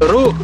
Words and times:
Рух! 0.00 0.34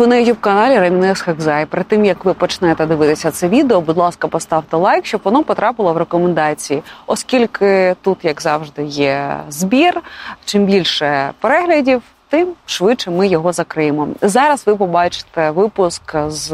Ви 0.00 0.06
на 0.06 0.16
youtube 0.16 0.40
каналі 0.40 0.78
Ремінес 0.78 1.20
Хакзай. 1.20 1.66
Перед 1.66 1.86
тим 1.86 2.04
як 2.04 2.24
ви 2.24 2.34
почнете 2.34 2.86
дивитися 2.86 3.30
це 3.30 3.48
відео, 3.48 3.80
будь 3.80 3.96
ласка, 3.96 4.28
поставте 4.28 4.76
лайк, 4.76 5.06
щоб 5.06 5.20
воно 5.24 5.44
потрапило 5.44 5.92
в 5.92 5.96
рекомендації. 5.96 6.82
Оскільки 7.06 7.96
тут, 8.02 8.24
як 8.24 8.42
завжди, 8.42 8.84
є 8.84 9.36
збір. 9.48 10.00
Чим 10.44 10.64
більше 10.64 11.32
переглядів, 11.40 12.02
тим 12.28 12.48
швидше 12.66 13.10
ми 13.10 13.28
його 13.28 13.52
закриємо. 13.52 14.08
Зараз 14.22 14.66
ви 14.66 14.76
побачите 14.76 15.50
випуск 15.50 16.16
з 16.26 16.52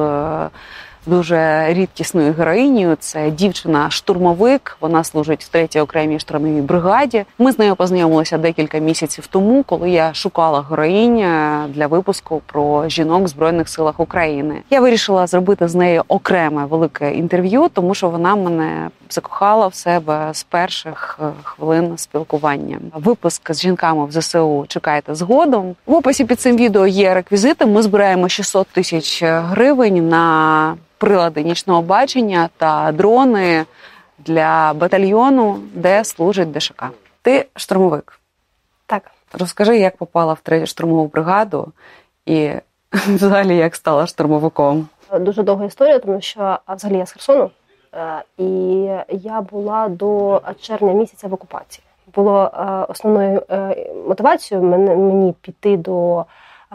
дуже 1.07 1.67
рідкісною 1.75 2.33
героїнею. 2.33 2.97
Це 3.01 3.31
дівчина-штурмовик. 3.31 4.77
Вона 4.81 5.05
служить 5.05 5.45
в 5.45 5.49
третій 5.49 5.81
окремій 5.81 6.19
штурмовій 6.19 6.61
бригаді. 6.61 7.25
Ми 7.39 7.53
з 7.53 7.59
нею 7.59 7.77
познайомилися 7.77 8.39
декілька 8.39 8.79
місяців 8.79 9.27
тому, 9.27 9.63
коли 9.63 9.91
я 9.91 10.15
шукала 10.15 10.67
героїня 10.71 11.67
для 11.69 11.87
випуску 11.87 12.43
про 12.47 12.89
жінок 12.89 13.25
в 13.25 13.29
збройних 13.29 13.69
силах 13.69 14.01
України. 14.01 14.63
Я 14.71 14.81
вирішила 14.81 15.27
зробити 15.27 15.69
з 15.69 15.75
нею 15.75 16.03
окреме 16.09 16.65
велике 16.65 17.15
інтерв'ю, 17.15 17.69
тому 17.73 17.95
що 17.95 18.09
вона 18.09 18.37
мене 18.37 18.91
закохала 19.11 19.67
в 19.67 19.75
себе 19.75 20.29
з 20.33 20.43
перших 20.43 21.19
е, 21.23 21.25
хвилин 21.43 21.99
спілкування. 21.99 22.79
Випуск 22.95 23.55
з 23.55 23.61
жінками 23.61 24.07
в 24.07 24.13
ЗСУ 24.13 24.65
чекайте 24.69 25.15
згодом. 25.15 25.75
В 25.87 25.95
описі 25.95 26.25
під 26.25 26.41
цим 26.41 26.57
відео 26.57 26.87
є 26.87 27.15
реквізити. 27.15 27.67
Ми 27.67 27.83
збираємо 27.83 28.29
600 28.29 28.67
тисяч 28.67 29.23
гривень 29.23 30.09
на 30.09 30.75
прилади 30.99 31.43
нічного 31.43 31.83
бачення 31.83 32.49
та 32.57 32.93
дрони 32.93 33.65
для 34.19 34.73
батальйону, 34.75 35.59
де 35.75 36.05
служить 36.05 36.53
ДШК. 36.53 36.85
Ти 37.23 37.47
штурмовик. 37.57 38.21
Так. 38.87 39.11
Розкажи, 39.33 39.79
як 39.79 39.97
попала 39.97 40.33
в 40.33 40.41
третю 40.41 40.67
штурмову 40.67 41.07
бригаду 41.07 41.73
і 42.27 42.51
взагалі 42.93 43.57
як 43.57 43.75
стала 43.77 44.07
штурмовиком. 44.07 44.89
Дуже 45.21 45.43
довга 45.43 45.65
історія, 45.65 45.99
тому 45.99 46.21
що 46.21 46.59
взагалі 46.69 46.99
я 46.99 47.07
з 47.07 47.13
Херсону, 47.13 47.51
е, 47.95 48.23
і 48.39 48.47
я 49.09 49.41
була 49.41 49.89
до 49.89 50.43
червня 50.61 50.93
місяця 50.93 51.29
в 51.29 51.35
окупації. 51.35 51.85
Було 52.15 52.51
е, 52.55 52.65
основною 52.89 53.43
е, 53.51 53.91
мотивацією 54.09 54.67
мені 54.97 55.35
піти 55.41 55.77
до 55.77 56.25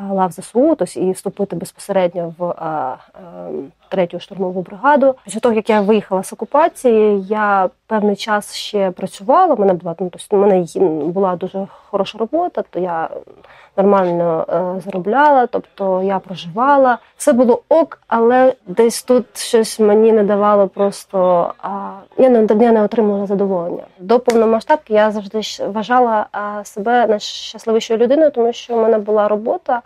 лав 0.10 0.32
ЗСУ, 0.32 0.76
тобто 0.76 1.00
і 1.00 1.12
вступити 1.12 1.56
безпосередньо 1.56 2.34
в 2.38 2.54
третю 3.92 4.20
штурмову 4.20 4.61
бригаду. 4.61 5.16
Після 5.23 5.39
того, 5.39 5.56
як 5.56 5.70
я 5.70 5.81
виїхала 5.81 6.23
з 6.23 6.34
окупації, 6.34 7.23
я 7.30 7.70
певний 7.88 8.16
час 8.16 8.56
ще 8.56 8.92
працювала. 8.92 9.56
Мене 9.56 9.73
була 9.73 9.95
ну, 10.00 10.09
тобто, 10.11 10.38
мене 10.38 10.66
була 11.06 11.36
дуже 11.36 11.67
хороша 11.89 12.17
робота, 12.17 12.64
то 12.69 12.80
я 12.80 13.09
нормально 13.78 14.45
е, 14.50 14.81
заробляла, 14.81 15.47
тобто 15.47 16.02
я 16.03 16.19
проживала. 16.19 16.97
Все 17.17 17.34
було 17.34 17.62
ок, 17.69 18.00
але 18.08 18.53
десь 18.67 19.03
тут 19.03 19.38
щось 19.38 19.80
мені 19.80 20.12
не 20.12 20.23
давало 20.23 20.67
просто. 20.67 21.52
А, 21.62 21.92
я, 22.17 22.30
не, 22.30 22.47
я 22.66 22.72
не 22.72 22.84
отримувала 22.84 23.25
задоволення. 23.25 23.84
До 24.00 24.19
повномасштабки 24.19 24.94
я 24.94 25.12
завжди 25.12 25.42
вважала 25.67 26.25
себе 26.64 27.07
найщасливішою 27.07 28.00
людиною, 28.00 28.31
тому 28.31 28.53
що 28.53 28.75
в 28.75 28.81
мене 28.81 28.97
була 28.97 29.28
робота. 29.28 29.81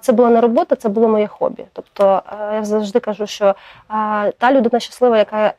Це 0.00 0.12
була 0.12 0.30
не 0.30 0.40
робота, 0.40 0.76
це 0.76 0.88
було 0.88 1.08
моє 1.08 1.26
хобі. 1.26 1.64
Тобто 1.72 2.22
е, 2.32 2.54
я 2.54 2.64
завжди 2.64 3.00
кажу, 3.00 3.26
що 3.26 3.54
та 4.38 4.52
людина 4.52 4.80
щаслива, 4.80 5.18
яка 5.18 5.52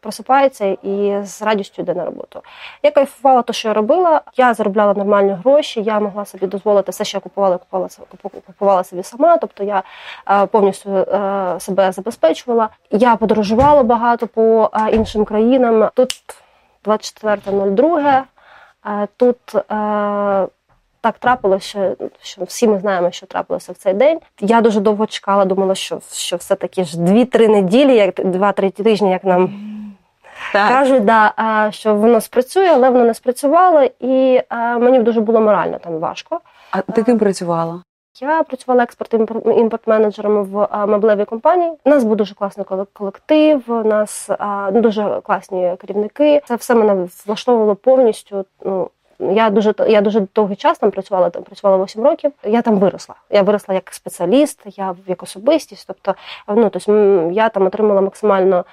просипається 0.00 0.64
і 0.66 1.20
з 1.22 1.42
радістю 1.42 1.82
йде 1.82 1.94
на 1.94 2.04
роботу. 2.04 2.42
Я 2.82 2.90
кайфувала 2.90 3.42
те, 3.42 3.52
що 3.52 3.68
я 3.68 3.74
робила. 3.74 4.20
Я 4.36 4.54
заробляла 4.54 4.94
нормальні 4.94 5.32
гроші. 5.32 5.82
Я 5.82 6.00
могла 6.00 6.24
собі 6.24 6.46
дозволити 6.46 6.90
все, 6.90 7.04
що 7.04 7.16
я 7.16 7.20
купувала, 7.20 7.58
купувала 7.58 7.88
купувала 8.46 8.84
собі 8.84 9.02
сама. 9.02 9.36
Тобто 9.36 9.64
я 9.64 9.82
е, 10.30 10.46
повністю 10.46 10.90
е, 10.90 11.56
себе 11.60 11.92
забезпечувала. 11.92 12.68
Я 12.90 13.16
подорожувала 13.16 13.82
багато 13.82 14.26
по 14.26 14.70
е, 14.74 14.90
іншим 14.90 15.24
країнам. 15.24 15.90
Тут 15.94 16.10
24.02. 16.84 18.22
е, 18.86 19.08
Тут 19.16 19.54
е, 19.54 20.48
так 21.06 21.18
трапилося, 21.18 21.66
що, 21.68 21.94
що 22.22 22.44
всі 22.44 22.68
ми 22.68 22.78
знаємо, 22.78 23.10
що 23.10 23.26
трапилося 23.26 23.72
в 23.72 23.76
цей 23.76 23.94
день. 23.94 24.18
Я 24.40 24.60
дуже 24.60 24.80
довго 24.80 25.06
чекала, 25.06 25.44
думала, 25.44 25.74
що, 25.74 26.00
що 26.12 26.36
все-таки 26.36 26.84
ж 26.84 26.98
2-3 26.98 27.48
неділі, 27.48 27.94
як 27.96 28.14
2-3 28.20 28.82
тижні, 28.82 29.10
як 29.10 29.24
нам 29.24 29.50
Так. 30.52 30.68
кажуть, 30.68 31.04
да, 31.04 31.32
що 31.70 31.94
воно 31.94 32.20
спрацює, 32.20 32.68
але 32.74 32.90
воно 32.90 33.04
не 33.04 33.14
спрацювало, 33.14 33.82
і 34.00 34.40
а, 34.48 34.78
мені 34.78 34.98
дуже 34.98 35.20
було 35.20 35.40
морально 35.40 35.78
там 35.78 35.98
важко. 35.98 36.40
А 36.70 36.80
ти 36.80 37.02
ким 37.02 37.18
працювала? 37.18 37.82
Я 38.20 38.42
працювала 38.42 38.84
експорт-імпорт-менеджером 38.84 40.42
в 40.44 40.86
меблевій 40.86 41.24
компанії. 41.24 41.72
У 41.84 41.90
нас 41.90 42.04
був 42.04 42.16
дуже 42.16 42.34
класний 42.34 42.66
коле- 42.66 42.86
колектив, 42.92 43.62
у 43.68 43.72
нас 43.84 44.30
дуже 44.72 45.20
класні 45.24 45.72
керівники. 45.80 46.42
Це 46.44 46.54
все 46.56 46.74
мене 46.74 47.08
влаштовувало 47.26 47.74
повністю. 47.74 48.44
Ну, 48.64 48.90
я 49.18 49.50
дуже 49.50 49.74
я 49.88 50.00
дуже 50.00 50.26
довгий 50.34 50.56
час 50.56 50.78
там 50.78 50.90
працювала, 50.90 51.30
там 51.30 51.42
працювала 51.42 51.84
8 51.84 52.04
років. 52.04 52.32
Я 52.44 52.62
там 52.62 52.78
виросла. 52.78 53.14
Я 53.30 53.42
виросла 53.42 53.74
як 53.74 53.90
спеціаліст, 53.92 54.60
я 54.66 54.94
як 55.06 55.22
особистість. 55.22 55.86
Тобто, 55.86 56.14
ну 56.48 56.70
тобто, 56.70 57.30
я 57.32 57.48
там 57.48 57.66
отримала 57.66 58.00
максимально 58.00 58.64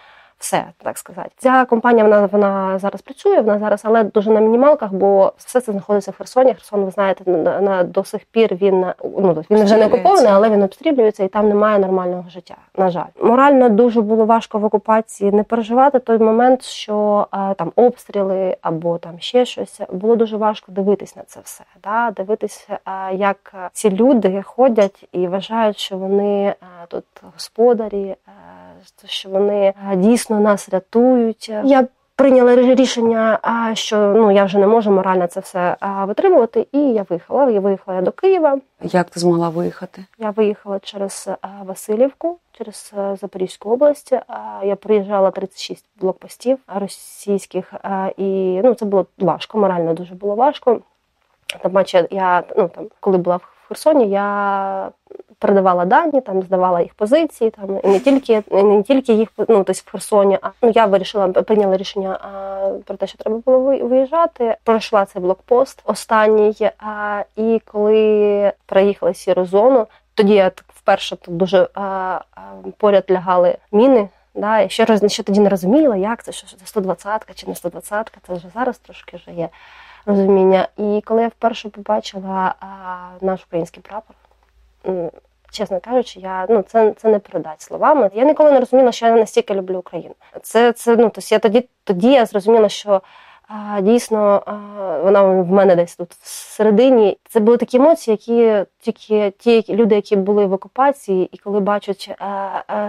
все, 0.43 0.65
так 0.77 0.97
сказати. 0.97 1.29
Ця 1.37 1.65
компанія 1.65 2.03
вона, 2.03 2.25
вона 2.25 2.79
зараз 2.79 3.01
працює, 3.01 3.41
вона 3.41 3.59
зараз, 3.59 3.81
але 3.83 4.03
дуже 4.03 4.31
на 4.31 4.39
мінімалках, 4.39 4.93
бо 4.93 5.33
все 5.37 5.61
це 5.61 5.71
знаходиться 5.71 6.11
в 6.11 6.17
Херсоні. 6.17 6.53
Херсон, 6.53 6.85
ви 6.85 6.91
знаєте, 6.91 7.31
на, 7.31 7.61
на 7.61 7.83
до 7.83 8.03
сих 8.03 8.21
пір 8.25 8.55
він 8.55 8.85
ну 9.03 9.43
він 9.51 9.63
вже 9.63 9.77
не 9.77 9.85
окупований, 9.85 10.31
але 10.31 10.49
він 10.49 10.63
обстрілюється 10.63 11.23
і 11.23 11.27
там 11.27 11.49
немає 11.49 11.79
нормального 11.79 12.29
життя. 12.29 12.55
На 12.77 12.89
жаль, 12.89 13.11
морально 13.21 13.69
дуже 13.69 14.01
було 14.01 14.25
важко 14.25 14.59
в 14.59 14.65
окупації 14.65 15.31
не 15.31 15.43
переживати 15.43 15.99
той 15.99 16.17
момент, 16.17 16.63
що 16.63 17.27
а, 17.31 17.53
там 17.53 17.71
обстріли 17.75 18.57
або 18.61 18.97
там 18.97 19.19
ще 19.19 19.45
щось. 19.45 19.81
Було 19.91 20.15
дуже 20.15 20.37
важко 20.37 20.71
дивитись 20.71 21.15
на 21.15 21.23
це 21.23 21.39
все. 21.43 21.63
Да? 21.83 22.11
Дивитися, 22.11 22.79
а, 22.85 23.11
як 23.11 23.53
ці 23.73 23.89
люди 23.89 24.41
ходять 24.41 25.07
і 25.11 25.27
вважають, 25.27 25.77
що 25.77 25.97
вони 25.97 26.55
а, 26.61 26.85
тут 26.85 27.03
господарі, 27.33 28.15
що 29.05 29.29
вони 29.29 29.73
а, 29.89 29.95
дійсно 30.33 30.39
нас 30.39 30.69
рятують. 30.69 31.49
Я 31.63 31.87
прийняла 32.15 32.55
рішення, 32.55 33.39
що 33.73 33.97
ну 33.97 34.31
я 34.31 34.43
вже 34.43 34.57
не 34.57 34.67
можу 34.67 34.91
морально 34.91 35.27
це 35.27 35.39
все 35.39 35.77
витримувати, 36.07 36.67
і 36.71 36.79
я 36.79 37.05
виїхала. 37.09 37.49
Я 37.49 37.59
виїхала 37.59 38.01
до 38.01 38.11
Києва. 38.11 38.59
Як 38.81 39.09
ти 39.09 39.19
змогла 39.19 39.49
виїхати? 39.49 40.05
Я 40.17 40.29
виїхала 40.29 40.79
через 40.79 41.29
Васильівку, 41.65 42.37
через 42.51 42.93
Запорізьку 43.21 43.69
область. 43.69 44.13
Я 44.63 44.75
проїжджала 44.75 45.31
36 45.31 45.85
блокпостів 45.99 46.57
російських, 46.67 47.73
і 48.17 48.61
ну 48.63 48.73
це 48.73 48.85
було 48.85 49.05
важко, 49.17 49.57
морально 49.57 49.93
дуже 49.93 50.15
було 50.15 50.35
важко. 50.35 50.79
Там, 51.61 51.71
бачу, 51.71 52.07
я 52.11 52.43
ну 52.57 52.67
там, 52.67 52.87
коли 52.99 53.17
була 53.17 53.35
в 53.35 53.52
Херсоні, 53.73 54.09
я 54.09 54.89
передавала 55.39 55.85
дані, 55.85 56.21
там 56.21 56.41
здавала 56.41 56.81
їх 56.81 56.93
позиції, 56.93 57.49
там 57.49 57.79
і 57.83 57.87
не 57.87 57.99
тільки 57.99 58.43
не 58.51 58.83
тільки 58.83 59.13
їх 59.13 59.29
ну, 59.37 59.45
тобто 59.45 59.73
в 59.73 59.91
Херсоні. 59.91 60.39
А 60.41 60.49
ну 60.61 60.71
я 60.75 60.85
вирішила 60.85 61.27
прийняла 61.27 61.77
рішення 61.77 62.19
а, 62.21 62.69
про 62.85 62.97
те, 62.97 63.07
що 63.07 63.17
треба 63.17 63.37
було 63.45 63.59
виїжджати. 63.59 64.55
Пройшла 64.63 65.05
цей 65.05 65.21
блокпост 65.21 65.81
останній. 65.85 66.55
А, 66.79 67.23
і 67.35 67.61
коли 67.71 68.51
проїхала 68.65 69.13
сіру 69.13 69.45
зону, 69.45 69.87
тоді 70.13 70.33
я 70.33 70.49
так 70.49 70.65
вперше 70.67 71.15
тут 71.15 71.37
дуже 71.37 71.67
а, 71.73 71.81
а, 71.81 72.41
поряд 72.77 73.03
лягали 73.11 73.57
міни. 73.71 74.09
Да, 74.35 74.59
я 74.59 74.69
ще 74.69 74.85
раз 74.85 75.11
ще 75.11 75.23
тоді 75.23 75.39
не 75.39 75.49
розуміла, 75.49 75.95
як 75.95 76.23
це, 76.23 76.31
що 76.31 76.47
це 76.47 76.79
120-ка 76.79 77.33
чи 77.35 77.47
не 77.47 77.53
120-ка, 77.53 78.17
це 78.27 78.33
вже 78.33 78.47
зараз 78.53 78.77
трошки 78.77 79.17
вже 79.17 79.31
є 79.31 79.49
розуміння. 80.05 80.67
І 80.77 81.01
коли 81.05 81.21
я 81.21 81.27
вперше 81.27 81.69
побачила 81.69 82.55
а, 82.59 82.65
наш 83.21 83.43
український 83.43 83.83
прапор, 83.83 84.15
чесно 85.51 85.79
кажучи, 85.79 86.19
я 86.19 86.45
ну 86.49 86.61
це, 86.61 86.93
це 86.97 87.09
не 87.09 87.19
передать 87.19 87.61
словами. 87.61 88.09
Я 88.13 88.25
ніколи 88.25 88.51
не 88.51 88.59
розуміла, 88.59 88.91
що 88.91 89.05
я 89.05 89.15
настільки 89.15 89.53
люблю 89.53 89.77
Україну. 89.77 90.15
Це 90.41 90.71
це 90.71 90.95
ну 90.95 91.03
тобто 91.03 91.21
я 91.29 91.39
тоді, 91.39 91.69
тоді 91.83 92.11
я 92.11 92.25
зрозуміла, 92.25 92.69
що 92.69 93.01
дійсно, 93.81 94.43
вона 95.03 95.21
в 95.21 95.51
мене 95.51 95.75
десь 95.75 95.95
тут 95.95 96.11
всередині. 96.11 97.17
Це 97.29 97.39
були 97.39 97.57
такі 97.57 97.77
емоції, 97.77 98.19
які 98.21 98.65
тільки 98.79 99.31
ті 99.31 99.75
люди, 99.75 99.95
які 99.95 100.15
були 100.15 100.45
в 100.45 100.53
окупації, 100.53 101.29
і 101.31 101.37
коли 101.37 101.59
бачать 101.59 102.15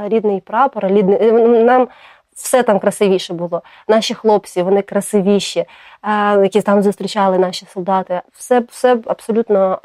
рідний 0.04 0.40
прапор, 0.40 0.86
рідний, 0.86 1.18
е, 1.28 1.32
нам 1.64 1.88
все 2.34 2.62
там 2.62 2.78
красивіше 2.78 3.34
було. 3.34 3.62
Наші 3.88 4.14
хлопці, 4.14 4.62
вони 4.62 4.82
красивіші, 4.82 5.64
які 6.42 6.60
там 6.60 6.82
зустрічали 6.82 7.38
наші 7.38 7.66
солдати. 7.66 8.20
Все, 8.32 8.60
все 8.60 8.98
абсолютно. 9.06 9.78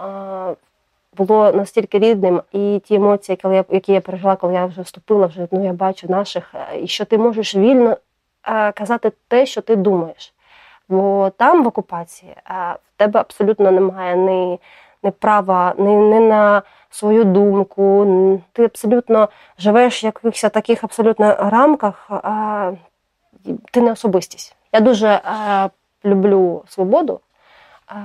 Було 1.17 1.51
настільки 1.51 1.99
рідним, 1.99 2.41
і 2.51 2.81
ті 2.85 2.95
емоції, 2.95 3.37
коли 3.41 3.55
я, 3.55 3.65
які 3.69 3.93
я 3.93 4.01
пережила, 4.01 4.35
коли 4.35 4.53
я 4.53 4.65
вже 4.65 4.81
вступила, 4.81 5.27
вже 5.27 5.47
ну 5.51 5.65
я 5.65 5.73
бачу 5.73 6.07
наших, 6.07 6.55
і 6.81 6.87
що 6.87 7.05
ти 7.05 7.17
можеш 7.17 7.55
вільно 7.55 7.97
казати 8.73 9.11
те, 9.27 9.45
що 9.45 9.61
ти 9.61 9.75
думаєш. 9.75 10.33
Бо 10.89 11.31
там 11.37 11.63
в 11.63 11.67
окупації 11.67 12.35
в 12.49 12.97
тебе 12.97 13.19
абсолютно 13.19 13.71
немає 13.71 14.15
ні, 14.15 14.59
ні 15.03 15.11
права, 15.11 15.73
ні, 15.77 15.95
ні 15.95 16.19
на 16.19 16.61
свою 16.89 17.23
думку. 17.23 18.07
Ти 18.53 18.65
абсолютно 18.65 19.29
живеш 19.59 20.03
в 20.03 20.05
якихось 20.05 20.41
таких 20.41 20.83
абсолютно 20.83 21.35
рамках, 21.35 22.07
а, 22.09 22.71
ти 23.71 23.81
не 23.81 23.91
особистість. 23.91 24.55
Я 24.73 24.79
дуже 24.79 25.21
а, 25.23 25.69
люблю 26.05 26.63
свободу, 26.67 27.19
а, 27.87 27.95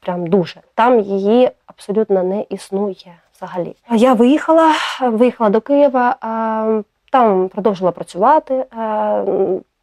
прям 0.00 0.26
дуже. 0.26 0.60
Там 0.74 1.00
її 1.00 1.50
абсолютно 1.66 2.22
не 2.22 2.42
існує 2.42 3.14
взагалі. 3.36 3.76
Я 3.90 4.12
виїхала, 4.12 4.72
виїхала 5.00 5.50
до 5.50 5.60
Києва, 5.60 6.16
а, 6.20 6.82
там 7.12 7.48
продовжила 7.48 7.90
працювати. 7.90 8.64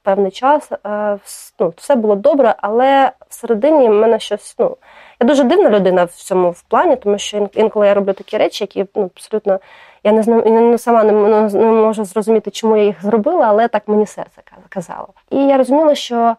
Певний 0.03 0.31
час. 0.31 0.71
Е, 0.85 1.17
ну, 1.59 1.73
Все 1.77 1.95
було 1.95 2.15
добре, 2.15 2.55
але 2.57 3.11
всередині 3.29 3.89
в 3.89 3.93
мене 3.93 4.19
щось. 4.19 4.55
ну, 4.59 4.77
Я 5.21 5.27
дуже 5.27 5.43
дивна 5.43 5.69
людина 5.69 6.03
в 6.03 6.11
цьому 6.11 6.51
в 6.51 6.61
плані, 6.61 6.95
тому 6.95 7.17
що 7.17 7.49
інколи 7.53 7.87
я 7.87 7.93
роблю 7.93 8.13
такі 8.13 8.37
речі, 8.37 8.63
які 8.63 8.85
ну, 8.95 9.03
абсолютно 9.15 9.59
я 10.03 10.11
не 10.11 10.23
знаю, 10.23 10.77
сама 10.77 11.03
не, 11.03 11.11
не 11.49 11.65
можу 11.65 12.05
зрозуміти, 12.05 12.51
чому 12.51 12.77
я 12.77 12.83
їх 12.83 13.03
зробила, 13.03 13.45
але 13.47 13.67
так 13.67 13.87
мені 13.87 14.05
серце 14.05 14.41
казало. 14.69 15.07
І 15.29 15.37
я 15.37 15.57
розуміла, 15.57 15.95
що 15.95 16.35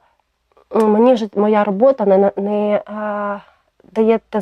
мені 0.75 1.29
моя 1.37 1.65
робота 1.65 2.05
не 2.05 2.33
не 2.37 2.83
а, 2.87 3.39
дає 3.93 4.21
те 4.31 4.41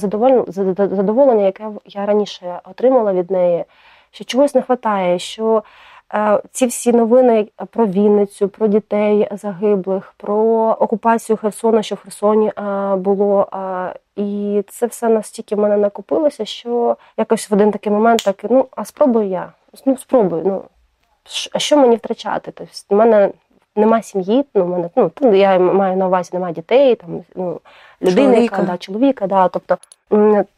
задоволення, 0.76 1.44
яке 1.44 1.64
я 1.86 2.06
раніше 2.06 2.60
отримала 2.64 3.12
від 3.12 3.30
неї, 3.30 3.64
що 4.10 4.24
чогось 4.24 4.54
не 4.54 4.60
вистачає, 4.60 5.18
що 5.18 5.62
ці 6.52 6.66
всі 6.66 6.92
новини 6.92 7.48
про 7.70 7.86
Вінницю, 7.86 8.48
про 8.48 8.66
дітей 8.66 9.28
загиблих, 9.32 10.14
про 10.16 10.36
окупацію 10.80 11.36
Херсона, 11.36 11.82
що 11.82 11.94
в 11.94 11.98
Херсоні 11.98 12.48
е, 12.48 12.96
було. 12.96 13.48
Е, 13.52 13.94
і 14.16 14.62
це 14.68 14.86
все 14.86 15.08
настільки 15.08 15.54
в 15.54 15.58
мене 15.58 15.76
накопилося, 15.76 16.44
що 16.44 16.96
якось 17.16 17.50
в 17.50 17.54
один 17.54 17.70
такий 17.70 17.92
момент 17.92 18.22
так, 18.24 18.44
ну 18.50 18.66
а 18.70 18.84
спробую 18.84 19.28
я. 19.28 19.52
Ну, 19.86 19.96
спробую. 19.96 20.42
Ну 20.46 20.62
а 21.52 21.58
що 21.58 21.76
мені 21.76 21.96
втрачати? 21.96 22.52
Тобто, 22.54 22.72
в 22.90 22.94
мене 22.94 23.30
нема 23.78 24.02
сім'ї, 24.02 24.44
ну 24.54 24.66
мене 24.66 24.90
ну 25.20 25.34
я 25.34 25.58
маю 25.58 25.96
на 25.96 26.06
увазі, 26.06 26.30
немає 26.32 26.54
дітей, 26.54 26.94
там 26.94 27.24
ну 27.34 27.60
людини, 28.02 28.32
чоловіка. 28.32 28.62
да, 28.62 28.76
чоловіка, 28.76 29.26
да. 29.26 29.48
Тобто 29.48 29.76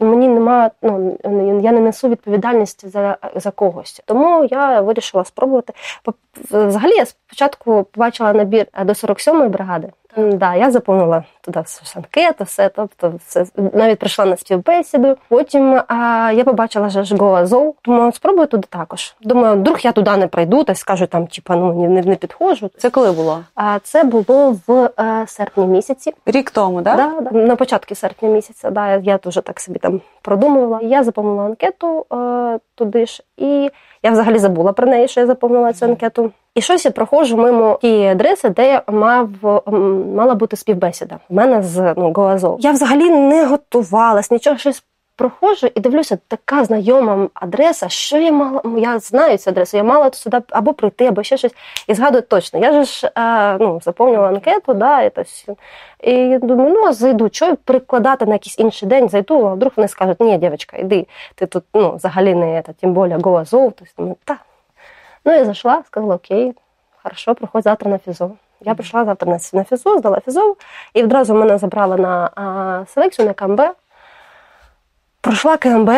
мені 0.00 0.28
нема, 0.28 0.70
ну 0.82 1.18
я 1.62 1.72
не 1.72 1.80
несу 1.80 2.08
відповідальність 2.08 2.88
за 2.88 3.16
за 3.34 3.50
когось. 3.50 4.02
Тому 4.04 4.44
я 4.50 4.80
вирішила 4.80 5.24
спробувати. 5.24 5.72
Взагалі, 6.50 6.92
я 6.96 7.06
спочатку 7.06 7.86
побачила 7.92 8.32
набір 8.32 8.66
до 8.84 8.92
47-ї 8.92 9.48
бригади. 9.48 9.88
Да, 10.16 10.54
я 10.54 10.70
заповнила 10.70 11.24
туди 11.40 11.62
анкету, 11.96 12.44
все, 12.44 12.68
тобто 12.68 13.12
все 13.26 13.46
навіть 13.56 13.98
прийшла 13.98 14.24
на 14.24 14.36
співбесіду. 14.36 15.16
Потім 15.28 15.80
а, 15.88 16.32
я 16.34 16.44
побачила 16.44 16.88
ж 16.88 17.16
Азов, 17.20 17.74
Думаю, 17.84 18.12
спробую 18.12 18.46
туди 18.46 18.66
також. 18.70 19.14
Думаю, 19.20 19.56
вдруг 19.56 19.78
я 19.80 19.92
туди 19.92 20.16
не 20.16 20.26
прийду, 20.26 20.64
та 20.64 20.74
скажу 20.74 21.06
там, 21.06 21.26
типа 21.26 21.56
ну 21.56 21.88
не 21.88 22.02
не 22.02 22.16
підходжу. 22.16 22.70
Це 22.78 22.90
коли 22.90 23.12
було? 23.12 23.44
А 23.54 23.78
це 23.82 24.04
було 24.04 24.56
в 24.66 24.90
а, 24.96 25.22
е, 25.22 25.26
серпні 25.26 25.66
місяці. 25.66 26.12
Рік 26.26 26.50
тому, 26.50 26.82
да? 26.82 26.96
Да, 26.96 27.20
да. 27.20 27.30
На 27.38 27.56
початку 27.56 27.94
серпня 27.94 28.28
місяця. 28.28 28.70
Да, 28.70 28.96
я 28.96 29.18
дуже 29.18 29.42
так 29.42 29.60
собі 29.60 29.78
там 29.78 30.00
продумувала. 30.22 30.80
Я 30.82 31.04
заповнила 31.04 31.44
анкету 31.44 32.06
а, 32.08 32.16
е, 32.54 32.60
туди 32.74 33.06
ж, 33.06 33.22
і 33.36 33.70
я 34.02 34.10
взагалі 34.10 34.38
забула 34.38 34.72
про 34.72 34.86
неї, 34.86 35.08
що 35.08 35.20
я 35.20 35.26
заповнила 35.26 35.72
цю 35.72 35.84
анкету. 35.84 36.32
І 36.54 36.60
щось 36.60 36.84
я 36.84 36.90
проходжу 36.90 37.36
мимо 37.36 37.78
тієї 37.80 38.08
адреси, 38.08 38.48
де 38.48 38.82
мав 38.86 39.28
мала 40.16 40.34
бути 40.34 40.56
співбесіда. 40.56 41.18
У 41.28 41.34
мене 41.34 41.62
з 41.62 41.94
ну 41.96 42.12
Гоазов. 42.12 42.60
Я 42.60 42.72
взагалі 42.72 43.10
не 43.10 43.46
готувалась, 43.46 44.30
нічого 44.30 44.56
щось 44.56 44.84
проходжу 45.20 45.66
і 45.74 45.80
дивлюся, 45.80 46.18
така 46.28 46.64
знайома 46.64 47.28
адреса, 47.34 47.88
що 47.88 48.18
я 48.18 48.32
мала. 48.32 48.62
Я 48.78 48.98
знаю 48.98 49.38
цю 49.38 49.50
адресу, 49.50 49.76
я 49.76 49.84
мала 49.84 50.10
сюди 50.12 50.38
або 50.48 50.74
прийти, 50.74 51.06
або 51.06 51.22
ще 51.22 51.36
щось. 51.36 51.54
І 51.86 51.94
згадую 51.94 52.22
точно. 52.22 52.60
Я 52.60 52.84
ж 52.84 53.10
а, 53.14 53.56
ну, 53.60 53.80
заповнила 53.82 54.28
анкету, 54.28 54.74
да, 54.74 55.02
і, 55.02 55.10
тось, 55.10 55.46
і 56.02 56.12
я 56.12 56.38
думаю, 56.38 56.74
ну 56.74 56.92
зайду, 56.92 57.28
що 57.32 57.56
прикладати 57.64 58.26
на 58.26 58.32
якийсь 58.32 58.58
інший 58.58 58.88
день, 58.88 59.08
зайду, 59.08 59.46
а 59.46 59.54
вдруг 59.54 59.72
вони 59.76 59.88
скажуть, 59.88 60.20
ні, 60.20 60.38
дівчинка, 60.38 60.76
йди, 60.76 61.06
ти 61.34 61.46
тут 61.46 61.64
ну, 61.74 61.96
взагалі 61.96 62.34
не 62.34 62.62
це, 62.66 62.72
тим 62.72 62.94
більше 62.94 63.18
Гоазов. 63.22 63.72
Тобто, 63.78 64.16
та, 64.24 64.36
Ну, 65.24 65.32
я 65.32 65.44
зайшла, 65.44 65.82
сказала, 65.86 66.14
окей, 66.14 66.54
хорошо, 67.02 67.34
приходь 67.34 67.64
завтра 67.64 67.90
на 67.90 67.98
фізо. 67.98 68.30
Я 68.60 68.74
прийшла 68.74 69.04
завтра 69.04 69.38
на 69.52 69.64
фізо, 69.64 69.98
здала 69.98 70.20
фізо, 70.20 70.56
і 70.94 71.04
одразу 71.04 71.34
мене 71.34 71.58
забрали 71.58 71.96
на 71.96 72.30
а, 72.34 72.84
селекцію 72.86 73.28
на 73.28 73.34
КМБ. 73.34 73.60
Пройшла 75.20 75.56
КМБ, 75.56 75.90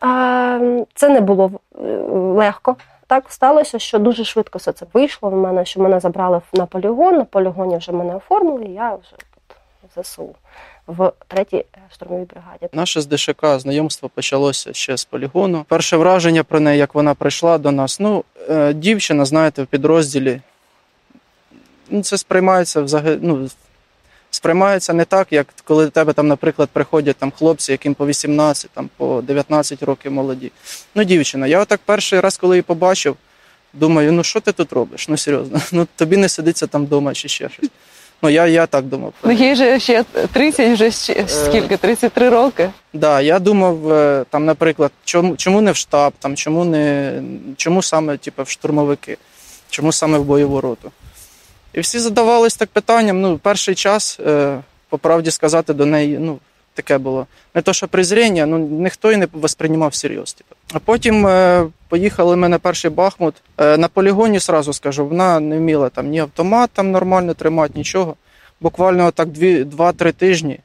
а, 0.00 0.84
це 0.94 1.08
не 1.08 1.20
було 1.20 1.50
е, 1.74 1.78
легко. 2.12 2.76
Так 3.06 3.24
сталося, 3.28 3.78
що 3.78 3.98
дуже 3.98 4.24
швидко 4.24 4.58
все 4.58 4.72
це 4.72 4.86
вийшло 4.92 5.30
в 5.30 5.36
мене, 5.36 5.64
що 5.64 5.80
мене 5.80 6.00
забрали 6.00 6.40
на 6.52 6.66
полігон, 6.66 7.16
на 7.16 7.24
полігоні 7.24 7.76
вже 7.76 7.92
мене 7.92 8.16
оформили, 8.16 8.64
і 8.64 8.72
я 8.72 8.94
вже 8.94 9.10
тут 9.10 9.56
в 9.96 10.02
ЗСУ 10.02 10.34
в 10.90 11.12
третій 11.28 11.56
е, 11.56 11.78
штурмовій 11.94 12.24
бригаді. 12.24 12.68
Наше 12.72 13.00
з 13.00 13.06
ДШК 13.06 13.46
знайомство 13.58 14.08
почалося 14.08 14.72
ще 14.72 14.96
з 14.96 15.04
полігону. 15.04 15.64
Перше 15.68 15.96
враження 15.96 16.44
про 16.44 16.60
неї, 16.60 16.78
як 16.78 16.94
вона 16.94 17.14
прийшла 17.14 17.58
до 17.58 17.70
нас. 17.70 18.00
Ну, 18.00 18.24
е, 18.50 18.72
дівчина, 18.72 19.24
знаєте, 19.24 19.62
в 19.62 19.66
підрозділі. 19.66 20.40
Ну, 21.90 22.02
Це 22.02 22.18
сприймається 22.18 22.80
взагалі. 22.80 23.18
Ну, 23.22 23.50
сприймається 24.30 24.92
не 24.92 25.04
так, 25.04 25.28
як 25.30 25.46
коли 25.64 25.84
до 25.84 25.90
тебе 25.90 26.12
там, 26.12 26.28
наприклад, 26.28 26.68
приходять 26.72 27.16
там 27.16 27.30
хлопці, 27.30 27.72
яким 27.72 27.94
по 27.94 28.06
18, 28.06 28.70
там 28.70 28.90
по 28.96 29.22
19 29.22 29.82
років 29.82 30.12
молоді. 30.12 30.52
Ну, 30.94 31.04
дівчина, 31.04 31.46
я 31.46 31.60
отак 31.60 31.80
перший 31.84 32.20
раз, 32.20 32.36
коли 32.36 32.56
її 32.56 32.62
побачив, 32.62 33.16
думаю, 33.72 34.12
ну 34.12 34.24
що 34.24 34.40
ти 34.40 34.52
тут 34.52 34.72
робиш? 34.72 35.08
Ну 35.08 35.16
серйозно, 35.16 35.60
ну 35.72 35.86
тобі 35.96 36.16
не 36.16 36.28
сидиться 36.28 36.66
там 36.66 36.84
вдома 36.84 37.14
чи 37.14 37.28
ще 37.28 37.48
щось. 37.48 37.70
Ну, 38.22 38.28
я 38.28 38.46
я 38.46 38.66
так 38.66 38.84
думав. 38.84 39.12
Ну, 39.22 39.32
їй 39.32 39.54
же 39.56 39.80
ще 39.80 40.04
30, 40.32 40.72
вже 40.72 40.86
е, 40.86 41.28
скільки? 41.28 41.76
33 41.76 42.28
роки. 42.28 42.62
Так, 42.62 42.72
да, 42.92 43.20
я 43.20 43.38
думав, 43.38 43.92
е, 43.92 44.24
там, 44.30 44.44
наприклад, 44.44 44.92
чому 45.04 45.36
чому 45.36 45.60
не 45.60 45.72
в 45.72 45.76
штаб, 45.76 46.12
там, 46.18 46.36
чому 46.36 46.64
не, 46.64 47.22
чому 47.56 47.82
саме 47.82 48.16
типу, 48.16 48.42
в 48.42 48.48
штурмовики, 48.48 49.16
чому 49.70 49.92
саме 49.92 50.18
в 50.18 50.24
бойову 50.24 50.60
роту. 50.60 50.92
І 51.72 51.80
всі 51.80 51.98
задавались 51.98 52.56
так 52.56 52.68
питанням. 52.68 53.20
Ну, 53.20 53.38
перший 53.38 53.74
час, 53.74 54.20
е, 54.26 54.58
по 54.88 54.98
правді 54.98 55.30
сказати, 55.30 55.74
до 55.74 55.86
неї, 55.86 56.18
ну, 56.18 56.38
таке 56.74 56.98
було. 56.98 57.26
Не 57.54 57.62
то, 57.62 57.72
що 57.72 57.88
презріння, 57.88 58.46
ну 58.46 58.58
ніхто 58.58 59.12
і 59.12 59.16
не 59.16 59.28
восприймав 59.32 59.90
всерйоз. 59.90 60.32
Типу. 60.32 60.54
А 60.72 60.78
потім 60.78 61.26
е, 61.26 61.66
поїхали 61.88 62.36
ми 62.36 62.48
на 62.48 62.58
перший 62.58 62.90
Бахмут. 62.90 63.34
Е, 63.58 63.76
на 63.76 63.88
полігоні 63.88 64.40
сразу 64.40 64.72
скажу, 64.72 65.06
вона 65.06 65.40
не 65.40 65.58
вміла 65.58 65.88
там 65.88 66.08
ні 66.08 66.20
автомат 66.20 66.70
там 66.72 66.90
нормально 66.90 67.34
тримати, 67.34 67.78
нічого. 67.78 68.16
Буквально 68.60 69.10
так 69.10 69.28
2-3 69.28 70.12
тижні. 70.12 70.58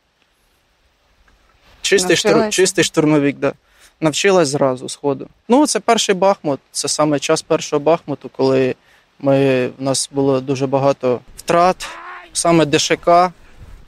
Чистий 1.82 2.16
штур, 2.16 2.50
чистий 2.50 2.84
штурмовик, 2.84 3.38
да. 3.38 3.54
Навчилась 4.02 4.48
зразу 4.48 4.90
сходу. 4.90 5.28
Ну, 5.48 5.68
це 5.68 5.80
перший 5.80 6.16
Бахмут, 6.16 6.60
це 6.72 6.88
саме 6.88 7.20
час 7.20 7.42
першого 7.42 7.80
Бахмуту, 7.80 8.30
коли 8.30 8.76
ми, 9.20 9.68
в 9.68 9.82
нас 9.82 10.10
було 10.14 10.42
дуже 10.42 10.68
багато 10.68 11.20
втрат, 11.38 11.88
саме 12.34 12.66
ДШК, 12.66 13.10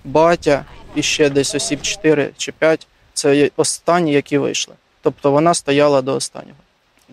батя 0.04 0.66
і 0.96 1.04
ще 1.04 1.30
десь 1.30 1.56
осіб 1.56 1.82
4 1.82 2.32
чи 2.38 2.52
5. 2.52 2.88
Це 3.14 3.50
останні, 3.56 4.14
які 4.14 4.38
вийшли. 4.38 4.76
Тобто 5.02 5.32
вона 5.32 5.54
стояла 5.54 6.02
до 6.02 6.16
останнього. 6.16 6.58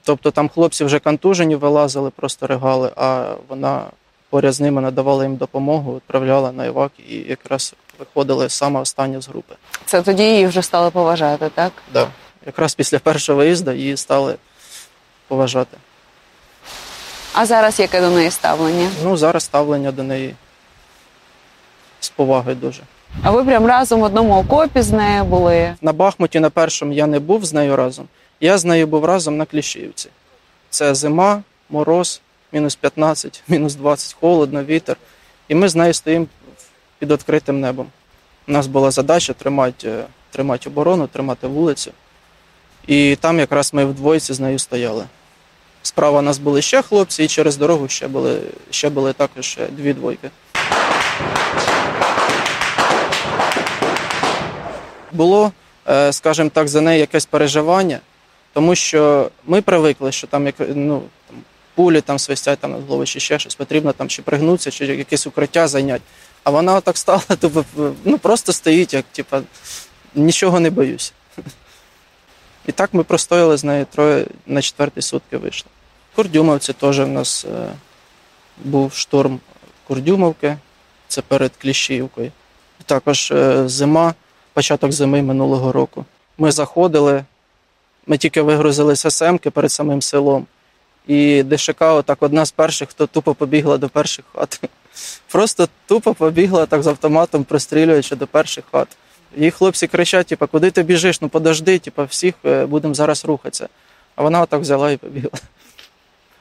Тобто 0.02 0.30
там 0.30 0.48
хлопці 0.48 0.84
вже 0.84 0.98
контужені 0.98 1.56
вилазили, 1.56 2.10
просто 2.10 2.46
ригали, 2.46 2.92
а 2.96 3.34
вона 3.48 3.84
поряд 4.30 4.52
з 4.52 4.60
ними 4.60 4.80
надавала 4.80 5.24
їм 5.24 5.36
допомогу, 5.36 5.94
відправляла 5.94 6.52
на 6.52 6.64
івак 6.66 6.92
і 7.08 7.16
якраз 7.16 7.74
виходили 7.98 8.48
саме 8.48 8.80
останні 8.80 9.20
з 9.20 9.28
групи. 9.28 9.54
Це 9.84 10.02
тоді 10.02 10.22
її 10.22 10.46
вже 10.46 10.62
стали 10.62 10.90
поважати, 10.90 11.44
так? 11.44 11.52
Так. 11.54 11.72
Да. 11.92 12.08
Якраз 12.46 12.74
після 12.74 12.98
першого 12.98 13.38
виїзду 13.38 13.72
її 13.72 13.96
стали 13.96 14.36
поважати. 15.28 15.76
А 17.32 17.46
зараз 17.46 17.80
яке 17.80 18.00
до 18.00 18.10
неї 18.10 18.30
ставлення? 18.30 18.90
Ну, 19.04 19.16
зараз 19.16 19.44
ставлення 19.44 19.92
до 19.92 20.02
неї 20.02 20.34
з 22.00 22.08
повагою 22.08 22.56
дуже. 22.56 22.82
А 23.22 23.30
ви 23.30 23.44
прям 23.44 23.66
разом 23.66 24.00
в 24.00 24.02
одному 24.02 24.34
окопі 24.34 24.82
з 24.82 24.92
нею 24.92 25.24
були. 25.24 25.74
На 25.82 25.92
Бахмуті 25.92 26.40
на 26.40 26.50
першому 26.50 26.92
я 26.92 27.06
не 27.06 27.18
був 27.18 27.44
з 27.44 27.52
нею 27.52 27.76
разом. 27.76 28.08
Я 28.40 28.58
з 28.58 28.64
нею 28.64 28.86
був 28.86 29.04
разом 29.04 29.36
на 29.36 29.44
Кліщівці. 29.44 30.08
Це 30.70 30.94
зима, 30.94 31.42
мороз, 31.70 32.20
мінус 32.52 32.76
15, 32.76 33.42
мінус 33.48 33.74
20, 33.74 34.16
холодно, 34.20 34.64
вітер. 34.64 34.96
І 35.48 35.54
ми 35.54 35.68
з 35.68 35.76
нею 35.76 35.94
стоїмо 35.94 36.26
під 36.98 37.12
відкритим 37.12 37.60
небом. 37.60 37.86
У 38.48 38.52
нас 38.52 38.66
була 38.66 38.90
задача 38.90 39.32
тримати, 39.32 39.88
е, 39.88 40.04
тримати 40.30 40.70
оборону, 40.70 41.06
тримати 41.06 41.46
вулицю. 41.46 41.90
І 42.86 43.16
там 43.16 43.38
якраз 43.38 43.74
ми 43.74 43.84
вдвоєці 43.84 44.34
з 44.34 44.40
нею 44.40 44.58
стояли. 44.58 45.04
Справа 45.82 46.22
нас 46.22 46.38
були 46.38 46.62
ще 46.62 46.82
хлопці, 46.82 47.24
і 47.24 47.28
через 47.28 47.56
дорогу 47.56 47.88
ще 47.88 48.08
були, 48.08 48.40
ще 48.70 48.90
були 48.90 49.12
також 49.12 49.58
дві 49.70 49.92
двойки. 49.92 50.30
Було, 55.14 55.52
е, 55.88 56.12
скажімо 56.12 56.50
так, 56.54 56.68
за 56.68 56.80
неї 56.80 57.00
якесь 57.00 57.26
переживання, 57.26 58.00
тому 58.52 58.74
що 58.74 59.30
ми 59.46 59.62
привикли, 59.62 60.12
що 60.12 60.26
там 60.26 60.46
як 60.46 60.54
ну 60.74 61.02
там 61.28 61.36
пулі 61.74 62.00
там 62.00 62.18
свистять 62.18 62.58
там 62.58 62.72
над 62.72 62.80
головою, 62.80 63.06
чи 63.06 63.20
ще 63.20 63.38
щось 63.38 63.54
потрібно 63.54 63.92
там 63.92 64.08
чи 64.08 64.22
пригнутися, 64.22 64.70
чи 64.70 64.86
якесь 64.86 65.26
укриття 65.26 65.68
зайняти. 65.68 66.02
А 66.44 66.50
вона 66.50 66.80
так 66.80 66.96
стала, 66.96 67.20
типу, 67.40 67.64
ну 68.04 68.18
просто 68.18 68.52
стоїть, 68.52 68.94
як 68.94 69.04
типа 69.12 69.42
нічого 70.14 70.60
не 70.60 70.70
боюсь. 70.70 71.12
І 72.66 72.72
так 72.72 72.94
ми 72.94 73.02
простояли 73.02 73.56
з 73.56 73.64
нею 73.64 73.86
троє 73.94 74.26
на 74.46 74.62
четвертій 74.62 75.02
сутки 75.02 75.36
вийшли. 75.36 75.70
Курдюмовці 76.14 76.72
теж 76.72 77.00
в 77.00 77.06
нас 77.06 77.44
е, 77.44 77.72
був 78.64 78.94
штурм 78.94 79.40
Курдюмовки, 79.86 80.56
це 81.08 81.22
перед 81.22 81.52
Кліщівкою. 81.56 82.32
Також 82.86 83.30
е, 83.30 83.68
зима, 83.68 84.14
початок 84.54 84.92
зими 84.92 85.22
минулого 85.22 85.72
року. 85.72 86.04
Ми 86.38 86.52
заходили, 86.52 87.24
ми 88.06 88.18
тільки 88.18 88.42
вигрузили 88.42 88.96
СМки 88.96 89.50
перед 89.50 89.72
самим 89.72 90.02
селом. 90.02 90.46
І 91.06 91.42
ДШК, 91.42 91.82
отак 91.82 92.22
одна 92.22 92.44
з 92.44 92.50
перших, 92.50 92.88
хто 92.88 93.06
тупо 93.06 93.34
побігла 93.34 93.78
до 93.78 93.88
перших 93.88 94.24
хат. 94.34 94.60
Просто 95.32 95.68
тупо 95.86 96.14
побігла 96.14 96.66
так 96.66 96.82
з 96.82 96.86
автоматом, 96.86 97.44
прострілюючи 97.44 98.16
до 98.16 98.26
перших 98.26 98.64
хат. 98.72 98.88
І 99.36 99.50
хлопці 99.50 99.86
кричать: 99.86 100.26
типу, 100.26 100.46
куди 100.46 100.70
ти 100.70 100.82
біжиш? 100.82 101.20
Ну 101.20 101.28
подожди, 101.28 101.78
типу, 101.78 102.04
всіх 102.04 102.34
е, 102.44 102.66
будемо 102.66 102.94
зараз 102.94 103.24
рухатися. 103.24 103.68
А 104.16 104.22
вона 104.22 104.40
отак 104.40 104.60
взяла 104.60 104.90
і 104.90 104.96
побігла. 104.96 105.30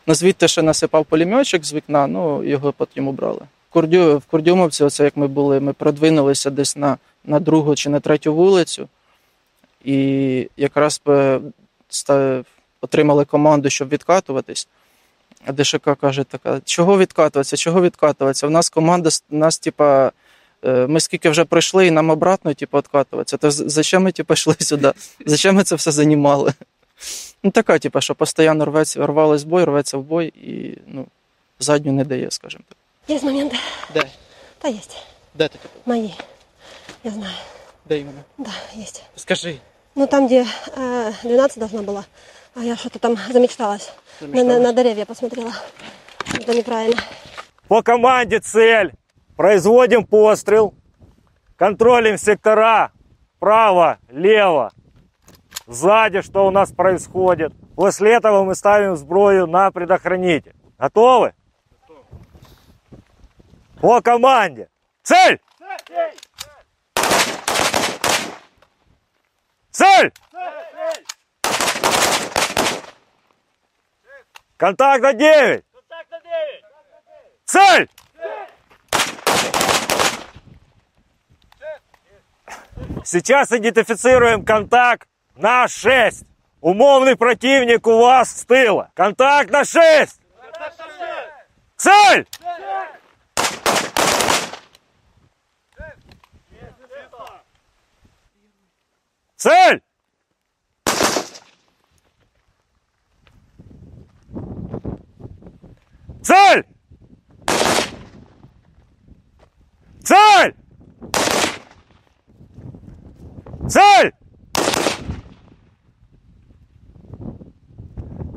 Ну, 0.07 0.15
звідти 0.15 0.47
ще 0.47 0.61
насипав 0.61 1.05
пулеметчик 1.05 1.65
з 1.65 1.73
вікна, 1.73 2.07
ну 2.07 2.43
його 2.43 2.73
потім 2.73 3.07
убрали. 3.07 3.41
В 3.69 3.73
Курдю, 3.73 4.17
в 4.17 4.25
Курдюмовці, 4.25 4.83
оце 4.83 5.03
як 5.03 5.17
ми 5.17 5.27
були, 5.27 5.59
ми 5.59 5.73
продвинулися 5.73 6.49
десь 6.49 6.75
на, 6.75 6.97
на 7.25 7.39
другу 7.39 7.75
чи 7.75 7.89
на 7.89 7.99
третю 7.99 8.33
вулицю. 8.33 8.87
І 9.83 10.49
якраз 10.57 11.01
отримали 12.81 13.25
команду, 13.25 13.69
щоб 13.69 13.89
відкатуватись. 13.89 14.67
А 15.45 15.53
ДШК 15.53 15.95
каже 16.01 16.23
така: 16.23 16.61
чого 16.65 16.97
відкатуватися? 16.97 17.57
Чого 17.57 17.81
відкатуватися? 17.81 18.47
У 18.47 18.49
нас 18.49 18.69
команда, 18.69 19.09
нас, 19.29 19.59
типа, 19.59 20.11
е, 20.65 20.87
ми 20.87 20.99
скільки 20.99 21.29
вже 21.29 21.45
пройшли, 21.45 21.87
і 21.87 21.91
нам 21.91 22.09
обратно, 22.09 22.53
типу, 22.53 22.77
відкатуватися. 22.77 23.37
То 23.37 23.51
зачем 23.51 24.03
ми 24.03 24.11
типу, 24.11 24.33
йшли 24.33 24.55
сюди? 24.59 24.91
Зачем 25.25 25.55
ми 25.55 25.63
це 25.63 25.75
все 25.75 25.91
займали? 25.91 26.53
Ну, 27.43 27.51
така, 27.51 27.79
типу, 27.79 28.01
що 28.01 28.15
постійно 28.15 28.65
рветься, 28.65 29.07
рвалась 29.07 29.43
в 29.43 29.47
бой, 29.47 29.63
рветься 29.63 29.97
в 29.97 30.01
бой 30.01 30.27
і 30.27 30.77
ну, 30.87 31.05
задню 31.59 31.91
не 31.91 32.05
дає, 32.05 32.31
скажімо 32.31 32.63
так. 32.69 32.77
Есть 33.15 33.23
моменты? 33.23 33.57
Де? 33.93 34.03
Да, 34.61 34.69
есть. 34.69 34.97
Де 35.35 35.47
ти 35.47 35.57
типу? 35.57 35.79
Я 37.03 37.11
знаю. 37.11 37.33
Де 37.85 37.99
іменно? 37.99 38.23
Да, 38.37 38.51
есть. 38.75 39.03
Скажи. 39.15 39.59
Ну, 39.95 40.07
там, 40.07 40.25
где 40.25 40.45
э, 40.77 41.11
12 41.23 41.59
должна 41.59 41.81
была, 41.81 42.05
а 42.55 42.63
я 42.63 42.75
что-то 42.75 42.99
там 42.99 43.17
замечталась. 43.29 43.93
На, 44.21 44.43
на, 44.43 44.59
на 44.59 44.73
деревья 44.73 45.05
посмотрела. 45.05 45.51
Это 46.33 46.55
неправильно. 46.55 47.01
По 47.67 47.81
команде 47.81 48.39
цель. 48.39 48.93
Производим 49.35 50.05
пострел. 50.05 50.73
Контролим 51.57 52.17
сектора. 52.17 52.91
Право, 53.39 53.97
лево. 54.09 54.71
Сзади, 55.67 56.21
что 56.21 56.47
у 56.47 56.51
нас 56.51 56.71
происходит. 56.71 57.53
После 57.75 58.13
этого 58.13 58.43
мы 58.43 58.55
ставим 58.55 58.95
сброю 58.95 59.47
на 59.47 59.71
предохранитель. 59.71 60.55
Готовы? 60.77 61.33
По 63.81 64.01
команде. 64.01 64.69
Цель! 65.03 65.39
Цель! 65.87 66.13
Контакт 74.57 75.01
на 75.01 75.13
9! 75.13 75.63
Цель! 77.45 77.89
Сейчас 83.03 83.51
идентифицируем 83.51 84.45
контакт 84.45 85.07
на 85.35 85.67
6. 85.67 86.23
Умовный 86.61 87.17
противник 87.17 87.85
у 87.87 87.99
вас 87.99 88.29
с 88.29 88.45
тыла. 88.45 88.91
Контакт 88.93 89.49
на 89.49 89.65
6. 89.65 90.21
Цель! 91.75 92.27
Цель! 92.35 93.02
Цель! 99.43 99.81
Цель! 106.21 106.65
Цель! 110.01 110.55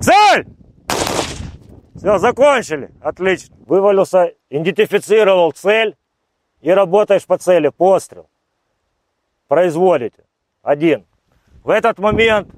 Цель! 0.01 0.47
Все, 1.95 2.19
закончили. 2.19 2.91
Отлично. 3.01 3.55
Вывалился, 3.67 4.35
идентифицировал 4.51 5.53
цель 5.53 5.97
и 6.63 6.73
работаешь 6.73 7.27
по 7.27 7.39
цели. 7.39 7.69
Пострел. 7.69 8.29
Производите. 9.47 10.25
Один. 10.67 11.07
В 11.63 11.71
этот 11.71 12.01
момент 12.01 12.49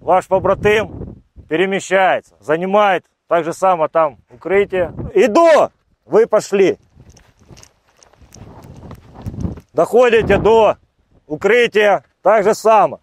ваш 0.00 0.26
побратим 0.28 1.22
перемещается, 1.46 2.34
занимает 2.40 3.04
так 3.28 3.44
же 3.44 3.52
само 3.52 3.86
там 3.86 4.16
укрытие. 4.30 4.94
Иду! 5.14 5.68
Вы 6.06 6.26
пошли. 6.26 6.78
Доходите 9.74 10.38
до 10.38 10.78
укрытия 11.26 12.04
так 12.22 12.44
же 12.44 12.54
само. 12.54 12.98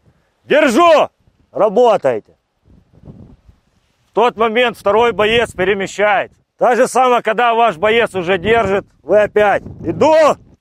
Держу! 0.46 1.12
Работаете. 1.52 2.36
В 4.10 4.14
тот 4.14 4.38
момент 4.38 4.76
второй 4.76 5.12
боец 5.12 5.52
перемещается. 5.54 6.40
Так 6.58 6.78
же 6.78 6.88
самое, 6.88 7.22
когда 7.22 7.54
ваш 7.54 7.78
боец 7.78 8.16
уже 8.16 8.40
держит, 8.40 8.88
вы 9.04 9.22
опять 9.22 9.62
иду, 9.86 10.16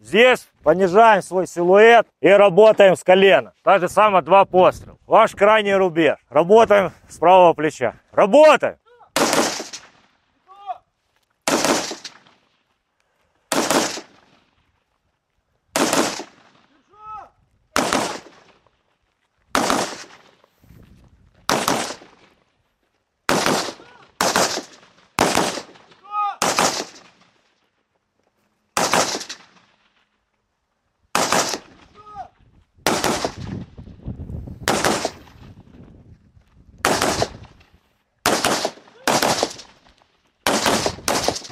здесь 0.06 0.48
понижаем 0.62 1.22
свой 1.22 1.46
силуэт 1.46 2.06
и 2.20 2.28
работаем 2.28 2.96
с 2.96 3.02
колена. 3.02 3.52
Так 3.62 3.80
же 3.80 3.88
самое 3.88 4.22
два 4.24 4.44
пострела. 4.44 4.98
Ваш 5.06 5.32
крайний 5.32 5.74
рубеж. 5.74 6.16
Работаем 6.30 6.92
с 7.08 7.18
правого 7.18 7.52
плеча. 7.52 7.94
Работаем! 8.12 8.76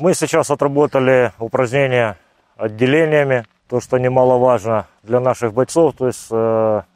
Мы 0.04 0.12
сейчас 0.12 0.50
отработали 0.50 1.32
упражнения 1.38 2.18
отделениями, 2.58 3.46
то, 3.70 3.80
что 3.80 3.96
немаловажно 3.96 4.86
для 5.02 5.18
наших 5.18 5.54
бойцов. 5.54 5.94
То 5.96 6.08
есть 6.08 6.26
э, 6.30 6.34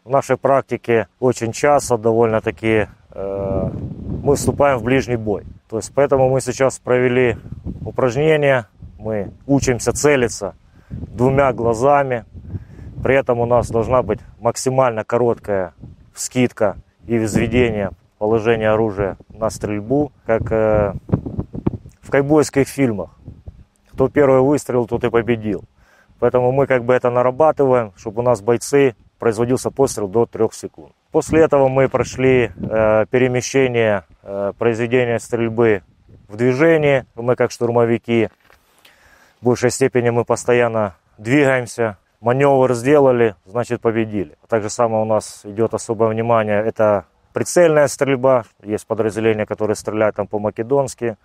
в 0.05 0.11
нашей 0.11 0.37
практике 0.37 1.09
очень 1.19 1.53
часто 1.53 1.97
довольно-таки 1.97 2.87
э, 3.15 3.71
мы 4.23 4.37
вступаем 4.37 4.77
в 4.77 4.83
ближний 4.83 5.17
бой. 5.17 5.45
То 5.71 5.79
есть 5.79 5.91
поэтому 5.95 6.29
мы 6.29 6.43
сейчас 6.43 6.79
провели 6.81 7.39
упражнения, 7.83 8.67
мы 8.99 9.33
учимся 9.47 9.95
целиться 9.95 10.55
двумя 10.91 11.55
глазами. 11.55 12.27
При 13.03 13.15
этом 13.15 13.41
у 13.41 13.47
нас 13.47 13.71
должна 13.71 14.03
быть 14.03 14.21
максимально 14.39 15.03
короткая 15.03 15.73
скидка 16.15 16.77
и 17.07 17.17
взведение 17.17 17.93
положения 18.19 18.69
оружия 18.69 19.17
на 19.31 19.49
стрельбу, 19.49 20.13
как 20.27 20.53
э, 20.53 20.93
в 22.09 22.11
кайбойских 22.11 22.67
фильмах. 22.67 23.11
Кто 23.93 24.09
первый 24.09 24.41
выстрелил, 24.41 24.87
тот 24.87 25.05
и 25.05 25.11
победил. 25.11 25.65
Поэтому 26.19 26.53
мы 26.53 26.67
как 26.67 26.85
бы 26.85 26.95
это 26.95 27.11
нарабатываем, 27.11 27.93
чтобы 27.97 28.21
у 28.21 28.25
нас 28.25 28.41
бойцы 28.41 28.97
производился 29.19 29.71
пострел 29.71 30.09
до 30.09 30.25
3 30.25 30.49
секунд. 30.53 30.93
После 31.13 31.43
этого 31.43 31.69
мы 31.69 31.87
прошли 31.89 32.51
э, 32.57 33.07
перемещение 33.11 34.05
э, 34.23 34.53
произведения 34.59 35.19
стрельбы 35.19 35.83
в 36.29 36.37
движении. 36.37 37.05
Мы 37.15 37.37
как 37.37 37.51
штурмовики 37.51 38.31
в 39.43 39.45
большей 39.45 39.71
степени 39.71 40.09
мы 40.09 40.25
постоянно 40.25 40.95
двигаемся. 41.19 41.99
Маневр 42.23 42.73
сделали, 42.73 43.35
значит 43.45 43.83
победили. 43.83 44.39
Так 44.49 44.63
же 44.63 44.71
самое 44.71 45.03
у 45.03 45.07
нас 45.07 45.43
идет 45.45 45.75
особое 45.75 46.09
внимание. 46.09 46.65
Это 46.65 47.05
прицельная 47.35 47.87
стрельба. 47.87 48.45
Есть 48.63 48.87
подразделения, 48.87 49.45
которые 49.45 49.77
стреляют 49.77 50.17
там 50.17 50.27
по-македонски. 50.27 51.19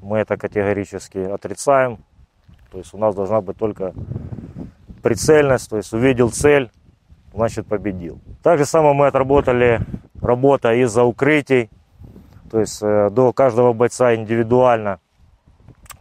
Мы 0.00 0.18
это 0.18 0.36
категорически 0.36 1.18
отрицаем. 1.18 1.98
То 2.70 2.78
есть 2.78 2.92
у 2.94 2.98
нас 2.98 3.14
должна 3.14 3.40
быть 3.40 3.56
только 3.56 3.94
прицельность. 5.02 5.70
То 5.70 5.76
есть 5.76 5.92
увидел 5.92 6.30
цель, 6.30 6.70
значит 7.32 7.66
победил. 7.66 8.20
Так 8.42 8.58
же 8.58 8.64
самое 8.64 8.94
мы 8.94 9.06
отработали 9.06 9.80
работа 10.20 10.72
из-за 10.74 11.04
укрытий. 11.04 11.70
То 12.50 12.60
есть 12.60 12.80
э, 12.82 13.10
до 13.10 13.32
каждого 13.32 13.72
бойца 13.72 14.14
индивидуально 14.14 15.00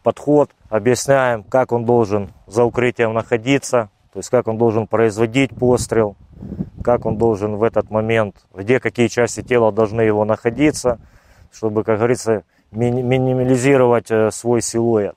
подход, 0.04 0.52
объясняем, 0.70 1.44
как 1.44 1.72
он 1.72 1.86
должен 1.86 2.32
за 2.46 2.64
укрытием 2.64 3.14
находиться, 3.14 3.90
то 4.12 4.20
есть 4.20 4.30
как 4.30 4.48
он 4.48 4.58
должен 4.58 4.86
производить 4.86 5.56
пострел, 5.56 6.16
как 6.84 7.06
он 7.06 7.18
должен 7.18 7.56
в 7.56 7.64
этот 7.64 7.90
момент, 7.90 8.46
где 8.54 8.80
какие 8.80 9.08
части 9.08 9.42
тела 9.42 9.72
должны 9.72 10.02
его 10.02 10.26
находиться, 10.26 11.00
чтобы, 11.52 11.84
как 11.84 11.98
говорится, 11.98 12.44
минимализировать 12.76 14.12
э, 14.12 14.32
свой 14.32 14.62
силуэт. 14.62 15.16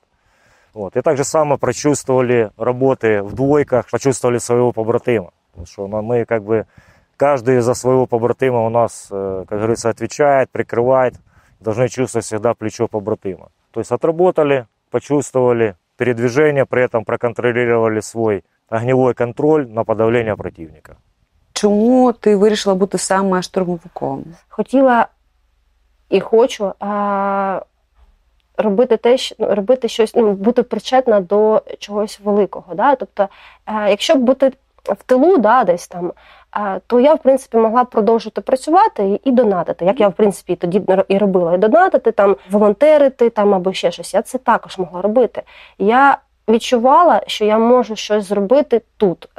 Вот. 0.73 0.95
И 0.95 1.01
так 1.01 1.17
же 1.17 1.23
само 1.23 1.57
прочувствовали 1.57 2.51
работы 2.57 3.23
в 3.23 3.33
двойках, 3.33 3.89
почувствовали 3.91 4.37
своего 4.37 4.71
побратима. 4.71 5.31
Потому 5.51 5.65
что 5.67 5.87
мы 5.87 6.25
как 6.25 6.43
бы, 6.43 6.65
каждый 7.17 7.61
за 7.61 7.73
своего 7.73 8.05
побратима 8.05 8.65
у 8.65 8.69
нас, 8.69 9.07
э, 9.11 9.45
как 9.47 9.57
говорится, 9.57 9.89
отвечает, 9.89 10.49
прикрывает. 10.51 11.15
Должны 11.59 11.89
чувствовать 11.89 12.25
всегда 12.25 12.53
плечо 12.53 12.87
побратима. 12.87 13.49
То 13.71 13.79
есть 13.79 13.91
отработали, 13.91 14.67
почувствовали 14.91 15.75
передвижение, 15.97 16.65
при 16.65 16.83
этом 16.83 17.03
проконтролировали 17.05 18.01
свой 18.01 18.43
огневой 18.69 19.13
контроль 19.13 19.67
на 19.67 19.83
подавление 19.83 20.35
противника. 20.35 20.95
Чому 21.53 22.13
ти 22.13 22.35
вирішила 22.35 22.75
бути 22.75 22.97
саме 22.97 23.41
штурмовиком? 23.41 24.25
Хотіла 24.49 25.07
і 26.09 26.19
хочу 26.19 26.73
а, 26.79 27.61
робити 28.57 28.97
те, 28.97 29.17
що 29.17 29.35
ну, 29.39 29.55
робити 29.55 29.87
щось, 29.87 30.15
ну, 30.15 30.31
бути 30.31 30.63
причетна 30.63 31.19
до 31.19 31.61
чогось 31.79 32.19
великого. 32.23 32.75
Да? 32.75 32.95
Тобто, 32.95 33.27
а, 33.65 33.89
якщо 33.89 34.15
б 34.15 34.19
бути 34.19 34.51
в 34.83 35.03
тилу, 35.03 35.37
да, 35.37 35.63
десь 35.63 35.87
там, 35.87 36.13
то 36.87 36.99
я, 36.99 37.13
в 37.13 37.19
принципі, 37.19 37.57
могла 37.57 37.83
б 37.83 37.89
продовжити 37.89 38.41
працювати 38.41 39.19
і 39.23 39.31
донатити. 39.31 39.85
Як 39.85 39.99
я, 39.99 40.07
в 40.07 40.13
принципі, 40.13 40.55
тоді 40.55 40.81
і 41.07 41.17
робила, 41.17 41.53
і 41.53 41.57
донатити, 41.57 42.11
там, 42.11 42.35
волонтерити 42.51 43.29
там 43.29 43.53
або 43.53 43.73
ще 43.73 43.91
щось. 43.91 44.13
Я 44.13 44.21
це 44.21 44.37
також 44.37 44.77
могла 44.77 45.01
робити. 45.01 45.41
Я 45.77 46.17
відчувала, 46.49 47.21
що 47.27 47.45
я 47.45 47.57
можу 47.57 47.95
щось 47.95 48.25
зробити 48.25 48.81
тут, 48.97 49.29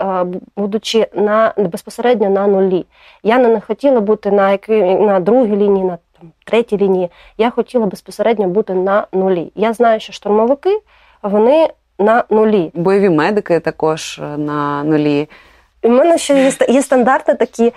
будучи 0.56 1.06
на 1.14 1.52
безпосередньо 1.56 2.30
на 2.30 2.46
нулі. 2.46 2.86
Я 3.22 3.38
не 3.38 3.60
хотіла 3.60 4.00
бути 4.00 4.30
на 4.30 4.50
якій, 4.50 4.82
на 4.82 5.20
другій 5.20 5.56
лінії, 5.56 5.84
на 5.84 5.98
там, 6.20 6.30
третій 6.44 6.76
лінії. 6.76 7.08
Я 7.38 7.50
хотіла 7.50 7.86
безпосередньо 7.86 8.48
бути 8.48 8.74
на 8.74 9.06
нулі. 9.12 9.52
Я 9.54 9.72
знаю, 9.72 10.00
що 10.00 10.12
штурмовики 10.12 10.80
вони 11.22 11.68
на 11.98 12.24
нулі. 12.30 12.70
Бойові 12.74 13.10
медики 13.10 13.60
також 13.60 14.18
е, 14.18 14.22
на 14.38 14.84
нулі. 14.84 15.28
У 15.82 15.88
мене 15.88 16.18
ще 16.18 16.42
є, 16.42 16.52
є 16.74 16.82
стандарти 16.82 17.34
такі. 17.34 17.72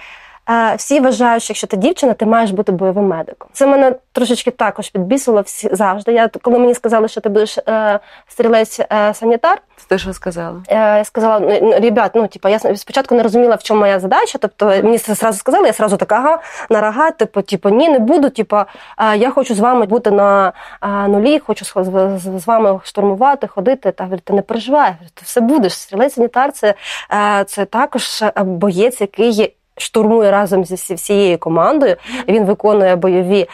Е, 0.52 0.76
всі 0.76 1.00
вважають, 1.00 1.44
що 1.44 1.52
якщо 1.52 1.68
ти 1.68 1.78
дівчина, 1.78 2.14
ти 2.14 2.26
маєш 2.26 2.52
бути 2.52 2.72
бойовим 2.72 3.08
медиком. 3.08 3.50
Це 3.54 3.68
мене 3.68 3.96
трошечки 4.12 4.52
також 4.52 4.90
підбісило 4.90 5.42
всі 5.42 5.70
завжди. 5.76 6.14
Я 6.14 6.30
коли 6.42 6.60
мені 6.60 6.74
сказали, 6.74 7.08
що 7.08 7.22
ти 7.22 7.30
будеш 7.30 7.58
е, 7.58 8.00
стрілець 8.28 8.80
е, 8.80 9.14
санітар. 9.14 9.62
Ти 9.88 9.98
що 9.98 10.14
сказала? 10.14 10.64
Е, 10.68 10.98
я 10.98 11.06
сказала, 11.06 11.40
«Ну, 11.40 11.60
ну, 11.62 11.80
ребят, 11.80 12.12
ну 12.16 12.28
типу, 12.28 12.50
я 12.50 12.60
спочатку 12.60 13.16
не 13.16 13.24
розуміла, 13.24 13.56
в 13.56 13.64
чому 13.64 13.80
моя 13.80 14.00
задача. 14.00 14.38
Тобто 14.38 14.66
мені 14.66 14.98
це 14.98 15.14
зразу 15.14 15.40
сказали, 15.40 15.68
я 15.68 15.74
зразу 15.74 15.98
така, 15.98 16.16
ага, 16.16 16.40
на 16.70 16.82
рога, 16.82 17.12
типу, 17.12 17.42
типу, 17.42 17.70
ні, 17.70 17.90
не 17.90 18.00
буду. 18.00 18.30
Типу, 18.30 18.58
е, 18.58 19.18
я 19.18 19.30
хочу 19.30 19.56
з 19.56 19.60
вами 19.60 19.86
бути 19.86 20.12
на 20.12 20.54
е, 20.82 20.88
нулі, 20.88 21.40
хочу 21.40 21.66
з, 21.66 21.74
з, 22.18 22.40
з 22.42 22.48
вами 22.48 22.80
штурмувати, 22.84 23.48
ходити. 23.48 23.92
Та 23.92 24.04
говорю, 24.04 24.22
ти 24.24 24.34
не 24.34 24.42
переживай, 24.42 24.94
ти 25.14 25.22
все 25.26 25.42
будеш. 25.42 25.74
Стрілець 25.74 26.14
санітар 26.14 26.52
це, 26.52 26.74
е, 27.14 27.44
це 27.44 27.66
також 27.66 28.24
боєць, 28.36 29.02
який 29.02 29.30
є 29.30 29.50
штурмує 29.78 30.32
разом 30.32 30.66
зі 30.66 30.94
всією 30.96 31.38
командою. 31.38 31.96
Він 32.28 32.46
виконує 32.46 32.96
бойові 32.96 33.50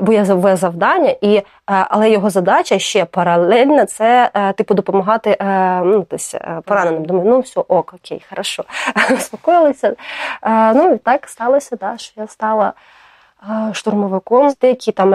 бойове 0.00 0.56
завдання, 0.56 1.14
і 1.20 1.42
але 1.66 2.10
його 2.10 2.30
задача 2.30 2.78
ще 2.78 3.04
паралельно 3.04 3.84
це 3.84 4.30
типу 4.56 4.74
допомагати 4.74 5.36
ну, 5.84 6.02
тось, 6.02 6.36
пораненим. 6.64 7.04
Думаю, 7.04 7.30
ну 7.30 7.40
все, 7.40 7.60
ок, 7.60 7.94
окей, 7.94 8.24
хорошо. 8.28 8.64
Успокоїлися. 9.14 9.96
Ну 10.74 10.92
і 10.94 10.98
так 10.98 11.28
сталося, 11.28 11.76
да, 11.76 11.98
що 11.98 12.20
я 12.20 12.26
стала. 12.26 12.72
Штурмовиком, 13.72 14.52
деякі 14.60 14.92
там 14.92 15.10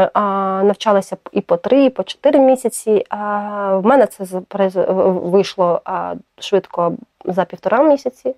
навчалися 0.67 1.17
і 1.31 1.41
по 1.41 1.57
три, 1.57 1.83
і 1.83 1.89
по 1.89 2.03
чотири 2.03 2.39
місяці. 2.39 3.05
А 3.09 3.17
в 3.77 3.85
мене 3.85 4.05
це 4.05 4.23
вийшло 5.23 5.81
швидко 6.39 6.93
за 7.25 7.45
півтора 7.45 7.83
місяці. 7.83 8.35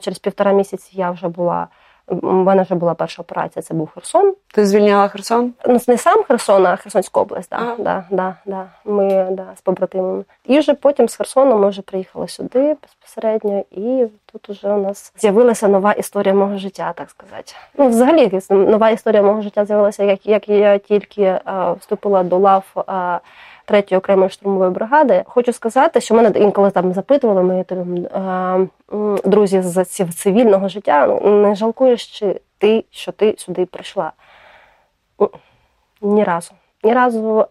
Через 0.00 0.18
півтора 0.18 0.52
місяці 0.52 0.90
я 0.92 1.10
вже 1.10 1.28
була. 1.28 1.68
У 2.10 2.32
мене 2.32 2.62
вже 2.62 2.74
була 2.74 2.94
перша 2.94 3.22
операція, 3.22 3.62
це 3.62 3.74
був 3.74 3.90
Херсон. 3.94 4.34
Ти 4.54 4.66
звільняла 4.66 5.08
Херсон? 5.08 5.52
Ну, 5.66 5.78
не 5.88 5.98
сам 5.98 6.22
Херсон, 6.24 6.66
а 6.66 6.76
Херсонська 6.76 7.20
область, 7.20 7.50
да, 7.50 7.56
ага. 7.56 7.76
да, 7.78 8.04
да, 8.10 8.34
да. 8.46 8.66
Ми 8.84 9.28
да, 9.30 9.46
з 9.56 9.60
побратимами. 9.60 10.24
І 10.44 10.58
вже 10.58 10.74
потім 10.74 11.08
з 11.08 11.16
Херсону 11.16 11.58
ми 11.58 11.68
вже 11.68 11.82
приїхали 11.82 12.28
сюди 12.28 12.76
безпосередньо, 12.82 13.64
і 13.70 14.06
тут 14.32 14.48
вже 14.48 14.68
у 14.68 14.82
нас 14.82 15.12
з'явилася 15.16 15.68
нова 15.68 15.92
історія 15.92 16.34
мого 16.34 16.58
життя, 16.58 16.92
так 16.92 17.10
сказати. 17.10 17.52
Ну, 17.78 17.88
взагалі, 17.88 18.40
нова 18.50 18.90
історія 18.90 19.22
мого 19.22 19.42
життя 19.42 19.64
з'явилася, 19.64 20.04
як 20.04 20.26
як 20.26 20.48
я 20.48 20.78
тільки 20.78 21.40
а, 21.44 21.72
вступила 21.72 22.22
до 22.22 22.38
лав. 22.38 22.64
А, 22.86 23.18
третьої 23.68 23.98
окремої 23.98 24.30
штурмової 24.30 24.70
бригади. 24.70 25.22
Хочу 25.26 25.52
сказати, 25.52 26.00
що 26.00 26.14
мене 26.14 26.38
інколи 26.38 26.70
там 26.70 26.92
запитували 26.92 27.42
мої 27.42 27.64
там, 27.64 28.70
друзі 29.24 29.62
з 29.62 29.84
цивільного 29.84 30.68
життя. 30.68 31.06
Ну, 31.06 31.42
не 31.42 31.54
жалкуєш 31.54 32.06
чи 32.18 32.40
ти, 32.58 32.84
що 32.90 33.12
ти 33.12 33.34
сюди 33.38 33.66
прийшла? 33.66 34.12
Ні 36.02 36.24
разу. 36.24 36.52
Ні 36.84 36.92
разу 36.92 37.46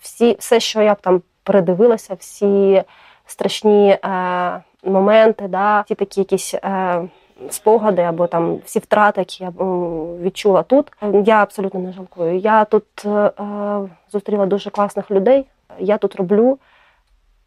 всі, 0.00 0.36
все, 0.38 0.60
що 0.60 0.82
я 0.82 0.94
там 0.94 1.22
передивилася, 1.42 2.14
всі 2.14 2.82
страшні 3.26 3.98
моменти, 4.84 5.48
да, 5.48 5.82
ті 5.82 5.94
такі 5.94 6.20
якісь. 6.20 6.54
Спогади 7.50 8.02
або 8.02 8.26
там 8.26 8.58
всі 8.64 8.78
втрати, 8.78 9.20
які 9.20 9.44
я 9.44 9.50
відчула 10.22 10.62
тут. 10.62 10.92
Я 11.24 11.42
абсолютно 11.42 11.80
не 11.80 11.92
жалкую. 11.92 12.38
Я 12.38 12.64
тут 12.64 12.84
е, 13.06 13.30
зустріла 14.12 14.46
дуже 14.46 14.70
класних 14.70 15.10
людей. 15.10 15.46
Я 15.78 15.98
тут 15.98 16.16
роблю, 16.16 16.58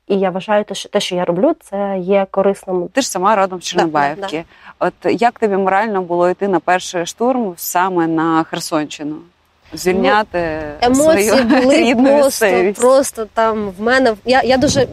і 0.07 0.19
я 0.19 0.29
вважаю, 0.29 0.65
що 0.71 0.89
те, 0.89 0.99
що 0.99 1.15
я 1.15 1.25
роблю, 1.25 1.53
це 1.59 1.97
є 1.99 2.27
корисним. 2.31 2.87
Ти 2.87 3.01
ж 3.01 3.09
сама 3.09 3.35
родом 3.35 3.61
з 3.61 3.63
Чорнобаївки. 3.63 4.45
Да, 4.79 4.87
да. 4.87 4.87
От 5.05 5.21
як 5.21 5.39
тобі 5.39 5.57
морально 5.57 6.01
було 6.01 6.29
йти 6.29 6.47
на 6.47 6.59
перший 6.59 7.05
штурм 7.05 7.53
саме 7.57 8.07
на 8.07 8.43
Херсонщину? 8.43 9.15
Звільняти 9.73 10.61
ну, 10.81 10.87
емоції 10.87 11.29
свою 11.29 11.43
були 11.43 11.77
рідну 11.77 12.03
просто, 12.03 12.25
місцевість? 12.25 12.79
просто 12.79 13.27
там 13.33 13.73
в 13.77 13.81
мене. 13.81 14.15
Я 14.25 14.41
я 14.43 14.57
дуже 14.57 14.87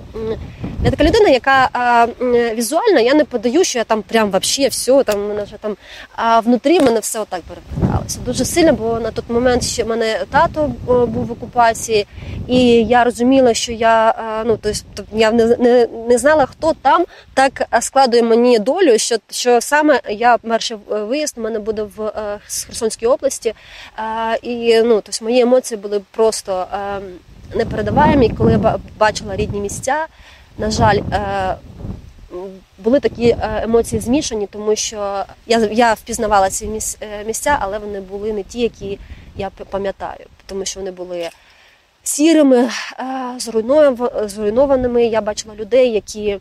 я 0.84 0.90
така 0.90 1.04
людина, 1.04 1.28
яка 1.28 1.68
а, 1.72 2.06
візуально 2.54 3.00
я 3.00 3.14
не 3.14 3.24
подаю, 3.24 3.64
що 3.64 3.78
я 3.78 3.84
там 3.84 4.02
прям 4.02 4.30
вообще 4.30 4.68
все 4.68 5.04
там 5.04 5.28
мене 5.28 5.42
вже 5.42 5.56
там. 5.60 5.76
А 6.16 6.40
внутрі 6.40 6.80
мене 6.80 7.00
все 7.00 7.20
отак 7.20 7.40
переверталося. 7.40 8.18
Дуже 8.24 8.44
сильно, 8.44 8.72
бо 8.72 9.00
на 9.00 9.10
той 9.10 9.24
момент 9.28 9.64
ще 9.64 9.84
в 9.84 9.88
мене 9.88 10.20
тато 10.30 10.72
був 10.86 11.26
в 11.26 11.32
окупації, 11.32 12.06
і 12.48 12.66
я 12.84 13.04
розуміла, 13.04 13.54
що 13.54 13.72
я 13.72 14.14
ну 14.46 14.58
тобто 14.62 15.04
я 15.12 15.30
не, 15.30 15.46
не 15.46 15.86
не, 16.08 16.18
знала, 16.18 16.46
хто 16.46 16.74
там 16.82 17.04
так 17.34 17.66
складує 17.80 18.22
мені 18.22 18.58
долю. 18.58 18.98
Що 18.98 19.16
що 19.30 19.60
саме 19.60 20.00
я 20.08 20.38
перший 20.38 20.76
виїзд 20.88 21.34
у 21.38 21.40
мене 21.40 21.58
буде 21.58 21.82
в 21.82 22.02
е, 22.02 22.38
Херсонській 22.66 23.06
області, 23.06 23.54
а, 23.96 24.34
і 24.42 24.69
ну 24.82 25.00
тобто 25.00 25.24
мої 25.24 25.40
емоції 25.40 25.80
були 25.80 26.00
просто 26.10 26.66
непередаваємі, 27.54 28.28
коли 28.28 28.52
я 28.52 28.78
бачила 28.98 29.36
рідні 29.36 29.60
місця. 29.60 30.06
На 30.58 30.70
жаль, 30.70 30.98
е, 31.12 31.56
були 32.78 33.00
такі 33.00 33.28
е, 33.28 33.60
емоції 33.62 34.00
змішані, 34.00 34.46
тому 34.46 34.76
що 34.76 35.24
я, 35.46 35.58
я 35.58 35.94
впізнавала 35.94 36.50
ці 36.50 36.80
е, 37.00 37.24
місця, 37.24 37.58
але 37.60 37.78
вони 37.78 38.00
були 38.00 38.32
не 38.32 38.42
ті, 38.42 38.60
які 38.60 38.98
я 39.36 39.50
пам'ятаю, 39.50 40.26
тому 40.46 40.64
що 40.64 40.80
вони 40.80 40.90
були 40.90 41.30
сірими, 42.02 42.58
е, 42.58 42.70
зруйнованими. 44.26 45.04
Я 45.04 45.20
бачила 45.20 45.54
людей, 45.54 45.92
які 45.92 46.38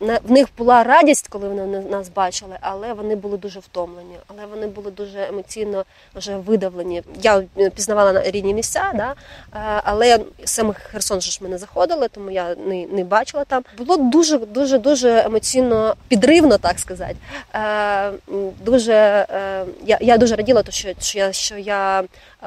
в 0.00 0.30
них 0.30 0.46
була 0.58 0.84
радість, 0.84 1.28
коли 1.28 1.48
вони 1.48 1.66
на- 1.66 1.80
нас 1.80 2.08
бачили, 2.08 2.56
але 2.60 2.92
вони 2.92 3.16
були 3.16 3.38
дуже 3.38 3.60
втомлені, 3.60 4.16
але 4.26 4.46
вони 4.46 4.66
були 4.66 4.90
дуже 4.90 5.26
емоційно 5.28 5.84
вже 6.14 6.36
видавлені. 6.36 7.02
Я 7.22 7.42
е, 7.58 7.70
пізнавала 7.70 8.12
на 8.12 8.22
рідні 8.30 8.54
місця, 8.54 8.92
да? 8.94 9.14
е, 9.54 9.82
але 9.84 10.20
саме 10.44 10.74
Херсон 10.74 11.20
ж 11.20 11.38
ми 11.42 11.48
не 11.48 11.58
заходили, 11.58 12.08
тому 12.08 12.30
я 12.30 12.54
не, 12.66 12.86
не 12.86 13.04
бачила 13.04 13.44
там. 13.44 13.64
Було 13.78 13.96
дуже, 13.96 14.38
дуже, 14.38 14.78
дуже 14.78 15.18
емоційно 15.24 15.94
підривно, 16.08 16.58
так 16.58 16.78
сказати. 16.78 17.16
Е, 17.54 18.10
Дуже 18.64 18.92
я, 19.84 19.98
я 20.00 20.18
дуже 20.18 20.36
раділа, 20.36 20.62
що, 20.68 20.88
що 21.00 21.18
я 21.18 21.32
що 21.32 21.56
я 21.58 22.04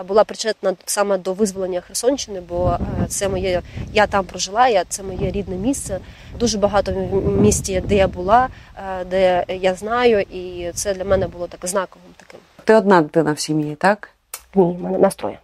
була 0.08 0.24
причетна 0.24 0.76
саме 0.86 1.18
до 1.18 1.34
визволення 1.34 1.82
Херсонщини, 1.82 2.42
бо 2.42 2.78
це 3.08 3.30
моє 3.30 3.62
я 3.94 4.08
там 4.08 4.26
прожила, 4.26 4.68
я 4.68 4.84
це 4.90 5.04
моє 5.04 5.32
рідне 5.32 5.56
місце. 5.56 6.00
Дуже 6.40 6.58
багато 6.58 6.92
в 6.92 7.42
місті, 7.42 7.82
де 7.86 7.96
я 7.96 8.08
була, 8.08 8.48
е, 9.02 9.06
де 9.06 9.46
я 9.48 9.74
знаю, 9.76 10.20
і 10.20 10.72
це 10.74 10.94
для 10.94 11.04
мене 11.06 11.28
було 11.28 11.48
так 11.48 11.70
знаковим 11.70 12.08
таким. 12.18 12.40
Ти 12.64 12.76
одна 12.76 13.02
дитина 13.02 13.32
в 13.32 13.40
сім'ї, 13.40 13.76
так? 13.76 14.10
Ні, 14.56 14.76
в 14.80 14.84
мене 14.84 14.98
настрої. 14.98 15.38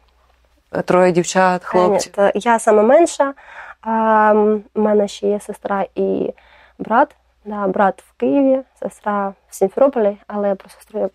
Троє 0.86 1.12
дівчат, 1.12 1.63
хлопців. 1.63 2.13
Е, 2.17 2.32
ні, 2.36 2.41
Я 2.43 2.60
саме 2.60 2.84
менша. 2.84 3.34
А, 3.82 4.34
У 4.75 4.82
мене 4.82 5.08
ще 5.08 5.28
є 5.28 5.39
сестра 5.39 5.86
і 5.95 6.34
брат. 6.80 7.15
Да, 7.45 7.67
брат 7.67 8.04
в 8.08 8.19
Києві, 8.19 8.62
сестра 8.80 9.34
в 9.49 9.56
Сімферополі, 9.56 10.17
але 10.28 10.56
про 10.56 10.69
сестру 10.69 10.99
я 10.99 11.10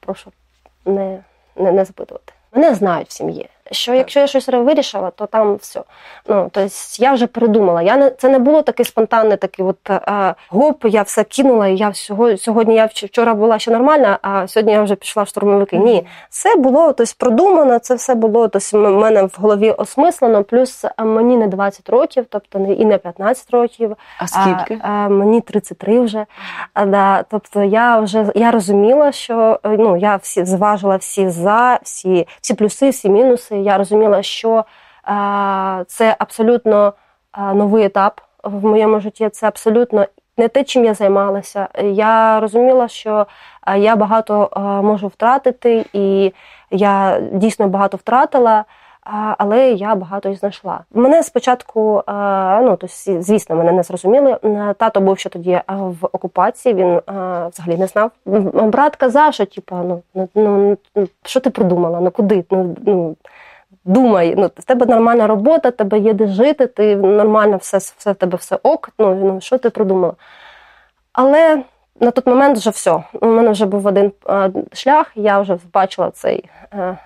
прошу 0.00 0.32
не, 0.84 1.22
не, 1.56 1.72
не 1.72 1.84
запитувати. 1.84 2.32
Мене 2.52 2.74
знають 2.74 3.08
в 3.08 3.12
сім'ї. 3.12 3.48
Що 3.70 3.94
якщо 3.94 4.20
я 4.20 4.26
щось 4.26 4.48
вирішила, 4.48 5.10
то 5.10 5.26
там 5.26 5.56
все. 5.56 5.82
Ну 6.28 6.50
тобто 6.52 6.70
я 6.98 7.12
вже 7.12 7.26
придумала. 7.26 7.82
Я 7.82 7.96
не 7.96 8.10
це 8.10 8.28
не 8.28 8.38
було 8.38 8.62
таке 8.62 8.84
спонтанне, 8.84 9.36
таке 9.36 9.62
от 9.62 9.90
е, 9.90 10.34
гоп, 10.50 10.84
я 10.84 11.02
все 11.02 11.24
кинула. 11.24 11.68
І 11.68 11.76
я 11.76 11.88
всього 11.88 12.36
сьогодні. 12.36 12.74
Я 12.74 12.86
вчора 12.86 13.34
була 13.34 13.58
ще 13.58 13.70
нормальна, 13.70 14.18
а 14.22 14.48
сьогодні 14.48 14.72
я 14.72 14.82
вже 14.82 14.94
пішла 14.94 15.22
в 15.22 15.28
штурмовики. 15.28 15.78
Ні, 15.78 16.06
це 16.30 16.56
було 16.56 16.92
тобто, 16.92 17.12
продумано, 17.18 17.78
це 17.78 17.94
все 17.94 18.14
було 18.14 18.48
тобто, 18.48 18.90
в 18.90 18.96
мене 18.96 19.22
в 19.22 19.36
голові 19.38 19.70
осмислено. 19.70 20.44
Плюс 20.44 20.84
мені 20.98 21.36
не 21.36 21.46
20 21.46 21.88
років, 21.88 22.26
тобто 22.28 22.58
і 22.58 22.84
не 22.84 22.98
15 22.98 23.50
років. 23.50 23.96
А 24.18 24.26
скільки? 24.26 24.80
А, 24.82 24.88
а, 24.88 25.08
мені 25.08 25.40
33 25.40 26.00
вже. 26.00 26.26
А, 26.74 26.86
да, 26.86 27.22
тобто 27.22 27.62
я 27.62 28.00
вже 28.00 28.26
я 28.34 28.50
розуміла, 28.50 29.12
що 29.12 29.60
е, 29.64 29.68
ну 29.78 29.96
я 29.96 30.16
всі 30.16 30.44
зважила 30.44 30.96
всі 30.96 31.30
за, 31.30 31.78
всі, 31.82 32.26
всі 32.40 32.54
плюси, 32.54 32.90
всі 32.90 33.08
мінуси. 33.08 33.55
Я 33.62 33.78
розуміла, 33.78 34.22
що 34.22 34.64
а, 35.02 35.84
це 35.86 36.16
абсолютно 36.18 36.92
а, 37.32 37.54
новий 37.54 37.84
етап 37.84 38.20
в 38.44 38.64
моєму 38.64 39.00
житті. 39.00 39.28
Це 39.28 39.48
абсолютно 39.48 40.06
не 40.36 40.48
те, 40.48 40.64
чим 40.64 40.84
я 40.84 40.94
займалася. 40.94 41.68
Я 41.82 42.40
розуміла, 42.40 42.88
що 42.88 43.26
а, 43.60 43.76
я 43.76 43.96
багато 43.96 44.50
можу 44.84 45.08
втратити, 45.08 45.86
і 45.92 46.32
я 46.70 47.20
дійсно 47.32 47.68
багато 47.68 47.96
втратила. 47.96 48.64
Але 49.38 49.70
я 49.70 49.94
багато 49.94 50.28
і 50.28 50.34
знайшла. 50.34 50.80
Мене 50.94 51.22
спочатку, 51.22 52.02
ну 52.62 52.76
то 52.80 52.86
звісно, 53.06 53.56
мене 53.56 53.72
не 53.72 53.82
зрозуміли. 53.82 54.38
Тато 54.78 55.00
був 55.00 55.18
ще 55.18 55.28
тоді 55.28 55.60
в 55.68 56.06
окупації. 56.12 56.74
Він 56.74 57.00
взагалі 57.52 57.76
не 57.78 57.86
знав. 57.86 58.10
Брат 58.54 58.96
казав, 58.96 59.34
що 59.34 59.46
типу, 59.46 59.76
ну, 59.76 60.02
ну, 60.14 60.28
ну 60.34 60.76
ну, 60.94 61.08
що 61.24 61.40
ти 61.40 61.50
придумала? 61.50 62.00
Ну 62.00 62.10
куди? 62.10 62.44
Ну, 62.50 62.76
ну 62.86 63.16
думай, 63.86 64.34
ну 64.36 64.50
в 64.56 64.64
тебе 64.64 64.86
нормальна 64.86 65.26
робота, 65.26 65.70
тебе 65.70 65.98
є 65.98 66.12
де 66.12 66.26
жити, 66.26 66.66
ти 66.66 66.96
нормально 66.96 67.56
все, 67.56 67.78
все 67.78 68.12
в 68.12 68.14
тебе 68.14 68.36
все 68.36 68.58
ок. 68.62 68.90
Ну, 68.98 69.14
ну 69.14 69.40
що 69.40 69.58
ти 69.58 69.70
придумала? 69.70 70.14
Але 71.12 71.62
на 72.00 72.10
той 72.10 72.34
момент 72.34 72.58
вже 72.58 72.70
все. 72.70 73.02
У 73.20 73.26
мене 73.26 73.50
вже 73.50 73.66
був 73.66 73.86
один 73.86 74.12
шлях, 74.72 75.12
я 75.14 75.40
вже 75.40 75.58
бачила 75.72 76.10
цей, 76.10 76.44
е, 76.72 76.98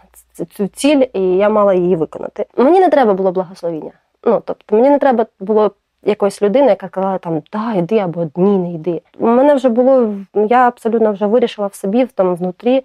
цю 0.51 0.67
ціль, 0.67 1.05
і 1.13 1.21
я 1.21 1.49
мала 1.49 1.75
її 1.75 1.97
виконати. 1.97 2.47
Мені 2.57 2.81
не 2.81 2.89
треба 2.89 3.15
було 3.15 3.33
благословіння. 3.33 3.93
Ну, 4.25 4.43
тобто, 4.45 4.77
мені 4.77 4.91
не 4.91 4.99
треба 4.99 5.27
було 5.41 5.71
якоїсь 6.03 6.43
людини, 6.43 6.67
яка 6.67 6.89
казала 6.89 7.19
там 7.19 7.43
да, 7.53 7.75
йди 7.75 7.99
або 7.99 8.31
ні, 8.37 8.59
не 8.59 8.73
йди. 8.73 9.03
У 9.19 9.27
мене 9.27 9.55
вже 9.55 9.69
було, 9.69 10.15
я 10.35 10.69
абсолютно 10.69 11.13
вже 11.13 11.27
вирішила 11.27 11.67
в 11.67 11.75
собі, 11.75 12.07
тому 12.15 12.35
внутрі 12.35 12.85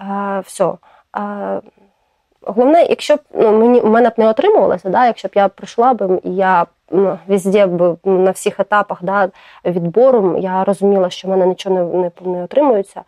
е, 0.00 0.42
все. 0.46 0.72
Е, 1.16 1.60
Головне, 2.48 2.82
якщо 2.82 3.16
б 3.16 3.20
ну, 3.34 3.58
мені 3.58 3.80
у 3.80 3.86
мене 3.86 4.08
б 4.08 4.12
не 4.16 4.28
отримувалося, 4.28 4.90
да, 4.90 5.06
якщо 5.06 5.28
б 5.28 5.30
я 5.34 5.48
прийшла 5.48 5.94
б 5.94 6.20
і 6.24 6.34
я 6.34 6.66
м, 6.92 7.18
везде 7.26 7.66
б 7.66 7.96
на 8.04 8.30
всіх 8.30 8.60
етапах 8.60 8.98
да, 9.02 9.28
відбору, 9.64 10.38
я 10.38 10.64
розуміла, 10.64 11.10
що 11.10 11.28
в 11.28 11.30
мене 11.30 11.46
нічого 11.46 11.74
не, 11.74 11.84
не, 11.98 12.32
не 12.32 12.44
отримується, 12.44 13.02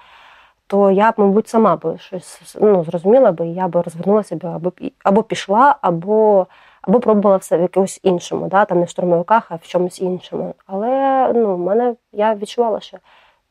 то 0.67 0.91
я 0.91 1.11
б, 1.11 1.15
мабуть, 1.17 1.49
сама 1.49 1.77
би 1.77 1.99
щось 1.99 2.57
ну, 2.61 2.85
зрозуміла 2.85 3.33
би, 3.33 3.47
і 3.47 3.55
я 3.55 3.69
б 3.69 3.77
розвернулася 3.77 4.37
б 4.37 4.47
або, 4.47 4.73
або 5.05 5.23
пішла, 5.23 5.77
або, 5.81 6.47
або 6.83 7.01
пробувала 7.01 7.37
все 7.37 7.59
в 7.59 7.61
якомусь 7.61 8.01
іншому, 8.03 8.49
да, 8.49 8.65
там 8.65 8.79
не 8.79 8.85
в 8.85 8.89
штурмовиках, 8.89 9.47
а 9.49 9.55
в 9.55 9.63
чомусь 9.63 10.01
іншому. 10.01 10.55
Але 10.67 11.33
ну, 11.35 11.55
в 11.55 11.59
мене 11.59 11.95
я 12.13 12.35
відчувала, 12.35 12.81
що 12.81 12.99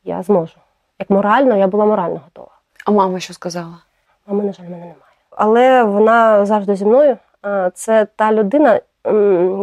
я 0.04 0.23
зможу. 0.23 0.56
Як 1.00 1.10
морально, 1.10 1.56
я 1.56 1.67
була 1.67 1.86
морально 1.86 2.21
готова. 2.26 2.52
А 2.86 2.91
мама 2.91 3.19
що 3.19 3.34
сказала? 3.34 3.78
Мами, 4.28 4.43
на 4.43 4.54
жаль, 4.54 4.63
мене 4.63 4.78
немає. 4.78 5.07
Але 5.38 5.84
вона 5.84 6.45
завжди 6.45 6.76
зі 6.76 6.86
мною. 6.86 7.17
Це 7.73 8.06
та 8.15 8.34
людина, 8.34 8.82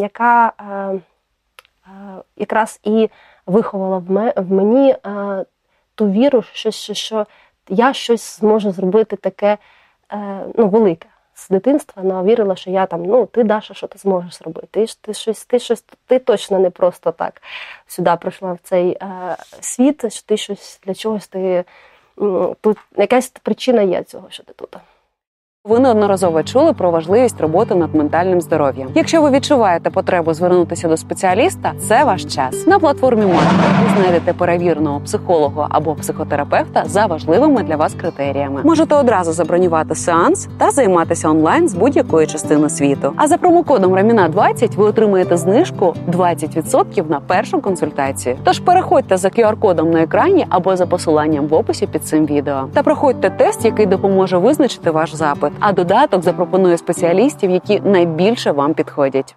яка 0.00 0.52
е, 0.58 0.64
е, 0.64 1.00
якраз 2.36 2.80
і 2.84 3.10
виховала 3.46 3.98
в 4.36 4.52
мені 4.52 4.90
е, 4.90 5.44
ту 5.94 6.10
віру, 6.10 6.42
що, 6.42 6.70
що, 6.70 6.94
що 6.94 7.26
я 7.68 7.92
щось 7.92 8.40
зможу 8.40 8.72
зробити 8.72 9.16
таке 9.16 9.58
ну, 10.54 10.68
велике. 10.68 11.08
З 11.34 11.48
дитинства 11.48 12.02
вона 12.02 12.22
вірила, 12.22 12.56
що 12.56 12.70
я 12.70 12.86
там, 12.86 13.02
ну, 13.04 13.26
ти 13.26 13.44
Даша, 13.44 13.74
що 13.74 13.86
ти 13.86 13.98
зможеш 13.98 14.34
зробити? 14.34 14.66
Ти, 14.70 14.86
ти 15.00 15.14
щось, 15.14 15.44
ти 15.44 15.58
щось, 15.58 15.84
ти 16.06 16.18
точно 16.18 16.58
не 16.58 16.70
просто 16.70 17.12
так 17.12 17.42
сюди 17.86 18.16
прийшла 18.20 18.52
в 18.52 18.58
цей 18.62 18.90
е, 18.90 19.36
світ, 19.60 20.12
що 20.12 20.26
ти 20.26 20.36
щось 20.36 20.80
для 20.86 20.94
чогось 20.94 21.28
ти 21.28 21.64
тут 22.60 22.78
якась 22.96 23.28
причина 23.28 23.82
є 23.82 24.02
цього, 24.02 24.26
що 24.30 24.42
ти 24.42 24.52
тут. 24.52 24.76
Ви 25.68 25.78
неодноразово 25.78 26.42
чули 26.42 26.72
про 26.72 26.90
важливість 26.90 27.40
роботи 27.40 27.74
над 27.74 27.94
ментальним 27.94 28.40
здоров'ям. 28.40 28.88
Якщо 28.94 29.22
ви 29.22 29.30
відчуваєте 29.30 29.90
потребу 29.90 30.34
звернутися 30.34 30.88
до 30.88 30.96
спеціаліста, 30.96 31.72
це 31.88 32.04
ваш 32.04 32.24
час. 32.24 32.66
На 32.66 32.78
платформі 32.78 33.26
Марка 33.26 33.50
ви 33.82 33.96
знайдете 33.96 34.32
перевіреного 34.32 35.00
психолога 35.00 35.66
або 35.70 35.94
психотерапевта 35.94 36.82
за 36.86 37.06
важливими 37.06 37.62
для 37.62 37.76
вас 37.76 37.94
критеріями. 37.94 38.60
Можете 38.64 38.94
одразу 38.94 39.32
забронювати 39.32 39.94
сеанс 39.94 40.48
та 40.58 40.70
займатися 40.70 41.28
онлайн 41.28 41.68
з 41.68 41.74
будь-якої 41.74 42.26
частини 42.26 42.68
світу. 42.68 43.12
А 43.16 43.26
за 43.28 43.36
промокодом 43.36 43.94
Раміна 43.94 44.28
20 44.28 44.76
ви 44.76 44.84
отримаєте 44.84 45.36
знижку 45.36 45.94
20% 46.08 47.10
на 47.10 47.20
першу 47.20 47.60
консультацію. 47.60 48.36
Тож 48.44 48.58
переходьте 48.58 49.16
за 49.16 49.28
QR-кодом 49.28 49.84
на 49.84 50.02
екрані 50.02 50.46
або 50.48 50.76
за 50.76 50.86
посиланням 50.86 51.46
в 51.46 51.54
описі 51.54 51.86
під 51.86 52.04
цим 52.04 52.26
відео 52.26 52.68
та 52.74 52.82
проходьте 52.82 53.30
тест, 53.30 53.64
який 53.64 53.86
допоможе 53.86 54.38
визначити 54.38 54.90
ваш 54.90 55.14
запит. 55.14 55.53
А 55.60 55.72
додаток 55.72 56.22
запропонує 56.22 56.78
спеціалістів, 56.78 57.50
які 57.50 57.80
найбільше 57.80 58.52
вам 58.52 58.74
підходять. 58.74 59.36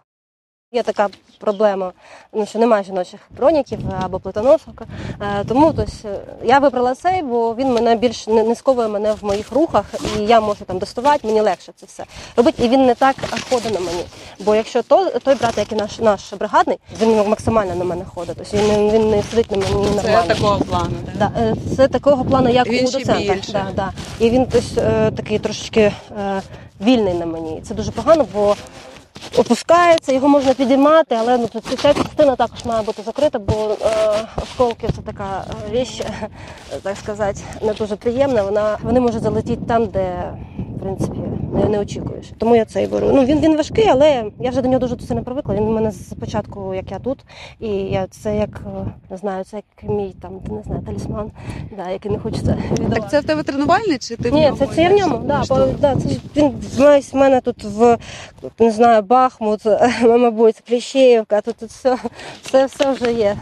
Є 0.77 0.83
така 0.83 1.07
проблема, 1.39 1.91
ну, 2.33 2.45
що 2.45 2.59
немає 2.59 2.83
жіночих 2.83 3.19
броніків 3.37 3.79
або 4.01 4.19
плитоносок. 4.19 4.83
Е, 5.21 5.43
Тому 5.47 5.73
тось, 5.73 6.05
е, 6.05 6.19
я 6.43 6.59
вибрала 6.59 6.95
цей, 6.95 7.21
бо 7.21 7.55
він 7.55 7.73
мене 7.73 7.95
більш 7.95 8.27
не 8.27 8.55
сковує 8.55 8.87
мене 8.87 9.13
в 9.13 9.25
моїх 9.25 9.51
рухах, 9.51 9.85
і 10.17 10.21
я 10.21 10.41
можу 10.41 10.65
там 10.65 10.77
доставати, 10.77 11.27
мені 11.27 11.41
легше 11.41 11.71
це 11.75 11.85
все 11.85 12.03
робити. 12.35 12.65
І 12.65 12.69
він 12.69 12.85
не 12.85 12.95
так 12.95 13.15
ходить 13.49 13.73
на 13.73 13.79
мені. 13.79 14.03
Бо 14.39 14.55
якщо 14.55 14.83
то, 14.83 15.05
той 15.05 15.35
брат, 15.35 15.57
який 15.57 15.77
наш, 15.77 15.99
наш 15.99 16.33
бригадний, 16.33 16.77
він 17.01 17.29
максимально 17.29 17.75
на 17.75 17.83
мене 17.83 18.05
ходить. 18.05 18.37
Тобто 18.37 18.57
він, 18.57 18.91
він 18.91 19.09
не 19.09 19.23
сидить 19.23 19.51
на 19.51 19.57
мені 19.57 19.95
нормально. 19.95 20.59
плану. 20.69 20.95
Да, 21.15 21.31
е, 21.37 21.55
це 21.75 21.87
такого 21.87 22.25
плану, 22.25 22.49
як 22.49 22.67
Він 22.67 22.87
у 22.87 22.91
доцента. 22.91 23.35
Да, 23.51 23.65
да. 23.75 23.93
І 24.19 24.29
він 24.29 24.45
тось, 24.45 24.77
е, 24.77 25.11
такий 25.11 25.39
трошечки 25.39 25.91
вільний 26.81 27.13
на 27.13 27.25
мені. 27.25 27.61
Це 27.67 27.73
дуже 27.73 27.91
погано, 27.91 28.25
бо 28.33 28.55
опускається, 29.37 30.13
його 30.13 30.27
можна 30.27 30.53
підіймати, 30.53 31.15
але 31.19 31.37
ну, 31.37 31.49
ця 31.77 31.93
частина 31.93 32.35
також 32.35 32.65
має 32.65 32.81
бути 32.81 33.01
закрита, 33.01 33.39
бо 33.39 33.53
е, 33.53 33.87
осколки 34.43 34.87
це 34.87 35.01
така 35.01 35.43
е, 35.49 35.71
річ, 35.71 36.01
так 36.83 36.97
сказати, 36.97 37.39
не 37.61 37.73
дуже 37.73 37.95
приємна. 37.95 38.43
Вона, 38.43 38.77
вони 38.83 38.99
можуть 38.99 39.21
залетіти 39.21 39.61
там, 39.67 39.85
де, 39.85 40.33
в 40.77 40.79
принципі 40.79 41.19
не, 41.53 41.65
не 41.65 41.79
очікуєш. 41.79 42.25
Тому 42.37 42.55
я 42.55 42.65
цей 42.65 42.87
беру. 42.87 43.11
Ну 43.13 43.25
він, 43.25 43.39
він 43.39 43.57
важкий, 43.57 43.87
але 43.87 44.31
я 44.39 44.49
вже 44.49 44.61
до 44.61 44.67
нього 44.67 44.79
дуже 44.79 44.99
сильно 44.99 45.23
привикла. 45.23 45.55
Він 45.55 45.63
у 45.63 45.71
мене 45.71 45.91
з 45.91 46.13
початку, 46.19 46.73
як 46.73 46.91
я 46.91 46.99
тут, 46.99 47.19
і 47.59 47.67
я 47.67 48.07
це 48.07 48.37
як 48.37 48.61
е, 48.65 48.85
не 49.09 49.17
знаю, 49.17 49.43
це 49.43 49.57
як 49.57 49.91
мій 49.91 50.15
там 50.21 50.31
не 50.49 50.63
знаю, 50.63 50.81
талісман, 50.81 51.31
да, 51.77 51.89
який 51.89 52.11
не 52.11 52.19
хочеться 52.19 52.57
віддавати. 52.71 53.01
Так 53.01 53.11
це 53.11 53.19
в 53.19 53.23
тебе 53.23 53.43
тренувальний 53.43 53.97
чи 53.97 54.15
ти 54.15 54.29
в 54.29 54.33
Ні, 54.33 54.53
це, 54.59 54.67
це 54.67 54.83
я 54.83 54.89
в 54.89 54.93
ньому. 54.93 55.17
Да, 55.17 55.43
бо, 55.49 55.67
да, 55.79 55.95
це 55.95 56.09
він 56.35 56.53
в 57.13 57.15
мене 57.15 57.41
тут 57.41 57.63
в 57.63 57.97
не 58.59 58.71
знаю, 58.71 59.01
Бахмут, 59.01 59.61
мабуть, 60.01 60.63
Кліщеївка, 60.67 61.41
тут, 61.41 61.55
тут 61.55 61.69
все, 61.69 61.97
все, 62.41 62.65
все 62.65 62.91
вже 62.91 63.13
є. 63.13 63.35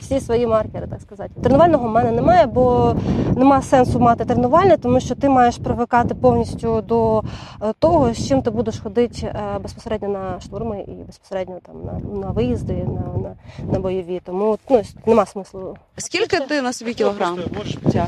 Всі 0.00 0.20
свої 0.20 0.46
маркери, 0.46 0.86
так 0.86 1.00
сказати. 1.00 1.30
Тренувального 1.42 1.88
в 1.88 1.90
мене 1.90 2.12
немає, 2.12 2.46
бо 2.46 2.94
немає 3.36 3.62
сенсу 3.62 4.00
мати 4.00 4.24
тренувальне, 4.24 4.76
тому 4.76 5.00
що 5.00 5.14
ти 5.14 5.28
маєш 5.28 5.56
привикати 5.56 6.14
повністю 6.14 6.82
до 6.82 7.22
е, 7.62 7.72
того, 7.78 8.14
з 8.14 8.28
чим 8.28 8.42
ти 8.42 8.50
будеш 8.50 8.78
ходити 8.78 9.26
е, 9.26 9.58
безпосередньо 9.62 10.08
на 10.08 10.40
штурми 10.40 10.84
і 10.88 10.90
безпосередньо 10.90 11.56
там 11.66 11.76
на, 11.84 12.20
на 12.20 12.30
виїзди, 12.30 12.72
на, 12.72 13.22
на, 13.22 13.34
на 13.72 13.80
бойові. 13.80 14.20
Тому 14.24 14.58
ну, 14.70 14.82
нема 15.06 15.26
смислу 15.26 15.76
Скільки 15.96 16.40
ти 16.40 16.62
на 16.62 16.72
собі 16.72 16.94
кілограм 16.94 17.38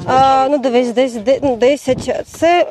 а, 0.07 0.49
ну 0.51 0.59
дивись, 0.59 0.93
десь 0.93 1.15
де- 1.15 1.39
ну, 1.43 1.57
10. 1.57 2.27
Це 2.27 2.67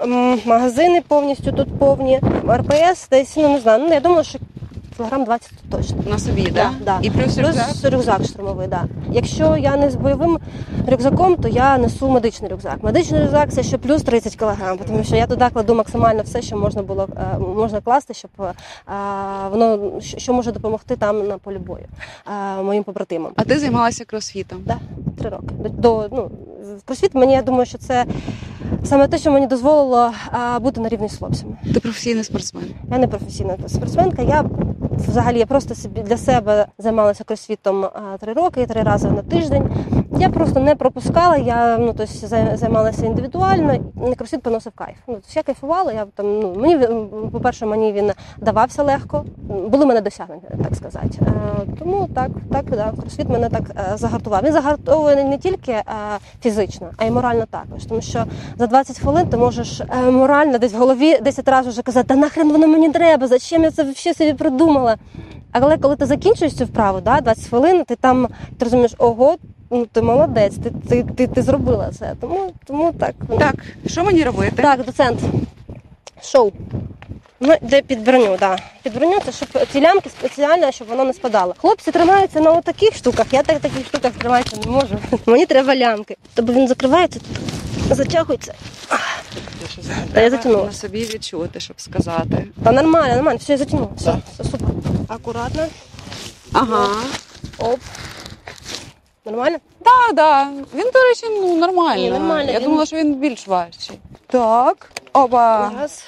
магазини 0.45 1.01
повністю 1.07 1.51
тут 1.51 1.79
повні. 1.79 2.19
РПС 2.49 3.07
десь, 3.11 3.37
ну 3.37 3.49
не 3.49 3.59
знаю. 3.59 3.83
Ну 3.87 3.93
я 3.93 3.99
думаю, 3.99 4.23
що 4.23 4.39
кілограм 4.99 5.23
20 5.23 5.51
точно. 5.69 5.97
На 6.09 6.19
собі, 6.19 6.43
так? 6.43 6.53
Да, 6.53 6.71
да. 6.85 6.99
І 7.01 7.09
плюс 7.09 7.37
рюкзак? 7.37 7.65
Плюс 7.67 7.85
рюкзак 7.93 8.23
штурмовий, 8.25 8.67
да. 8.67 8.83
Якщо 9.11 9.57
я 9.57 9.77
не 9.77 9.89
з 9.89 9.95
бойовим 9.95 10.39
рюкзаком, 10.87 11.35
то 11.35 11.47
я 11.47 11.77
несу 11.77 12.09
медичний 12.09 12.51
рюкзак. 12.51 12.83
Медичний 12.83 13.21
рюкзак 13.21 13.53
це 13.53 13.63
ще 13.63 13.77
плюс 13.77 14.01
30 14.03 14.35
кг, 14.35 14.77
тому 14.87 15.03
що 15.03 15.15
я 15.15 15.27
туди 15.27 15.45
кладу 15.53 15.75
максимально 15.75 16.23
все, 16.23 16.41
що 16.41 16.57
можна 16.57 16.83
було 16.83 17.07
е, 17.17 17.39
можна 17.39 17.81
класти, 17.81 18.13
щоб 18.13 18.31
е, 18.39 18.53
воно 19.51 19.91
що 20.01 20.33
може 20.33 20.51
допомогти 20.51 20.95
там 20.95 21.27
на 21.27 21.37
полі 21.37 21.57
бою 21.57 21.85
е, 22.27 22.61
моїм 22.63 22.83
побратимам. 22.83 23.31
А 23.35 23.43
ти 23.43 23.59
займалася 23.59 24.05
кросфітом? 24.05 24.59
Да, 24.65 24.77
три 25.19 25.29
роки. 25.29 25.55
До, 25.69 26.09
ну, 26.11 26.31
в 26.77 26.81
просвіт 26.81 27.15
мені 27.15 27.33
я 27.33 27.41
думаю, 27.41 27.65
що 27.65 27.77
це 27.77 28.05
саме 28.83 29.07
те, 29.07 29.17
що 29.17 29.31
мені 29.31 29.47
дозволило 29.47 30.11
а, 30.31 30.59
бути 30.59 30.81
на 30.81 30.89
рівні 30.89 31.09
з 31.09 31.17
хлопцями. 31.17 31.57
Ти 31.73 31.79
професійний 31.79 32.23
спортсмен. 32.23 32.63
Я 32.91 32.97
не 32.97 33.07
професійна 33.07 33.57
спортсменка. 33.67 34.21
Я 34.21 34.43
взагалі 35.07 35.39
я 35.39 35.45
просто 35.45 35.75
собі 35.75 36.01
для 36.01 36.17
себе 36.17 36.65
займалася 36.77 37.23
кросфітом 37.23 37.85
три 38.19 38.33
роки, 38.33 38.65
три 38.65 38.81
рази 38.83 39.09
на 39.11 39.21
тиждень. 39.21 39.69
Я 40.19 40.29
просто 40.29 40.59
не 40.59 40.75
пропускала. 40.75 41.37
Я 41.37 41.77
ну 41.77 41.93
тобто, 41.97 42.03
зай- 42.27 42.57
займалася 42.57 43.05
індивідуально. 43.05 43.73
і 44.11 44.15
Кросфіт 44.15 44.41
приносив 44.41 44.71
кайф. 44.75 44.95
Ну 45.07 45.13
тобто, 45.13 45.29
я 45.35 45.43
кайфувала. 45.43 45.91
Я 45.93 46.05
там 46.15 46.39
ну 46.39 46.55
мені 46.55 46.77
він- 46.77 47.29
по-перше, 47.31 47.65
мені 47.65 47.91
він 47.91 48.11
давався 48.37 48.83
легко. 48.83 49.25
Були 49.69 49.85
мене 49.85 50.01
досягнення, 50.01 50.41
так 50.63 50.75
сказати. 50.75 51.09
Е, 51.21 51.65
тому 51.79 52.09
так, 52.15 52.29
так 52.51 52.65
да, 52.69 52.93
кросфіт 53.01 53.29
мене 53.29 53.49
так 53.49 53.61
е, 53.93 53.97
загартував. 53.97 54.43
Він 54.43 54.53
загартовує 54.53 55.23
не 55.23 55.37
тільки 55.37 55.71
е, 55.71 55.83
фізично, 56.41 56.89
а 56.97 57.05
й 57.05 57.11
морально 57.11 57.45
також. 57.45 57.85
Тому 57.85 58.01
що 58.01 58.25
за 58.59 58.67
20 58.67 58.99
хвилин 58.99 59.27
ти 59.27 59.37
можеш 59.37 59.81
е, 59.81 60.11
морально 60.11 60.57
десь 60.57 60.73
в 60.73 60.77
голові 60.77 61.17
10 61.21 61.47
разів 61.47 61.71
вже 61.71 61.81
казати, 61.81 62.07
та 62.07 62.15
нахрен 62.15 62.51
воно 62.51 62.67
мені 62.67 62.89
треба, 62.89 63.27
зачем 63.27 63.63
я 63.63 63.71
це 63.71 63.83
взагалі 63.83 64.17
собі 64.17 64.33
придумала. 64.33 64.97
Але 65.51 65.77
коли 65.77 65.95
ти 65.95 66.05
закінчуєш 66.05 66.53
цю 66.53 66.65
вправу, 66.65 67.01
да, 67.01 67.21
20 67.21 67.49
хвилин, 67.49 67.83
ти 67.85 67.95
там 67.95 68.27
ти 68.57 68.65
розумієш, 68.65 68.91
ого, 68.97 69.35
ну 69.71 69.85
ти 69.85 70.01
молодець, 70.01 70.55
ти, 70.63 70.71
ти, 70.89 71.03
ти, 71.03 71.27
ти 71.27 71.41
зробила 71.41 71.91
це. 71.99 72.15
Тому, 72.21 72.51
тому 72.65 72.91
так. 72.91 73.15
Так, 73.39 73.55
що 73.85 74.03
мені 74.03 74.23
робити? 74.23 74.61
Так, 74.61 74.85
доцент. 74.85 75.19
Шоу. 76.21 76.51
Ну, 77.39 77.55
де 77.61 77.81
під 77.81 78.03
броню, 78.03 78.37
да. 78.39 78.57
Під 78.83 78.95
броню 78.95 79.17
це 79.25 79.31
щоб 79.31 79.49
ці 79.71 79.81
лямки 79.81 80.09
спеціально, 80.09 80.71
щоб 80.71 80.87
воно 80.87 81.05
не 81.05 81.13
спадало. 81.13 81.55
Хлопці 81.57 81.91
тримаються 81.91 82.39
на 82.39 82.61
таких 82.61 82.95
штуках. 82.95 83.25
Я 83.31 83.43
так 83.43 83.59
таких 83.59 83.85
штуках 83.85 84.11
триматися 84.11 84.57
не 84.65 84.71
можу. 84.71 84.97
Мені 85.25 85.45
треба 85.45 85.75
лямки. 85.75 86.17
Тобто 86.33 86.53
він 86.53 86.67
закривається, 86.67 87.19
затягується. 87.95 88.53
Та 88.87 88.95
я 89.95 90.05
Треба 90.11 90.29
затягнула. 90.29 90.65
на 90.65 90.71
собі 90.71 91.01
відчути, 91.05 91.59
щоб 91.59 91.81
сказати. 91.81 92.47
Та 92.63 92.71
нормально, 92.71 93.15
нормально, 93.15 93.39
все, 93.41 93.53
я 93.53 93.57
затягнула. 93.57 93.91
Все, 93.97 94.15
все 94.33 94.43
супер. 94.43 94.69
Акуратно. 95.07 95.67
Ага. 96.53 96.87
Оп. 97.57 97.79
Нормально? 99.25 99.57
Так, 99.83 100.15
да. 100.15 100.43
Він, 100.75 100.91
до 100.93 100.99
речі, 101.01 101.25
ну 101.29 101.57
нормально. 101.57 102.01
Ні, 102.01 102.09
нормально, 102.11 102.51
Я 102.51 102.57
він- 102.59 102.63
думала, 102.65 102.85
що 102.85 102.95
він 102.95 103.15
більш 103.15 103.47
важчий. 103.47 103.99
Так. 104.27 104.91
Оба. 105.13 105.71
Раз. 105.79 106.03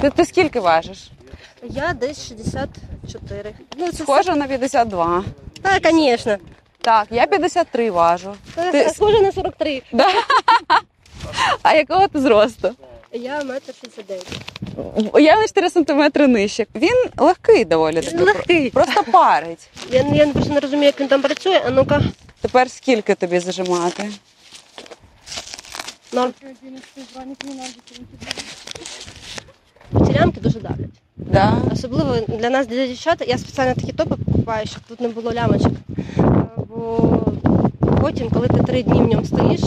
Ти, 0.00 0.10
ти 0.10 0.24
скільки 0.24 0.60
важиш? 0.60 1.10
Я 1.62 1.92
десь 1.92 2.28
64. 2.28 3.52
Ну, 3.76 3.92
це 3.92 3.96
Схожа 4.04 4.34
на 4.36 4.46
52. 4.46 5.24
Так, 5.62 5.88
звісно. 5.92 6.36
Так, 6.82 7.06
я 7.10 7.26
53 7.26 7.90
важу. 7.90 8.36
Ти- 8.54 8.72
Ти... 8.72 8.90
Схоже 8.90 9.20
на 9.20 9.32
43. 9.32 9.82
Да? 9.92 10.08
А 11.62 11.74
якого 11.74 12.08
ти 12.08 12.20
зросту? 12.20 12.74
Я 13.12 13.44
метр 13.44 13.74
69. 13.80 14.26
Я 15.14 15.36
на 15.36 15.46
4 15.46 15.70
сантиметри 15.70 16.26
нижче. 16.26 16.66
Він 16.74 17.04
легкий 17.16 17.64
доволі. 17.64 18.00
таки. 18.02 18.16
Легкий. 18.24 18.70
Просто 18.70 19.04
парить. 19.04 19.68
Я, 19.90 20.00
я 20.14 20.26
просто 20.26 20.52
не 20.52 20.60
розумію, 20.60 20.86
як 20.86 21.00
він 21.00 21.08
там 21.08 21.22
працює. 21.22 21.62
А 21.66 21.70
ну-ка, 21.70 22.00
Тепер 22.40 22.70
скільки 22.70 23.14
тобі 23.14 23.38
зажимати? 23.38 24.10
норм. 26.12 26.32
Ці 30.06 30.40
дуже 30.40 30.60
давлять. 30.60 30.99
Да. 31.32 31.52
Особливо 31.72 32.16
для 32.28 32.50
нас, 32.50 32.66
для 32.66 32.86
дівчат, 32.86 33.24
я 33.28 33.38
спеціально 33.38 33.74
такі 33.74 33.92
топи 33.92 34.14
купую, 34.24 34.58
щоб 34.64 34.82
тут 34.88 35.00
не 35.00 35.08
було 35.08 35.32
лямочок. 35.32 35.72
Е, 36.18 36.22
Бо 36.68 37.20
потім, 38.00 38.30
коли 38.30 38.48
ти 38.48 38.62
три 38.62 38.82
дні 38.82 39.00
в 39.02 39.06
ньому 39.08 39.24
стоїш, 39.24 39.60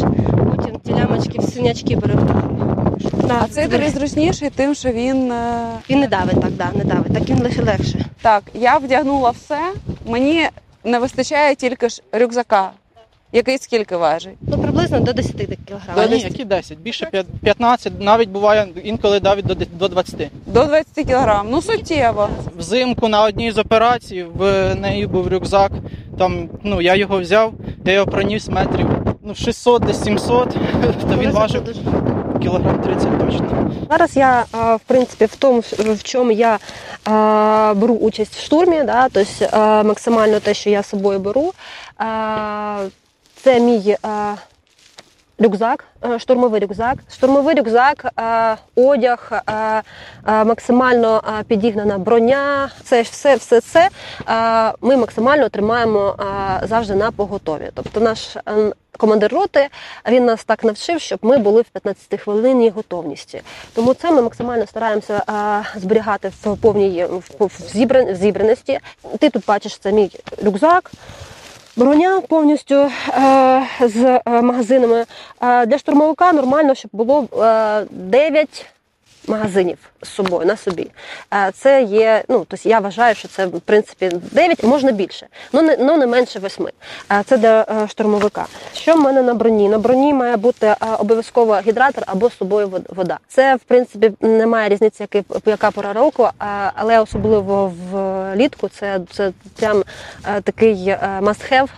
потім 0.55 0.79
ті 0.85 0.91
лямочки 0.93 1.39
в 1.39 1.43
синячки 1.43 1.97
перевтягують. 1.97 3.07
А 3.29 3.47
цей 3.47 3.67
тобі 3.67 3.87
зручніший 3.89 4.49
тим, 4.49 4.75
що 4.75 4.89
він. 4.91 5.31
е, 5.31 5.65
Він 5.89 5.99
не 5.99 6.07
давить 6.07 6.41
так, 6.41 6.51
да, 6.51 6.67
не 6.75 6.83
давить. 6.83 7.13
Так 7.13 7.29
він 7.29 7.43
легше 7.43 7.63
легше. 7.63 8.05
Так, 8.21 8.43
я 8.53 8.77
вдягнула 8.77 9.29
все. 9.29 9.59
Мені 10.07 10.49
не 10.83 10.99
вистачає 10.99 11.55
тільки 11.55 11.89
ж 11.89 12.01
рюкзака. 12.11 12.71
Який 13.35 13.57
скільки 13.57 13.95
важить? 13.97 14.33
Ну, 14.41 14.57
приблизно 14.57 14.99
до 14.99 15.13
10 15.13 15.37
Та 15.37 15.55
кілограмів. 15.67 16.11
ні, 16.11 16.23
які 16.23 16.45
10, 16.45 16.77
більше 16.77 17.05
п'ят- 17.05 17.25
15, 17.43 17.93
навіть 17.99 18.29
буває 18.29 18.67
інколи 18.83 19.19
навіть 19.19 19.45
до 19.45 19.55
де- 19.55 19.65
до 19.79 19.87
20. 19.87 20.29
До 20.45 20.65
20 20.65 21.07
кілограм. 21.07 21.47
Ну 21.49 21.61
суттєво. 21.61 22.29
Взимку 22.57 23.07
на 23.07 23.23
одній 23.23 23.51
з 23.51 23.57
операцій 23.57 24.25
в 24.35 24.75
неї 24.75 25.07
був 25.07 25.27
рюкзак. 25.27 25.71
Там, 26.17 26.49
ну, 26.63 26.81
я 26.81 26.95
його 26.95 27.19
взяв, 27.21 27.53
я 27.85 27.93
його 27.93 28.07
проніс 28.07 28.47
метрів 28.49 28.87
ну, 29.23 29.35
600 29.35 29.83
десь 29.83 30.03
700, 30.03 30.49
то 31.09 31.17
він 31.17 31.31
важив 31.31 31.63
кілограм 32.41 32.81
30 32.81 33.19
точно. 33.19 33.71
Зараз 33.89 34.17
я 34.17 34.45
а, 34.51 34.75
в 34.75 34.79
принципі 34.79 35.25
в 35.25 35.35
тому, 35.35 35.59
в 35.79 36.03
чому 36.03 36.31
я 36.31 36.59
а, 37.05 37.73
беру 37.77 37.93
участь 37.95 38.35
в 38.35 38.45
штурмі, 38.45 38.83
да, 38.83 39.09
тобто 39.09 39.57
максимально 39.83 40.39
те, 40.39 40.53
що 40.53 40.69
я 40.69 40.83
з 40.83 40.89
собою 40.89 41.19
беру. 41.19 41.53
А, 41.97 42.77
це 43.43 43.59
мій 43.59 43.97
а, 44.01 44.35
рюкзак, 45.39 45.85
е, 46.05 46.19
штурмовий 46.19 46.61
рюкзак. 46.61 46.97
Штурмовий 47.13 47.55
рюкзак, 47.55 48.11
а, 48.15 48.55
одяг, 48.75 49.31
а, 49.45 49.81
а, 50.23 50.43
максимально 50.43 51.21
а, 51.23 51.43
підігнана 51.43 51.97
броня. 51.97 52.69
Це 52.83 53.01
все, 53.01 53.35
все 53.35 53.61
це 53.61 53.89
ми 54.81 54.97
максимально 54.97 55.49
тримаємо 55.49 56.15
завжди 56.63 56.95
на 56.95 57.11
поготові. 57.11 57.71
Тобто 57.73 57.99
наш 57.99 58.35
е, 58.35 58.41
командир 58.97 59.33
роти 59.33 59.67
він 60.09 60.25
нас 60.25 60.43
так 60.43 60.63
навчив, 60.63 61.01
щоб 61.01 61.19
ми 61.21 61.37
були 61.37 61.61
в 61.61 61.69
15 61.69 62.19
хвилинній 62.19 62.69
готовності. 62.69 63.41
Тому 63.73 63.93
це 63.93 64.11
ми 64.11 64.21
максимально 64.21 64.67
стараємося 64.67 65.23
зберігати 65.75 66.31
в 66.43 66.57
повній 66.57 67.05
в, 67.05 67.23
в 67.39 68.15
зібраності. 68.15 68.79
Ти 69.19 69.29
тут 69.29 69.45
бачиш 69.47 69.77
це 69.77 69.91
мій 69.91 70.11
рюкзак. 70.43 70.91
Броня 71.75 72.21
повністю 72.21 72.75
е, 72.75 72.89
з 73.81 74.21
е, 74.25 74.41
магазинами. 74.41 75.05
Е, 75.41 75.65
для 75.65 75.77
штурмовика 75.77 76.33
нормально, 76.33 76.75
щоб 76.75 76.91
було 76.93 77.27
е, 77.43 77.85
9 77.91 78.65
магазинів 79.27 79.92
з 80.03 80.09
собою 80.09 80.45
на 80.45 80.57
собі. 80.57 80.87
Е, 81.33 81.51
це 81.53 81.83
є, 81.83 82.23
ну 82.29 82.45
тобто 82.49 82.69
я 82.69 82.79
вважаю, 82.79 83.15
що 83.15 83.27
це 83.27 83.45
в 83.45 83.61
принципі 83.61 84.11
9, 84.31 84.63
можна 84.63 84.91
більше, 84.91 85.27
ну 85.53 85.61
не, 85.61 85.77
ну, 85.79 85.97
не 85.97 86.07
менше 86.07 86.39
8. 86.39 86.67
Е, 87.11 87.23
це 87.25 87.37
для 87.37 87.61
е, 87.61 87.87
штурмовика. 87.87 88.45
Що 88.75 88.95
в 88.95 88.99
мене 89.01 89.21
на 89.21 89.33
броні? 89.33 89.69
На 89.69 89.77
броні 89.77 90.13
має 90.13 90.37
бути 90.37 90.67
е, 90.67 90.77
обов'язково 90.99 91.59
гідратор 91.67 92.03
або 92.07 92.29
з 92.29 92.37
собою 92.37 92.67
вод- 92.67 92.95
вода. 92.95 93.19
Це 93.27 93.55
в 93.55 93.59
принципі 93.59 94.11
немає 94.21 94.69
різниці, 94.69 95.07
яка 95.45 95.71
пора 95.71 95.93
року, 95.93 96.29
але 96.75 96.99
особливо 96.99 97.73
влітку. 97.91 98.69
Це, 98.69 98.99
це 99.11 99.31
прям 99.59 99.83
е, 100.37 100.41
такий 100.41 100.87
е, 100.89 101.21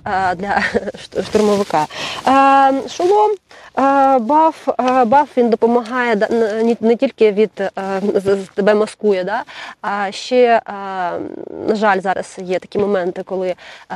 е, 0.06 0.36
для 0.36 0.48
шт- 0.74 1.26
штурмовика. 1.26 1.86
Е, 2.28 2.90
Шолом. 2.90 3.32
Е, 3.80 4.20
Баф, 4.20 4.68
е, 4.80 5.06
баф 5.06 5.30
він 5.38 5.50
допомагає 5.50 6.16
не, 6.16 6.76
тільки 6.96 7.32
від 7.32 7.52
е, 7.62 7.72
тебе 8.56 8.74
маскує, 8.74 9.24
да, 9.24 9.44
а 9.82 10.12
ще, 10.12 10.46
е, 10.46 10.62
на 11.68 11.76
жаль, 11.76 12.00
зараз 12.00 12.38
є 12.42 12.60
такі 12.60 12.80
моменти, 12.80 13.24
коли 13.24 13.56
е, 13.90 13.96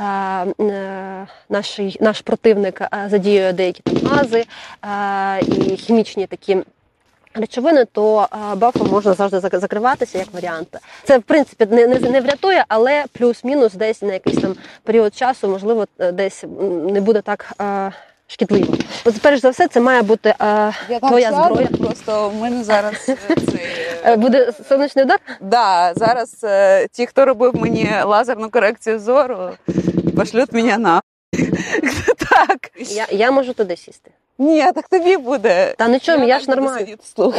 е, 0.60 1.26
наш, 1.48 1.80
наш 2.00 2.20
противник 2.20 2.82
задіює 3.06 3.52
деякі 3.52 3.82
там 3.82 3.96
гази 4.06 4.44
і 5.46 5.76
хімічні 5.76 6.26
такі. 6.26 6.56
Речовини, 7.34 7.84
то 7.84 8.28
бафом 8.56 8.88
можна 8.88 9.14
завжди 9.14 9.38
зак- 9.38 9.58
закриватися 9.58 10.18
як 10.18 10.28
варіант. 10.32 10.76
Це 11.04 11.18
в 11.18 11.22
принципі 11.22 11.66
не, 11.70 11.86
не, 11.86 11.98
не 11.98 12.20
врятує, 12.20 12.64
але 12.68 13.04
плюс-мінус 13.12 13.74
десь 13.74 14.02
на 14.02 14.12
якийсь 14.12 14.36
там 14.38 14.54
період 14.82 15.14
часу, 15.14 15.48
можливо, 15.48 15.86
десь 16.12 16.44
не 16.88 17.00
буде 17.00 17.20
так 17.20 17.52
е, 18.30 18.32
шкідливо. 18.32 18.74
От 19.04 19.20
перш 19.22 19.40
за 19.40 19.50
все, 19.50 19.68
це 19.68 19.80
має 19.80 20.02
бути 20.02 20.34
а, 20.38 20.70
Я 20.88 20.98
там 20.98 21.08
твоя 21.10 21.30
сяду, 21.30 21.44
зброя. 21.44 21.68
Просто 21.80 22.28
в 22.28 22.34
мене 22.34 22.64
зараз 22.64 23.04
це 23.04 23.16
цей. 23.50 23.60
Е, 24.04 24.16
Буде 24.16 24.52
сонячний 24.68 25.04
удар. 25.04 25.18
Да, 25.40 25.92
зараз 25.96 26.36
е, 26.44 26.86
ті, 26.92 27.06
хто 27.06 27.24
робив 27.24 27.56
мені 27.56 27.90
лазерну 28.04 28.50
корекцію 28.50 28.98
зору, 28.98 29.50
пошлють 30.16 30.52
мене 30.52 30.78
на. 30.78 31.00
Так. 32.46 32.70
Я, 32.76 33.06
я 33.10 33.30
можу 33.30 33.52
туди 33.52 33.76
сісти. 33.76 34.10
Ні, 34.38 34.64
так 34.74 34.88
тобі 34.88 35.16
буде. 35.16 35.74
Та 35.78 35.88
нічого, 35.88 36.24
я, 36.24 36.38
ж 36.38 36.50
нормально. 36.50 36.86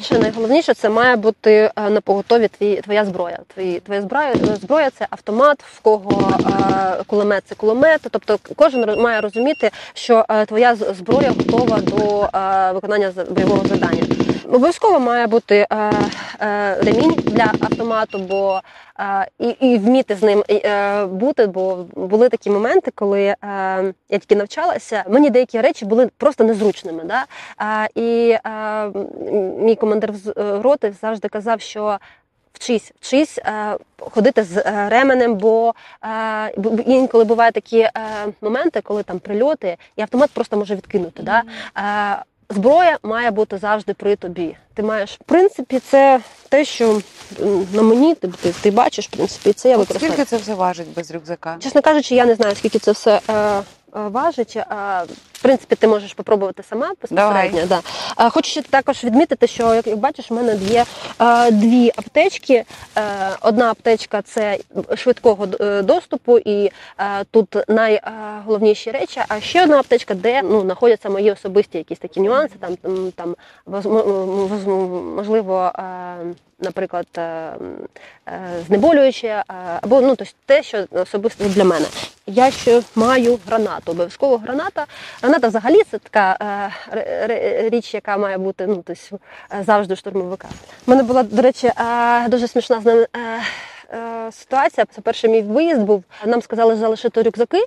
Ще 0.00 0.18
найголовніше 0.18 0.74
це 0.74 0.88
має 0.88 1.16
бути 1.16 1.70
е, 1.76 1.90
на 1.90 2.00
поготові 2.00 2.48
твій, 2.48 2.76
твоя 2.76 3.04
зброя. 3.04 3.38
Твої, 3.54 3.80
твоя 3.80 4.02
зброя, 4.02 4.34
твоя 4.34 4.56
зброя 4.56 4.90
це 4.90 5.06
автомат, 5.10 5.62
в 5.62 5.80
кого 5.80 6.32
е, 7.00 7.04
кулемет 7.06 7.42
це 7.46 7.54
кулемет. 7.54 8.00
Тобто 8.10 8.38
кожен 8.56 9.00
має 9.00 9.20
розуміти, 9.20 9.70
що 9.94 10.24
е, 10.28 10.46
твоя 10.46 10.74
зброя 10.74 11.30
готова 11.30 11.80
до 11.80 12.22
е, 12.38 12.72
виконання 12.72 13.12
бойового 13.30 13.68
завдання. 13.68 14.02
Обов'язково 14.52 15.00
має 15.00 15.26
бути 15.26 15.66
е, 15.72 15.92
ремінь 16.80 17.14
для 17.24 17.52
автомату, 17.60 18.18
бо 18.18 18.60
е, 19.00 19.28
і, 19.38 19.48
і 19.48 19.78
вміти 19.78 20.14
з 20.14 20.22
ним 20.22 20.44
е, 20.50 21.04
бути, 21.06 21.46
бо 21.46 21.86
були 21.94 22.28
такі 22.28 22.50
моменти, 22.50 22.90
коли 22.94 23.22
е, 23.22 23.36
я 24.08 24.18
тільки 24.18 24.36
навчалася, 24.36 25.04
мені 25.08 25.30
деякі 25.30 25.60
речі 25.60 25.84
були 25.84 26.10
просто 26.16 26.44
незручними. 26.44 27.04
Да? 27.04 27.26
І 27.94 28.36
мій 29.58 29.74
командир 29.74 30.10
е, 30.10 30.32
роти 30.62 30.94
завжди 31.00 31.28
казав, 31.28 31.60
що 31.60 31.98
вчись, 32.52 32.92
вчись 33.00 33.38
е, 33.38 33.76
ходити 33.98 34.42
з 34.44 34.56
е, 34.56 34.88
ременем, 34.88 35.34
бо 35.34 35.74
е, 36.04 36.50
інколи 36.86 37.24
бувають 37.24 37.54
такі 37.54 37.78
е, 37.78 37.92
моменти, 38.40 38.80
коли 38.80 39.02
там 39.02 39.18
прильоти, 39.18 39.76
і 39.96 40.02
автомат 40.02 40.30
просто 40.30 40.56
може 40.56 40.74
відкинути. 40.74 41.22
Да? 41.22 41.42
Зброя 42.50 42.98
має 43.02 43.30
бути 43.30 43.58
завжди 43.58 43.94
при 43.94 44.16
тобі. 44.16 44.56
Ти 44.74 44.82
маєш, 44.82 45.10
в 45.10 45.24
принципі, 45.24 45.78
це 45.78 46.20
те, 46.48 46.64
що 46.64 47.00
на 47.72 47.82
мені 47.82 48.14
ти, 48.14 48.28
ти, 48.28 48.52
ти 48.60 48.70
бачиш, 48.70 49.08
в 49.08 49.10
принципі, 49.10 49.52
це 49.52 49.68
я 49.68 49.76
використовую. 49.76 50.12
Скільки 50.12 50.30
це 50.30 50.36
все 50.36 50.54
важить 50.54 50.94
без 50.96 51.10
рюкзака? 51.10 51.56
Чесно 51.58 51.82
кажучи, 51.82 52.14
я 52.14 52.24
не 52.26 52.34
знаю, 52.34 52.56
скільки 52.56 52.78
це 52.78 52.92
все 52.92 53.20
е, 53.30 53.62
важить. 53.92 54.56
Е, 54.56 54.64
в 55.32 55.42
принципі, 55.42 55.74
ти 55.74 55.88
можеш 55.88 56.10
спробувати 56.10 56.62
сама 56.62 56.92
безпосередньо. 57.02 57.66
Да. 57.66 57.80
Е, 58.18 58.30
хочу 58.30 58.50
ще 58.50 58.62
також 58.62 59.04
відмітити, 59.04 59.46
що 59.46 59.74
як, 59.74 59.96
бачиш, 59.96 60.30
у 60.30 60.34
мене 60.34 60.54
є 60.54 60.84
е, 61.20 61.50
дві 61.50 61.92
аптечки. 61.96 62.64
Е, 62.98 63.02
одна 63.40 63.70
аптечка 63.70 64.22
це 64.22 64.58
швидкого 64.96 65.48
е, 65.60 65.82
доступу, 65.82 66.38
і 66.38 66.64
е, 66.64 66.72
тут 67.30 67.56
найголовніші 67.68 68.90
речі. 68.90 69.20
А 69.28 69.40
ще 69.40 69.62
одна 69.62 69.78
аптечка, 69.78 70.14
де 70.14 70.42
ну, 70.42 70.60
знаходяться 70.60 71.10
мої 71.10 71.30
особисті 71.30 71.78
якісь 71.78 71.98
такі 71.98 72.20
нюанси. 72.20 72.54
Там, 72.60 72.76
там, 72.76 73.12
там 73.12 73.36
можливо. 75.16 75.72
Е, 75.78 76.34
Наприклад, 76.62 77.06
е, 77.18 77.20
е, 77.22 77.54
знеболююче, 78.66 79.26
е, 79.26 79.44
або 79.82 80.00
ну 80.00 80.16
тобто 80.16 80.34
те, 80.46 80.62
що 80.62 80.86
особисто 80.90 81.44
для 81.44 81.64
мене. 81.64 81.86
Я 82.26 82.50
ще 82.50 82.82
маю 82.94 83.38
гранату. 83.80 83.92
Обов'язково 83.92 84.36
граната. 84.36 84.86
Граната 85.22 85.48
взагалі 85.48 85.82
це 85.90 85.98
така 85.98 86.36
е, 86.92 87.68
річ, 87.70 87.94
яка 87.94 88.16
має 88.16 88.38
бути 88.38 88.66
ну, 88.66 88.82
тобто, 88.86 89.18
е, 89.52 89.62
завжди 89.66 89.96
штурмовика. 89.96 90.48
У 90.86 90.90
мене 90.90 91.02
була, 91.02 91.22
до 91.22 91.42
речі, 91.42 91.66
е, 91.66 92.28
дуже 92.28 92.48
смішна 92.48 92.80
з 92.80 92.84
ним. 92.84 92.98
е, 92.98 93.06
Ситуація, 94.32 94.86
це 94.90 95.00
перший 95.00 95.30
мій 95.30 95.42
виїзд 95.42 95.80
був. 95.80 96.04
Нам 96.26 96.42
сказали 96.42 96.76
залишити 96.76 97.22
рюкзаки 97.22 97.64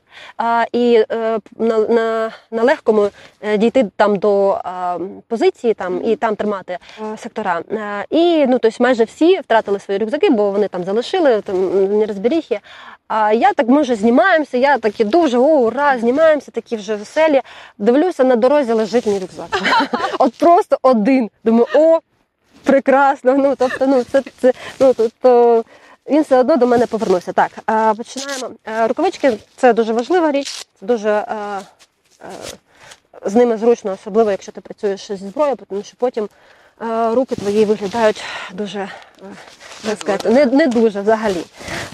і 0.71 1.03
е, 1.12 1.39
на, 1.57 1.77
на, 1.77 2.31
на 2.51 2.63
легкому 2.63 3.09
е, 3.41 3.57
дійти 3.57 3.86
там 3.95 4.15
до 4.15 4.62
позиції 5.27 5.73
там, 5.73 6.05
і 6.05 6.15
там 6.15 6.36
тримати 6.36 6.77
е, 7.13 7.17
сектора. 7.17 7.62
Е, 7.71 8.05
і 8.09 8.45
ну, 8.47 8.59
тобто 8.59 8.83
майже 8.83 9.03
всі 9.03 9.39
втратили 9.39 9.79
свої 9.79 9.99
рюкзаки, 9.99 10.29
бо 10.29 10.51
вони 10.51 10.67
там 10.67 10.83
залишили, 10.83 11.41
там 11.41 11.89
нерозберіхи. 11.99 12.59
А 13.07 13.33
я 13.33 13.53
так, 13.53 13.67
ми 13.67 13.81
вже 13.81 13.95
знімаємося, 13.95 14.57
я 14.57 14.77
такі 14.77 15.03
дуже 15.03 15.38
о, 15.38 15.41
ура, 15.41 15.99
знімаємося, 15.99 16.51
такі 16.51 16.75
вже 16.75 16.95
веселі. 16.95 17.41
Дивлюся, 17.77 18.23
на 18.23 18.36
дорозі 18.36 18.73
лежить 18.73 19.05
мій 19.05 19.19
рюкзак. 19.19 19.47
От 20.19 20.33
просто 20.33 20.77
один. 20.81 21.29
Думаю, 21.43 21.67
о, 21.75 21.99
прекрасно. 22.63 23.38
Ну, 23.38 23.55
тобто, 23.57 23.88
ну, 23.88 24.03
це, 24.03 24.23
це 24.41 24.53
ну, 24.79 24.93
тобто, 24.93 25.63
він 26.10 26.22
все 26.22 26.39
одно 26.39 26.58
до 26.58 26.68
мене 26.68 26.86
повернувся. 26.88 27.34
Так, 27.34 27.52
починаємо. 27.98 28.50
Рукавички 28.88 29.38
це 29.56 29.74
дуже 29.74 29.94
важлива 29.94 30.32
річ, 30.32 30.68
це 30.80 30.86
дуже. 30.86 31.26
З 33.26 33.36
ними 33.36 33.58
зручно, 33.58 33.92
особливо 33.92 34.32
якщо 34.32 34.52
ти 34.52 34.62
працюєш 34.62 35.08
зі 35.08 35.16
зброєю, 35.16 35.58
тому 35.70 35.84
що 35.84 35.96
потім 35.98 36.30
руки 37.12 37.36
твої 37.36 37.66
виглядають 37.66 38.24
дуже, 38.54 38.89
так 39.86 40.00
сказати, 40.00 40.30
не, 40.30 40.46
не 40.46 40.68
дуже 40.68 41.02
взагалі. 41.02 41.44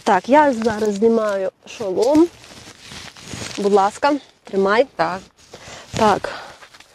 Так, 0.04 0.30
я 0.30 0.54
зараз 0.54 0.94
знімаю 0.94 1.52
шолом. 1.66 2.28
Будь 3.58 3.74
ласка, 3.74 4.14
тримай. 4.44 4.88
Так. 4.96 5.20
Так, 5.98 6.30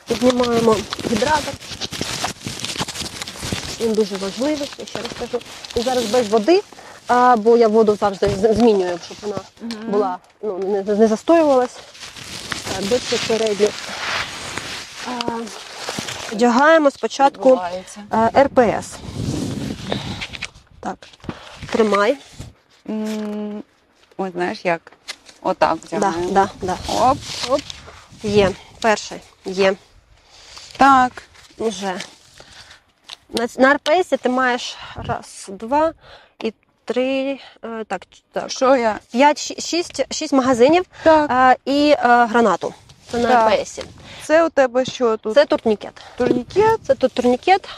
піднімаємо 0.08 0.76
гідратор. 1.10 1.54
Він 3.80 3.92
дуже 3.92 4.16
важливий, 4.16 4.70
я 4.78 4.86
ще 4.86 4.98
раз 4.98 5.10
кажу. 5.18 5.44
І 5.76 5.80
зараз 5.80 6.04
без 6.04 6.28
води, 6.28 6.62
а, 7.08 7.36
бо 7.36 7.56
я 7.56 7.68
воду 7.68 7.96
завжди 8.00 8.28
змінюю, 8.28 8.98
щоб 9.04 9.16
вона 9.22 9.36
була, 9.86 10.18
ну, 10.42 10.58
не, 10.58 10.82
не 10.94 11.06
застоювалась. 11.08 11.76
Так, 12.74 12.84
безпосередньо. 12.90 13.68
Одягаємо 16.32 16.90
спочатку 16.90 17.60
а, 18.10 18.28
РПС. 18.42 18.96
Так, 20.80 21.08
тримай. 21.72 22.16
Ой, 24.16 24.30
знаєш 24.34 24.64
як? 24.64 24.92
Отак 25.42 25.78
Да, 25.90 25.96
вдягаємо. 25.98 26.30
да, 26.30 26.48
да. 26.62 26.76
Оп, 26.88 27.18
оп. 27.48 27.60
Є. 28.22 28.50
Перший. 28.80 29.20
Є. 29.44 29.74
Так. 30.76 31.22
Уже. 31.58 32.00
На, 33.28 33.48
на 33.58 33.74
РПСі 33.74 34.16
ти 34.16 34.28
маєш 34.28 34.76
раз, 34.96 35.46
два 35.48 35.92
три. 36.84 37.38
е, 37.64 37.84
так, 37.88 38.02
так. 38.32 38.50
Що 38.50 38.76
я? 38.76 38.98
П'ять, 39.12 39.36
ші- 39.38 39.60
шість, 39.60 40.14
шість 40.14 40.32
магазинів 40.32 40.84
Так. 41.02 41.30
е, 41.30 41.56
і 41.64 41.90
е, 41.90 41.96
гранату. 42.02 42.74
Це 43.10 43.18
на 43.18 43.28
Так. 43.28 43.52
РПСі. 43.60 43.82
Це 44.22 44.44
у 44.44 44.48
тебе 44.48 44.84
що 44.84 45.16
тут? 45.16 45.34
Це 45.34 45.44
турнікет. 45.46 45.92
турнікет? 46.16 46.80
Це 46.86 46.94
тут 46.94 47.12
турнікет, 47.12 47.68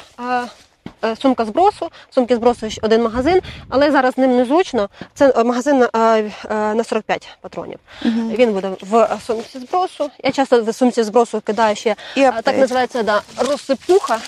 е, 1.04 1.16
сумка 1.22 1.44
збросу, 1.44 1.90
сумки 2.10 2.36
збросу 2.36 2.68
один 2.82 3.02
магазин, 3.02 3.40
але 3.68 3.90
зараз 3.90 4.18
ним 4.18 4.36
незручно. 4.36 4.88
Це 5.14 5.44
магазин 5.44 5.82
е, 5.82 6.30
на 6.50 6.84
45 6.84 7.28
патронів. 7.40 7.78
Він 8.04 8.52
буде 8.52 8.70
в 8.80 9.08
сумці 9.26 9.58
збросу. 9.58 10.10
Я 10.24 10.32
часто 10.32 10.62
в 10.62 10.74
сумці 10.74 11.02
збросу 11.02 11.40
кидаю 11.40 11.76
ще 11.76 11.96
І 12.16 12.20
так 12.20 12.58
називається 12.58 13.02
да, 13.02 13.22
розсипуха. 13.38 14.18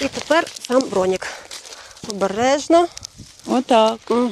І 0.00 0.08
тепер 0.08 0.44
сам 0.68 0.82
бронік. 0.90 1.26
Обережно. 2.10 2.86
Отак. 3.46 3.98
Угу. 4.08 4.28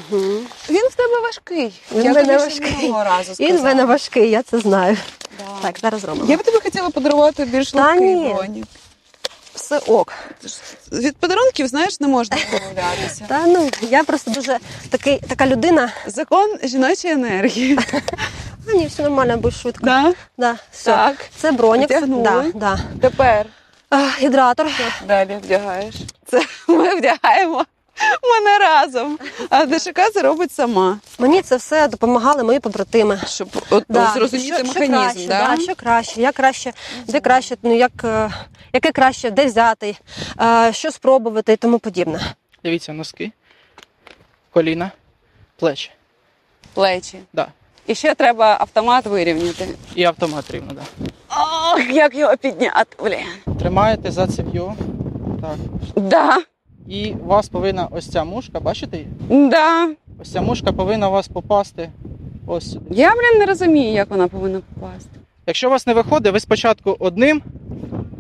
Він 0.70 0.88
в 0.90 0.94
тебе 0.94 1.20
важкий. 1.22 1.72
Він 1.94 2.04
я 2.04 2.12
в 2.12 2.14
мене 2.14 2.36
важкий. 2.38 2.92
разу 2.92 3.34
сказала. 3.34 3.50
Він 3.50 3.56
в 3.60 3.64
мене 3.64 3.84
важкий, 3.84 4.30
я 4.30 4.42
це 4.42 4.58
знаю. 4.58 4.96
Да. 5.38 5.44
Так, 5.62 5.78
зараз 5.82 6.04
робимо. 6.04 6.26
Я 6.30 6.36
б 6.36 6.42
тобі 6.42 6.58
хотіла 6.62 6.90
подарувати 6.90 7.44
більш 7.44 7.72
Та 7.72 7.82
легкий 7.86 8.14
ні. 8.14 8.34
бронік. 8.34 8.66
Все 9.54 9.78
ок. 9.78 10.12
Від 10.92 11.16
подарунків, 11.16 11.66
знаєш, 11.68 12.00
не 12.00 12.08
можна 12.08 12.36
відмовлятися. 12.54 13.24
Та 13.28 13.46
ну 13.46 13.70
я 13.80 14.04
просто 14.04 14.30
дуже 14.30 14.58
такий, 14.90 15.18
така 15.28 15.46
людина. 15.46 15.92
Закон 16.06 16.58
жіночої 16.64 17.14
енергії. 17.14 17.78
А 18.68 18.72
ні, 18.72 18.86
все 18.86 19.02
нормально, 19.02 19.36
будь 19.36 19.54
швидко. 19.54 19.84
Да? 19.84 20.12
Да, 20.38 20.56
все. 20.72 20.90
Так. 20.90 21.16
Це 21.40 21.52
бронік. 21.52 21.86
Вдягнули. 21.90 22.22
Да, 22.22 22.44
да. 22.54 22.78
Тепер 23.00 23.46
А, 23.90 24.08
гідратор. 24.18 24.66
далі 25.08 25.38
вдягаєш. 25.44 25.94
Це 26.30 26.42
ми 26.68 26.94
вдягаємо 26.94 27.64
мене 28.22 28.58
разом. 28.58 29.18
А 29.50 29.66
ДШК 29.66 30.00
це 30.14 30.22
робить 30.22 30.52
сама. 30.52 30.98
Мені 31.18 31.42
це 31.42 31.56
все 31.56 31.88
допомагали 31.88 32.42
мої 32.42 32.60
побратими. 32.60 33.20
Щоб 33.26 33.48
от, 33.70 33.84
Да, 33.88 34.10
зрозуміти 34.14 34.56
що, 34.56 34.64
механізм. 34.64 34.92
що 34.92 35.02
краще, 35.02 35.26
да? 35.28 35.56
да? 35.56 35.62
що 35.62 35.74
краще, 35.74 36.20
як 36.20 36.34
краще, 36.34 36.72
де 37.06 37.20
краще, 37.20 37.56
ну 37.62 37.76
як 37.76 37.92
е, 38.04 38.30
яке 38.72 38.92
краще, 38.92 39.30
де 39.30 39.46
взяти, 39.46 39.96
е, 40.40 40.72
що 40.72 40.90
спробувати 40.90 41.52
і 41.52 41.56
тому 41.56 41.78
подібне. 41.78 42.20
Дивіться, 42.64 42.92
носки, 42.92 43.32
коліна, 44.52 44.90
плечі. 45.58 45.90
Плечі. 46.74 47.18
Да. 47.32 47.48
І 47.86 47.94
ще 47.94 48.14
треба 48.14 48.56
автомат 48.60 49.06
вирівняти. 49.06 49.68
І 49.94 50.04
автомат 50.04 50.50
рівно, 50.50 50.72
да. 50.72 50.82
Ох, 51.30 51.90
як 51.90 52.14
його 52.14 52.36
підняти, 52.36 52.96
блін. 53.04 53.56
Тримаєте 53.60 54.10
за 54.10 54.26
цев'ю. 54.26 54.74
Так. 55.42 55.56
Да, 55.96 56.38
І 56.88 57.12
у 57.12 57.24
вас 57.26 57.48
повинна 57.48 57.88
ось 57.90 58.10
ця 58.10 58.24
мушка, 58.24 58.60
бачите 58.60 58.96
її? 58.96 59.08
да. 59.50 59.88
Ось 60.20 60.32
ця 60.32 60.40
мушка 60.42 60.72
повинна 60.72 61.08
у 61.08 61.12
вас 61.12 61.28
попасти 61.28 61.90
ось 62.46 62.72
сюди. 62.72 62.86
Я, 62.90 63.10
блін, 63.14 63.38
не 63.38 63.46
розумію, 63.46 63.92
як 63.92 64.10
вона 64.10 64.28
повинна 64.28 64.60
попасти. 64.74 65.10
Якщо 65.46 65.66
у 65.68 65.70
вас 65.70 65.86
не 65.86 65.94
виходить, 65.94 66.32
ви 66.32 66.40
спочатку 66.40 66.96
одним, 66.98 67.42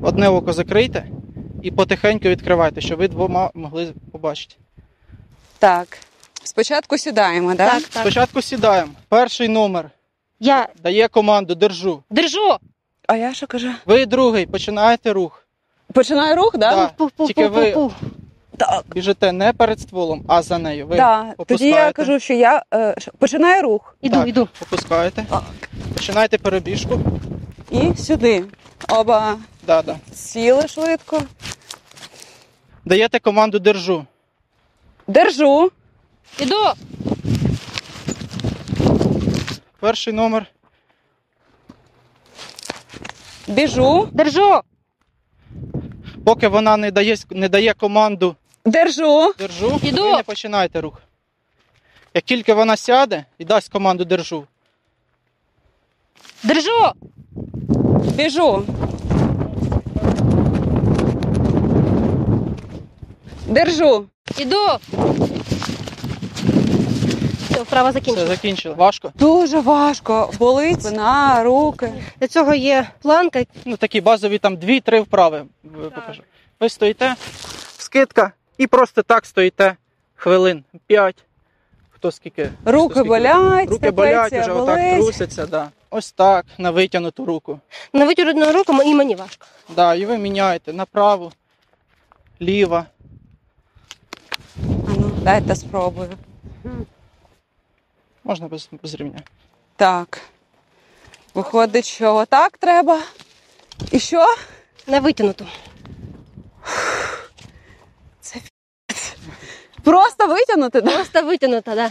одне 0.02 0.28
око 0.28 0.52
закрийте 0.52 1.06
і 1.62 1.70
потихеньку 1.70 2.28
відкривайте, 2.28 2.80
щоб 2.80 2.98
ви 2.98 3.08
двома 3.08 3.50
могли 3.54 3.92
побачити. 4.12 4.54
Так. 5.58 5.98
Спочатку 6.44 6.98
сідаємо, 6.98 7.54
да? 7.54 7.66
Так, 7.70 7.82
так. 7.82 8.00
Спочатку 8.00 8.42
сідаємо. 8.42 8.92
Перший 9.08 9.48
номер 9.48 9.90
Я 10.40 10.68
дає 10.82 11.08
команду 11.08 11.54
держу. 11.54 12.02
держу. 12.10 12.56
А 13.06 13.16
я 13.16 13.34
що 13.34 13.46
кажу? 13.46 13.68
Ви 13.86 14.06
другий 14.06 14.46
починаєте 14.46 15.12
рух. 15.12 15.46
Починаю 15.92 16.36
рух, 16.36 16.50
да? 16.58 16.70
Да. 16.76 16.90
Пух-пух-пух-пух-пух. 16.98 17.26
Тільки 17.26 17.46
ви 17.48 17.90
Так. 18.56 18.84
біжите 18.94 19.32
не 19.32 19.52
перед 19.52 19.80
стволом, 19.80 20.24
а 20.28 20.42
за 20.42 20.58
нею. 20.58 20.86
Ви 20.86 20.96
Да. 20.96 21.34
Тоді 21.46 21.68
я 21.68 21.92
кажу, 21.92 22.20
що 22.20 22.34
я 22.34 22.62
е, 22.74 22.94
починаю 23.18 23.62
рух. 23.62 23.96
Іду, 24.00 24.16
Так. 24.16 24.28
іду. 24.28 24.48
Опускаєте. 24.62 25.26
Так. 25.30 25.42
Починаєте 25.94 26.38
перебіжку. 26.38 27.00
І 27.70 27.96
сюди. 27.96 28.44
Оба 28.88 29.36
Да, 29.66 29.82
да. 29.82 29.96
сіли 30.14 30.68
швидко. 30.68 31.22
Даєте 32.84 33.18
команду 33.18 33.58
держу. 33.58 34.06
Держу. 35.06 35.70
Іду. 36.38 36.56
Перший 39.80 40.12
номер. 40.12 40.46
Біжу. 43.48 44.08
Держу. 44.12 44.60
Поки 46.24 46.48
вона 46.48 46.76
не 46.76 46.90
дає, 46.90 47.16
не 47.30 47.48
дає 47.48 47.72
команду 47.74 48.36
Держу. 48.66 49.32
держу, 49.38 49.80
Іду. 49.82 50.02
ви 50.10 50.16
не 50.16 50.22
починаєте 50.22 50.80
рух. 50.80 50.94
Як 52.14 52.24
тільки 52.24 52.54
вона 52.54 52.76
сяде 52.76 53.24
і 53.38 53.44
дасть 53.44 53.72
команду 53.72 54.04
держу, 54.04 54.46
Держу. 56.42 56.92
Біжу. 58.14 58.66
Держу. 63.46 64.06
Іду. 64.38 64.66
Все, 67.50 67.62
вправа 67.62 67.90
все 67.90 67.92
закінчена. 68.00 68.26
закінчили. 68.26 68.74
Важко. 68.74 69.12
Дуже 69.18 69.60
важко. 69.60 70.30
Болить 70.38 70.82
спина, 70.82 71.42
руки. 71.44 71.92
Для 72.20 72.28
цього 72.28 72.54
є 72.54 72.88
планка. 73.02 73.44
Ну 73.64 73.76
такі 73.76 74.00
базові 74.00 74.38
там 74.38 74.56
2-3 74.56 75.00
вправи 75.00 75.46
ви 75.64 75.90
покажу. 75.90 76.22
Ви 76.60 76.68
стоїте, 76.68 77.14
скидка, 77.78 78.32
і 78.58 78.66
просто 78.66 79.02
так 79.02 79.26
стоїте 79.26 79.76
хвилин 80.14 80.64
5. 80.86 81.16
Хто 81.90 82.12
скільки? 82.12 82.50
Руки 82.64 82.84
хто 82.92 83.00
скільки. 83.00 83.08
болять, 83.08 83.70
Руки 83.70 83.90
болять, 83.90 84.32
вже 84.32 84.52
отак 84.52 84.76
болить. 84.76 84.94
трусяться, 84.94 85.46
да. 85.46 85.70
Ось 85.90 86.12
так, 86.12 86.46
на 86.58 86.70
витягнуту 86.70 87.24
руку. 87.24 87.60
На 87.92 88.04
витягнуту 88.04 88.52
руку 88.52 88.82
і 88.82 88.94
мені 88.94 89.14
важко. 89.14 89.46
Да, 89.76 89.94
і 89.94 90.06
ви 90.06 90.18
міняєте 90.18 90.72
направо, 90.72 91.32
ліво. 92.40 92.84
А 94.66 94.90
ну, 94.98 95.10
дайте 95.22 95.54
спробую. 95.56 96.10
Можна 98.24 98.48
без, 98.48 98.68
без 98.82 98.94
рівня. 98.94 99.20
Так. 99.76 100.20
Виходить, 101.34 101.86
що 101.86 102.14
отак 102.14 102.58
треба. 102.58 103.00
І 103.90 103.98
що? 103.98 104.26
На 104.86 105.00
витягнуту. 105.00 105.46
Просто 109.86 110.26
витягнути, 110.26 110.80
да? 110.80 110.90
Просто 110.90 111.22
витягнута, 111.22 111.74
да. 111.74 111.90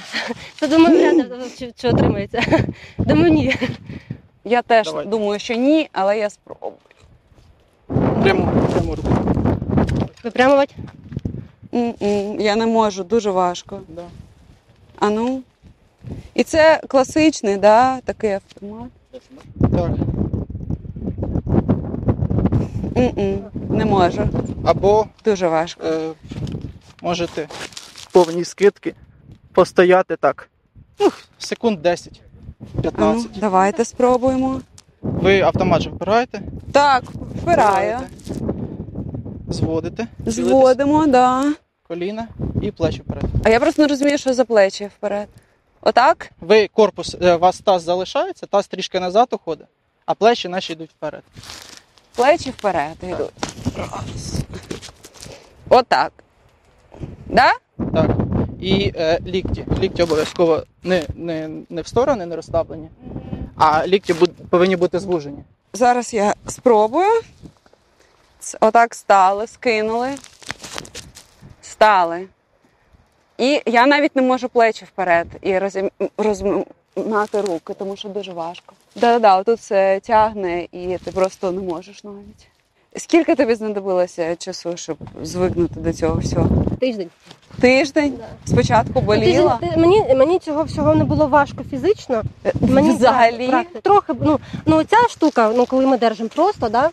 Це 0.59 0.67
думаю, 0.67 0.97
вряд 0.97 1.31
ли 1.31 1.49
чи, 1.57 1.71
чи 1.75 1.89
отримається. 1.89 2.41
Думаю, 2.97 3.31
ні. 3.33 3.55
Я 4.43 4.61
теж 4.61 4.87
Давай. 4.87 5.05
думаю, 5.05 5.39
що 5.39 5.53
ні, 5.53 5.89
але 5.91 6.17
я 6.19 6.29
спробую. 6.29 6.73
Прямо, 8.23 8.67
прямо 8.73 8.95
руку. 8.95 9.09
Випрямувати. 10.23 10.75
М-м, 11.73 12.39
Я 12.39 12.55
не 12.55 12.65
можу, 12.65 13.03
дуже 13.03 13.31
важко. 13.31 13.79
Да. 13.89 14.03
А 14.99 15.09
ну. 15.09 15.41
І 16.33 16.43
це 16.43 16.81
класичний, 16.87 17.57
да, 17.57 17.99
такий 18.01 18.31
автомат. 18.31 18.89
Так. 19.61 19.91
М-м, 22.97 23.39
Не 23.69 23.85
можу. 23.85 24.29
Або 24.65 25.05
Дуже 25.25 25.47
важко. 25.47 25.83
е, 25.87 26.09
можете 27.01 27.47
в 28.15 28.23
повній 28.25 28.45
скидки 28.45 28.95
постояти 29.53 30.15
так. 30.15 30.49
Ну, 30.99 31.11
секунд 31.37 31.81
10, 31.81 32.21
А 32.61 32.65
ну, 32.75 32.81
15. 32.81 33.31
давайте 33.39 33.85
спробуємо. 33.85 34.61
Ви 35.01 35.41
автомат 35.41 35.81
же 35.81 35.89
вбираєте, 35.89 36.41
Так, 36.71 37.03
впираю. 37.41 37.99
зводите, 39.49 40.07
Зводимо, 40.25 41.07
да. 41.07 41.53
коліна 41.87 42.27
і 42.61 42.71
плечі 42.71 43.01
вперед. 43.01 43.23
А 43.43 43.49
я 43.49 43.59
просто 43.59 43.81
не 43.81 43.87
розумію, 43.87 44.17
що 44.17 44.33
за 44.33 44.45
плечі 44.45 44.85
вперед. 44.97 45.27
Отак? 45.81 46.31
Ви 46.41 46.67
корпус, 46.67 47.15
е, 47.21 47.35
у 47.35 47.39
вас 47.39 47.59
таз 47.59 47.83
залишається, 47.83 48.45
таз 48.45 48.67
трішки 48.67 48.99
назад 48.99 49.27
уходить, 49.31 49.67
а 50.05 50.13
плечі 50.13 50.47
наші 50.47 50.73
йдуть 50.73 50.89
вперед. 50.89 51.23
Плечі 52.15 52.49
вперед 52.49 52.97
йдуть. 53.03 53.31
Раз. 53.77 54.33
Отак. 55.69 56.13
Да? 57.25 57.51
Так. 57.93 58.11
І 58.61 58.91
е, 58.95 59.19
лікті. 59.25 59.65
Лікті 59.79 60.03
обов'язково 60.03 60.63
не, 60.83 61.03
не, 61.15 61.49
не 61.69 61.81
в 61.81 61.87
сторони, 61.87 62.25
не 62.25 62.35
розставлені, 62.35 62.89
а 63.57 63.87
лікті 63.87 64.13
буд- 64.13 64.49
повинні 64.49 64.75
бути 64.75 64.99
звужені. 64.99 65.43
Зараз 65.73 66.13
я 66.13 66.33
спробую. 66.47 67.21
Отак 68.61 68.95
стали, 68.95 69.47
скинули. 69.47 70.09
Стали. 71.61 72.27
І 73.37 73.61
я 73.65 73.85
навіть 73.87 74.15
не 74.15 74.21
можу 74.21 74.49
плечі 74.49 74.85
вперед 74.85 75.27
і 75.41 75.59
розмати 76.17 77.41
руки, 77.41 77.73
тому 77.73 77.95
що 77.95 78.09
дуже 78.09 78.33
важко. 78.33 78.73
Да-да-да, 78.95 79.43
тут 79.43 79.59
все 79.59 79.99
тягне 79.99 80.67
і 80.71 80.97
ти 81.03 81.11
просто 81.11 81.51
не 81.51 81.61
можеш 81.61 82.03
навіть. 82.03 82.47
Скільки 82.97 83.35
тобі 83.35 83.55
знадобилося 83.55 84.35
часу, 84.35 84.77
щоб 84.77 84.97
звикнути 85.23 85.79
до 85.79 85.93
цього 85.93 86.19
всього? 86.19 86.49
Тиждень. 86.79 87.09
Тиждень? 87.61 88.13
Спочатку 88.45 89.01
боліла? 89.01 89.57
Тиждень, 89.57 89.69
ти- 89.73 89.79
мені, 89.79 90.15
мені 90.15 90.39
цього 90.39 90.63
всього 90.63 90.95
не 90.95 91.03
було 91.03 91.27
важко 91.27 91.63
фізично. 91.69 92.23
Мені 92.61 92.91
Взагалі? 92.91 93.47
так, 93.47 93.67
так, 93.73 93.81
трохи 93.81 94.13
ну, 94.21 94.39
ну 94.65 94.83
ця 94.83 94.97
штука, 95.09 95.51
ну 95.55 95.65
коли 95.65 95.85
ми 95.85 95.97
держимо 95.97 96.29
просто, 96.35 96.69
да, 96.69 96.85
е, 96.85 96.89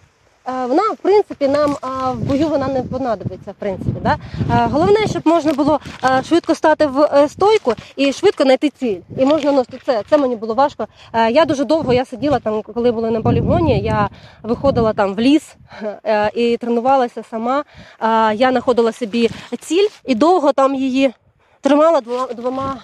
вона 0.47 0.83
в 0.83 0.97
принципі 0.97 1.49
нам 1.49 1.77
в 2.15 2.19
бою 2.19 2.49
вона 2.49 2.69
не 2.69 2.83
понадобиться. 2.83 3.51
В 3.51 3.55
принципі, 3.55 3.97
да. 4.03 4.17
Е, 4.51 4.69
Головне, 4.73 5.07
щоб 5.07 5.23
можна 5.25 5.53
було 5.53 5.81
е, 6.05 6.23
швидко 6.23 6.55
стати 6.55 6.87
в 6.87 7.01
е, 7.01 7.29
стойку 7.29 7.75
і 7.97 8.13
швидко 8.13 8.43
знайти 8.43 8.71
ціль. 8.71 8.97
І 9.19 9.25
можна 9.25 9.53
ну, 9.53 9.65
це, 9.87 10.03
це 10.11 10.19
мені 10.19 10.37
було 10.37 10.55
важко. 10.55 10.87
Е, 11.13 11.31
Я 11.31 11.45
дуже 11.45 11.65
довго 11.65 11.93
я 11.93 12.05
сиділа 12.05 12.39
там, 12.39 12.63
коли 12.63 12.93
були 12.93 13.11
на 13.11 13.23
полігоні. 13.23 13.81
Я 13.81 14.09
виходила 14.43 14.93
там 14.93 15.15
в 15.15 15.21
ліс 15.21 15.57
е, 16.05 16.31
і 16.35 16.57
тренувалася 16.57 17.23
сама. 17.31 17.65
Е, 18.01 18.35
Я 18.35 18.51
знаходила 18.51 18.93
собі 18.93 19.31
ціль 19.61 19.89
і 20.05 20.15
довго 20.15 20.53
там 20.53 20.75
її 20.75 21.15
тримала 21.63 22.01
двома, 22.01 22.27
двома 22.27 22.77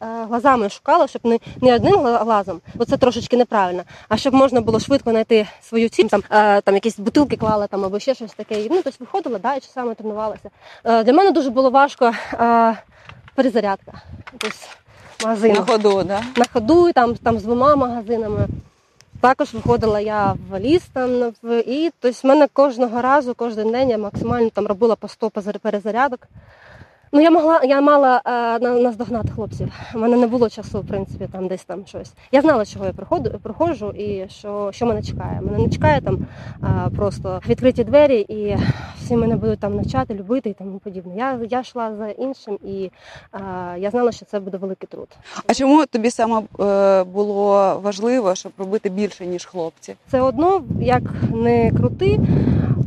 е, 0.00 0.06
е, 0.06 0.24
глазами, 0.26 0.68
шукала, 0.68 1.06
щоб 1.06 1.24
не, 1.24 1.38
не 1.60 1.74
одним 1.74 1.96
глазом, 1.96 2.60
бо 2.74 2.84
це 2.84 2.96
трошечки 2.96 3.36
неправильно, 3.36 3.82
а 4.08 4.16
щоб 4.16 4.34
можна 4.34 4.60
було 4.60 4.80
швидко 4.80 5.10
знайти 5.10 5.48
свою 5.62 5.88
ціль, 5.88 6.06
там, 6.06 6.22
е, 6.30 6.60
там 6.60 6.74
якісь 6.74 6.98
бутилки 6.98 7.36
клала 7.36 7.66
там, 7.66 7.84
або 7.84 7.98
ще 7.98 8.14
щось 8.14 8.32
таке. 8.32 8.62
І, 8.62 8.68
Ну, 8.70 8.80
тобто 8.84 9.04
виходила, 9.04 9.38
да, 9.38 9.54
і 9.54 9.60
часами 9.60 9.94
тренувалася. 9.94 10.50
Е, 10.84 11.04
для 11.04 11.12
мене 11.12 11.30
дуже 11.30 11.50
було 11.50 11.70
важко 11.70 12.12
е, 12.32 12.76
перезарядка. 13.34 13.92
Тобто, 14.38 14.56
магазину. 15.24 15.54
На 15.54 15.66
ходу, 15.66 16.02
да? 16.02 16.22
На 16.36 16.44
ходу, 16.52 16.92
там, 16.92 17.14
там 17.14 17.38
з 17.38 17.42
двома 17.42 17.76
магазинами. 17.76 18.48
Також 19.20 19.54
виходила 19.54 20.00
я 20.00 20.36
в 20.50 20.60
ліс 20.60 20.82
там 20.92 21.32
і 21.66 21.90
тобто, 22.00 22.20
в 22.22 22.26
мене 22.26 22.48
кожного 22.52 23.02
разу, 23.02 23.34
кожен 23.34 23.72
день 23.72 23.90
я 23.90 23.98
максимально 23.98 24.50
там 24.50 24.66
робила 24.66 24.96
по 24.96 25.08
100 25.08 25.30
перезарядок. 25.62 26.28
Ну, 27.12 27.20
я 27.20 27.30
могла, 27.30 27.60
я 27.64 27.80
мала 27.80 28.22
е, 28.26 28.30
на- 28.58 28.80
наздогнати 28.80 29.28
хлопців. 29.34 29.72
У 29.94 29.98
мене 29.98 30.16
не 30.16 30.26
було 30.26 30.48
часу, 30.48 30.80
в 30.80 30.86
принципі, 30.86 31.28
там 31.32 31.48
десь 31.48 31.64
там 31.64 31.86
щось. 31.86 32.12
Я 32.32 32.40
знала, 32.40 32.64
чого 32.66 32.84
я 32.84 32.92
приходу, 32.92 33.38
проходжу 33.42 33.90
і 33.90 34.26
що, 34.28 34.68
що 34.72 34.86
мене 34.86 35.02
чекає. 35.02 35.40
Мене 35.42 35.58
не 35.64 35.68
чекає 35.70 36.00
там 36.00 36.18
е, 36.62 36.90
просто 36.96 37.40
відкриті 37.48 37.84
двері, 37.84 38.20
і 38.20 38.56
всі 38.98 39.16
мене 39.16 39.36
будуть 39.36 39.60
там 39.60 39.76
навчати, 39.76 40.14
любити 40.14 40.50
і 40.50 40.52
тому 40.52 40.78
подібне. 40.78 41.12
Я, 41.16 41.38
я 41.50 41.60
йшла 41.60 41.96
за 41.96 42.08
іншим, 42.08 42.58
і 42.64 42.90
е, 43.34 43.40
я 43.78 43.90
знала, 43.90 44.12
що 44.12 44.26
це 44.26 44.40
буде 44.40 44.56
великий 44.56 44.88
труд. 44.92 45.08
А 45.46 45.54
чому 45.54 45.86
тобі 45.86 46.10
саме 46.10 46.42
е, 46.60 47.04
було 47.04 47.80
важливо, 47.82 48.34
щоб 48.34 48.52
робити 48.58 48.88
більше 48.90 49.26
ніж 49.26 49.44
хлопці? 49.44 49.94
Це 50.10 50.20
одно, 50.20 50.62
як 50.80 51.02
не 51.34 51.70
крути. 51.70 52.20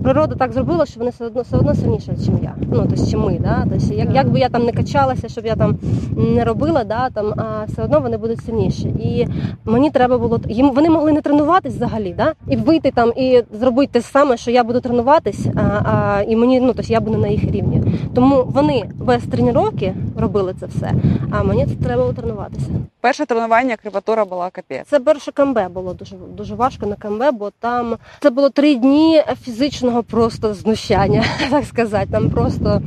Природа 0.03 0.35
так 0.35 0.53
зробила, 0.53 0.85
що 0.85 0.99
вони 0.99 1.11
все 1.11 1.25
одно 1.25 1.41
все 1.41 1.57
одно 1.57 1.75
сильніші, 1.75 2.11
ніж 2.11 2.27
я. 2.43 2.55
Ну 2.71 2.85
тобто, 2.89 3.07
чим 3.11 3.19
ми, 3.21 3.39
да? 3.39 3.65
Тобто, 3.69 3.93
як, 3.93 4.10
як 4.13 4.29
би 4.29 4.39
я 4.39 4.49
там 4.49 4.65
не 4.65 4.71
качалася, 4.71 5.29
щоб 5.29 5.45
я 5.45 5.55
там 5.55 5.77
не 6.17 6.43
робила, 6.43 6.83
да, 6.83 7.09
там, 7.09 7.33
а 7.37 7.65
все 7.67 7.83
одно 7.83 7.99
вони 7.99 8.17
будуть 8.17 8.45
сильніші. 8.45 8.87
І 8.87 9.27
мені 9.65 9.89
треба 9.89 10.17
було 10.17 10.39
їм 10.49 10.71
вони 10.71 10.89
могли 10.89 11.11
не 11.11 11.21
тренуватись 11.21 11.75
взагалі, 11.75 12.15
да? 12.17 12.33
і 12.47 12.55
вийти 12.55 12.91
там 12.91 13.13
і 13.17 13.43
зробити 13.59 13.91
те 13.91 14.01
саме, 14.01 14.37
що 14.37 14.51
я 14.51 14.63
буду 14.63 14.79
тренуватись, 14.79 15.47
а, 15.55 15.59
а, 15.61 16.21
і 16.27 16.35
мені 16.35 16.59
ну 16.59 16.73
тобто, 16.73 16.93
я 16.93 16.99
буду 16.99 17.17
на 17.17 17.27
їх 17.27 17.43
рівні. 17.43 17.83
Тому 18.13 18.43
вони 18.47 18.89
без 18.97 19.23
тренування 19.23 19.93
робили 20.17 20.53
це 20.59 20.65
все, 20.65 20.91
а 21.31 21.43
мені 21.43 21.65
це 21.65 21.75
треба 21.85 22.01
було 22.01 22.13
тренуватися. 22.13 22.67
Перше 23.01 23.25
тренування 23.25 23.75
крепатура 23.75 24.25
була 24.25 24.49
капець. 24.49 24.87
Це 24.87 24.99
перше 24.99 25.31
КМБ 25.31 25.59
було 25.69 25.93
дуже 25.93 26.15
дуже 26.15 26.55
важко 26.55 26.85
на 26.85 26.95
КМБ, 26.95 27.23
бо 27.33 27.51
там 27.59 27.97
це 28.19 28.29
було 28.29 28.49
три 28.49 28.75
дні 28.75 29.23
фізичного 29.41 30.03
просто 30.03 30.53
знущання, 30.53 31.25
так 31.49 31.65
сказати. 31.65 32.07
Там 32.11 32.29
просто 32.29 32.81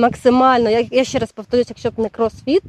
максимально. 0.00 0.70
Я, 0.70 0.86
я 0.90 1.04
ще 1.04 1.18
раз 1.18 1.32
повторюсь, 1.32 1.66
якщо 1.68 1.90
б 1.90 1.92
не 1.98 2.08
кросфіт, 2.08 2.62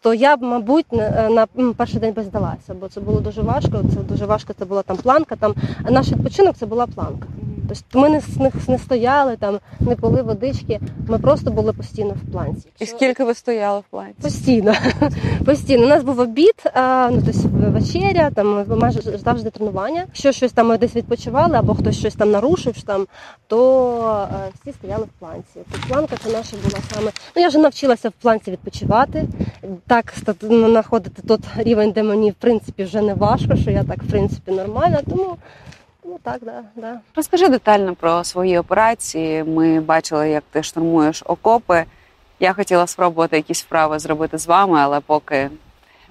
то 0.00 0.14
я 0.14 0.36
б, 0.36 0.42
мабуть, 0.42 0.92
на 1.30 1.46
перший 1.76 2.00
день 2.00 2.12
би 2.12 2.22
здалася, 2.22 2.74
бо 2.80 2.88
це 2.88 3.00
було 3.00 3.20
дуже 3.20 3.42
важко. 3.42 3.82
Це 3.94 4.00
дуже 4.00 4.26
важко. 4.26 4.52
Це 4.58 4.64
була 4.64 4.82
там 4.82 4.96
планка. 4.96 5.36
Там 5.36 5.54
наш 5.90 6.08
відпочинок 6.08 6.56
це 6.56 6.66
була 6.66 6.86
планка. 6.86 7.26
Тобто 7.68 7.98
ми 7.98 8.08
не, 8.08 8.22
не, 8.38 8.50
не 8.68 8.78
стояли 8.78 9.36
там, 9.36 9.58
не 9.80 9.96
пили 9.96 10.22
водички. 10.22 10.80
Ми 11.08 11.18
просто 11.18 11.50
були 11.50 11.72
постійно 11.72 12.10
в 12.10 12.32
планці. 12.32 12.68
І 12.80 12.86
скільки 12.86 13.24
ви 13.24 13.34
стояли 13.34 13.80
в 13.80 13.84
планці? 13.90 14.22
Постійно. 14.22 14.74
Постійно. 15.44 15.84
У 15.84 15.88
нас 15.88 16.02
був 16.02 16.20
обід, 16.20 16.54
а, 16.74 17.08
ну, 17.12 17.22
тобто 17.26 17.48
вечеря, 17.70 18.30
там 18.30 18.78
майже 18.78 19.02
завжди 19.02 19.50
тренування. 19.50 20.00
Якщо 20.00 20.32
щось 20.32 20.52
там 20.52 20.68
ми 20.68 20.78
десь 20.78 20.96
відпочивали, 20.96 21.56
або 21.56 21.74
хтось 21.74 21.98
щось 21.98 22.14
там 22.14 22.30
нарушив, 22.30 22.82
там, 22.82 23.06
то 23.46 24.28
е, 24.32 24.50
всі 24.60 24.72
стояли 24.72 25.04
в 25.04 25.18
планці. 25.18 25.44
Тобто 25.54 25.88
планка 25.88 26.16
це 26.24 26.32
наша 26.32 26.56
була 26.64 26.82
саме. 26.94 27.10
Ну, 27.36 27.42
я 27.42 27.48
вже 27.48 27.58
навчилася 27.58 28.08
в 28.08 28.12
планці 28.12 28.50
відпочивати. 28.50 29.28
Так, 29.86 30.14
знаходити 30.40 31.22
тот 31.22 31.40
рівень, 31.56 31.90
де 31.90 32.02
мені 32.02 32.30
в 32.30 32.34
принципі 32.34 32.84
вже 32.84 33.00
не 33.00 33.14
важко, 33.14 33.56
що 33.56 33.70
я 33.70 33.84
так 33.84 34.02
в 34.02 34.10
принципі 34.10 34.52
нормальна. 34.52 35.00
Тому 35.10 35.36
ну 36.04 36.18
так, 36.22 36.38
да, 36.42 36.62
да. 36.76 37.00
Розкажи 37.16 37.48
детально 37.48 37.94
про 37.94 38.24
свої 38.24 38.58
операції. 38.58 39.44
Ми 39.44 39.80
бачили, 39.80 40.30
як 40.30 40.44
ти 40.50 40.62
штурмуєш 40.62 41.22
окопи. 41.26 41.84
Я 42.40 42.52
хотіла 42.52 42.86
спробувати 42.86 43.36
якісь 43.36 43.62
вправи 43.62 43.98
зробити 43.98 44.38
з 44.38 44.46
вами, 44.46 44.78
але 44.80 45.00
поки 45.00 45.50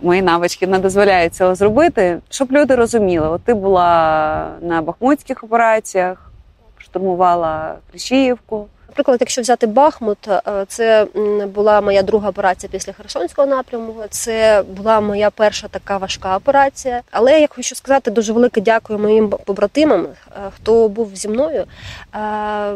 мої 0.01 0.21
навички 0.21 0.67
не 0.67 0.79
дозволяють 0.79 1.35
цього 1.35 1.55
зробити, 1.55 2.19
щоб 2.29 2.51
люди 2.51 2.75
розуміли, 2.75 3.27
от 3.27 3.41
ти 3.43 3.53
була 3.53 4.49
на 4.61 4.81
бахмутських 4.81 5.43
операціях, 5.43 6.31
штурмувала 6.77 7.75
Кліщіївку. 7.91 8.67
Наприклад, 8.93 9.17
якщо 9.19 9.41
взяти 9.41 9.67
Бахмут, 9.67 10.27
е, 10.27 10.65
це 10.67 11.07
була 11.55 11.81
моя 11.81 12.01
друга 12.01 12.29
операція 12.29 12.69
після 12.71 12.93
Херсонського 12.93 13.47
напряму. 13.47 13.95
Це 14.09 14.63
була 14.69 15.01
моя 15.01 15.29
перша 15.29 15.67
така 15.67 15.97
важка 15.97 16.37
операція. 16.37 17.01
Але 17.11 17.41
я 17.41 17.47
хочу 17.47 17.75
сказати 17.75 18.11
дуже 18.11 18.33
велике 18.33 18.61
дякую 18.61 18.99
моїм 18.99 19.29
побратимам, 19.29 20.05
е, 20.05 20.39
хто 20.55 20.87
був 20.89 21.15
зі 21.15 21.27
мною. 21.27 21.65
Е, 22.15 22.73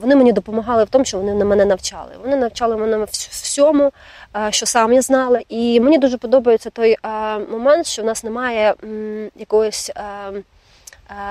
Вони 0.00 0.16
мені 0.16 0.32
допомагали 0.32 0.84
в 0.84 0.88
тому, 0.88 1.04
що 1.04 1.18
вони 1.18 1.34
на 1.34 1.44
мене 1.44 1.64
навчали. 1.64 2.10
Вони 2.24 2.36
навчали 2.36 2.76
мене 2.76 3.04
всьому, 3.10 3.92
що 4.50 4.66
сам 4.66 4.92
я 4.92 5.02
знала. 5.02 5.40
І 5.48 5.80
мені 5.80 5.98
дуже 5.98 6.18
подобається 6.18 6.70
той 6.70 6.96
момент, 7.50 7.86
що 7.86 8.02
в 8.02 8.04
нас 8.04 8.24
немає 8.24 8.74
е, 8.84 10.40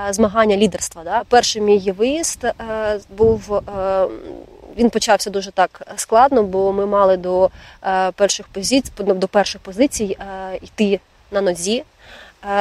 змагання 0.09 0.57
лідерства. 0.57 1.03
Да? 1.03 1.23
Перший 1.29 1.61
мій 1.61 1.91
виїзд 1.91 2.43
е, 2.43 2.53
був. 3.17 3.53
Е, 3.53 4.07
він 4.77 4.89
почався 4.89 5.29
дуже 5.29 5.51
так 5.51 5.81
складно, 5.95 6.43
бо 6.43 6.73
ми 6.73 6.85
мали 6.85 7.17
до 7.17 7.49
е, 7.83 8.11
перших 8.11 8.47
позицій 8.47 8.91
до 8.97 9.27
перших 9.27 9.61
позицій 9.61 10.17
е, 10.19 10.55
йти 10.61 10.99
на 11.31 11.41
нозі. 11.41 11.83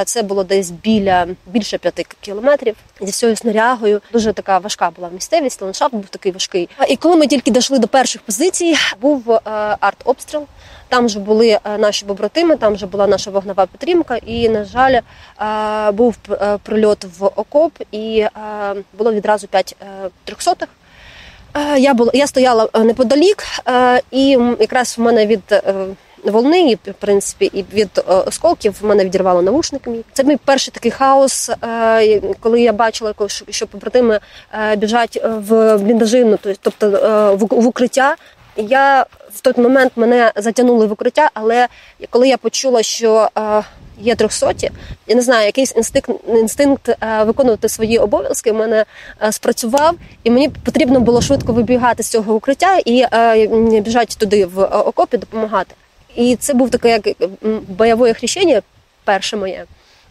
Е, 0.01 0.05
Це 0.05 0.23
було 0.23 0.45
десь 0.45 0.71
біля 0.71 1.27
більше 1.47 1.79
п'яти 1.79 2.07
кілометрів 2.21 2.77
зі 3.01 3.11
всією 3.11 3.37
снарягою. 3.37 4.01
Дуже 4.13 4.33
така 4.33 4.59
важка 4.59 4.91
була 4.91 5.09
місцевість, 5.09 5.63
ландшафт 5.63 5.95
був 5.95 6.09
такий 6.09 6.33
важкий. 6.33 6.69
І 6.89 6.97
коли 6.97 7.17
ми 7.17 7.27
тільки 7.27 7.51
дійшли 7.51 7.79
до 7.79 7.89
перших 7.89 8.23
позицій, 8.23 8.77
був 9.01 9.31
е, 9.31 9.41
артобстріл. 9.81 10.47
Там 10.89 11.07
вже 11.07 11.19
були 11.19 11.49
е, 11.49 11.79
наші 11.79 12.05
побратими, 12.05 12.57
там 12.57 12.75
вже 12.75 12.87
була 12.87 13.07
наша 13.07 13.31
вогнева 13.31 13.67
підтримка, 13.67 14.17
і, 14.17 14.49
на 14.49 14.65
жаль, 14.65 15.01
був 15.93 16.17
прильот 16.63 17.07
в 17.19 17.27
окоп, 17.27 17.73
і 17.93 18.27
було 18.99 19.13
відразу 19.13 19.47
п'ять 19.47 19.77
трьохсотих. 20.25 20.69
Я 21.77 21.95
була, 21.95 22.11
я 22.15 22.27
стояла 22.27 22.69
неподалік, 22.75 23.45
і 24.11 24.39
якраз 24.61 24.99
в 24.99 25.01
мене 25.01 25.27
від 25.27 25.63
волни, 26.25 26.71
і, 26.71 26.75
в 26.75 26.95
принципі, 26.99 27.51
і 27.55 27.65
від 27.75 27.91
е, 27.99 28.03
осколків 28.15 28.75
мене 28.83 29.05
відірвало 29.05 29.43
навушник 29.43 29.87
мій. 29.87 30.05
Це 30.13 30.25
мій 30.25 30.37
перший 30.45 30.73
такий 30.75 30.91
хаос, 30.91 31.51
е, 31.65 32.21
коли 32.41 32.61
я 32.61 32.73
бачила, 32.73 33.15
що- 33.51 33.67
побратими 33.67 34.21
е, 34.53 34.77
біжать 34.77 35.21
в 35.25 35.79
бліндажину, 35.79 36.39
тобто 36.61 36.91
в 37.41 37.67
укриття. 37.67 38.17
Я 38.57 39.07
в 39.35 39.41
той 39.41 39.53
момент 39.57 39.93
мене 39.97 40.33
затягнули 40.37 40.87
в 40.87 40.93
укриття, 40.93 41.31
але 41.35 41.69
коли 42.11 42.29
я 42.29 42.37
почула, 42.37 42.83
що 42.83 43.29
є 44.01 44.15
трьохсоті, 44.15 44.71
я 45.07 45.15
не 45.15 45.23
знаю, 45.23 45.47
якийсь 45.47 45.77
інстинкт, 45.77 46.11
інстинкт 46.29 46.97
виконувати 47.27 47.69
свої 47.69 47.99
обов'язки 47.99 48.53
в 48.53 48.55
мене 48.55 48.85
спрацював, 49.31 49.95
і 50.25 50.31
мені 50.31 50.49
потрібно 50.49 51.01
було 51.01 51.23
швидко 51.23 51.53
вибігати 51.53 52.03
з 52.03 52.09
цього 52.09 52.35
укриття 52.35 52.79
і 52.85 53.07
біжати 53.81 54.15
туди 54.19 54.47
в 54.47 54.65
окопі, 54.65 55.17
допомагати. 55.17 55.75
І 56.17 56.37
це 56.37 56.55
був 56.55 56.71
таке 56.71 56.91
як 56.91 57.29
бойове 57.69 58.15
хрещення, 58.15 58.63
перше 59.05 59.37
моє. 59.37 59.65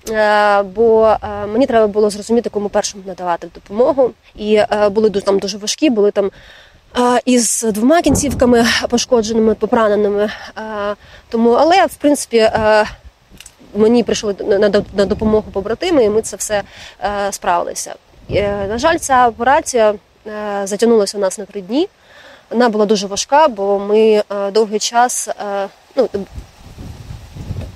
Е, 0.10 0.64
Бо 0.64 1.18
е, 1.24 1.48
мені 1.48 1.68
треба 1.68 1.88
було 1.88 2.10
зрозуміти, 2.10 2.50
кому 2.50 2.70
першому 2.70 3.04
надавати 3.08 3.48
допомогу. 3.56 4.12
І 4.36 4.56
е, 4.56 4.90
були 4.90 5.10
там 5.10 5.40
дуже 5.40 5.58
важкі, 5.58 5.90
були 5.90 6.12
там 6.12 6.32
із 7.26 7.64
двома 7.64 8.02
кінцівками 8.02 8.66
пошкодженими, 8.90 9.56
попраненими. 9.56 10.30
Тому, 11.30 11.52
але 11.52 11.86
в 11.86 11.96
принципі. 11.96 12.50
Мені 13.76 14.04
прийшли 14.04 14.36
на, 14.94 15.06
допомогу 15.06 15.52
побратими, 15.52 16.04
і 16.04 16.10
ми 16.10 16.22
це 16.22 16.38
все 16.38 16.64
справилися. 17.32 17.96
На 18.70 18.78
жаль, 18.78 18.98
ця 18.98 19.28
операція 19.28 19.94
затягнулася 20.64 21.18
у 21.18 21.22
нас 21.22 21.38
на 21.38 21.46
три 21.46 21.62
дні. 21.62 21.90
Вона 22.54 22.70
була 22.70 22.86
дуже 22.86 23.08
важка, 23.08 23.48
бо 23.48 23.80
ми 23.80 24.24
е, 24.32 24.52
довгий 24.52 24.80
час, 24.80 25.28
е, 25.28 25.70
ну, 25.96 26.10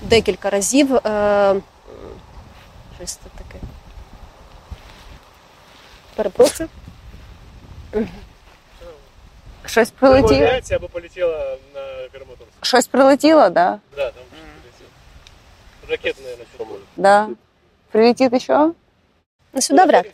декілька 0.01 0.49
разів. 0.49 0.95
Е, 0.95 1.55
щось 2.97 3.11
це 3.11 3.29
таке. 3.37 3.65
Перепрошую. 6.15 6.69
Щось 9.65 9.91
прилетіло? 9.91 10.41
На. 10.41 10.61
Щось 12.61 12.87
прилетіло, 12.87 13.49
да? 13.49 13.79
Да, 13.95 14.11
там 14.11 14.23
полетело. 14.31 14.89
Ракеты, 15.89 16.21
наверное, 16.21 16.47
что 16.55 16.65
будет. 16.65 16.83
Да. 16.97 17.29
Прилетить 17.91 18.41
ще? 18.41 18.69
Ну, 19.57 19.61
сюди 19.61 19.85
вряд. 19.85 20.05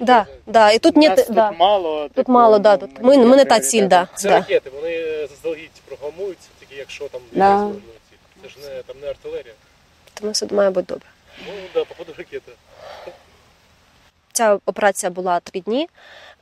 Да, 0.00 0.26
да. 0.46 0.70
І 0.70 0.78
тут 0.78 0.96
нет, 0.96 1.16
нас 1.16 1.28
да. 1.28 1.52
мало. 1.52 2.08
Тут 2.08 2.28
мало, 2.28 2.58
да. 2.58 2.76
Тут 2.76 2.90
ми, 3.00 3.16
ми 3.16 3.36
не 3.36 3.44
та 3.44 3.60
ціль, 3.60 3.86
да. 3.86 4.08
Це 4.14 4.28
да. 4.28 4.34
ракети, 4.34 4.70
вони 4.70 5.26
заздалегідь 5.26 5.70
програмуються, 5.88 6.48
тільки 6.60 6.74
якщо 6.74 7.08
там 7.08 7.20
Да. 7.32 7.70
Це 8.42 8.48
ж 8.48 8.56
не, 8.58 8.82
там 8.82 8.96
не 9.00 9.08
артилерія. 9.08 9.54
Тому 10.14 10.32
все 10.32 10.46
має 10.50 10.70
бути 10.70 10.86
добре. 10.88 11.06
Ну, 11.46 11.52
да, 11.74 11.84
походу 11.84 12.14
ракети. 12.18 12.52
Ця 14.32 14.58
операція 14.66 15.10
була 15.10 15.40
три 15.40 15.60
дні, 15.60 15.88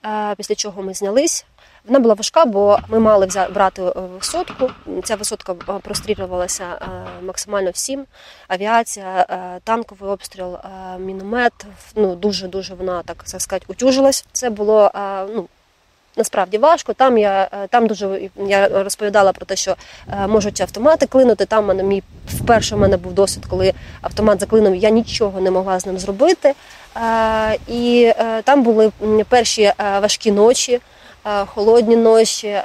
е, 0.07 0.35
після 0.37 0.55
чого 0.55 0.83
ми 0.83 0.95
знялись. 0.95 1.47
Вона 1.85 1.99
була 1.99 2.15
важка, 2.15 2.45
бо 2.45 2.79
ми 2.89 2.99
мали 2.99 3.29
брати 3.55 3.83
е, 3.83 3.93
висотку. 3.95 4.71
Ця 5.05 5.17
висотка 5.17 5.53
е, 5.53 5.73
прострілювалася 5.83 6.65
е, 6.65 6.87
максимально 7.23 7.71
всім. 7.71 8.05
Авіація, 8.49 9.27
танковий 9.65 10.11
обстріл, 10.11 10.57
міномет. 10.99 11.53
Ну 11.95 12.15
дуже 12.15 12.49
дуже 12.49 12.75
вона 12.75 13.03
так 13.03 13.23
сказати 13.27 13.65
утюжилась. 13.69 14.27
Це 14.33 14.51
було 14.51 14.91
ну. 15.35 15.49
насправді 16.17 16.59
важко. 16.59 16.93
Там 16.93 17.19
я 17.19 17.49
там 17.71 17.87
дуже 17.87 18.31
я 18.47 18.69
розповідала 18.69 19.33
про 19.33 19.47
те, 19.47 19.57
що 19.57 19.77
можуть 20.29 20.61
автомати 20.61 21.07
клинути. 21.07 21.47
Там 21.47 21.67
мене 21.67 21.83
мій 21.83 22.03
вперше 22.29 22.77
в 22.77 22.79
мене 22.79 22.97
був 22.97 23.13
досвід, 23.13 23.47
коли 23.47 23.73
автомат 24.01 24.41
заклинув, 24.41 24.77
я 24.77 24.91
нічого 24.91 25.41
не 25.41 25.51
могла 25.51 25.81
з 25.81 25.87
ним 25.87 25.99
зробити. 25.99 26.55
І 27.69 28.13
там 28.45 28.63
були 28.63 28.93
перші 29.29 29.73
важкі 29.79 30.33
ночі. 30.33 30.81
Е, 31.29 31.45
Холодні 31.47 31.97
ночі, 31.97 32.47
е, 32.47 32.65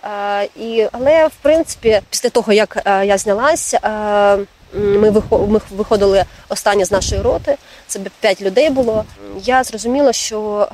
і 0.55 0.88
але 0.91 1.28
в 1.28 1.36
принципі, 1.41 2.01
після 2.09 2.30
того 2.30 2.53
як 2.53 2.82
е, 2.86 3.05
я 3.05 3.18
знялась, 3.18 3.74
е, 3.74 4.38
ми 4.74 5.11
ми 5.32 5.61
виходили 5.72 6.24
останні 6.49 6.86
з 6.86 6.91
нашої 6.91 7.22
роти. 7.22 7.55
Це 7.88 7.99
п'ять 8.20 8.41
людей 8.41 8.70
було. 8.70 9.03
Я 9.43 9.64
зрозуміла, 9.64 10.14
що 10.14 10.68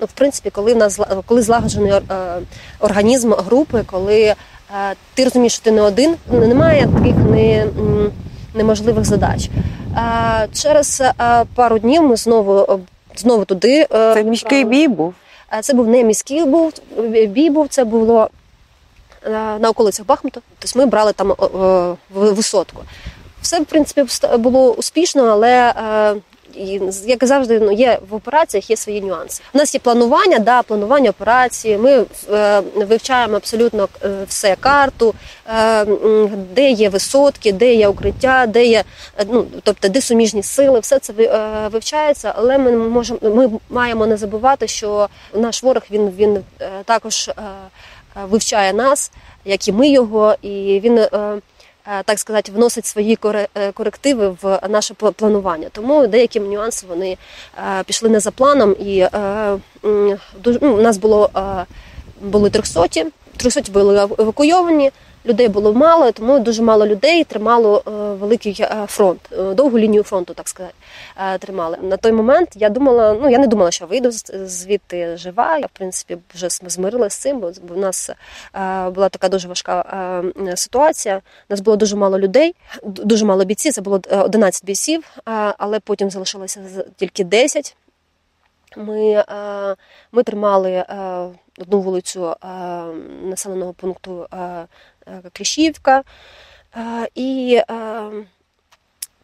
ну, 0.00 0.06
в 0.06 0.12
принципі, 0.12 0.50
коли 0.50 0.74
в 0.74 0.76
нас 0.76 1.00
коли 1.26 1.42
злагоджений 1.42 1.92
організм 2.80 3.32
групи, 3.32 3.84
коли 3.86 4.34
ти 5.14 5.24
розумієш, 5.24 5.52
що 5.52 5.64
ти 5.64 5.70
не 5.70 5.82
один, 5.82 6.16
немає 6.30 6.88
таких 6.98 7.16
не, 7.16 7.66
неможливих 8.54 9.04
задач. 9.04 9.50
Через 10.52 11.02
пару 11.54 11.78
днів 11.78 12.02
ми 12.02 12.16
знову 12.16 12.80
знову 13.16 13.44
туди. 13.44 13.86
Це 13.90 14.24
міський 14.24 14.64
бій 14.64 14.88
був. 14.88 15.14
Е, 15.54 15.62
Це 15.62 15.74
був 15.74 15.88
не 15.88 16.04
міський 16.04 16.44
був, 16.44 16.72
бій 17.28 17.50
був, 17.50 17.68
це 17.68 17.84
було 17.84 18.30
е, 19.26 19.30
на 19.58 19.68
околицях 19.68 20.06
Бахмута. 20.06 20.40
Тобто 20.58 20.78
ми 20.78 20.86
брали 20.86 21.12
там 21.12 21.32
е, 21.32 21.34
е, 21.34 21.96
висотку. 22.10 22.82
Все, 23.42 23.60
в 23.60 23.64
принципі, 23.64 24.28
було 24.38 24.72
успішно, 24.72 25.24
але 25.24 25.74
як 27.06 27.24
завжди, 27.24 27.60
ну, 27.60 27.72
є 27.72 27.98
в 28.10 28.14
операціях 28.14 28.70
є 28.70 28.76
свої 28.76 29.00
нюанси. 29.00 29.42
У 29.54 29.58
нас 29.58 29.74
є 29.74 29.80
планування, 29.80 30.38
да, 30.38 30.62
планування 30.62 31.10
операції. 31.10 31.78
Ми 31.78 32.04
е, 32.32 32.60
вивчаємо 32.74 33.36
абсолютно 33.36 33.88
е, 34.04 34.08
все 34.28 34.56
карту, 34.60 35.14
е, 35.48 35.84
де 36.54 36.70
є 36.70 36.88
висотки, 36.88 37.52
де 37.52 37.74
є 37.74 37.88
укриття, 37.88 38.46
де 38.46 38.64
є 38.64 38.84
ну, 39.28 39.46
тобто, 39.62 39.88
де 39.88 40.00
суміжні 40.00 40.42
сили, 40.42 40.80
все 40.80 40.98
це 40.98 41.12
е, 41.18 41.68
вивчається, 41.68 42.32
але 42.36 42.58
ми 42.58 42.70
можемо 42.72 43.18
ми 43.22 43.50
маємо 43.70 44.06
не 44.06 44.16
забувати, 44.16 44.68
що 44.68 45.08
наш 45.34 45.62
ворог 45.62 45.82
він, 45.90 46.10
він 46.10 46.38
е, 46.60 46.70
також 46.84 47.30
вивчає 48.28 48.72
нас, 48.72 49.12
як 49.44 49.68
і 49.68 49.72
ми 49.72 49.88
його, 49.88 50.34
і 50.42 50.80
він. 50.84 51.06
Е, 51.86 52.02
Так 52.02 52.18
сказати, 52.18 52.52
вносить 52.52 52.86
свої 52.86 53.18
е, 53.54 53.72
корективи 53.72 54.36
в 54.42 54.60
наше 54.68 54.94
планування. 54.94 55.68
Тому 55.72 56.06
деякі 56.06 56.40
нюанси 56.40 56.86
вони 56.86 57.16
е, 57.58 57.82
пішли 57.84 58.08
не 58.08 58.20
за 58.20 58.30
планом, 58.30 58.76
і 58.80 59.06
ну, 59.82 60.18
у 60.60 60.80
нас 60.80 60.98
було 60.98 61.30
були 62.22 62.50
трьохсоті, 62.50 63.06
трьохсоті 63.36 63.72
були 63.72 64.08
евакуйовані. 64.18 64.90
Людей 65.26 65.48
було 65.48 65.72
мало, 65.72 66.12
тому 66.12 66.38
дуже 66.38 66.62
мало 66.62 66.86
людей 66.86 67.24
тримало 67.24 67.82
е, 67.86 67.90
великий 67.90 68.56
е, 68.60 68.84
фронт, 68.86 69.20
е, 69.32 69.54
довгу 69.54 69.78
лінію 69.78 70.02
фронту, 70.02 70.34
так 70.34 70.48
сказати, 70.48 70.74
тримали. 71.38 71.78
На 71.82 71.96
той 71.96 72.12
момент 72.12 72.48
я 72.54 72.68
думала, 72.68 73.18
ну 73.22 73.30
я 73.30 73.38
не 73.38 73.46
думала, 73.46 73.70
що 73.70 73.86
вийду 73.86 74.10
звідти 74.44 75.16
жива. 75.16 75.58
Я 75.58 75.66
в 75.66 75.70
принципі 75.72 76.18
вже 76.34 76.46
зм- 76.46 76.68
змирилася 76.68 77.16
з 77.16 77.18
цим, 77.18 77.38
бо 77.38 77.52
в 77.74 77.78
нас 77.78 78.10
була 78.94 79.08
така 79.08 79.28
дуже 79.28 79.48
важка 79.48 80.22
ситуація. 80.56 81.16
У 81.16 81.20
нас 81.50 81.60
було 81.60 81.76
дуже 81.76 81.96
мало 81.96 82.18
людей, 82.18 82.54
дуже 82.84 83.24
мало 83.24 83.44
бійців. 83.44 83.72
Це 83.72 83.80
було 83.80 84.00
е, 84.10 84.16
11 84.16 84.64
бійців, 84.64 85.04
але 85.58 85.80
потім 85.80 86.10
залишилося 86.10 86.60
тільки 86.96 87.24
10. 87.24 87.76
Ми, 88.76 89.24
ми 90.12 90.22
тримали 90.22 90.84
одну 91.58 91.80
вулицю 91.80 92.36
населеного 93.22 93.72
пункту 93.72 94.26
Кліщівка. 95.32 96.02
Е, 96.76 97.08
І, 97.14 97.60
е, 97.70 98.10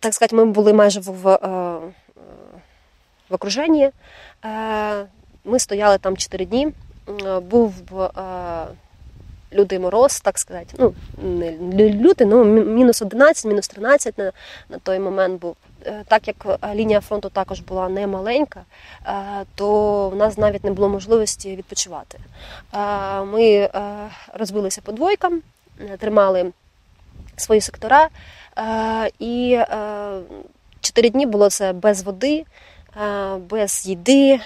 так 0.01 0.15
сказати, 0.15 0.37
ми 0.37 0.45
були 0.45 0.73
майже 0.73 1.01
в, 1.01 1.11
в, 1.11 1.29
е, 1.29 1.81
окруженні. 3.31 3.91
Е, 4.45 5.07
Ми 5.45 5.59
стояли 5.59 5.99
там 5.99 6.17
4 6.17 6.45
дні. 6.45 6.69
Е, 7.27 7.41
Був 7.41 7.75
е, 8.03 8.11
лютий 9.53 9.79
мороз, 9.79 10.21
так 10.21 10.39
сказати. 10.39 10.75
Ну, 10.79 10.95
не 11.61 11.93
лютий, 11.93 12.27
ну 12.27 12.45
мінус 12.45 13.03
11, 13.03 13.45
мінус 13.45 13.69
13 13.69 14.19
на, 14.19 14.33
на 14.69 14.79
той 14.79 14.99
момент 14.99 15.41
був. 15.41 15.57
Е, 15.87 16.05
Так 16.09 16.29
як 16.29 16.59
е, 16.63 16.75
лінія 16.75 17.01
фронту 17.01 17.29
також 17.29 17.61
була 17.61 17.89
не 17.89 18.07
маленька, 18.07 18.63
е, 19.07 19.13
то 19.55 20.09
в 20.09 20.17
нас 20.17 20.39
навіть 20.39 20.65
не 20.65 20.71
було 20.71 20.89
можливості 20.89 21.57
відпочивати. 21.57 22.19
Е, 22.75 23.25
Ми 23.25 23.45
е, 23.45 23.71
розбилися 24.35 24.81
по 24.81 24.93
двойкам, 24.93 25.35
е, 25.35 25.41
тримали 25.99 26.53
свої 27.37 27.61
сектора, 27.61 28.09
е, 28.59 29.11
і 29.19 29.53
е, 29.53 29.67
чотири 30.81 31.11
дні 31.11 31.27
було 31.27 31.51
це 31.51 31.73
без 31.73 32.03
води, 32.03 32.45
е, 33.03 33.37
без 33.37 33.87
їди, 33.87 34.31
е, 34.33 34.41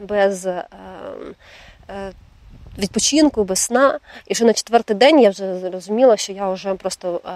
без 0.00 0.46
е, 0.46 0.64
е, 1.90 2.12
відпочинку, 2.78 3.44
без 3.44 3.58
сна. 3.58 3.98
І 4.26 4.34
вже 4.34 4.44
на 4.44 4.52
четвертий 4.52 4.96
день 4.96 5.20
я 5.20 5.30
вже 5.30 5.58
зрозуміла, 5.58 6.16
що 6.16 6.32
я 6.32 6.50
вже 6.50 6.74
просто 6.74 7.20
е, 7.26 7.30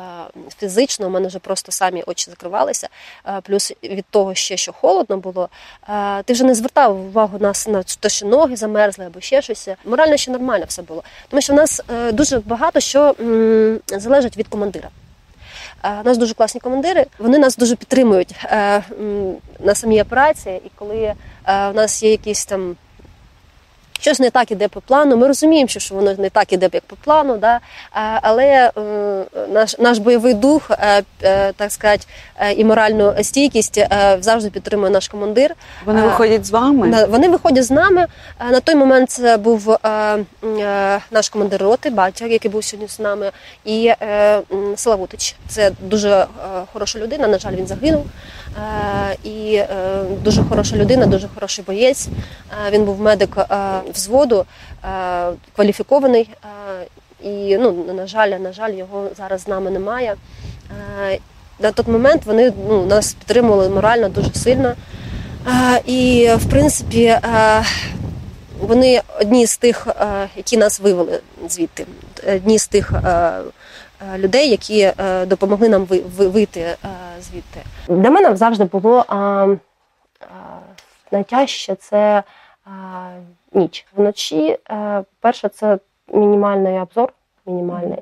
фізично, 0.58 1.06
у 1.06 1.10
мене 1.10 1.28
вже 1.28 1.38
просто 1.38 1.72
самі 1.72 2.02
очі 2.06 2.30
закривалися. 2.30 2.88
Е, 3.26 3.40
Плюс 3.42 3.72
від 3.82 4.04
того 4.10 4.34
ще, 4.34 4.56
що 4.56 4.72
холодно 4.72 5.16
було, 5.16 5.48
е, 5.88 6.22
ти 6.22 6.32
вже 6.32 6.44
не 6.44 6.54
звертав 6.54 7.00
увагу 7.00 7.38
на, 7.38 7.52
на 7.66 7.82
те, 7.82 8.08
що 8.08 8.26
ноги 8.26 8.56
замерзли 8.56 9.04
або 9.04 9.20
ще 9.20 9.42
щось. 9.42 9.68
Морально 9.84 10.16
ще 10.16 10.30
нормально 10.30 10.64
все 10.68 10.82
було. 10.82 11.02
Тому 11.28 11.42
що 11.42 11.52
в 11.52 11.56
нас 11.56 11.82
дуже 12.12 12.38
багато 12.38 12.80
що 12.80 13.14
залежить 13.86 14.36
від 14.36 14.48
командира. 14.48 14.88
У 15.84 16.04
нас 16.04 16.18
дуже 16.18 16.34
класні 16.34 16.60
командири, 16.60 17.06
вони 17.18 17.38
нас 17.38 17.56
дуже 17.56 17.76
підтримують 17.76 18.34
на 19.60 19.74
самій 19.74 20.02
операції. 20.02 20.60
І 20.66 20.70
коли 20.74 21.14
в 21.46 21.72
нас 21.72 22.02
є 22.02 22.10
якісь 22.10 22.46
там 22.46 22.76
щось 24.00 24.20
не 24.20 24.30
так 24.30 24.50
іде 24.50 24.68
по 24.68 24.80
плану, 24.80 25.16
ми 25.16 25.26
розуміємо, 25.26 25.68
що 25.68 25.94
воно 25.94 26.14
не 26.18 26.30
так 26.30 26.52
іде, 26.52 26.68
як 26.72 26.82
по 26.82 26.96
плану, 26.96 27.36
да? 27.36 27.60
Але 28.22 28.44
е, 28.44 28.70
наш, 29.52 29.78
наш 29.78 29.98
бойовий 29.98 30.34
дух, 30.34 30.70
е, 30.70 31.02
е, 31.22 31.52
так 31.52 31.72
сказати, 31.72 32.06
і 32.56 32.64
моральну 32.64 33.14
стійкість 33.22 33.86
завжди 34.20 34.50
підтримує 34.50 34.90
наш 34.90 35.08
командир. 35.08 35.54
Вони 35.84 36.02
виходять 36.02 36.46
з 36.46 36.50
вами. 36.50 37.06
Вони 37.08 37.28
виходять 37.28 37.64
з 37.64 37.70
нами. 37.70 38.06
На 38.50 38.60
той 38.60 38.74
момент 38.74 39.10
це 39.10 39.36
був 39.36 39.76
наш 41.10 41.28
командир 41.32 41.62
роти, 41.62 41.90
батя, 41.90 42.26
який 42.26 42.50
був 42.50 42.64
сьогодні 42.64 42.88
з 42.88 43.00
нами, 43.00 43.30
і 43.64 43.92
Славутич. 44.76 45.36
Це 45.48 45.72
дуже 45.80 46.26
хороша 46.72 46.98
людина. 46.98 47.28
На 47.28 47.38
жаль, 47.38 47.52
він 47.52 47.66
загинув. 47.66 48.06
І 49.24 49.62
дуже 50.22 50.42
хороша 50.42 50.76
людина, 50.76 51.06
дуже 51.06 51.28
хороший 51.34 51.64
боєць. 51.64 52.08
Він 52.70 52.84
був 52.84 53.00
медик 53.00 53.36
взводу, 53.94 54.44
е, 54.84 55.32
кваліфікований. 55.56 56.30
е, 56.44 56.86
І 57.22 57.58
ну, 57.58 57.72
на 57.94 58.06
жаль, 58.06 58.28
на 58.28 58.52
жаль, 58.52 58.72
його 58.72 59.08
зараз 59.16 59.40
з 59.42 59.48
нами 59.48 59.70
немає. 59.70 60.16
Е, 61.10 61.18
На 61.60 61.72
той 61.72 61.92
момент 61.92 62.26
вони 62.26 62.52
ну, 62.68 62.86
нас 62.86 63.14
підтримували 63.14 63.68
морально 63.68 64.08
дуже 64.08 64.34
сильно. 64.34 64.74
І, 65.84 66.30
в 66.36 66.50
принципі, 66.50 67.18
вони 68.60 69.02
одні 69.20 69.46
з 69.46 69.58
тих, 69.58 69.86
які 70.36 70.56
нас 70.56 70.80
вивели 70.80 71.20
звідти, 71.48 71.86
одні 72.34 72.58
з 72.58 72.68
тих 72.68 72.92
людей, 74.16 74.50
які 74.50 74.92
допомогли 75.26 75.68
нам 75.68 75.84
ви- 75.84 76.02
ви- 76.16 76.28
вийти 76.28 76.76
звідти. 77.22 77.60
Для 77.88 78.10
мене 78.10 78.36
завжди 78.36 78.64
було 78.64 79.04
найтяжче 81.12 81.74
це 81.74 82.22
ніч. 83.52 83.86
Вночі, 83.96 84.58
е, 84.70 85.04
перше, 85.20 85.48
це 85.48 85.78
мінімальний 86.12 86.80
обзор, 86.80 87.12
мінімальний. 87.46 87.98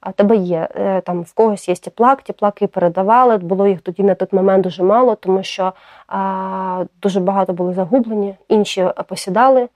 А 0.00 0.12
тебе 0.12 0.36
є 0.36 0.68
е, 0.74 1.00
там 1.00 1.22
в 1.22 1.32
когось 1.32 1.68
є 1.68 1.74
теплак, 1.74 2.22
теплаки 2.22 2.66
передавали. 2.66 3.38
Було 3.38 3.66
їх 3.66 3.80
тоді 3.80 4.02
на 4.02 4.14
той 4.14 4.28
момент 4.32 4.64
дуже 4.64 4.82
мало, 4.82 5.14
тому 5.14 5.42
що 5.42 5.72
а, 6.06 6.84
дуже 7.02 7.20
багато 7.20 7.52
були 7.52 7.74
загублені, 7.74 8.34
інші 8.48 8.88
посідали. 9.06 9.68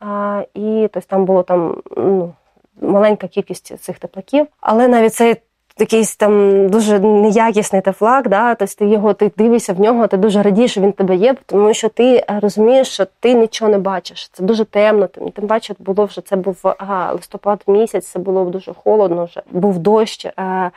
А, 0.00 0.42
і 0.54 0.88
тобто, 0.92 1.08
там 1.08 1.24
було 1.24 1.42
там 1.42 1.82
ну, 1.96 2.34
маленька 2.80 3.28
кількість 3.28 3.78
цих 3.78 3.98
теплаків. 3.98 4.46
Але 4.60 4.88
навіть 4.88 5.14
цей 5.14 5.36
якийсь 5.82 6.16
там 6.16 6.68
дуже 6.68 7.00
неякісний 7.00 7.82
тефлак, 7.82 8.28
да, 8.28 8.54
тобто 8.54 8.74
ти 8.78 8.86
його 8.86 9.14
ти 9.14 9.32
дивишся 9.36 9.72
в 9.72 9.80
нього, 9.80 10.06
ти 10.06 10.16
дуже 10.16 10.42
радієш, 10.42 10.70
що 10.70 10.80
він 10.80 10.92
тебе 10.92 11.16
є, 11.16 11.34
тому 11.46 11.74
що 11.74 11.88
ти 11.88 12.16
е, 12.16 12.24
розумієш, 12.42 12.88
що 12.88 13.06
ти 13.20 13.34
нічого 13.34 13.70
не 13.70 13.78
бачиш. 13.78 14.30
Це 14.32 14.42
дуже 14.42 14.64
темно. 14.64 15.06
Тим, 15.06 15.30
тим 15.30 15.46
паче 15.46 15.74
було 15.78 16.04
вже 16.04 16.20
це 16.20 16.36
був 16.36 16.74
ага, 16.78 17.12
листопад 17.12 17.62
місяць, 17.66 18.06
це 18.06 18.18
було 18.18 18.44
дуже 18.44 18.72
холодно, 18.74 19.24
вже 19.24 19.42
був 19.50 19.78
дощ. 19.78 20.24
Е, 20.24 20.70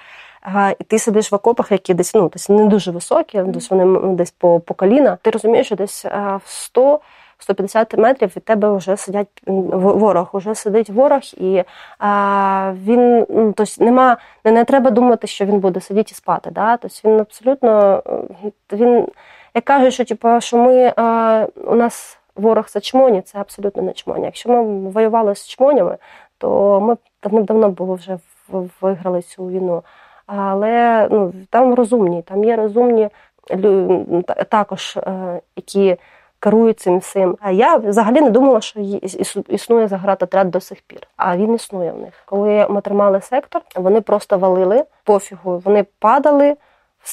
Ага, 0.48 0.70
і 0.80 0.84
ти 0.84 1.00
сидиш 1.00 1.32
в 1.32 1.36
окопах, 1.36 1.72
які 1.72 1.94
десь 1.94 2.16
ну 2.16 2.30
десь 2.30 2.50
не 2.50 2.66
дуже 2.66 2.92
високі, 2.92 3.42
десь 3.42 3.70
вони 3.70 4.16
десь 4.16 4.32
по, 4.32 4.60
по 4.60 4.74
коліна. 4.74 5.18
Ти 5.22 5.30
розумієш, 5.30 5.66
що 5.66 5.76
десь 5.76 6.06
е, 6.06 6.40
в 6.46 6.50
100 6.52 7.00
150 7.46 7.98
метрів 7.98 8.34
від 8.36 8.44
тебе 8.44 8.78
вже 8.78 8.98
сидять 8.98 9.28
ворог, 9.46 10.30
вже 10.34 10.56
сидить 10.56 10.90
ворог, 10.90 11.22
і 11.38 11.64
а, 12.00 12.74
він 12.84 13.26
ну, 13.30 13.54
тобто 13.58 13.86
нема, 13.86 14.18
не, 14.46 14.52
не 14.52 14.64
треба 14.66 14.92
думати, 14.92 15.28
що 15.28 15.46
він 15.46 15.60
буде 15.60 15.82
сидіти 15.82 16.10
і 16.12 16.16
спати. 16.16 16.52
Да? 16.52 16.78
Тобто 16.78 17.10
він 17.10 17.20
абсолютно 17.20 18.04
е, 18.44 18.52
він, 18.72 19.08
як 19.54 19.64
кажуть, 19.64 19.94
що 19.94 20.06
типу, 20.06 20.42
що 20.42 20.58
ми 20.58 20.94
а, 20.96 21.48
у 21.66 21.76
нас 21.76 22.20
ворог 22.36 22.66
це 22.70 22.80
чмоні, 22.80 23.22
це 23.22 23.40
абсолютно 23.40 23.84
не 23.84 23.94
чмоні. 23.94 24.26
Якщо 24.26 24.50
ми 24.50 24.90
воювали 24.90 25.36
з 25.36 25.48
чмонями, 25.48 25.98
то 26.38 26.80
ми 26.82 26.94
б 26.94 26.98
давним-давно 27.24 27.70
було 27.70 27.96
вже 27.96 28.18
виграли 28.82 29.22
цю 29.22 29.48
війну. 29.48 29.84
Але 30.26 31.08
ну, 31.12 31.34
там 31.50 31.74
розумні, 31.74 32.22
там 32.22 32.44
є 32.44 32.56
розумні 32.56 33.10
також, 34.50 34.98
е, 34.98 35.42
які 35.56 35.98
керують 36.40 36.80
цим 36.80 36.98
всім. 36.98 37.38
А 37.42 37.52
я 37.52 37.78
взагалі 37.78 38.22
не 38.22 38.30
думала, 38.30 38.62
що 38.62 38.80
існує 39.50 39.88
заградотряд 39.88 40.52
до 40.52 40.60
сих 40.60 40.82
пір. 40.82 41.08
А 41.18 41.38
він 41.38 41.56
існує 41.56 41.92
в 41.92 42.00
них. 42.00 42.14
Коли 42.26 42.68
ми 42.70 42.82
тримали 42.82 43.22
сектор, 43.22 43.62
вони 43.76 44.02
просто 44.02 44.38
валили 44.38 44.86
пофігу. 45.04 45.62
Вони 45.66 45.86
падали. 46.00 46.56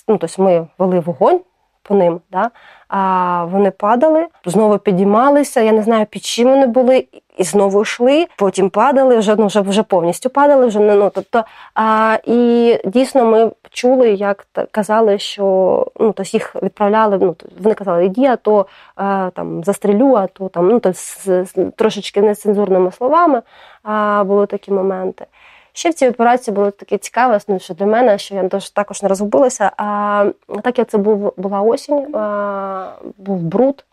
Ну, 0.08 0.18
тобто 0.18 0.42
ми 0.42 0.66
вели 0.78 1.00
вогонь 1.00 1.40
по 1.82 1.94
ним, 1.94 2.20
да? 2.30 2.50
а 2.88 3.44
вони 3.44 3.70
падали, 3.70 4.26
знову 4.44 4.78
підіймалися. 4.78 5.60
Я 5.60 5.72
не 5.72 5.82
знаю, 5.82 6.06
під 6.06 6.24
чим 6.24 6.48
вони 6.48 6.66
були, 6.66 7.06
і 7.36 7.44
знову 7.44 7.82
йшли, 7.82 8.26
потім 8.36 8.70
падали, 8.70 9.16
вже 9.16 9.36
ну 9.36 9.46
вже, 9.46 9.60
вже 9.60 9.82
повністю 9.82 10.30
падали. 10.30 10.66
Вже 10.66 10.78
не 10.78 10.94
ну 10.94 11.10
тобто. 11.14 11.44
А, 11.74 12.18
і 12.24 12.78
дійсно 12.84 13.24
ми 13.24 13.50
чули, 13.70 14.10
як 14.10 14.46
казали, 14.70 15.18
що 15.18 15.86
ну 16.00 16.12
то 16.12 16.22
їх 16.26 16.56
відправляли. 16.62 17.18
Ну 17.20 17.36
вони 17.60 17.74
казали, 17.74 18.04
іди, 18.04 18.24
а 18.24 18.36
то 18.36 18.66
е, 18.98 19.30
там 19.30 19.64
застрілю, 19.64 20.14
а 20.14 20.26
то 20.26 20.48
там 20.48 20.68
ну 20.68 20.80
то 20.80 20.92
з, 20.92 21.24
з 21.24 21.70
трошечки 21.76 22.22
нецензурними 22.22 22.92
словами. 22.92 23.42
А, 23.82 24.24
були 24.24 24.46
такі 24.46 24.72
моменти. 24.72 25.26
Ще 25.72 25.90
в 25.90 25.94
цій 25.94 26.08
операції 26.08 26.54
було 26.54 26.70
таке 26.70 26.98
цікаве, 26.98 27.40
ну, 27.48 27.58
що 27.58 27.74
для 27.74 27.86
мене, 27.86 28.18
що 28.18 28.34
я 28.34 28.48
також 28.74 29.02
не 29.02 29.08
розгубилася. 29.08 29.72
А, 29.76 30.30
так 30.62 30.78
як 30.78 30.88
це 30.88 30.98
був, 30.98 31.34
була 31.36 31.60
осінь, 31.60 32.16
а, 32.16 32.92
був 33.16 33.42
бруд. 33.42 33.84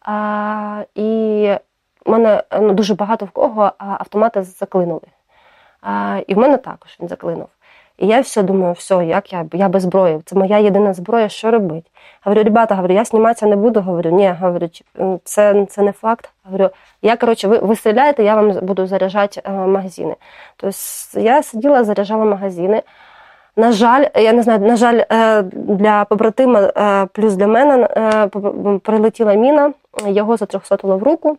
А, 0.00 0.84
і 0.94 1.50
в 2.06 2.10
мене 2.10 2.42
ну, 2.60 2.72
дуже 2.72 2.94
багато 2.94 3.26
в 3.26 3.30
кого 3.30 3.72
автомати 3.78 4.42
заклинули. 4.42 5.06
А, 5.80 6.20
і 6.26 6.34
в 6.34 6.38
мене 6.38 6.56
також 6.56 6.96
він 7.00 7.08
заклинув. 7.08 7.48
І 8.00 8.06
я 8.06 8.20
все 8.20 8.42
думаю, 8.42 8.72
все, 8.72 9.06
як 9.06 9.32
я, 9.32 9.46
я 9.52 9.68
без 9.68 9.82
зброї, 9.82 10.20
це 10.24 10.36
моя 10.36 10.58
єдина 10.58 10.94
зброя, 10.94 11.28
що 11.28 11.50
робити? 11.50 11.90
Говорю, 12.24 12.42
ребята, 12.42 12.74
говорю, 12.74 12.94
я 12.94 13.04
зніматися 13.04 13.46
не 13.46 13.56
буду. 13.56 13.80
Говорю, 13.80 14.10
ні, 14.10 14.34
говорю, 14.40 14.68
це, 15.24 15.66
це 15.68 15.82
не 15.82 15.92
факт. 15.92 16.30
Говорю, 16.44 16.70
я, 17.02 17.16
коротше, 17.16 17.48
ви, 17.48 17.58
ви 17.58 17.76
стріляєте, 17.76 18.24
я 18.24 18.34
вам 18.34 18.52
буду 18.62 18.86
заряджати 18.86 19.42
е, 19.44 19.50
магазини. 19.50 20.16
Тобто 20.56 20.76
я 21.20 21.42
сиділа, 21.42 21.84
заряджала 21.84 22.24
магазини. 22.24 22.82
На 23.56 23.72
жаль, 23.72 24.04
я 24.14 24.32
не 24.32 24.42
знаю, 24.42 24.60
на 24.60 24.76
жаль, 24.76 25.02
е, 25.12 25.42
для 25.52 26.04
побратима, 26.04 26.60
е, 26.60 27.06
плюс 27.12 27.34
для 27.34 27.46
мене 27.46 27.88
е, 27.96 28.28
прилетіла 28.78 29.34
міна, 29.34 29.72
його 30.06 30.36
затрьохсотило 30.36 30.98
в 30.98 31.02
руку. 31.02 31.36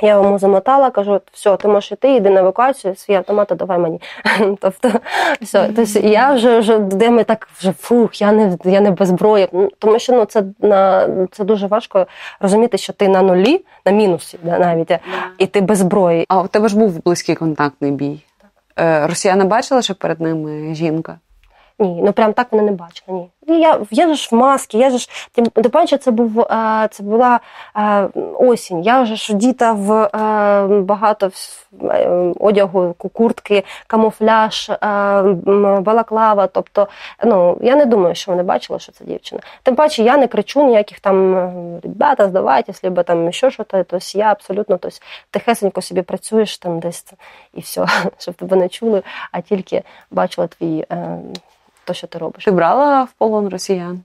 Я 0.00 0.10
йому 0.10 0.38
замотала, 0.38 0.90
кажу, 0.90 1.20
все, 1.32 1.56
ти 1.56 1.68
можеш 1.68 1.92
йти, 1.92 2.14
йди 2.14 2.30
на 2.30 2.40
евакуацію, 2.40 2.96
свій 2.96 3.14
автомат 3.14 3.52
давай 3.56 3.78
мені. 3.78 4.00
тобто, 4.60 4.90
все. 5.40 5.70
Тобто 5.76 5.98
я 5.98 6.32
вже, 6.32 6.58
вже 6.58 6.78
де 6.78 7.10
ми 7.10 7.24
так 7.24 7.48
вже 7.58 7.72
фух, 7.72 8.20
я 8.20 8.32
не, 8.32 8.58
я 8.64 8.80
не 8.80 8.90
без 8.90 9.08
зброї. 9.08 9.48
Ну, 9.52 9.70
Тому 9.78 9.98
що 9.98 10.12
ну, 10.12 10.24
це, 10.24 10.44
на, 10.60 11.08
це 11.32 11.44
дуже 11.44 11.66
важко 11.66 12.06
розуміти, 12.40 12.78
що 12.78 12.92
ти 12.92 13.08
на 13.08 13.22
нулі, 13.22 13.64
на 13.84 13.92
мінусі 13.92 14.38
да, 14.42 14.58
навіть, 14.58 14.98
і 15.38 15.46
ти 15.46 15.60
без 15.60 15.78
зброї. 15.78 16.24
А 16.28 16.40
у 16.40 16.46
тебе 16.46 16.68
ж 16.68 16.78
був 16.78 17.04
близький 17.04 17.34
контактний 17.34 17.92
бій. 17.92 18.24
Е, 18.78 19.06
Росіяни 19.06 19.44
бачили, 19.44 19.82
що 19.82 19.94
перед 19.94 20.20
ними 20.20 20.74
жінка. 20.74 21.18
Ні, 21.78 22.00
ну 22.04 22.12
прям 22.12 22.32
так 22.32 22.46
вони 22.50 22.62
не 22.62 22.72
бачили. 22.72 23.18
Ні. 23.18 23.30
І 23.46 23.52
Я, 23.52 23.80
я 23.90 24.14
ж 24.14 24.28
в 24.32 24.34
масці, 24.34 24.78
я 24.78 24.90
ж 24.90 25.08
тим 25.32 25.46
тим 25.46 25.70
паче, 25.70 25.98
це 25.98 26.10
був 26.10 26.40
е, 26.40 26.88
це 26.90 27.02
була 27.02 27.40
е, 27.76 28.08
осінь. 28.38 28.82
Я 28.82 29.02
вже 29.02 29.16
ж 29.16 29.34
діта 29.34 29.72
в 29.72 29.92
е, 29.92 30.80
багато 30.80 31.30
одягу, 32.40 32.94
ку- 32.98 33.08
куртки, 33.08 33.64
камуфляж, 33.86 34.70
балаклава. 35.80 36.46
Тобто, 36.46 36.88
ну 37.24 37.58
я 37.60 37.76
не 37.76 37.84
думаю, 37.84 38.14
що 38.14 38.30
вони 38.30 38.42
бачили, 38.42 38.78
що 38.78 38.92
це 38.92 39.04
дівчина. 39.04 39.40
Тим 39.62 39.74
паче, 39.76 40.02
я 40.02 40.16
не 40.16 40.28
кричу 40.28 40.64
ніяких 40.64 41.00
там 41.00 41.34
ребята, 41.82 42.28
здавайтесь, 42.28 42.84
либо 42.84 43.02
там 43.02 43.32
ще 43.32 43.50
щось. 43.50 43.66
Тобто 43.68 43.98
я 44.14 44.32
абсолютно 44.32 44.76
тобто, 44.78 44.98
тихесенько 45.30 45.82
собі 45.82 46.02
працюєш 46.02 46.58
там 46.58 46.80
десь 46.80 47.12
і 47.54 47.60
все, 47.60 47.86
щоб 48.18 48.34
тебе 48.34 48.56
не 48.56 48.68
чули, 48.68 49.02
а 49.32 49.40
тільки 49.40 49.82
бачила 50.10 50.46
твій. 50.46 50.86
То, 51.86 51.94
що 51.94 52.06
ти 52.06 52.18
робиш. 52.18 52.44
Ти 52.44 52.50
брала 52.50 53.02
в 53.04 53.12
полон 53.12 53.48
росіян? 53.48 54.00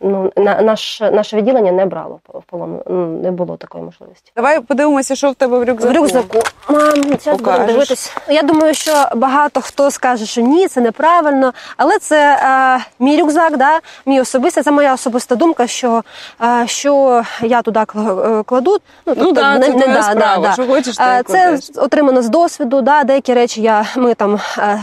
Ну, 0.00 0.32
на, 0.36 0.62
наш, 0.62 1.00
наше 1.00 1.36
відділення 1.36 1.72
не 1.72 1.86
брало 1.86 2.20
в 2.34 2.42
полон, 2.42 2.82
ну, 2.90 3.06
не 3.06 3.30
було 3.30 3.56
такої 3.56 3.84
можливості. 3.84 4.32
Давай 4.36 4.60
подивимося, 4.60 5.14
що 5.14 5.30
в 5.30 5.34
тебе 5.34 5.58
в 5.58 5.64
рюкзаку. 5.64 5.92
В 5.92 5.96
рюкзаку. 5.96 6.38
Мам, 6.68 7.18
зараз 7.20 7.40
будемо 7.40 7.66
дивитись. 7.66 8.16
Я 8.28 8.42
думаю, 8.42 8.74
що 8.74 9.08
багато 9.16 9.60
хто 9.60 9.90
скаже, 9.90 10.26
що 10.26 10.40
ні, 10.40 10.68
це 10.68 10.80
неправильно. 10.80 11.52
Але 11.76 11.98
це 11.98 12.40
е, 12.80 12.84
мій 12.98 13.20
рюкзак, 13.20 13.56
да, 13.56 13.80
мій 14.06 14.20
особистий, 14.20 14.62
це 14.62 14.70
моя 14.70 14.94
особиста 14.94 15.36
думка, 15.36 15.66
що, 15.66 16.02
е, 16.42 16.66
що 16.66 17.22
я 17.42 17.62
туди 17.62 17.80
е, 17.80 18.42
кладу. 18.46 18.76
Ну 19.06 19.32
да, 19.32 19.60
це 19.60 19.72
твоя 19.72 20.02
справа. 20.02 20.52
Що 20.52 20.66
хочеш, 20.66 20.96
то 20.96 21.22
Це 21.26 21.58
отримано 21.76 22.22
з 22.22 22.28
досвіду. 22.28 22.82
Да, 22.82 23.04
деякі 23.04 23.34
речі 23.34 23.62
я, 23.62 23.86
ми 23.96 24.14
там, 24.14 24.40
е, 24.58 24.80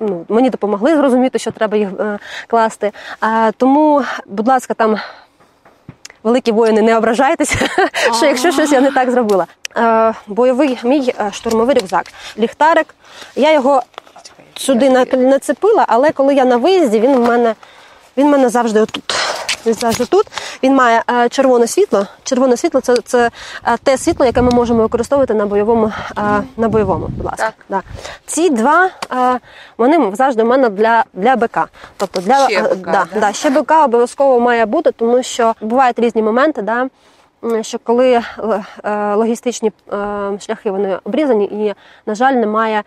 ну, 0.00 0.24
мені 0.28 0.50
допомогли 0.50 0.96
зрозуміти, 0.96 1.38
що 1.38 1.50
треба 1.50 1.76
їх 1.76 1.88
е, 2.00 2.18
класти. 2.46 2.92
Е, 3.22 3.52
Тому, 3.52 4.02
будь 4.26 4.45
ласка, 4.46 4.74
там 4.74 4.96
великі 6.22 6.52
воїни, 6.52 6.82
не 6.82 6.96
ображайтеся, 6.96 7.58
що 8.16 8.26
якщо 8.26 8.52
щось 8.52 8.72
я 8.72 8.80
не 8.80 8.90
так 8.90 9.10
зробила. 9.10 9.46
Е, 9.76 10.14
бойовий 10.26 10.78
мій 10.84 11.14
е, 11.20 11.32
штурмовий 11.32 11.78
рюкзак, 11.78 12.06
ліхтарик. 12.38 12.94
Я 13.36 13.52
його 13.52 13.82
сюди 14.56 15.06
нацепила, 15.12 15.84
але 15.88 16.12
коли 16.12 16.34
я 16.34 16.44
на 16.44 16.56
виїзді, 16.56 17.00
він 17.00 17.14
в 17.14 17.20
мене, 17.20 17.54
він 18.16 18.26
в 18.26 18.30
мене 18.30 18.48
завжди 18.48 18.80
отут. 18.80 19.14
Він 19.66 19.74
завжди 19.74 20.04
тут. 20.06 20.26
Він 20.62 20.74
має 20.74 21.02
е, 21.10 21.28
червоне 21.28 21.66
світло. 21.66 22.06
Червоне 22.24 22.56
світло 22.56 22.80
це, 22.80 22.96
це 22.96 23.30
е, 23.64 23.76
те 23.82 23.98
світло, 23.98 24.26
яке 24.26 24.42
ми 24.42 24.50
можемо 24.50 24.82
використовувати 24.82 25.34
на 25.34 25.46
бойовому. 25.46 25.92
е, 26.18 26.42
на 26.56 26.68
бойовому, 26.68 27.06
будь 27.08 27.24
ласка. 27.26 27.44
Так. 27.44 27.54
Да. 27.68 27.82
Ці 28.26 28.50
два 28.50 28.90
е, 29.12 29.38
вони 29.78 30.16
завжди 30.16 30.42
в 30.42 30.46
мене 30.46 30.68
для, 30.68 31.04
для 31.14 31.36
БК. 31.36 31.58
Тобто 31.96 32.20
для 32.20 32.48
Ще 32.48 32.58
е, 32.60 32.62
БК, 32.62 32.76
да, 32.76 33.06
да? 33.14 33.20
да, 33.20 33.32
ще 33.32 33.50
БК 33.50 33.72
обов'язково 33.84 34.40
має 34.40 34.66
бути, 34.66 34.90
тому 34.90 35.22
що 35.22 35.54
бувають 35.60 35.98
різні 35.98 36.22
моменти, 36.22 36.62
да, 36.62 36.88
що 37.62 37.78
коли 37.78 38.20
логістичні 39.14 39.72
шляхи 40.40 40.70
вони 40.70 40.98
обрізані, 41.04 41.44
і, 41.44 41.74
на 42.06 42.14
жаль, 42.14 42.32
немає 42.32 42.82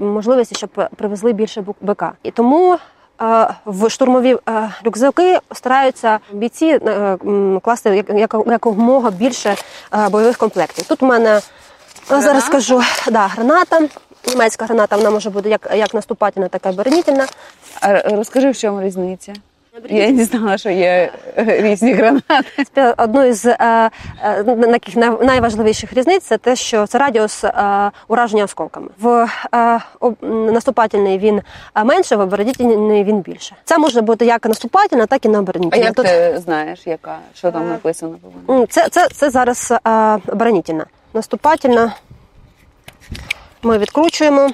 можливості, 0.00 0.54
щоб 0.54 0.70
привезли 0.96 1.32
більше 1.32 1.64
БК. 1.80 2.04
І 2.22 2.30
тому. 2.30 2.78
В 3.64 3.90
штурмові 3.90 4.36
рюкзаки 4.84 5.38
стараються 5.52 6.18
бійці 6.32 6.66
е, 6.66 7.18
класти 7.62 7.96
як- 7.96 8.10
як- 8.10 8.46
якомога 8.46 9.10
більше 9.10 9.56
е, 9.94 10.08
бойових 10.08 10.36
комплектів. 10.36 10.84
Тут 10.86 11.02
у 11.02 11.06
мене 11.06 11.40
граната. 12.08 12.26
зараз 12.28 12.44
скажу 12.46 12.82
да, 13.10 13.26
граната. 13.26 13.80
Німецька 14.28 14.64
граната 14.64 14.96
вона 14.96 15.10
може 15.10 15.30
бути 15.30 15.48
як, 15.48 15.70
як 15.74 15.94
наступательна, 15.94 16.48
так 16.48 16.66
і 16.66 16.68
оборонительна. 16.68 17.26
Розкажи, 18.04 18.50
в 18.50 18.56
чому 18.58 18.82
різниця? 18.82 19.32
Я 19.84 20.10
не 20.10 20.24
знала, 20.24 20.58
що 20.58 20.70
є 20.70 21.12
е, 21.38 21.60
різні 21.60 21.92
гранати. 21.92 22.44
Спі- 22.58 22.94
Одною 22.98 23.34
з 23.34 23.46
е, 23.46 23.90
е, 24.22 24.44
таких 24.44 24.96
найважливіших 24.96 25.92
різниць 25.92 26.22
це 26.22 26.38
те, 26.38 26.56
що 26.56 26.86
це 26.86 26.98
радіус 26.98 27.44
е, 27.44 27.90
ураження 28.08 28.44
осколками. 28.44 28.88
В 29.00 29.28
наступательний 30.22 31.18
він 31.18 31.42
менше, 31.84 32.16
в 32.16 32.20
оборонительний 32.20 33.04
він 33.04 33.20
більше. 33.20 33.56
Це 33.64 33.78
може 33.78 34.00
бути 34.00 34.26
як 34.26 34.46
наступательна, 34.46 35.06
так 35.06 35.24
і 35.24 35.28
не 35.28 35.38
А 35.72 35.76
як 35.76 35.94
Тут- 35.94 36.06
ти 36.06 36.38
знаєш, 36.44 36.86
яка 36.86 37.18
що 37.34 37.52
там 37.52 37.68
написано 37.68 38.16
Це, 38.68 38.88
це, 38.88 39.08
це 39.08 39.30
зараз 39.30 39.72
оборонительна. 40.28 40.86
Наступательна 41.14 41.94
ми 43.62 43.78
відкручуємо 43.78 44.50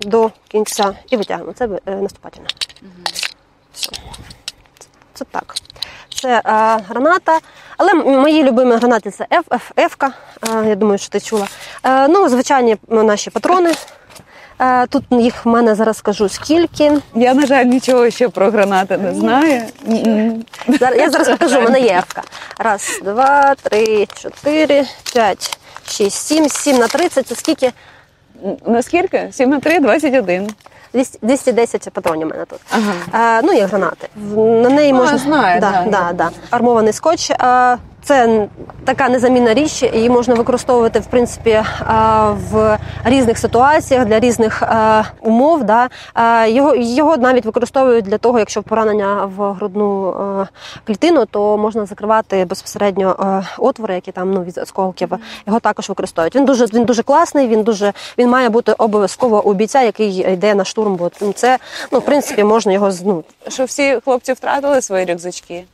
до 0.00 0.30
кінця 0.48 0.92
і 1.10 1.16
витягуємо. 1.16 1.52
Це 1.52 1.68
наступательна. 1.86 2.48
Все. 3.72 3.90
Це, 5.16 5.24
так. 5.30 5.54
Це 6.22 6.28
е, 6.28 6.42
граната. 6.88 7.38
Але 7.76 7.94
мої 7.94 8.44
любимі 8.44 8.76
гранати 8.76 9.10
це 9.10 9.26
FFF. 9.30 10.04
Е, 10.04 10.68
я 10.68 10.74
думаю, 10.74 10.98
що 10.98 11.08
ти 11.08 11.20
чула. 11.20 11.46
Е, 11.84 12.08
ну, 12.08 12.28
звичайні 12.28 12.76
наші 12.88 13.30
патрони. 13.30 13.72
Е, 14.60 14.86
Тут 14.86 15.04
їх 15.10 15.46
в 15.46 15.48
мене 15.48 15.74
зараз 15.74 15.96
скажу 15.96 16.28
скільки. 16.28 16.92
Я, 17.14 17.34
на 17.34 17.46
жаль, 17.46 17.64
нічого 17.64 18.10
ще 18.10 18.28
про 18.28 18.50
гранати 18.50 18.98
не 18.98 19.14
знаю. 19.14 19.62
Я 20.80 21.10
зараз 21.10 21.28
покажу, 21.28 21.58
у 21.58 21.62
мене 21.62 21.80
є 21.80 21.98
ефка. 21.98 22.22
Раз, 22.58 23.00
два, 23.04 23.54
три, 23.54 24.06
чотири, 24.22 24.84
п'ять, 25.12 25.58
шість, 25.88 26.26
сім, 26.26 26.48
сім 26.48 26.76
на 26.76 26.88
тридцять. 26.88 27.26
Це 27.26 27.34
скільки? 27.34 27.72
Наскільки? 28.66 29.28
7 29.32 29.50
на 29.50 29.60
3, 29.60 29.80
21. 29.80 30.46
200 30.46 30.54
210 31.22 31.90
патронів 31.92 32.26
у 32.26 32.30
мене 32.30 32.44
тут. 32.44 32.58
Ага. 32.70 33.38
Е, 33.38 33.42
ну, 33.44 33.52
є 33.52 33.66
гранати. 33.66 34.08
В- 34.16 34.36
На 34.62 34.68
неї 34.68 34.92
А, 34.92 34.94
можна 34.94 35.18
знаю, 35.18 35.60
да. 35.60 35.84
Да, 35.88 36.12
да. 36.14 36.30
армований 36.50 36.92
скотч. 36.92 37.30
Е, 37.30 37.36
це 38.06 38.48
така 38.84 39.08
незамінна 39.08 39.54
річ, 39.54 39.82
її 39.82 40.10
можна 40.10 40.34
використовувати 40.34 41.00
в 41.00 41.06
принципі 41.06 41.62
в 42.50 42.78
різних 43.04 43.38
ситуаціях 43.38 44.04
для 44.04 44.20
різних 44.20 44.62
умов. 45.20 45.64
Да. 45.64 45.88
Його, 46.46 46.74
його 46.76 47.16
навіть 47.16 47.44
використовують 47.44 48.04
для 48.04 48.18
того, 48.18 48.38
якщо 48.38 48.62
поранення 48.62 49.30
в 49.36 49.52
грудну 49.52 50.14
клітину, 50.84 51.26
то 51.26 51.56
можна 51.58 51.86
закривати 51.86 52.44
безпосередньо 52.44 53.42
отвори, 53.58 53.94
які 53.94 54.12
там 54.12 54.32
ну, 54.32 54.42
від 54.44 54.58
осколків. 54.58 55.12
Його 55.46 55.60
також 55.60 55.88
використовують. 55.88 56.36
Він 56.36 56.44
дуже 56.44 56.64
він 56.66 56.84
дуже 56.84 57.02
класний. 57.02 57.48
Він 57.48 57.62
дуже 57.62 57.92
він 58.18 58.30
має 58.30 58.48
бути 58.48 58.72
обов'язково 58.72 59.44
у 59.44 59.52
бійця, 59.54 59.82
який 59.82 60.32
йде 60.32 60.54
на 60.54 60.64
штурм. 60.64 60.96
Бо 60.96 61.10
це 61.34 61.58
ну 61.92 61.98
в 61.98 62.04
принципі 62.04 62.44
можна 62.44 62.72
його 62.72 62.90
з- 62.90 63.02
ну, 63.02 63.24
Що 63.48 63.64
всі 63.64 63.98
хлопці 64.04 64.32
втратили 64.32 64.80
свої 64.82 65.04
рюкзачки, 65.06 65.64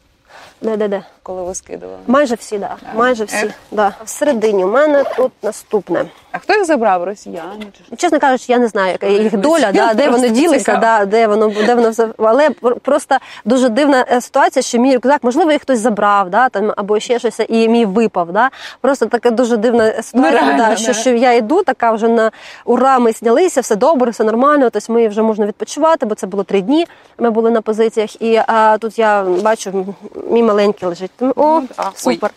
де 0.63 0.77
де 0.77 0.89
де. 0.89 1.03
Коли 1.23 1.43
ви 1.43 1.55
скидували? 1.55 1.99
Майже 2.07 2.35
всі, 2.35 2.59
да. 2.59 2.77
Майже 2.95 3.25
всі. 3.25 3.47
Ех. 3.47 3.53
Да. 3.71 3.93
Всередині 4.05 4.65
у 4.65 4.71
мене 4.71 5.05
тут 5.17 5.33
наступне. 5.43 6.05
А 6.33 6.39
хто 6.39 6.55
їх 6.55 6.65
забрав? 6.65 7.05
Росіяни? 7.05 7.67
Чесно 7.97 8.21
кажучи, 8.21 8.45
я 8.49 8.59
не 8.59 8.69
знаю, 8.69 8.93
яка 8.93 9.07
їх 9.07 9.37
доля, 9.37 9.73
да, 9.73 9.95
де 9.95 10.09
вони 10.11 10.31
ділися, 10.31 10.77
да, 10.77 11.05
де 11.05 11.27
воно 11.27 11.49
де 11.67 11.75
воно 11.75 11.91
все. 11.91 12.09
Але 12.19 12.51
просто 12.83 13.19
дуже 13.45 13.69
дивна 13.69 14.07
е, 14.11 14.21
ситуація, 14.21 14.63
що 14.63 14.79
мій 14.79 14.95
рюкзак, 14.95 15.25
можливо, 15.25 15.53
їх 15.53 15.63
хтось 15.63 15.79
забрав, 15.79 16.31
да, 16.31 16.49
там 16.49 16.73
або 16.77 17.01
ще 17.01 17.19
щось, 17.19 17.41
і 17.49 17.69
мій 17.69 17.85
випав. 17.85 18.33
Да. 18.33 18.51
Просто 18.81 19.07
така 19.07 19.31
дуже 19.31 19.57
дивна 19.57 20.03
ситуація. 20.03 20.31
реально, 20.31 20.63
да, 20.63 20.69
да. 20.69 20.77
що, 20.77 20.93
що 20.93 21.11
я 21.11 21.33
йду, 21.33 21.63
така 21.63 21.93
вже 21.93 22.09
на 22.09 22.31
ура, 22.65 22.99
ми 22.99 23.13
знялися, 23.13 23.61
все 23.61 23.77
добре, 23.77 24.11
все 24.11 24.25
нормально. 24.25 24.71
Тобто 24.71 24.93
ми 24.93 25.09
вже 25.09 25.23
можна 25.23 25.47
відпочивати, 25.47 26.07
бо 26.07 26.15
це 26.15 26.27
було 26.27 26.43
три 26.45 26.61
дні. 26.61 26.87
Ми 27.19 27.31
були 27.31 27.51
на 27.51 27.61
позиціях, 27.61 28.23
і 28.23 28.41
а, 28.47 28.79
тут 28.79 28.99
я 28.99 29.23
бачу, 29.23 29.95
мій 30.31 30.43
маленький 30.43 30.89
лежить. 30.89 31.12
О, 31.21 31.63
ой. 31.77 31.95
супер. 31.95 32.31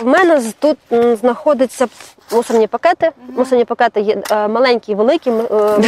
В 0.00 0.06
мене 0.06 0.42
тут 0.58 0.78
знаходяться 1.20 1.88
мусорні 2.32 2.66
пакети. 2.66 3.10
Мусорні 3.28 3.64
пакети 3.64 4.00
є 4.00 4.22
маленькі 4.30 4.48
маленькі, 4.48 4.94
великі. 4.94 5.30
м, 5.30 5.40
е, 5.40 5.78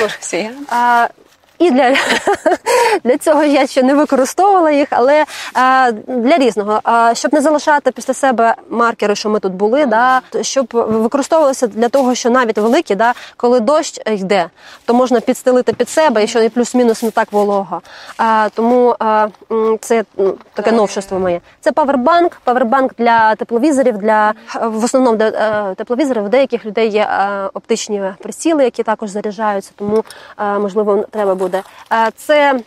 а, 0.71 1.09
і 1.67 1.71
для, 1.71 1.95
для 3.05 3.19
цього 3.19 3.45
я 3.45 3.67
ще 3.67 3.83
не 3.83 3.95
використовувала 3.95 4.71
їх, 4.71 4.89
але 4.91 5.25
а, 5.55 5.91
для 6.07 6.39
різного. 6.39 6.81
А, 6.85 7.15
щоб 7.15 7.35
не 7.35 7.41
залишати 7.41 7.91
після 7.91 8.15
себе 8.15 8.55
маркери, 8.71 9.15
що 9.15 9.29
ми 9.29 9.41
тут 9.41 9.53
були, 9.53 9.87
да, 9.87 10.21
щоб 10.41 10.67
використовувалося 10.73 11.67
для 11.67 11.89
того, 11.89 12.15
що 12.15 12.31
навіть 12.31 12.59
великі, 12.59 12.95
да, 12.95 13.15
коли 13.37 13.61
дощ 13.61 14.01
йде, 14.07 14.49
то 14.85 14.95
можна 14.95 15.21
підстелити 15.21 15.73
під 15.73 15.89
себе, 15.89 16.25
і 16.25 16.27
що 16.27 16.51
плюс-мінус 16.51 17.03
не 17.03 17.11
так 17.11 17.33
волого. 17.33 17.81
А, 18.19 18.49
тому 18.55 18.97
це 19.81 20.05
м, 20.19 20.35
таке 20.55 20.73
новшество 20.73 21.19
моє. 21.19 21.41
Це 21.61 21.73
павербанк, 21.73 22.41
павербанк 22.45 22.93
для 22.99 23.35
тепловізорів, 23.35 23.99
для 23.99 24.35
в 24.63 24.85
основному 24.85 25.17
для 25.17 25.29
е, 25.29 25.75
тепловізорів. 25.75 26.25
У 26.25 26.29
деяких 26.29 26.67
людей 26.67 26.89
є 26.89 27.01
е, 27.01 27.51
оптичні 27.55 28.03
приціли, 28.19 28.65
які 28.65 28.83
також 28.83 29.11
заряджаються, 29.11 29.73
тому 29.77 30.05
е, 30.39 30.59
можливо 30.59 31.05
треба 31.11 31.35
буде. 31.35 31.52
Е, 31.93 32.11
Це 32.17 32.61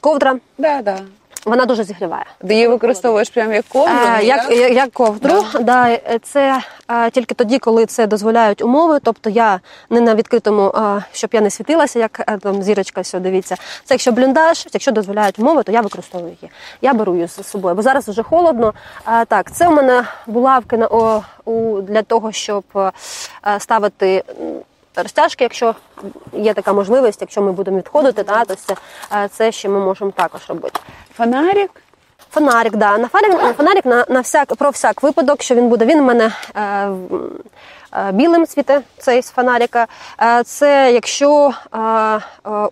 ковдра, 0.00 0.36
Да, 0.58 0.82
да. 0.82 0.98
вона 1.46 1.64
дуже 1.66 1.84
зігріває. 1.84 2.24
Ти 2.48 2.54
її 2.54 2.68
використовуєш 2.68 3.30
прямо 3.30 3.52
як 3.52 3.64
ковдру? 3.68 3.94
Е, 4.18 4.24
Як, 4.24 4.50
як, 4.50 4.72
як 4.72 4.92
ковдру, 4.92 5.44
да. 5.60 5.88
е, 5.90 6.18
це 6.22 6.60
е, 6.90 7.10
тільки 7.10 7.34
тоді, 7.34 7.58
коли 7.58 7.86
це 7.86 8.06
дозволяють 8.06 8.62
умови. 8.62 8.98
Тобто 9.02 9.30
я 9.30 9.60
не 9.90 10.00
на 10.00 10.14
відкритому, 10.14 10.68
е, 10.68 11.04
щоб 11.12 11.30
я 11.32 11.40
не 11.40 11.50
світилася, 11.50 11.98
як 11.98 12.20
е, 12.28 12.38
там 12.38 12.62
зірочка, 12.62 13.00
все 13.00 13.20
дивіться. 13.20 13.56
Це 13.84 13.94
якщо 13.94 14.12
бліндаж, 14.12 14.66
якщо 14.72 14.92
дозволяють 14.92 15.38
умови, 15.38 15.62
то 15.62 15.72
я 15.72 15.80
використовую 15.80 16.36
її. 16.42 16.52
Я 16.82 16.94
беру 16.94 17.14
її 17.14 17.26
з 17.28 17.42
собою, 17.48 17.74
бо 17.74 17.82
зараз 17.82 18.08
вже 18.08 18.22
холодно. 18.22 18.74
Е, 19.08 19.24
Так, 19.24 19.52
це 19.52 19.68
у 19.68 19.72
мене 19.72 20.04
булавки 20.26 20.76
на 20.76 20.86
о, 20.86 21.22
у 21.44 21.80
для 21.80 22.02
того, 22.02 22.32
щоб 22.32 22.64
е, 22.76 22.92
ставити. 23.58 24.24
Розтяжки, 24.96 25.44
якщо 25.44 25.74
є 26.32 26.54
така 26.54 26.72
можливість, 26.72 27.20
якщо 27.20 27.42
ми 27.42 27.52
будемо 27.52 27.78
відходити, 27.78 28.22
та, 28.24 28.44
то 28.44 28.54
це, 28.54 28.74
е, 29.12 29.28
це 29.28 29.52
ще 29.52 29.68
ми 29.68 29.80
можемо 29.80 30.10
також 30.10 30.40
робити. 30.48 30.80
Фонарик? 31.16 31.70
Фонарик, 32.30 32.76
да. 32.76 32.98
На 32.98 33.08
фонарик, 33.08 33.42
на 33.42 33.52
фонарик 33.52 33.84
на, 33.84 34.06
на 34.08 34.20
всяк 34.20 34.54
про 34.56 34.70
всяк 34.70 35.02
випадок, 35.02 35.42
що 35.42 35.54
він 35.54 35.68
буде. 35.68 35.86
Він 35.86 36.00
в 36.00 36.04
мене 36.04 36.32
е, 36.56 36.88
білим 38.12 38.46
світе, 38.46 38.80
цей 38.98 39.22
з 39.22 39.30
фонарика. 39.30 39.86
Е, 40.22 40.42
це 40.44 40.92
якщо 40.92 41.50
е, 41.72 41.78
е, 41.78 42.20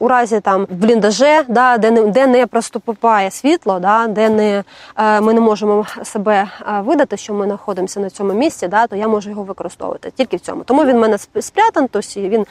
у 0.01 0.09
разі 0.09 0.41
там 0.41 0.67
бліндаже, 0.71 1.43
да, 1.49 1.79
де 1.79 1.91
не 1.91 2.03
де 2.03 2.27
не 2.27 2.47
проступає 2.47 3.31
світло, 3.31 3.79
да, 3.81 4.07
де 4.07 4.29
не 4.29 4.65
е, 4.97 5.21
ми 5.21 5.35
не 5.35 5.41
можемо 5.41 5.87
себе 6.05 6.49
е, 6.69 6.81
видати, 6.81 7.17
що 7.17 7.35
ми 7.35 7.47
знаходимося 7.47 8.01
на 8.01 8.11
цьому 8.11 8.33
місці, 8.33 8.69
да, 8.69 8.87
то 8.87 8.97
я 8.97 9.09
можу 9.09 9.31
його 9.31 9.43
використовувати 9.43 10.11
тільки 10.17 10.37
в 10.37 10.41
цьому. 10.41 10.63
Тому 10.65 10.85
він 10.85 10.97
в 10.97 11.01
мене 11.01 11.17
сп- 11.17 11.43
спрятан, 11.43 11.89
тобто 11.93 12.21
він 12.21 12.47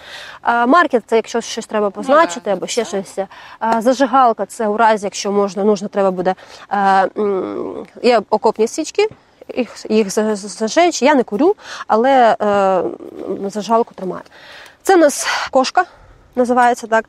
е, 0.47 0.65
маркер, 0.65 1.01
це 1.05 1.15
якщо 1.15 1.41
щось 1.41 1.65
треба 1.67 1.89
позначити, 1.89 2.49
або 2.51 2.67
ще 2.67 2.85
щось. 2.85 3.17
Е, 3.17 3.27
Зажигалка 3.79 4.45
це 4.45 4.67
у 4.67 4.77
разі, 4.77 5.05
якщо 5.05 5.31
можна, 5.31 5.63
нужно 5.63 5.87
треба 5.87 6.11
буде. 6.11 6.35
е, 6.73 7.09
Є 8.03 8.21
окопні 8.29 8.67
свічки. 8.67 9.07
Їх, 9.57 9.85
їх 9.89 10.09
за- 10.09 10.35
за- 10.35 10.47
зажечь. 10.47 11.01
Я 11.01 11.15
не 11.15 11.23
курю, 11.23 11.55
але 11.87 12.35
е, 12.41 12.81
зажигалку 13.49 13.93
тримаю. 13.93 14.21
Це 14.83 14.95
у 14.95 14.99
нас 14.99 15.27
кошка, 15.51 15.83
називається 16.35 16.87
так. 16.87 17.05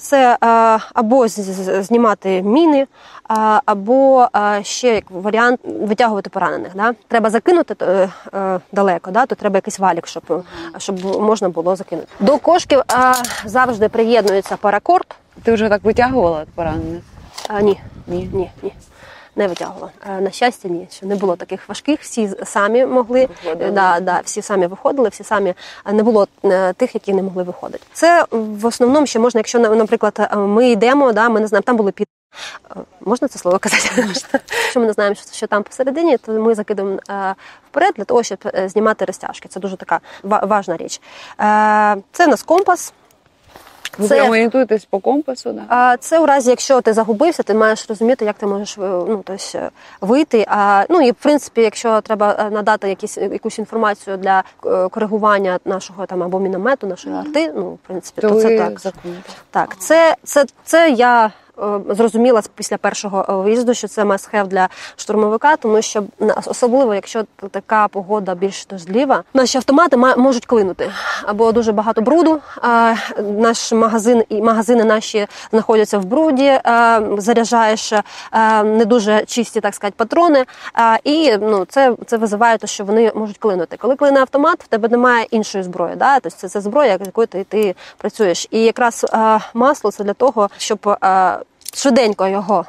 Це 0.00 0.32
е, 0.44 0.78
або 0.94 1.28
знімати 1.28 2.42
міни, 2.42 2.78
е, 2.78 2.86
або 3.66 4.28
е, 4.36 4.60
ще 4.64 4.94
як 4.94 5.04
варіант 5.10 5.60
витягувати 5.64 6.30
поранених. 6.30 6.72
Да? 6.76 6.94
Треба 7.08 7.30
закинути 7.30 8.08
далеко, 8.72 9.10
да? 9.10 9.26
то 9.26 9.34
треба 9.34 9.56
якийсь 9.56 9.78
валік, 9.78 10.06
щоб, 10.06 10.44
щоб 10.78 11.04
можна 11.22 11.48
було 11.48 11.76
закинути. 11.76 12.08
До 12.20 12.38
кошки 12.38 12.76
е, 12.76 12.84
завжди 13.44 13.88
приєднується 13.88 14.56
паракорд. 14.56 15.06
Ти 15.42 15.52
вже 15.52 15.68
так 15.68 15.84
витягувала 15.84 16.44
поранених? 16.54 17.02
А, 17.48 17.60
ні, 17.60 17.80
Ні. 18.06 18.30
ні, 18.32 18.50
ні. 18.62 18.72
Не 19.36 19.48
витягувала. 19.48 19.90
Е, 20.10 20.20
На 20.20 20.30
щастя, 20.30 20.68
ні. 20.68 20.88
Що 20.90 21.06
не 21.06 21.14
було 21.16 21.36
таких 21.36 21.68
важких. 21.68 22.00
Всі 22.00 22.30
самі 22.44 22.86
могли. 22.86 23.26
Виходили. 23.44 23.68
Е, 23.70 23.72
Да, 23.72 24.00
да, 24.00 24.20
всі 24.24 24.42
самі 24.42 24.66
виходили, 24.66 25.08
всі 25.08 25.24
самі 25.24 25.54
не 25.92 26.02
було 26.02 26.28
е, 26.44 26.72
тих, 26.72 26.94
які 26.94 27.12
не 27.14 27.22
могли 27.22 27.42
виходити. 27.42 27.84
Це 27.92 28.24
в 28.30 28.66
основному 28.66 29.06
ще 29.06 29.18
можна, 29.18 29.38
якщо 29.38 29.58
на- 29.58 29.68
наприклад, 29.74 30.28
е, 30.32 30.36
ми 30.36 30.70
йдемо, 30.70 31.12
да, 31.12 31.28
ми 31.28 31.40
не 31.40 31.46
знаємо, 31.46 31.62
там 31.62 31.76
були 31.76 31.92
під. 31.92 32.06
Е, 32.70 32.80
Можна 33.00 33.28
це 33.28 33.38
слово 33.38 33.58
казати? 33.58 34.02
Можна. 34.06 34.40
Якщо 34.62 34.80
ми 34.80 34.86
не 34.86 34.92
знаємо, 34.92 35.14
що, 35.14 35.32
що 35.32 35.46
там 35.46 35.62
посередині, 35.62 36.16
то 36.16 36.32
ми 36.32 36.54
закидаємо 36.54 36.98
е, 37.10 37.34
вперед 37.70 37.94
для 37.96 38.04
того, 38.04 38.22
щоб 38.22 38.38
е, 38.54 38.68
знімати 38.68 39.04
розтяжки. 39.04 39.48
Це 39.48 39.60
дуже 39.60 39.76
така 39.76 40.00
ва- 40.22 40.42
важна 40.46 40.76
річ. 40.76 41.00
Е, 41.40 41.96
Це 42.12 42.26
у 42.26 42.28
нас 42.28 42.42
компас. 42.42 42.92
Ви 43.98 44.08
Це- 44.08 44.28
орієнтуєтесь 44.28 44.84
по 44.84 44.98
компасу, 44.98 45.52
да? 45.52 45.62
А 45.68 45.96
це 45.96 46.18
у 46.18 46.26
разі, 46.26 46.50
якщо 46.50 46.80
ти 46.80 46.92
загубився, 46.92 47.42
ти 47.42 47.54
маєш 47.54 47.86
розуміти, 47.88 48.24
як 48.24 48.36
ти 48.36 48.46
можеш 48.46 48.78
е, 48.78 48.80
ну, 48.80 49.22
тобто, 49.26 49.58
е, 49.58 49.70
вийти. 50.00 50.44
А 50.48 50.84
ну 50.88 51.00
і 51.00 51.10
в 51.10 51.14
принципі, 51.14 51.60
якщо 51.62 52.00
треба 52.00 52.36
е, 52.38 52.50
надати 52.50 52.88
якісь 52.88 53.18
якусь 53.18 53.58
інформацію 53.58 54.16
для 54.16 54.42
коригування 54.90 55.58
нашого 55.64 56.06
там 56.06 56.22
або 56.22 56.40
міномету, 56.40 56.86
нашої 56.86 57.16
арти, 57.16 57.52
ну 57.56 57.70
в 57.70 57.78
принципі, 57.86 58.20
То 58.20 58.28
то, 58.28 58.40
це 58.40 58.58
так. 58.58 58.80
закунете. 58.80 59.30
Так, 59.50 59.76
це, 59.78 60.16
це, 60.24 60.44
це 60.64 60.90
я 60.90 61.30
зрозуміла 61.90 62.42
після 62.54 62.76
першого 62.76 63.26
е, 63.28 63.32
виїзду, 63.32 63.74
що 63.74 63.88
це 63.88 64.04
must-have 64.04 64.46
для 64.46 64.68
штурмовика, 64.96 65.56
тому 65.56 65.82
що 65.82 66.04
особливо, 66.46 66.94
якщо 66.94 67.24
така 67.50 67.88
погода 67.88 68.34
більш 68.34 68.66
дождлива, 68.66 69.22
наші 69.34 69.58
автомати 69.58 69.96
можуть 69.96 70.46
клинути 70.46 70.90
або 71.26 71.52
дуже 71.52 71.72
багато 71.72 72.00
бруду. 72.00 72.40
Наш 73.18 73.72
магазин 73.72 74.24
і 74.28 74.42
магазини 74.42 74.84
наші 74.84 75.26
знаходяться 75.50 75.98
в 75.98 76.04
бруді. 76.04 76.44
е, 76.44 76.60
Заряджаєш 77.18 77.92
е, 77.92 78.02
не 78.62 78.84
дуже 78.84 79.24
чисті, 79.24 79.60
так 79.60 79.74
сказати, 79.74 79.94
патрони. 79.96 80.44
е, 80.78 80.98
І 81.04 81.36
ну 81.36 81.64
це, 81.64 81.96
це 82.06 82.16
визиває 82.16 82.58
те, 82.58 82.66
що 82.66 82.84
вони 82.84 83.12
можуть 83.14 83.38
клинути. 83.38 83.76
Коли 83.76 83.96
клине 83.96 84.20
автомат, 84.20 84.64
в 84.64 84.66
тебе 84.66 84.88
немає 84.88 85.26
іншої 85.30 85.64
зброї. 85.64 85.96
Да? 85.96 86.20
Тобто 86.20 86.38
це, 86.38 86.48
це 86.48 86.60
зброя, 86.60 86.98
якою 87.06 87.26
ти, 87.26 87.44
ти 87.44 87.74
працюєш. 87.98 88.48
І 88.50 88.60
якраз 88.62 89.06
е, 89.14 89.40
масло 89.54 89.90
це 89.90 90.04
для 90.04 90.14
того, 90.14 90.48
щоб 90.58 90.98
е, 91.04 91.38
швиденько 91.74 92.26
його 92.28 92.66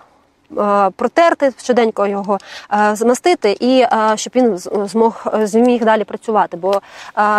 протерти, 0.95 1.53
швиденько 1.63 2.07
його 2.07 2.37
е, 2.73 2.95
змастити, 2.95 3.57
і 3.59 3.79
е, 3.79 4.11
щоб 4.15 4.33
він 4.35 4.57
змог 4.87 5.25
е, 5.33 5.47
зміг 5.47 5.83
далі 5.85 6.03
працювати. 6.03 6.57
Бо 6.57 6.71
е, 6.73 6.81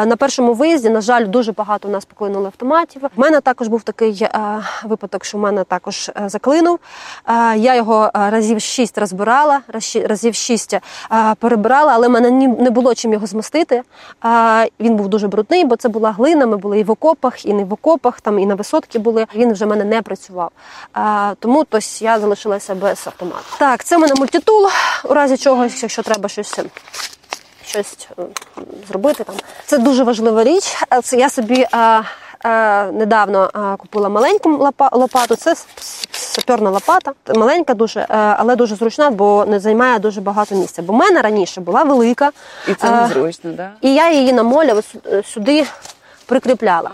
на 0.07 0.17
першому 0.17 0.55
виїзді, 0.55 0.91
на 0.91 1.01
жаль, 1.01 1.27
дуже 1.27 1.53
багато 1.53 1.89
у 1.89 1.91
нас 1.91 2.05
поклинуло 2.05 2.47
автоматів. 2.47 3.03
У 3.17 3.21
мене 3.21 3.41
також 3.41 3.69
був 3.69 3.83
такий 3.83 4.19
е, 4.23 4.61
випадок, 4.85 5.25
що 5.25 5.39
в 5.39 5.41
мене 5.41 5.65
також 5.65 6.09
е, 6.09 6.29
заклинув. 6.29 6.79
Е, 7.29 7.57
Я 7.57 7.75
його 7.75 8.11
е, 8.17 8.31
разів 8.31 8.61
шість 8.61 8.99
розбирала, 8.99 9.61
разів 10.05 10.35
шість 10.35 10.75
е, 10.75 10.81
перебирала, 11.39 11.93
але 11.95 12.09
в 12.09 12.11
мене 12.11 12.31
не 12.47 12.71
було 12.71 12.95
чим 12.95 13.13
його 13.13 13.27
змастити. 13.27 13.83
Е, 14.25 14.69
Він 14.81 14.97
був 14.97 15.09
дуже 15.09 15.29
брудний, 15.29 15.65
бо 15.65 15.77
це 15.77 15.89
була 15.89 16.13
глина. 16.13 16.47
Ми 16.47 16.57
були 16.57 16.79
і 16.81 16.85
в 16.85 16.91
окопах, 16.91 17.47
і 17.47 17.53
не 17.53 17.65
в 17.65 17.73
окопах, 17.73 18.21
там 18.21 18.39
і 18.39 18.47
на 18.47 18.55
висотки 18.55 18.99
були. 18.99 19.27
Він 19.35 19.53
вже 19.53 19.65
в 19.65 19.69
мене 19.69 19.85
не 19.85 20.03
працював. 20.03 20.51
Е, 20.97 21.01
Тому 21.39 21.65
тось 21.65 22.03
я 22.03 22.19
залишилася 22.19 22.75
без 22.75 23.04
автомату. 23.07 23.45
Так, 23.59 23.85
це 23.85 23.97
в 23.97 24.01
мене 24.01 24.15
мультитул, 24.15 24.69
у 25.05 25.15
разі 25.15 25.37
чогось, 25.37 25.83
якщо 25.83 26.03
треба 26.03 26.29
щось. 26.29 26.59
Щось 27.67 28.09
е, 28.19 28.23
зробити 28.89 29.25
там. 29.25 29.35
Це 29.67 29.79
дуже 29.79 30.05
важлива 30.05 30.45
річ. 30.45 30.77
Е, 30.93 31.01
Це 31.03 31.17
я 31.17 31.31
собі 31.31 31.67
е, 31.75 32.03
е, 32.45 32.85
недавно 32.93 33.51
купила 33.79 34.09
маленьку 34.09 34.51
лопа- 34.51 34.97
лопату. 34.99 35.37
Це 35.37 35.55
саперна 36.13 36.71
лопата. 36.71 37.13
Маленька 37.35 37.75
дуже, 37.75 38.07
але 38.09 38.57
дуже 38.57 38.77
зручна, 38.77 39.11
бо 39.11 39.45
не 39.49 39.61
займає 39.61 39.99
дуже 39.99 40.21
багато 40.21 40.55
місця. 40.55 40.83
Бо 40.83 40.93
в 40.93 40.97
мене 40.97 41.23
раніше 41.23 41.61
була 41.61 41.83
велика. 41.83 42.31
І 42.69 42.75
це 42.75 42.91
незручно, 42.91 43.53
да? 43.53 43.71
і 43.81 43.95
я 43.95 44.11
її 44.13 44.33
на 44.33 44.43
сю- 44.83 45.23
сюди 45.33 45.67
прикріпляла. 46.27 46.91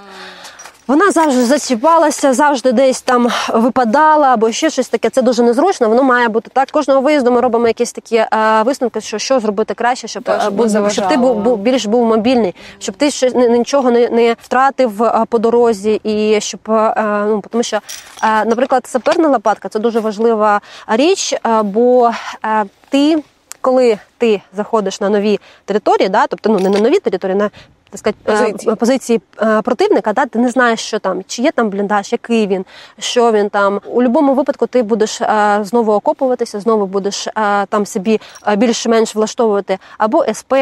Вона 0.91 1.11
завжди 1.11 1.45
зачіпалася, 1.45 2.33
завжди 2.33 2.73
десь 2.73 3.03
там 3.03 3.29
випадала 3.49 4.29
або 4.29 4.53
ще 4.53 4.71
щось 4.71 4.89
таке. 4.89 5.11
Це 5.11 5.23
дуже 5.23 5.43
незручно. 5.43 5.89
Воно 5.89 6.03
має 6.03 6.29
бути 6.29 6.51
так. 6.53 6.71
Кожного 6.71 7.01
виїзду 7.01 7.31
ми 7.31 7.41
робимо 7.41 7.67
якісь 7.67 7.93
такі 7.93 8.17
е, 8.17 8.29
висновки, 8.65 9.01
що 9.01 9.19
що 9.19 9.41
зробити 9.41 9.75
краще, 9.75 10.09
щоб, 10.09 10.23
Так, 10.23 10.39
е, 10.39 10.43
щоб 10.43 10.55
був- 10.55 10.91
щоб 10.93 11.09
ти 11.09 11.17
був, 11.17 11.37
був 11.37 11.59
більш 11.59 11.87
був 11.87 12.07
мобільний, 12.07 12.55
щоб 12.79 12.95
ти 12.95 13.11
ще 13.11 13.31
ні- 13.31 13.49
нічого 13.49 13.91
не, 13.91 14.09
не 14.09 14.37
втратив 14.43 15.03
е, 15.03 15.25
по 15.29 15.39
дорозі, 15.39 16.01
і 16.05 16.41
щоб 16.41 16.61
е, 16.69 16.95
ну 17.27 17.43
тому, 17.51 17.63
що, 17.65 17.77
е, 18.23 18.45
наприклад, 18.45 18.87
саперна 18.87 19.29
лопатка 19.29 19.69
це 19.69 19.79
дуже 19.79 20.01
важлива 20.01 20.61
річ, 20.87 21.33
е, 21.33 21.63
бо 21.63 22.11
е, 22.45 22.65
ти. 22.89 23.23
Коли 23.63 23.99
ти 24.19 24.43
заходиш 24.57 25.01
на 25.01 25.09
нові 25.09 25.41
території, 25.65 26.09
да, 26.09 26.27
тобто 26.27 26.51
ну 26.51 26.59
не 26.59 26.69
на 26.69 26.81
нові 26.81 26.99
території, 26.99 27.39
на 27.39 27.51
так 27.91 27.99
сказати, 27.99 28.19
е, 28.29 28.33
Позиції. 28.33 28.75
позиції 28.75 29.21
е, 29.43 29.63
противника, 29.63 30.13
да, 30.13 30.27
ти 30.27 30.39
не 30.39 30.49
знаєш, 30.49 30.81
що 30.81 30.99
там, 30.99 31.23
чи 31.27 31.43
є 31.43 31.53
там 31.53 31.71
бліндаж, 31.71 32.13
який 32.13 32.47
він, 32.47 32.65
що 32.99 33.33
він 33.33 33.49
там. 33.49 33.81
У 33.87 33.95
будь-якому 33.95 34.35
випадку 34.35 34.67
ти 34.67 34.83
будеш 34.83 35.21
е, 35.21 35.61
знову 35.63 35.93
окопуватися, 35.93 36.61
знову 36.61 36.87
будеш 36.87 37.27
е, 37.27 37.33
там 37.67 37.87
собі 37.87 38.21
е, 38.47 38.57
більш-менш 38.57 39.15
влаштовувати 39.15 39.79
або 39.99 40.25
СП, 40.35 40.55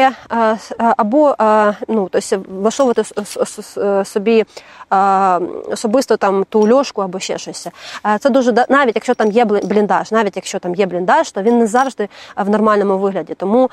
або 0.77 1.35
ну, 1.87 2.09
тобто 2.11 2.43
влаштовувати 2.49 3.03
собі 4.05 4.45
особисто 5.71 6.17
там 6.17 6.45
ту 6.49 6.73
льошку 6.73 7.01
або 7.01 7.19
ще 7.19 7.37
щось. 7.37 7.67
Це 8.19 8.29
дуже 8.29 8.65
навіть 8.69 8.95
якщо 8.95 9.15
там 9.15 9.31
є 9.31 9.45
бліндаж, 9.45 10.11
навіть 10.11 10.35
якщо 10.35 10.59
там 10.59 10.75
є 10.75 10.85
бліндаж, 10.85 11.31
то 11.31 11.41
він 11.41 11.59
не 11.59 11.67
завжди 11.67 12.09
в 12.35 12.49
нормальному 12.49 12.97
вигляді. 12.97 13.33
Тому 13.33 13.69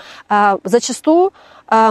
зачасту 0.64 1.32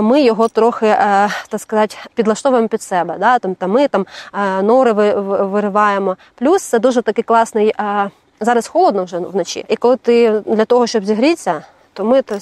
ми 0.02 0.22
його 0.22 0.48
трохи, 0.48 0.86
е, 0.88 1.30
так 1.50 1.62
сказати, 1.62 1.96
підлаштовуємо 2.16 2.68
під 2.68 2.82
себе. 2.82 3.16
Да? 3.20 3.40
Там, 3.40 3.56
там 3.56 3.72
ми 3.72 3.88
там 3.88 4.06
е, 4.34 4.62
нори 4.62 4.92
ви- 4.92 5.14
ви- 5.14 5.46
вириваємо. 5.46 6.18
Плюс 6.36 6.64
це 6.64 6.80
дуже 6.80 7.02
такий 7.02 7.24
класний. 7.24 7.74
е, 7.80 8.10
Зараз 8.40 8.68
холодно 8.68 9.04
вже 9.04 9.18
вночі, 9.20 9.66
і 9.70 9.76
коли 9.76 9.96
ти 9.96 10.42
для 10.46 10.66
того, 10.66 10.88
щоб 10.88 11.06
зігрітися, 11.06 11.62
то 11.96 12.06
ми 12.06 12.22
то, 12.22 12.38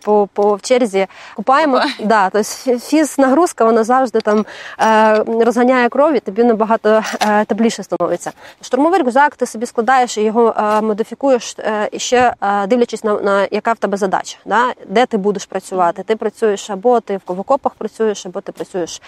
по, 0.00 0.28
по 0.32 0.54
в 0.54 0.62
черзі 0.62 1.06
купаємо. 1.36 1.82
Да, 2.04 2.30
то 2.30 2.42
фіз 2.78 3.18
нагрузка 3.18 3.64
вона 3.64 3.84
завжди 3.84 4.20
там 4.20 4.46
е, 4.80 5.24
розганяє 5.44 5.88
кров, 5.88 6.14
і 6.14 6.20
тобі 6.20 6.44
набагато 6.44 7.02
е, 7.20 7.44
тепліше 7.44 7.82
становиться. 7.82 8.32
Штурмовий 8.62 9.00
рюкзак 9.00 9.36
ти 9.36 9.46
собі 9.46 9.66
складаєш 9.66 10.18
і 10.18 10.22
його 10.22 10.54
е, 10.58 10.80
модифікуєш 10.80 11.56
ще 11.96 12.34
дивлячись 12.66 13.04
на, 13.04 13.20
на 13.20 13.48
яка 13.50 13.72
в 13.72 13.76
тебе 13.76 13.96
задача, 13.96 14.38
да? 14.44 14.72
де 14.86 15.06
ти 15.06 15.16
будеш 15.16 15.46
працювати. 15.46 16.02
Ти 16.02 16.16
працюєш 16.16 16.70
або 16.70 17.00
ти 17.00 17.20
в 17.26 17.40
окопах 17.40 17.74
працюєш, 17.74 18.26
або 18.26 18.40
ти 18.40 18.52
працюєш 18.52 19.02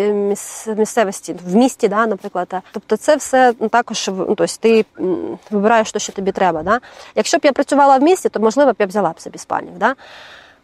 міс, 0.00 0.66
місцевості 0.76 1.36
в 1.46 1.56
місті, 1.56 1.88
да, 1.88 2.06
наприклад. 2.06 2.54
Тобто, 2.72 2.96
це 2.96 3.16
все 3.16 3.54
ну, 3.60 3.68
також 3.68 4.10
ну, 4.12 4.34
тобто, 4.34 4.46
ти 4.60 4.84
вибираєш 5.50 5.92
те, 5.92 5.98
що 5.98 6.12
тобі 6.12 6.32
треба. 6.32 6.62
Да? 6.62 6.80
Якщо 7.14 7.38
б 7.38 7.40
я 7.44 7.52
працювала 7.52 7.98
в 7.98 8.02
місті, 8.02 8.28
то 8.28 8.40
можливо 8.40 8.73
б 8.74 8.76
я 8.80 8.86
взяла 8.86 9.10
б 9.10 9.20
собі 9.20 9.38
спальник. 9.38 9.74
Да? 9.74 9.94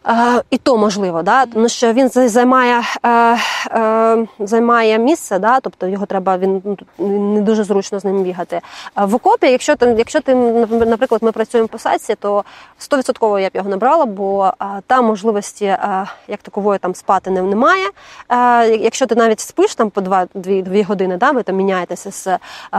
Е, 0.07 0.41
і 0.49 0.57
то 0.57 0.77
можливо, 0.77 1.23
да? 1.23 1.45
тому 1.45 1.69
що 1.69 1.93
він 1.93 2.09
займає, 2.09 2.81
е, 3.03 3.37
е, 3.71 4.27
займає 4.39 4.99
місце, 4.99 5.39
да? 5.39 5.59
тобто 5.59 5.87
його 5.87 6.05
треба, 6.05 6.37
він 6.37 6.61
ну, 6.97 7.33
не 7.33 7.41
дуже 7.41 7.63
зручно 7.63 7.99
з 7.99 8.05
ним 8.05 8.23
бігати. 8.23 8.61
В 8.95 9.15
окопі, 9.15 9.47
якщо 9.51 9.75
ти, 9.75 9.95
якщо 9.97 10.21
ти, 10.21 10.35
наприклад, 10.35 11.23
ми 11.23 11.31
працюємо 11.31 11.67
по 11.67 11.77
садці, 11.77 12.15
то 12.15 12.43
100% 12.79 13.39
я 13.39 13.47
б 13.47 13.51
його 13.53 13.69
набрала, 13.69 14.05
бо 14.05 14.53
а, 14.59 14.79
там 14.87 15.05
можливості 15.05 15.65
а, 15.65 16.05
як 16.27 16.41
такової 16.41 16.79
там 16.79 16.95
спати 16.95 17.31
не, 17.31 17.41
немає. 17.41 17.87
А, 18.27 18.63
якщо 18.79 19.05
ти 19.05 19.15
навіть 19.15 19.39
спиш 19.39 19.75
там 19.75 19.89
по 19.89 20.01
2-2 20.01 20.85
години, 20.85 21.17
да, 21.17 21.31
ви 21.31 21.43
там 21.43 21.55
міняєтеся 21.55 22.11
з 22.11 22.37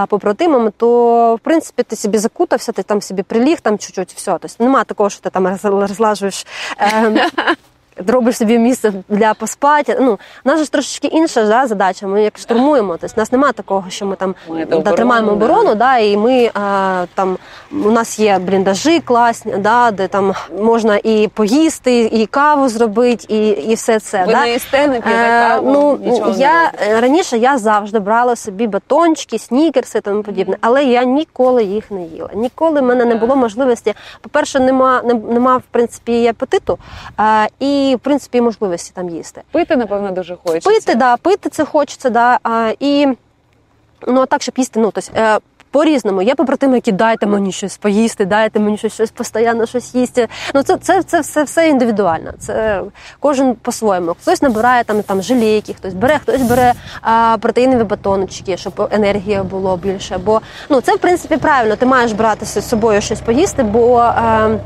побратимами, 0.09 0.73
то 0.77 1.35
в 1.35 1.39
принципі 1.39 1.83
ти 1.83 1.97
собі 1.97 2.19
закутався, 2.19 2.73
ти 2.73 2.83
там 2.83 3.03
собі 3.03 3.23
приліг, 3.23 3.61
там 3.61 3.79
чуть-чуть 3.79 4.13
все. 4.13 4.39
Тобто 4.41 4.65
немає 4.65 4.85
такого, 4.85 5.11
що 5.11 5.21
ти 5.21 5.31
там 5.31 5.49
роз- 5.49 5.81
розлажуєш. 5.81 6.47
Е, 7.17 7.57
Робиш 8.07 8.37
собі 8.37 8.59
місце 8.59 8.93
для 9.09 9.35
поспати. 9.35 9.99
Ну, 10.01 10.13
у 10.45 10.49
нас 10.49 10.63
ж 10.63 10.73
трошечки 10.73 11.07
інша 11.07 11.45
да, 11.45 11.67
задача. 11.67 12.07
Ми 12.07 12.23
як 12.23 12.39
штурмуємо. 12.39 12.97
Тобто, 13.01 13.15
у 13.17 13.21
нас 13.21 13.33
немає 13.33 13.53
такого, 13.53 13.85
що 13.89 14.07
ми 14.07 14.17
там 14.17 14.35
Маєте 14.49 14.71
да, 14.71 14.77
оборону, 14.77 14.97
тримаємо 14.97 15.33
оборону, 15.33 15.75
да, 15.75 15.99
і 15.99 16.17
ми 16.17 16.51
а, 16.55 17.05
там 17.15 17.37
у 17.71 17.91
нас 17.91 18.19
є 18.19 18.39
бліндажі 18.39 19.01
класні, 19.01 19.53
да, 19.59 19.91
де 19.91 20.09
там 20.09 20.35
можна 20.61 21.01
і 21.05 21.29
поїсти, 21.35 22.01
і 22.01 22.27
каву 22.27 22.69
зробити, 22.69 23.27
і, 23.29 23.49
і 23.49 23.75
все 23.75 24.01
це. 24.01 24.25
Ви 24.25 24.33
да. 24.33 24.41
не 24.41 24.53
їсте, 24.53 24.87
не 24.87 25.01
п'єте 25.01 25.19
Е, 25.23 25.61
ну, 25.63 25.99
нічого 26.05 26.31
не 26.31 26.39
я 26.39 26.65
робите? 26.65 26.87
е, 26.91 27.01
раніше 27.01 27.39
я 27.39 27.59
завжди 27.59 27.99
брала 27.99 28.37
собі 28.37 28.67
батончики, 28.67 29.39
снікерси 29.39 29.99
і 29.99 30.01
тому 30.01 30.23
подібне, 30.23 30.57
але 30.61 30.85
я 30.85 31.05
ніколи 31.05 31.65
їх 31.65 31.91
не 31.91 32.03
їла. 32.03 32.29
Ніколи 32.35 32.81
в 32.81 32.85
мене 32.85 33.05
не 33.05 33.15
було 33.15 33.37
можливості. 33.37 33.95
По-перше, 34.21 34.61
нема, 34.61 35.03
не, 35.05 35.15
нема 35.15 35.57
в 35.57 35.63
принципі 35.71 36.27
апетиту, 36.27 36.79
а, 37.17 37.47
і 37.61 37.82
в 37.95 37.99
принципі 37.99 38.41
можливості 38.41 38.93
там 38.95 39.09
їсти. 39.09 39.43
Пити, 39.53 39.77
напевно, 39.77 40.11
дуже 40.11 40.37
хочеться. 40.37 40.71
Пити, 40.71 40.95
да, 40.95 41.17
пити 41.17 41.49
це 41.49 41.65
хочеться, 41.65 42.11
да. 42.11 42.39
А, 42.43 42.73
і 42.81 43.07
ну 44.07 44.21
а 44.21 44.27
так, 44.27 44.43
щоб 44.43 44.55
їсти, 44.59 44.81
ну 44.81 44.91
тобто, 44.95 45.41
е, 45.73 45.83
по-різному. 45.83 46.23
Є 46.23 46.35
побратими, 46.35 46.75
які 46.75 46.93
дайте 46.93 47.27
мені 47.27 47.53
щось 47.53 47.77
поїсти, 47.77 48.25
дайте 48.25 48.61
мені 48.61 48.79
щось, 48.79 48.93
щось 48.93 49.11
постійно 49.11 49.67
щось 49.67 49.95
їсти. 49.95 50.29
Ну 50.55 50.63
це, 50.63 50.77
це, 50.77 51.03
це 51.03 51.21
все, 51.21 51.43
все 51.45 51.69
індивідуально. 51.69 52.33
Це 52.39 52.83
кожен 53.21 53.55
по-своєму. 53.55 54.17
Хтось 54.23 54.43
набирає 54.43 54.85
там, 54.85 55.03
там 55.03 55.23
желейки, 55.23 55.75
хтось 55.75 55.95
бере, 55.95 56.19
хтось 56.19 56.43
бере 56.43 56.73
а, 57.01 57.37
протеїнові 57.41 57.85
батончики, 57.85 58.57
щоб 58.57 58.89
енергія 58.91 59.43
було 59.43 59.77
більше. 59.77 60.19
Бо 60.19 60.41
ну 60.69 60.81
це 60.81 60.95
в 60.95 60.99
принципі 60.99 61.37
правильно. 61.37 61.77
Ти 61.77 61.87
маєш 61.87 62.13
брати 62.13 62.47
з 62.47 62.69
собою 62.69 63.01
щось 63.01 63.21
поїсти, 63.21 63.63
бо 63.63 64.01
е, 64.01 64.59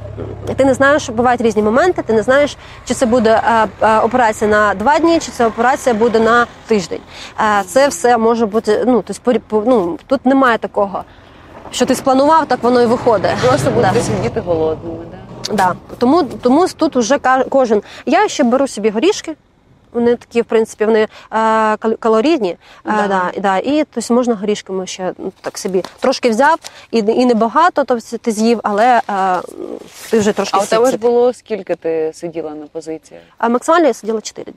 ти 0.57 0.65
не 0.65 0.75
знаєш, 0.75 1.03
що 1.03 1.13
бувають 1.13 1.41
різні 1.41 1.63
моменти. 1.63 2.03
Ти 2.03 2.13
не 2.13 2.23
знаєш, 2.23 2.57
чи 2.85 2.95
це 2.95 3.07
буде 3.07 3.43
е, 3.83 3.99
операція 3.99 4.51
на 4.51 4.75
два 4.75 4.99
дні, 4.99 5.19
чи 5.19 5.33
це 5.33 5.47
операція 5.47 5.95
буде 5.95 6.21
на 6.21 6.47
тиждень. 6.67 7.01
Це 7.67 7.89
все 7.89 8.19
може 8.19 8.47
бути. 8.47 8.85
Ну 8.87 9.03
тобто, 9.07 9.31
порі- 9.31 9.63
ну 9.67 9.99
тут 10.07 10.27
немає 10.27 10.59
такого. 10.59 10.96
Що 11.77 11.87
ти 11.87 11.95
спланував, 11.95 12.47
так 12.47 12.63
воно 12.63 12.83
і 12.83 12.87
виходить. 12.87 13.31
Просто 13.49 13.71
будете 13.71 13.93
Да. 13.95 14.01
сидіти 14.01 14.41
голодними. 14.41 14.99
Да? 15.51 15.55
Да. 15.55 15.75
Тому, 15.99 16.23
тому 16.23 16.67
тут 16.77 16.97
вже 16.97 17.19
ка- 17.19 17.45
кожен. 17.51 17.83
Я 18.07 18.29
ще 18.29 18.45
беру 18.45 18.69
собі 18.69 18.91
горішки. 18.91 19.35
Вони 19.93 20.17
такі, 20.17 20.43
в 20.43 20.45
принципі, 20.45 20.85
вони 20.85 21.01
е, 21.01 21.09
кал- 21.77 21.97
калорійні. 21.99 22.51
Е, 22.51 22.57
Да. 22.85 23.07
да, 23.09 23.31
і, 23.35 23.41
да, 23.41 23.57
і 23.59 23.85
тобто 23.85 24.15
можна 24.15 24.35
горішками 24.35 24.87
ще 24.87 25.13
ну, 25.19 25.33
так 25.41 25.59
собі 25.59 25.85
трошки 26.01 26.31
взяв, 26.31 26.59
і, 26.91 26.99
і 26.99 27.27
небагато 27.27 27.85
тобто, 27.85 28.19
ти 28.19 28.33
з'їв, 28.33 28.61
але 28.63 29.01
е, 29.11 29.41
ти 30.11 30.19
вже 30.19 30.33
трошки 30.33 30.59
А 30.61 30.63
у 30.63 30.67
тебе 30.67 30.91
ж 30.91 30.97
було 30.97 31.33
скільки 31.33 31.75
ти 31.75 32.11
сиділа 32.15 32.51
на 32.51 32.67
позиціях? 32.67 33.23
А 33.39 33.49
максимально 33.49 33.87
я 33.87 33.95
сиділа 33.95 34.21
4 34.21 34.53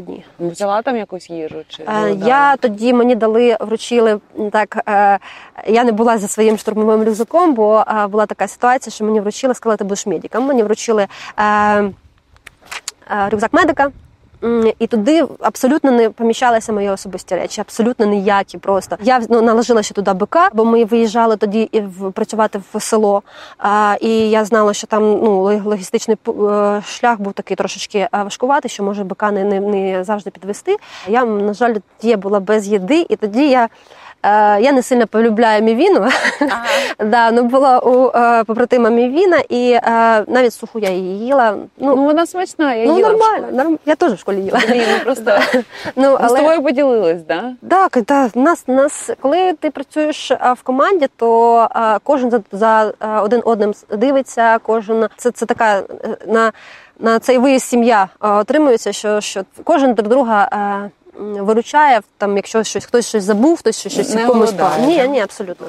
дні. 0.00 0.24
Взяла 0.40 0.82
там 0.82 0.96
якусь 0.96 1.30
їжу? 1.30 1.56
Чи 1.68 1.82
Е. 1.82 2.16
Я 2.26 2.56
тоді 2.56 2.92
мені 2.92 3.14
дали, 3.14 3.56
вручили 3.60 4.20
так. 4.52 4.78
е, 4.88 5.18
Я 5.66 5.84
не 5.84 5.92
була 5.92 6.18
за 6.18 6.28
своїм 6.28 6.58
штурмовим 6.58 7.02
рюкзаком, 7.04 7.54
бо 7.54 7.84
е, 7.88 8.06
була 8.06 8.26
така 8.26 8.48
ситуація, 8.48 8.94
що 8.94 9.04
мені 9.04 9.20
вручили, 9.20 9.54
сказали, 9.54 9.76
ти 9.76 9.84
будеш 9.84 10.06
медиком. 10.06 10.44
Мені 10.46 10.62
вручили 10.62 11.06
е, 11.36 11.44
е, 11.44 11.92
рюкзак 13.30 13.52
медика. 13.52 13.90
І 14.78 14.86
туди 14.86 15.24
абсолютно 15.40 15.90
не 15.90 16.10
поміщалися 16.10 16.72
мої 16.72 16.90
особисті 16.90 17.34
речі, 17.34 17.60
абсолютно 17.60 18.06
ніякі. 18.06 18.58
Просто 18.58 18.96
я 19.02 19.22
ну, 19.28 19.42
наложила 19.42 19.82
ще 19.82 19.94
туди 19.94 20.12
бика, 20.12 20.48
бо 20.52 20.64
ми 20.64 20.84
виїжджали 20.84 21.36
тоді 21.36 21.68
і 21.72 21.80
працювати 22.12 22.60
в 22.74 22.80
село. 22.80 23.22
А, 23.58 23.96
і 24.00 24.10
я 24.30 24.44
знала, 24.44 24.74
що 24.74 24.86
там 24.86 25.02
ну 25.02 25.42
логістичний 25.64 26.16
е, 26.28 26.82
шлях 26.86 27.20
був 27.20 27.32
такий 27.32 27.56
трошечки 27.56 28.08
важкувати, 28.12 28.46
важкуватий, 28.46 28.70
що 28.70 28.82
може 28.82 29.04
бика 29.04 29.30
не, 29.30 29.44
не, 29.44 29.60
не 29.60 30.04
завжди 30.04 30.30
підвести. 30.30 30.76
Я 31.08 31.24
на 31.24 31.54
жаль 31.54 31.74
тоді 32.00 32.16
була 32.16 32.40
без 32.40 32.68
їди, 32.68 33.06
і 33.08 33.16
тоді 33.16 33.48
я. 33.48 33.68
Е, 34.22 34.60
Я 34.60 34.72
не 34.72 34.82
сильно 34.82 35.06
полюбляю 35.06 35.62
мівіну. 35.62 36.08
да, 36.98 37.30
ну 37.30 37.42
була 37.42 37.78
у 37.78 38.18
е, 38.18 38.44
побратима 38.44 38.90
мівіна, 38.90 39.42
і 39.48 39.70
е, 39.70 39.80
навіть 40.26 40.52
суху 40.52 40.78
я 40.78 40.90
її 40.90 41.26
їла. 41.26 41.56
Ну, 41.78 41.96
Ну, 41.96 42.04
вона 42.04 42.26
смачна, 42.26 42.74
я 42.74 42.86
ну 42.86 42.96
їла. 42.96 43.08
нормально, 43.08 43.46
норм... 43.52 43.78
я 43.86 43.94
теж 43.94 44.12
в 44.12 44.18
школі 44.18 44.40
їла. 44.40 44.60
Блін, 44.68 44.82
ну 44.92 44.98
просто 45.04 45.38
Ну, 45.96 46.18
ми 46.22 46.28
з 46.28 46.32
тобою 46.32 46.62
поділились, 46.62 47.22
да? 47.22 47.52
Так, 47.68 47.98
да, 48.06 48.30
нас, 48.34 48.68
нас, 48.68 49.10
коли 49.20 49.52
ти 49.52 49.70
працюєш 49.70 50.30
в 50.30 50.62
команді, 50.62 51.06
то 51.16 51.68
кожен 52.02 52.30
за, 52.30 52.40
за 52.52 52.92
один 53.22 53.42
одним 53.44 53.74
дивиться, 53.90 54.58
кожен 54.62 55.08
це, 55.16 55.30
це 55.30 55.46
така 55.46 55.82
на, 56.26 56.52
на 57.00 57.18
цей 57.18 57.38
виїзд 57.38 57.64
сім'я 57.64 58.08
отримується, 58.20 58.92
що, 58.92 59.20
що 59.20 59.42
кожен 59.64 59.94
друг 59.94 60.08
друга. 60.08 60.48
Виручає 61.18 62.00
там, 62.18 62.36
якщо 62.36 62.64
щось 62.64 62.84
хтось 62.84 63.08
щось 63.08 63.24
забув, 63.24 63.58
хтось 63.58 63.80
щось, 63.80 63.92
щось 63.92 64.16
комусь 64.26 64.52
пав. 64.52 64.80
Ні, 64.80 65.08
ні, 65.08 65.20
абсолютно. 65.20 65.66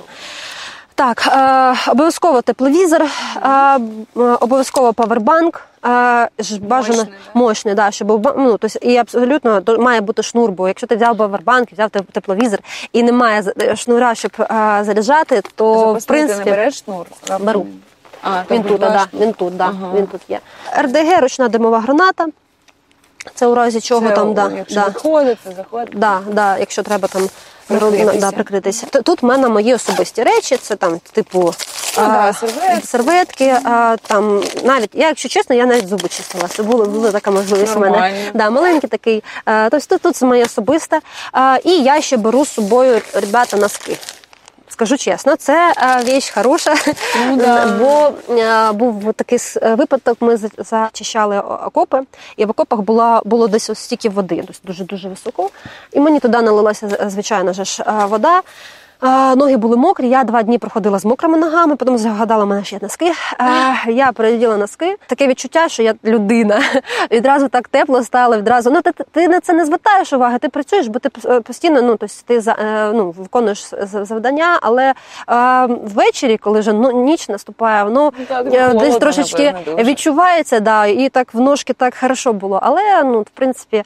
Так, 0.95 1.27
е, 1.27 1.91
обов'язково 1.91 2.41
тепловізор, 2.41 3.01
е, 3.01 3.09
е, 3.47 3.79
обов'язково 4.15 4.93
павербанк. 4.93 5.61
Е, 5.85 6.29
ж 6.39 6.61
бажано 6.61 6.97
Мощний, 6.97 7.17
да? 7.33 7.39
мощний, 7.39 7.73
да, 7.73 7.91
щоб 7.91 8.07
ну, 8.37 8.57
тобто, 8.57 8.79
і 8.81 8.97
абсолютно 8.97 9.61
то 9.61 9.77
має 9.77 10.01
бути 10.01 10.23
шнур, 10.23 10.51
бо 10.51 10.67
якщо 10.67 10.87
ти 10.87 10.95
взяв 10.95 11.17
павербанк, 11.17 11.71
взяв 11.71 11.89
теп- 11.89 12.11
тепловізор 12.11 12.59
і 12.93 13.03
немає 13.03 13.43
шнура, 13.75 14.15
щоб 14.15 14.31
е, 14.39 14.45
заряджати, 14.85 15.41
то 15.55 15.73
в 15.73 15.77
Запасний 15.77 16.01
ти 16.01 16.07
принципі 16.07 16.49
не 16.49 16.55
береш 16.55 16.77
шнур? 16.77 17.05
Беру. 17.39 17.67
А, 18.23 18.43
він 18.51 18.63
тут, 18.63 18.79
да, 18.79 19.05
він 19.13 19.33
тут, 19.33 19.57
да, 19.57 19.65
Ага. 19.65 19.91
він 19.95 20.07
тут 20.07 20.21
є. 20.29 20.39
РДГ 20.81 21.21
ручна 21.21 21.47
димова 21.47 21.79
граната. 21.79 22.25
Це 23.35 23.47
у 23.47 23.55
разі 23.55 23.81
чого 23.81 24.09
Це, 24.09 24.15
там, 24.15 24.29
о, 24.29 24.33
да, 24.33 24.51
якщо 24.57 24.75
да. 24.75 24.87
виходите, 24.87 25.51
заходите. 25.57 25.97
Да, 25.97 26.19
да, 26.31 26.57
якщо 26.57 26.83
треба 26.83 27.07
там 27.07 27.29
Прикритися. 27.67 28.17
да, 28.19 28.31
прикритися. 28.31 28.85
Тут 29.03 29.21
в 29.21 29.25
мене 29.25 29.49
мої 29.49 29.73
особисті 29.73 30.23
речі, 30.23 30.57
це 30.57 30.75
там, 30.75 30.99
типу, 31.11 31.53
Ну, 31.97 32.03
а, 32.03 32.07
да, 32.07 32.33
серветки. 32.33 32.87
серветки, 32.87 33.57
а, 33.63 33.95
там 34.07 34.43
навіть 34.63 34.89
я, 34.93 35.07
якщо 35.07 35.29
чесно, 35.29 35.55
я 35.55 35.65
навіть 35.65 35.87
зуби 35.87 36.07
чистила. 36.09 36.47
Це 36.47 36.63
було, 36.63 36.85
була 36.85 37.11
така 37.11 37.31
можливість 37.31 37.75
у 37.75 37.79
мене. 37.79 38.13
Да, 38.33 38.49
маленький 38.49 38.89
такий. 38.89 39.23
А, 39.45 39.67
тобто 39.71 39.87
тут, 39.87 40.01
тут 40.01 40.15
це 40.15 40.25
моє 40.25 40.43
особисте. 40.43 40.99
А, 41.31 41.57
і 41.63 41.71
я 41.71 42.01
ще 42.01 42.17
беру 42.17 42.45
з 42.45 42.49
собою 42.49 43.01
ребята 43.13 43.57
носки. 43.57 43.97
Скажу 44.77 44.97
чесно, 44.97 45.35
це 45.35 45.73
е, 45.77 46.03
віч 46.03 46.29
хороша, 46.29 46.75
Ну, 47.27 47.37
да. 47.37 47.77
бо 47.79 48.13
е, 48.33 48.71
був 48.71 49.13
такий 49.13 49.39
е, 49.61 49.75
випадок. 49.75 50.17
Ми 50.19 50.37
зачищали 50.57 51.39
окопи, 51.39 52.01
і 52.37 52.45
в 52.45 52.49
окопах 52.49 52.79
була 52.79 53.21
було 53.25 53.47
десь 53.47 53.69
ось 53.69 53.79
стільки 53.79 54.09
води, 54.09 54.43
дуже 54.63 54.83
дуже 54.83 55.09
високо. 55.09 55.49
І 55.91 55.99
мені 55.99 56.19
туди 56.19 56.41
налилася 56.41 57.09
звичайно 57.09 57.53
ж 57.53 57.83
е, 57.87 58.05
вода. 58.05 58.41
Ноги 59.35 59.57
були 59.57 59.77
мокрі, 59.77 60.09
я 60.09 60.23
два 60.23 60.43
дні 60.43 60.57
проходила 60.57 60.99
з 60.99 61.05
мокрими 61.05 61.37
ногами, 61.37 61.75
потім 61.75 61.97
згадала 61.97 62.45
мене 62.45 62.63
ще 62.63 62.79
носки. 62.81 63.11
Я 63.87 64.11
переділа 64.11 64.57
носки. 64.57 64.97
Таке 65.07 65.27
відчуття, 65.27 65.69
що 65.69 65.83
я 65.83 65.93
людина. 66.05 66.61
Відразу 67.11 67.47
так 67.47 67.67
тепло 67.67 68.03
стало, 68.03 68.37
відразу. 68.37 68.71
Ну, 68.71 68.81
ти, 68.81 68.91
ти 69.11 69.27
на 69.27 69.39
це 69.39 69.53
не 69.53 69.65
звертаєш 69.65 70.13
уваги, 70.13 70.37
ти 70.37 70.49
працюєш, 70.49 70.87
бо 70.87 70.99
ти 70.99 71.09
е, 71.25 71.39
постійно 71.39 71.81
ну, 71.81 71.95
тобто 71.95 72.15
ти 72.25 72.41
за- 72.41 72.55
е, 72.59 72.91
ну, 72.93 73.11
виконуєш 73.11 73.65
завдання, 73.81 74.59
але 74.61 74.93
ввечері, 75.67 76.37
коли 76.37 76.59
вже 76.59 76.73
ну, 76.73 76.91
ніч 76.91 77.29
наступає, 77.29 77.83
воно 77.83 78.11
Так, 78.27 78.45
е, 78.53 78.59
холодно, 78.59 78.79
десь 78.79 78.97
трошечки 78.97 79.51
напевно, 79.51 79.83
відчувається, 79.83 80.59
да, 80.59 80.85
і 80.85 81.09
так 81.09 81.33
в 81.33 81.39
ножки 81.39 81.73
так 81.73 81.95
хорошо 81.99 82.33
було. 82.33 82.59
Але 82.63 83.03
ну, 83.03 83.21
в 83.21 83.29
принципі, 83.29 83.83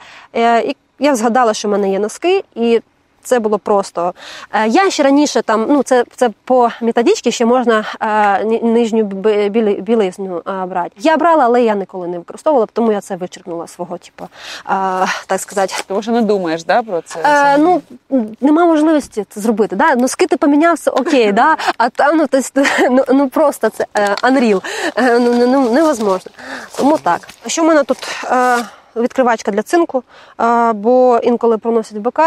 і 0.65 0.75
я 0.99 1.15
згадала, 1.15 1.53
що 1.53 1.67
в 1.67 1.71
мене 1.71 1.91
є 1.91 1.99
носки, 1.99 2.43
і 2.55 2.81
це 3.23 3.39
було 3.39 3.59
просто. 3.59 4.13
Е, 4.53 4.67
Я 4.67 4.89
ще 4.89 5.03
раніше 5.03 5.41
там, 5.41 5.65
ну 5.69 5.83
це, 5.83 6.05
це 6.15 6.29
по 6.45 6.69
методичці 6.81 7.31
ще 7.31 7.45
можна 7.45 7.83
е, 8.01 8.59
нижню 8.63 9.03
бі- 9.03 9.49
білі, 9.49 9.73
білизну 9.81 10.37
е, 10.47 10.65
брати. 10.65 10.91
Я 10.97 11.17
брала, 11.17 11.45
але 11.45 11.63
я 11.63 11.75
ніколи 11.75 12.07
не 12.07 12.17
використовувала, 12.17 12.67
тому 12.73 12.91
я 12.91 13.01
це 13.01 13.15
вичеркнула 13.15 13.67
свого, 13.67 13.97
типу, 13.97 14.23
е, 14.23 14.29
так 15.27 15.39
сказати. 15.41 15.73
Тому 15.87 16.01
що 16.01 16.11
не 16.11 16.21
думаєш, 16.21 16.63
да, 16.63 16.83
про 16.83 17.01
це? 17.01 17.19
Е, 17.23 17.57
ну, 17.57 17.81
нема 18.41 18.65
можливості 18.65 19.25
це 19.29 19.41
зробити. 19.41 19.75
Да? 19.75 19.95
Носки 19.95 20.27
ти 20.27 20.37
помінявся, 20.37 20.91
окей, 20.91 21.31
да? 21.31 21.55
а 21.77 21.89
там 21.89 22.17
ну, 22.17 22.25
тобто, 22.29 22.63
ну, 22.91 23.03
ну 23.09 23.29
просто 23.29 23.69
це 23.69 23.85
е, 23.97 24.15
unreal. 24.23 24.61
Е, 24.95 25.19
ну, 25.19 25.33
ну, 25.35 25.47
ну, 25.47 25.71
невозможно. 25.71 26.31
Тому 26.77 26.97
так. 26.97 27.27
Що 27.47 27.61
в 27.61 27.65
мене 27.65 27.83
тут 27.83 27.97
відкривачка 28.95 29.51
для 29.51 29.63
цинку, 29.63 30.03
бо 30.73 31.19
інколи 31.23 31.57
проносять 31.57 31.97
БК. 31.97 32.19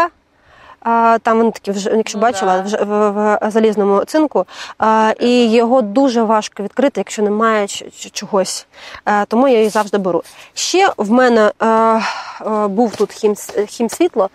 А, 0.85 1.17
Там 1.21 1.37
вони 1.37 1.51
такі, 1.51 1.71
вже, 1.71 1.89
якщо 1.89 2.17
Ну, 2.17 2.21
бачила, 2.21 2.57
да. 2.57 2.61
вже 2.61 2.77
в, 2.77 3.11
в 3.41 3.51
залізному 3.51 4.03
цинку, 4.05 4.45
а, 4.77 5.13
і 5.19 5.51
його 5.51 5.81
дуже 5.81 6.23
важко 6.23 6.63
відкрити, 6.63 6.99
якщо 6.99 7.21
немає 7.21 7.67
чогось. 8.11 8.67
А, 9.05 9.25
тому 9.25 9.47
я 9.47 9.57
її 9.57 9.69
завжди 9.69 9.97
беру. 9.97 10.23
Ще 10.53 10.89
в 10.97 11.11
мене 11.11 11.51
а, 11.59 11.99
а, 12.39 12.67
був 12.67 12.95
тут 12.95 13.13
хім, 13.13 13.35
хімсвітло, 13.67 14.29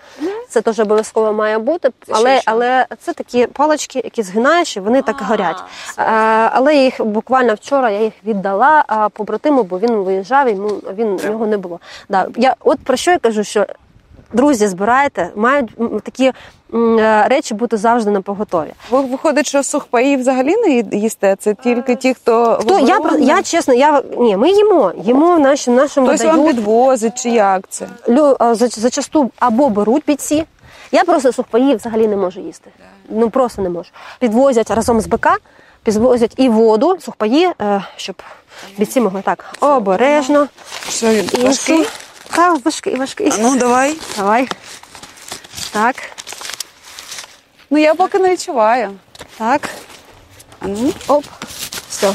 це 0.49 0.61
теж 0.61 0.81
обов'язково 0.81 1.33
має 1.33 1.59
бути, 1.59 1.91
але, 2.11 2.41
але 2.45 2.87
це 3.01 3.13
такі 3.13 3.47
палички, 3.47 4.01
які 4.05 4.23
згинаєш, 4.23 4.77
і 4.77 4.81
вони 4.81 5.03
так 5.03 5.17
горять. 5.21 5.63
А, 5.97 6.03
але 6.53 6.77
їх 6.77 7.05
буквально 7.05 7.55
вчора 7.55 7.91
я 7.91 8.01
їх 8.01 8.13
віддала 8.25 9.09
побратиму, 9.13 9.63
бо 9.63 9.79
він 9.79 9.93
виїжджав, 9.93 10.49
і 10.49 10.51
йому 10.51 10.69
він 10.69 11.17
в 11.17 11.31
нього 11.31 11.47
не 11.47 11.57
було. 11.57 11.81
Да, 12.09 12.27
я 12.37 12.55
от 12.61 12.79
про 12.79 12.97
що 12.97 13.11
я 13.11 13.19
кажу, 13.19 13.45
що 13.45 13.67
друзі, 14.33 14.69
збирайте, 14.69 15.31
мають 15.37 15.71
такі 16.03 16.33
е, 16.75 17.27
речі 17.29 17.55
бути 17.55 17.77
завжди 17.77 18.11
на 18.11 18.21
поготові. 18.21 18.73
Ви 18.91 19.01
виходить, 19.01 19.47
що 19.47 19.63
сухпаї 19.63 20.17
взагалі 20.17 20.57
не 20.57 20.99
їсте? 20.99 21.37
Це 21.39 21.55
тільки 21.55 21.95
ті, 21.95 22.15
хто 22.15 22.59
Хто 22.61 22.79
я 22.79 23.01
я 23.19 23.43
чесно, 23.43 23.75
я 23.75 24.03
ні, 24.19 24.37
ми 24.37 24.51
їмо, 24.51 24.93
їмо 25.05 25.37
в 25.37 25.41
нашому 25.71 26.09
Хтось 26.09 26.25
вам 26.25 26.47
підвозить, 26.47 27.23
чи 27.23 27.31
як 27.31 27.69
це? 27.69 27.87
Лю, 28.09 28.37
зачасту 28.55 29.31
або 29.39 29.69
беруть 29.69 30.03
бійці. 30.07 30.45
Я 30.93 31.05
просто 31.05 31.33
сухпаї 31.33 31.75
взагалі 31.75 32.09
не 32.09 32.17
можу 32.17 32.41
їсти. 32.41 32.71
Ну 33.09 33.31
просто 33.31 33.63
не 33.63 33.69
можу. 33.69 33.91
Підвозять 34.19 34.71
разом 34.71 35.01
з 35.01 35.07
БК, 35.07 35.29
підвозять 35.85 36.35
і 36.37 36.49
воду, 36.49 36.97
сухпаї, 37.01 37.51
е, 37.63 37.83
щоб 37.97 38.23
бійці 38.79 39.01
могли 39.01 39.23
так 39.23 39.45
обережно. 39.61 40.49
Важкий? 41.45 41.87
Та, 42.35 42.53
важкий, 42.65 42.95
важкий. 42.97 43.31
А 43.33 43.37
Ну 43.39 43.57
давай. 43.57 43.97
Давай. 44.17 44.49
Так, 45.73 45.97
Ну 47.71 47.79
я 47.79 47.95
поки 47.95 48.19
не 48.19 48.31
відчуваю. 48.31 48.91
так. 49.39 49.69
А 50.61 50.67
ну 50.67 50.93
Оп. 51.09 51.25
Все. 51.89 52.13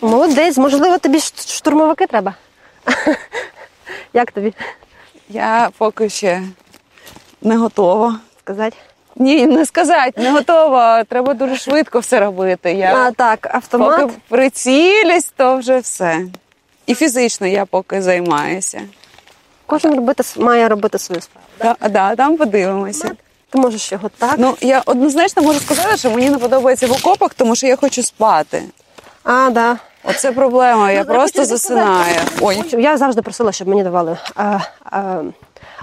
Молодець, 0.00 0.56
можливо, 0.56 0.98
тобі 0.98 1.20
штурмовики 1.46 2.06
треба. 2.06 2.34
Як 4.12 4.32
тобі 4.32 4.54
я 5.28 5.70
поки 5.78 6.08
ще 6.08 6.42
не 7.42 7.56
готова. 7.56 8.20
сказати? 8.40 8.76
Ні, 9.16 9.46
не 9.46 9.66
сказати, 9.66 10.20
не 10.20 10.30
готова. 10.30 11.04
Треба 11.04 11.34
дуже 11.34 11.56
швидко 11.56 11.98
все 11.98 12.20
робити. 12.20 12.72
Я 12.72 12.94
А, 12.96 13.10
так, 13.10 13.54
автомат. 13.54 14.00
поки 14.00 14.12
прицілюсь, 14.28 15.32
то 15.36 15.56
вже 15.56 15.78
все. 15.78 16.26
І 16.86 16.94
фізично 16.94 17.46
я 17.46 17.66
поки 17.66 18.02
займаюся. 18.02 18.80
Кожен 19.72 19.94
робити, 19.94 20.22
має 20.36 20.68
робити 20.68 20.98
свою 20.98 21.20
справу. 21.20 21.46
Да, 21.58 21.88
да, 21.88 22.16
там 22.16 22.36
подивимося. 22.36 23.10
Ти 23.50 23.58
можеш 23.58 23.92
його 23.92 24.10
так. 24.18 24.34
Ну 24.38 24.56
я 24.60 24.82
однозначно 24.86 25.42
можу 25.42 25.60
сказати, 25.60 25.96
що 25.96 26.10
мені 26.10 26.30
не 26.30 26.38
подобається 26.38 26.86
в 26.86 26.92
окопах, 26.92 27.34
тому 27.34 27.56
що 27.56 27.66
я 27.66 27.76
хочу 27.76 28.02
спати. 28.02 28.62
А, 29.24 29.50
да. 29.50 29.76
Оце 30.04 30.32
проблема. 30.32 30.90
Я 30.90 31.04
просто 31.04 31.44
засинаю. 31.44 32.16
Ой, 32.40 32.62
Я 32.72 32.96
завжди 32.96 33.22
просила, 33.22 33.52
щоб 33.52 33.68
мені 33.68 33.82
давали 33.82 34.18
а, 34.34 34.58
а, 34.84 35.22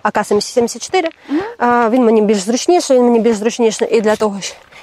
АК-74. 0.03 1.07
А, 1.57 1.89
він 1.89 2.05
мені 2.05 2.21
більш 2.21 2.37
зручніший, 2.37 2.97
він 2.97 3.03
мені 3.03 3.19
більш 3.19 3.37
зручніший 3.37 3.97
і 3.97 4.01
для 4.01 4.15
того, 4.15 4.39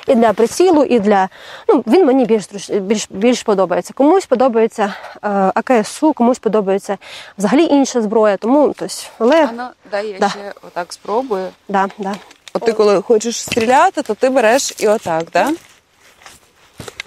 і 0.06 0.14
для 0.14 0.32
прицілу, 0.32 0.84
і 0.84 1.00
для. 1.00 1.28
Ну, 1.68 1.84
він 1.86 2.06
мені 2.06 2.24
більш 2.24 2.70
більш, 2.70 3.06
більш 3.10 3.42
подобається. 3.42 3.92
Комусь 3.94 4.26
подобається 4.26 4.94
а, 5.22 5.52
АКСУ, 5.54 6.12
комусь 6.12 6.38
подобається 6.38 6.98
взагалі 7.38 7.64
інша 7.64 8.02
зброя. 8.02 8.36
Тому, 8.36 8.74
тобто, 8.78 8.94
але 9.18 9.44
Анна, 9.46 9.70
дай 9.90 10.08
я 10.08 10.18
Да. 10.18 10.28
ще 10.28 10.52
отак 10.66 10.92
спробую. 10.92 11.48
да, 11.68 11.88
да. 11.98 12.14
От 12.54 12.62
ти 12.64 12.72
коли 12.72 13.02
хочеш 13.02 13.42
стріляти, 13.42 14.02
то 14.02 14.14
ти 14.14 14.30
береш 14.30 14.74
і 14.78 14.88
отак, 14.88 15.24
так? 15.30 15.54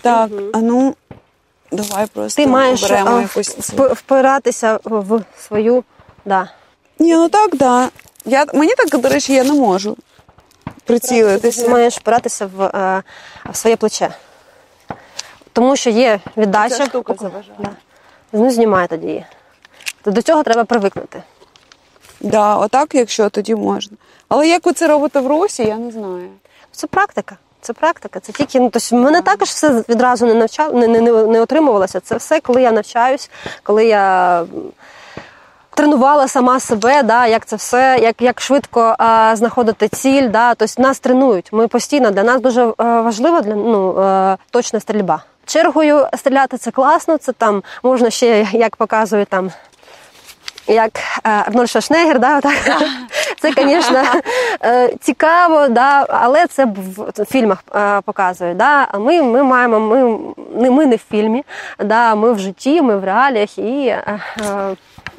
Так, 0.01 0.30
а 0.53 0.57
ну 0.57 0.95
давай 1.71 2.07
просто 2.13 2.41
Ти 2.43 2.47
маєш 2.47 2.84
оберемо 2.84 3.09
а, 3.17 3.21
якусь. 3.21 3.57
вп- 3.59 3.93
впиратися 3.93 4.80
в 4.84 4.99
в 5.17 5.23
свою. 5.47 5.84
Да. 6.26 6.49
Ні, 6.99 7.15
ну 7.15 7.30
так, 7.30 7.55
да. 7.55 7.89
Я, 8.26 8.45
мені 8.53 8.73
так, 8.77 9.01
до 9.01 9.09
речі, 9.09 9.34
я 9.34 9.43
не 9.43 9.53
можу 9.53 9.97
Ти 10.97 11.69
маєш 11.69 11.97
впиратися 11.97 12.49
в, 12.55 12.63
е, 12.63 13.03
в 13.51 13.55
своє 13.55 13.75
плече. 13.75 14.09
Тому 15.53 15.75
що 15.75 15.89
є 15.89 16.19
віддача. 16.37 16.77
Ця 16.77 16.85
штука 16.85 17.13
заважає. 17.19 17.57
Да. 17.59 17.69
Ну, 18.31 18.51
знімай 18.51 18.87
тоді 18.87 19.07
її. 19.07 19.25
То 20.01 20.11
до 20.11 20.21
цього 20.21 20.43
треба 20.43 20.63
привикнути. 20.63 21.23
Да, 22.21 22.55
отак, 22.55 22.95
якщо 22.95 23.29
тоді 23.29 23.55
можна. 23.55 23.97
Але 24.29 24.47
як 24.47 24.65
ви 24.65 24.73
це 24.73 24.87
робите 24.87 25.19
в 25.19 25.27
Росі, 25.27 25.63
я 25.63 25.77
не 25.77 25.91
знаю. 25.91 26.29
Це 26.71 26.87
практика. 26.87 27.37
Це 27.61 27.73
практика. 27.73 28.19
Це 28.19 28.31
тільки 28.31 28.59
ну, 28.59 28.69
тобто 28.69 28.95
мене 28.95 29.21
також 29.21 29.49
все 29.49 29.83
відразу 29.89 30.25
не 30.25 30.33
навчав, 30.33 30.75
не, 30.75 30.87
не, 30.87 31.01
не, 31.01 31.11
не 31.11 31.41
отримувалося. 31.41 31.99
Це 31.99 32.15
все, 32.17 32.39
коли 32.39 32.61
я 32.61 32.71
навчаюсь, 32.71 33.29
коли 33.63 33.85
я 33.85 34.45
тренувала 35.80 36.27
сама 36.27 36.60
себе, 36.60 37.03
да, 37.03 37.27
як 37.27 37.45
це 37.45 37.56
все, 37.56 37.99
як, 38.01 38.22
як 38.22 38.41
швидко 38.41 38.95
а, 38.97 39.35
знаходити 39.35 39.88
ціль. 39.88 40.30
Да, 40.30 40.56
тобто 40.56 40.81
нас 40.81 40.99
тренують. 40.99 41.49
Ми 41.53 41.68
постійно 41.68 42.11
для 42.11 42.23
нас 42.23 42.41
дуже 42.41 42.61
е, 42.64 42.73
важлива 42.77 43.41
для 43.41 43.56
ну, 43.56 43.99
е, 44.01 44.38
точна 44.51 44.80
стрільба. 44.80 45.23
Чергою 45.45 46.07
стріляти 46.18 46.57
це 46.57 46.72
класно, 46.72 47.18
це 47.18 47.31
там 47.31 47.64
можна 47.84 48.10
ще, 48.10 48.47
як 48.51 48.76
показує 48.76 49.26
там 49.26 49.51
як 50.68 50.91
е, 50.97 51.30
Арнольд 51.30 51.69
Шварценеггер, 51.69 52.19
да, 52.19 52.41
так. 52.41 52.53
це, 53.41 53.51
звісно, 53.57 54.03
цікаво, 54.99 55.68
да, 55.68 56.06
але 56.10 56.47
це 56.47 56.65
в 56.65 57.26
фільмах 57.26 57.64
показують. 58.06 58.57
Да. 58.57 58.88
А 58.91 58.99
ми, 58.99 59.22
ми 59.22 59.43
маємо, 59.43 59.80
ми, 59.80 60.19
не- 60.56 60.72
ми 60.72 60.85
не 60.85 60.95
в 60.95 61.01
фільмі, 61.11 61.43
да, 61.80 62.15
ми 62.15 62.34
в 62.34 62.39
житті, 62.39 62.81
ми 62.81 62.97
в 62.97 63.03
реаліях 63.03 63.57
і, 63.57 63.95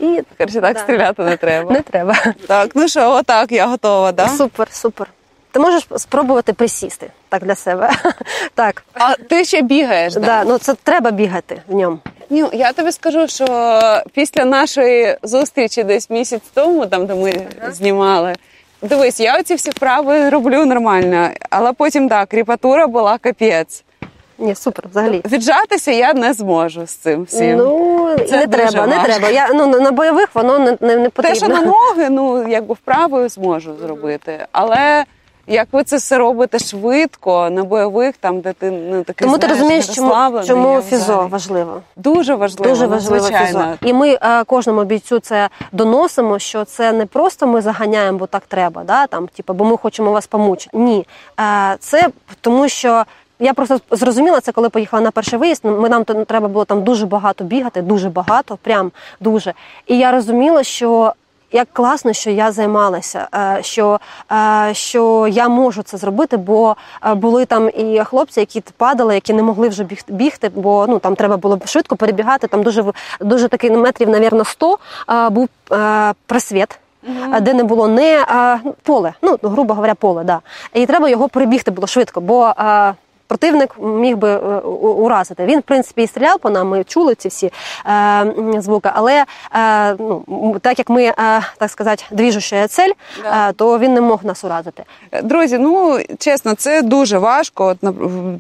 і 0.01 0.23
Коротше, 0.39 0.61
так 0.61 0.75
Да. 0.75 0.81
стріляти 0.81 1.23
не 1.23 1.37
треба. 1.37 1.73
не 1.73 1.81
треба. 1.81 2.15
Так, 2.49 2.71
ну 2.75 2.89
що, 2.89 3.11
отак, 3.11 3.53
я 3.53 3.67
готова, 3.67 4.13
да? 4.13 4.29
Супер, 4.29 4.69
супер. 4.71 5.07
Ти 5.53 5.61
можеш 5.61 5.87
спробувати 5.97 6.53
присісти 6.53 7.11
так 7.29 7.45
для 7.45 7.55
себе. 7.55 7.91
так, 8.55 8.83
А 8.95 9.15
ти 9.15 9.45
ще 9.45 9.63
бігаєш, 9.63 10.15
да? 10.15 10.21
да, 10.21 10.45
ну 10.45 10.59
це 10.59 10.75
треба 10.75 11.11
бігати 11.11 11.63
в 11.69 11.75
ньому. 11.75 11.99
Ну, 12.31 12.51
я 12.53 12.73
тобі 12.73 12.93
скажу, 12.93 13.29
що 13.29 13.47
після 14.15 14.45
нашої 14.45 15.17
зустрічі 15.23 15.85
десь 15.85 16.11
місяць 16.11 16.43
тому, 16.55 16.87
там 16.87 17.07
де 17.07 17.15
ми 17.15 17.47
знімали. 17.69 18.35
Дивись, 18.83 19.21
я 19.21 19.39
оці 19.39 19.55
всі 19.55 19.71
вправи 19.71 20.29
роблю 20.29 20.67
нормально, 20.67 21.31
але 21.51 21.73
потім 21.73 22.09
так, 22.09 22.29
кріпатура 22.29 22.87
була 22.87 23.19
капець. 23.19 23.85
Ні, 24.41 24.55
супер, 24.55 24.85
взагалі. 24.91 25.23
Віджатися 25.25 25.91
я 25.93 26.15
не 26.15 26.33
зможу 26.33 26.87
з 26.87 26.91
цим 26.91 27.23
всім. 27.23 27.57
Ну, 27.57 28.17
Це 28.29 28.37
не 28.37 28.47
треба, 28.47 28.87
не 28.87 28.99
треба. 29.05 29.29
Я, 29.29 29.49
ну, 29.55 29.67
на- 29.67 29.91
бойових 29.91 30.29
воно 30.35 30.59
не, 30.59 30.77
не, 30.81 30.97
не 30.97 31.09
Те, 31.09 31.35
що 31.35 31.49
на 31.49 31.61
ноги, 31.61 32.11
ну 32.11 32.49
якби 32.49 32.75
вправою 32.75 33.29
зможу 33.29 33.75
зробити. 33.83 34.47
Але 34.53 35.05
як 35.47 35.69
ви 35.73 35.85
це 35.85 35.97
все 35.97 36.19
робите 36.19 36.59
швидко 36.59 37.51
на 37.51 37.65
бойових, 37.65 38.17
там 38.17 38.41
де 38.41 38.53
ти 38.53 38.71
ну 38.71 39.03
такий 39.03 39.27
Тому 39.27 39.39
ти 39.39 39.47
розумієш, 39.47 39.89
чому, 39.89 40.43
чому 40.47 40.81
фізо 40.83 41.05
взагалі- 41.05 41.29
важливо. 41.31 41.83
Дуже 41.97 42.35
важливо, 42.35 42.71
Дуже 42.71 42.87
важливо 42.87 43.29
фізо. 43.29 43.65
І 43.83 43.93
ми 43.93 44.19
е, 44.23 44.45
кожному 44.45 44.85
бійцю 44.85 45.19
це 45.19 45.49
доносимо, 45.73 46.39
що 46.39 46.65
це 46.65 46.93
не 46.93 47.07
просто 47.07 47.47
ми 47.47 47.61
заганяємо, 47.61 48.19
бо 48.19 48.27
так 48.27 48.43
треба, 48.49 48.85
да, 48.85 49.07
там, 49.07 49.29
типу, 49.29 49.53
бо 49.53 49.65
ми 49.65 49.77
хочемо 49.77 50.13
вас 50.13 50.27
помучити. 50.27 50.79
Ні. 50.79 51.07
Е, 51.41 51.77
це 51.81 52.09
тому, 52.41 52.69
що. 52.69 53.05
Я 53.41 53.55
просто 53.55 53.81
зрозуміла 53.91 54.41
це, 54.41 54.53
коли 54.53 54.69
поїхала 54.69 55.03
на 55.03 55.11
перший 55.11 55.39
виїзд. 55.39 55.61
Ну, 55.65 55.81
Ми 55.81 55.89
нам 55.89 56.05
то 56.05 56.25
треба 56.25 56.49
було 56.49 56.65
там 56.65 56.83
дуже 56.85 57.07
багато 57.07 57.45
бігати, 57.45 57.83
дуже 57.83 58.09
багато, 58.09 58.57
прям 58.63 58.93
дуже. 59.21 59.53
І 59.87 59.99
я 59.99 60.13
розуміла, 60.13 60.63
що 60.63 61.13
як 61.53 61.69
класно, 61.73 62.13
що 62.13 62.31
я 62.31 62.53
займалася, 62.53 63.29
е, 63.35 63.59
що, 63.63 64.01
е, 64.33 64.71
що 64.75 65.27
я 65.31 65.49
можу 65.49 65.83
це 65.83 65.97
зробити, 65.97 66.37
бо 66.37 66.77
е, 67.07 67.15
були 67.15 67.45
там 67.45 67.69
і 67.77 68.03
хлопці, 68.05 68.41
які 68.41 68.63
падали, 68.77 69.15
які 69.15 69.33
не 69.33 69.43
могли 69.43 69.69
вже 69.69 69.85
біг- 69.85 70.05
бігти, 70.09 70.49
бо 70.55 70.87
ну 70.89 70.99
там 70.99 71.15
треба 71.17 71.37
було 71.37 71.59
швидко 71.65 71.97
перебігати. 71.97 72.47
Там 72.47 72.63
дуже 72.63 72.85
дуже 73.21 73.49
такий 73.49 73.71
ну, 73.71 73.81
метрів, 73.81 74.09
навірно, 74.09 74.45
100 74.45 74.79
е, 75.11 75.29
був 75.31 75.49
просвіт. 76.27 76.79
е, 77.35 77.41
Де 77.41 77.55
не 77.55 77.65
було 77.65 77.89
не 77.89 78.21
е, 78.21 78.61
поле, 78.83 79.13
ну 79.23 79.39
грубо 79.43 79.75
говоря, 79.75 79.95
поле, 79.95 80.25
да. 80.25 80.41
І 80.75 80.87
треба 80.87 81.09
його 81.09 81.29
перебігти 81.29 81.71
було 81.71 81.87
швидко, 81.87 82.21
бо 82.21 82.47
е, 82.59 82.95
противник 83.31 83.71
міг 83.81 84.17
би 84.17 84.31
е, 84.31 84.39
уразити. 84.77 85.45
Він, 85.45 85.59
в 85.59 85.63
принципі, 85.63 86.03
і 86.03 86.07
стріляв 86.07 86.39
по 86.39 86.51
нам, 86.51 86.69
ми 86.69 86.85
чули 86.85 87.15
ці 87.15 87.29
всі 87.29 87.53
е, 87.87 88.35
звуки, 88.59 88.91
але 88.95 89.25
е, 89.55 89.95
ну, 90.29 90.57
так 90.61 90.79
як 90.79 90.91
ми, 90.91 91.05
е, 91.05 91.15
так 91.59 91.71
сказати, 91.71 92.05
двіжуща 92.11 92.69
цель, 92.69 92.91
Да. 93.23 93.49
е, 93.49 93.53
то 93.53 93.79
він 93.79 93.95
не 93.95 94.01
мог 94.01 94.25
нас 94.25 94.45
уразити. 94.45 94.85
Друзі, 95.23 95.59
ну 95.59 95.99
чесно, 96.19 96.55
це 96.55 96.83
дуже 96.83 97.19
важко. 97.19 97.67
От 97.67 97.79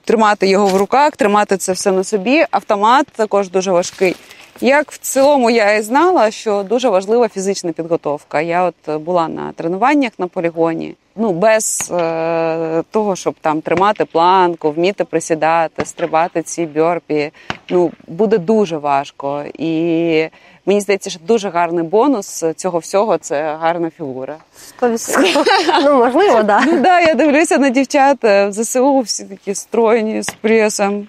тримати 0.05 0.49
його 0.49 0.67
в 0.67 0.77
руках, 0.77 1.17
тримати 1.17 1.57
це 1.57 1.73
все 1.73 1.93
на 1.93 2.05
собі. 2.05 2.45
Автомат 2.51 3.07
також 3.07 3.51
дуже 3.51 3.73
важкий. 3.73 4.17
Як 4.63 4.93
в 4.93 4.99
цілому 4.99 5.51
я 5.51 5.73
і 5.73 5.83
знала, 5.83 6.31
що 6.31 6.63
дуже 6.63 6.89
важлива 6.89 7.29
фізична 7.29 7.73
підготовка. 7.73 8.41
Я 8.41 8.63
от 8.63 8.75
е, 8.89 8.99
була 8.99 9.29
на 9.29 9.53
тренуваннях 9.53 10.13
на 10.19 10.27
полігоні. 10.27 10.95
Ну 11.17 11.33
без 11.33 11.93
е, 11.95 12.83
того, 12.91 13.17
щоб 13.17 13.35
там 13.41 13.61
тримати 13.61 14.05
планку, 14.05 14.71
вміти 14.71 15.05
присідати, 15.05 15.85
стрибати 15.85 16.43
ці 16.43 16.67
бьорпі, 16.67 17.31
ну 17.71 17.93
буде 18.09 18.39
дуже 18.39 18.77
важко. 18.77 19.45
І 19.55 20.29
мені 20.67 20.81
здається, 20.81 21.11
що 21.11 21.21
дуже 21.27 21.51
гарний 21.51 21.85
бонус 21.85 22.45
цього 22.57 22.79
всього 22.79 23.19
це 23.19 23.57
гарна 23.61 23.91
фігура. 23.91 24.37
100%. 24.81 25.45
ну, 25.85 25.99
можливо, 25.99 26.43
да. 26.43 26.65
Ну 26.67 26.81
да, 26.81 27.01
я 27.01 27.15
дивлюся 27.15 27.59
на 27.59 27.71
дівчат 27.71 28.25
е, 28.25 28.47
в 28.47 28.53
ЗСУ, 28.53 29.01
всі 29.01 29.25
такі 29.25 29.55
стройні 29.55 30.23
з 30.23 30.31
пресом. 30.31 31.09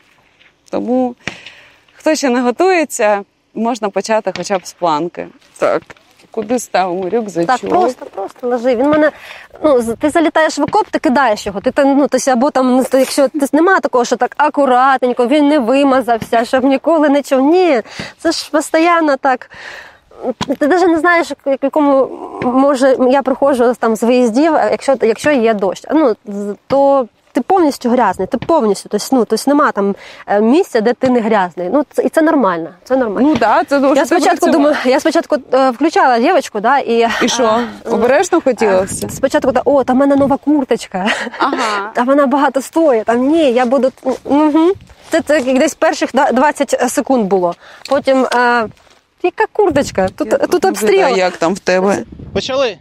Тому 0.70 1.16
хто 1.94 2.16
ще 2.16 2.30
не 2.30 2.42
готується, 2.42 3.24
можна 3.54 3.90
почати 3.90 4.34
хоча 4.38 4.58
б 4.58 4.68
з 4.68 4.74
планки. 4.74 5.28
Так, 5.58 5.82
куди 6.32 6.60
ставимо 6.60 7.10
рюкзачок? 7.10 7.60
Так, 7.60 7.70
просто, 7.70 8.06
просто 8.06 8.48
лежи. 8.48 8.76
Він 8.76 8.90
мене. 8.90 9.12
Ну, 9.64 9.96
ти 10.00 10.10
залітаєш 10.10 10.58
в 10.58 10.64
окоп, 10.64 10.88
ти 10.88 11.00
кидаєш 11.00 11.46
його. 11.46 11.62
Ти 11.62 11.74
ну, 11.78 12.08
тобто, 12.12 12.32
або 12.32 12.52
там, 12.52 12.76
ну, 12.76 12.86
якщо 12.94 13.28
ти 13.28 13.48
немає 13.54 13.80
такого, 13.80 14.06
що 14.06 14.16
так 14.16 14.34
акуратненько, 14.38 15.28
він 15.28 15.48
не 15.48 15.60
вимазався, 15.60 16.46
щоб 16.46 16.64
ніколи 16.64 17.10
не 17.10 17.24
чув. 17.24 17.42
Ні, 17.42 17.82
це 18.18 18.32
ж 18.32 18.52
постійно 18.52 19.18
так. 19.18 19.50
Ти 20.60 20.68
навіть 20.68 20.88
не 20.88 21.00
знаєш, 21.00 21.32
в 21.46 21.58
якому 21.62 22.10
може 22.44 22.98
я 23.10 23.22
приходжу 23.22 23.76
там 23.80 23.96
з 23.96 24.04
виїздів, 24.04 24.54
якщо, 24.54 24.96
якщо 25.02 25.32
є 25.32 25.54
дощ. 25.54 25.84
Ну, 25.92 26.16
то 26.68 27.08
ти 27.34 27.42
повністю 27.42 27.90
грязний, 27.90 28.28
ти 28.28 28.38
повністю, 28.38 28.90
тобто, 28.90 29.08
ну, 29.12 29.26
тобто 29.26 29.44
нема 29.48 29.72
там 29.72 29.96
е, 30.28 30.42
місця, 30.42 30.82
де 30.82 30.94
ти 30.94 31.10
не 31.10 31.20
грязний. 31.20 31.70
Ну, 31.74 31.86
це, 31.94 32.04
і 32.04 32.10
це 32.10 32.22
нормально. 32.22 32.70
Це 32.84 32.96
нормально. 32.96 33.28
Ну 33.28 33.36
да, 33.36 33.64
це 33.64 33.80
дуже 33.80 33.96
Я 33.96 34.06
спочатку 34.06 34.50
думаю, 34.50 34.76
я 34.86 35.00
спочатку 35.00 35.36
е, 35.54 35.70
включала 35.70 36.20
дівчинку, 36.20 36.60
да, 36.60 36.80
і, 36.80 37.08
І 37.22 37.28
що? 37.28 37.60
Обережно 37.86 38.42
хотілося? 38.42 39.10
спочатку 39.10 39.52
да, 39.52 39.62
о, 39.66 39.84
там 39.84 39.96
в 39.96 40.00
мене 40.00 40.16
нова 40.16 40.38
курточка, 40.38 41.08
Ага. 41.38 41.92
там 41.96 42.06
вона 42.08 42.28
багато 42.28 42.62
стоїть. 42.62 43.06
Там 43.06 43.28
ні, 43.28 43.52
я 43.52 43.66
буду. 43.66 43.92
Угу. 44.24 44.72
Це, 45.10 45.22
це 45.22 45.42
десь 45.42 45.74
перших 45.74 46.10
20 46.14 46.92
секунд 46.92 47.26
було. 47.26 47.56
Потім. 47.90 48.26
Е, 48.26 48.68
яка 49.24 49.46
курточка? 49.52 50.08
Тут, 50.16 50.30
тут 50.52 50.66
обстріл. 50.66 51.06
А 51.06 51.10
як 51.10 51.38
там 51.38 51.54
в 51.54 51.60
тебе? 51.60 51.98
Почали. 52.34 52.78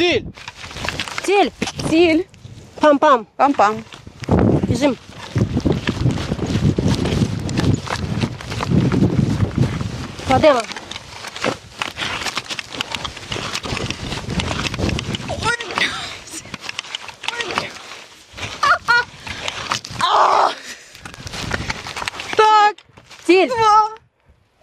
Ціль! 0.00 0.20
Ціль. 1.22 1.48
Ціль. 1.90 2.20
Пам-пам. 2.80 3.24
Пам-пам. 3.38 3.74
Біжим. 4.68 4.96
Кладемо. 10.28 10.60
Так, 22.36 22.76
Ціль. 23.24 23.46
два, 23.48 23.90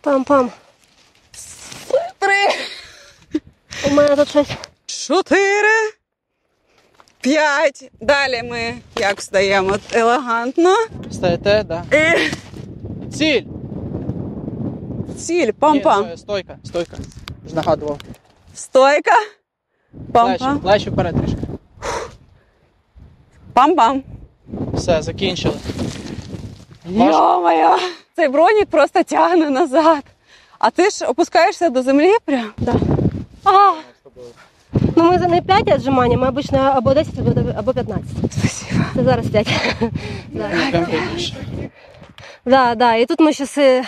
Пам-пам. 0.03 0.49
три, 2.20 2.48
У 3.86 3.90
мене 3.90 4.15
тут 4.15 4.30
щось. 4.30 4.48
чотири, 5.09 5.93
п'ять. 7.20 7.90
Далі 8.01 8.43
ми 8.43 8.74
як 8.97 9.18
встаємо? 9.18 9.76
Елегантно. 9.93 10.74
Стаєте, 11.12 11.64
да. 11.68 11.85
І 11.93 12.30
Ціль! 13.12 13.43
ціль. 15.18 15.47
Ні, 15.47 15.52
Пам-пам. 15.52 16.12
е, 16.12 16.16
стойка, 16.16 16.59
стойка. 16.64 16.97
Ж 17.48 17.55
нагадував. 17.55 17.98
Стойка. 18.55 19.12
Плечі, 20.12 20.44
Пам-пам. 20.44 20.59
плечі 20.59 20.90
вперед 20.90 21.14
трішки. 21.20 21.40
Пам-пам. 23.55 24.01
Все, 24.74 25.02
закінчили. 25.02 25.55
Йо-моє! 26.86 27.76
Цей 28.16 28.28
бронік 28.28 28.66
просто 28.66 29.02
тягне 29.02 29.51
назад. 29.51 30.05
А 30.59 30.70
ти 30.70 30.90
ж 30.90 31.06
опускаєшся 31.06 31.68
до 31.68 31.82
землі 31.82 32.12
прям? 32.24 32.52
Да. 32.59 32.74
А, 33.44 33.72
ну 34.99 35.11
ми 35.12 35.19
за 35.19 35.27
не 35.29 35.41
5 35.43 35.75
віджимання, 35.75 36.16
ми 36.19 36.29
обично 36.29 36.59
або 36.59 36.95
10, 36.95 37.15
або, 37.19 37.51
або 37.59 37.73
15. 37.73 38.05
Спасибо. 38.31 38.85
Це 38.95 39.05
зараз 39.05 39.27
5. 39.27 39.49
да. 40.33 40.51
Да, 42.47 42.75
да. 42.75 42.95
І 42.95 43.07
тут 43.07 43.20
ми 43.20 43.33
ще 43.33 43.85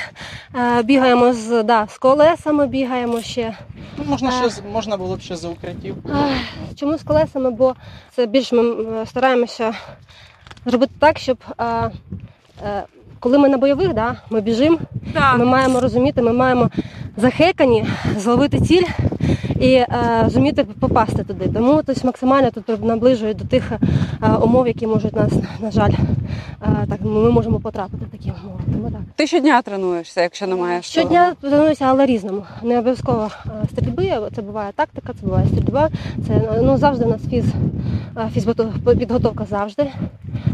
е, 0.57 0.83
бігаємо 0.83 1.33
з, 1.33 1.63
да, 1.63 1.87
з 1.91 1.99
колесами, 1.99 2.67
бігаємо 2.67 3.21
ще. 3.21 3.55
Ну, 3.99 4.05
можна, 4.09 4.31
ще, 4.31 4.49
з- 4.51 4.63
можна 4.73 4.97
було 4.97 5.17
б 5.17 5.21
ще 5.21 5.37
за 5.37 5.49
укриттів. 5.49 5.97
Чому 6.77 6.99
з 6.99 7.03
колесами? 7.03 7.51
Бо 7.51 7.75
це 8.17 8.27
більш 8.27 8.53
ми 8.53 8.59
м, 8.61 9.07
стараємося 9.07 9.73
зробити 10.67 10.93
так, 10.99 11.19
щоб 11.19 11.39
е, 11.59 11.65
е, 12.65 12.83
коли 13.21 13.39
ми 13.39 13.49
на 13.49 13.59
бойових, 13.59 13.95
да, 13.95 14.17
ми 14.31 14.41
біжимо, 14.41 14.79
ми 15.37 15.45
маємо 15.45 15.81
розуміти, 15.81 16.23
ми 16.23 16.33
маємо 16.33 16.71
захекані 17.17 17.87
зловити 18.19 18.61
ціль 18.61 18.83
і 19.61 19.75
е, 19.75 19.89
зуміти 20.29 20.65
попасти 20.65 21.25
туди. 21.25 21.51
Тому 21.55 21.83
тобто, 21.87 22.07
максимально 22.07 22.51
тут 22.51 22.85
наближують 22.85 23.37
до 23.37 23.45
тих 23.45 23.73
е, 23.73 23.79
умов, 24.43 24.67
які 24.67 24.87
можуть 24.87 25.17
нас, 25.17 25.33
на 25.61 25.71
жаль, 25.71 25.91
е, 26.63 26.87
так 26.89 27.01
ми 27.01 27.31
можемо 27.31 27.61
потрапити 27.61 28.05
в 28.05 28.11
такі 28.11 28.33
умови. 28.45 28.61
Тому 28.73 28.91
так. 28.91 29.01
Ти 29.17 29.27
щодня 29.27 29.63
тренуєшся, 29.63 30.23
якщо 30.23 30.47
немає 30.47 30.83
що. 30.83 31.01
Щодня 31.01 31.35
тренуюся, 31.41 31.85
але 31.85 32.07
різному. 32.07 32.43
Не 32.63 32.79
обов'язково 32.79 33.29
стрільби. 33.73 34.31
Це 34.37 34.43
буває 34.43 34.73
тактика, 34.77 35.13
це 35.21 35.27
буває 35.27 35.47
стрільба. 35.47 35.89
Це 36.27 36.61
ну 36.63 36.77
завжди 36.77 37.05
у 37.05 37.09
нас 37.09 37.21
фіз, 37.31 37.45
фізпідготовка 38.35 39.45
завжди. 39.45 39.87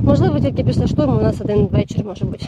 Можливо, 0.02 0.40
тільки 0.40 0.64
після 0.64 0.86
штурму 0.86 1.18
у 1.18 1.22
нас 1.22 1.40
один 1.40 1.66
вечір 1.66 2.04
може 2.04 2.24
бути. 2.24 2.46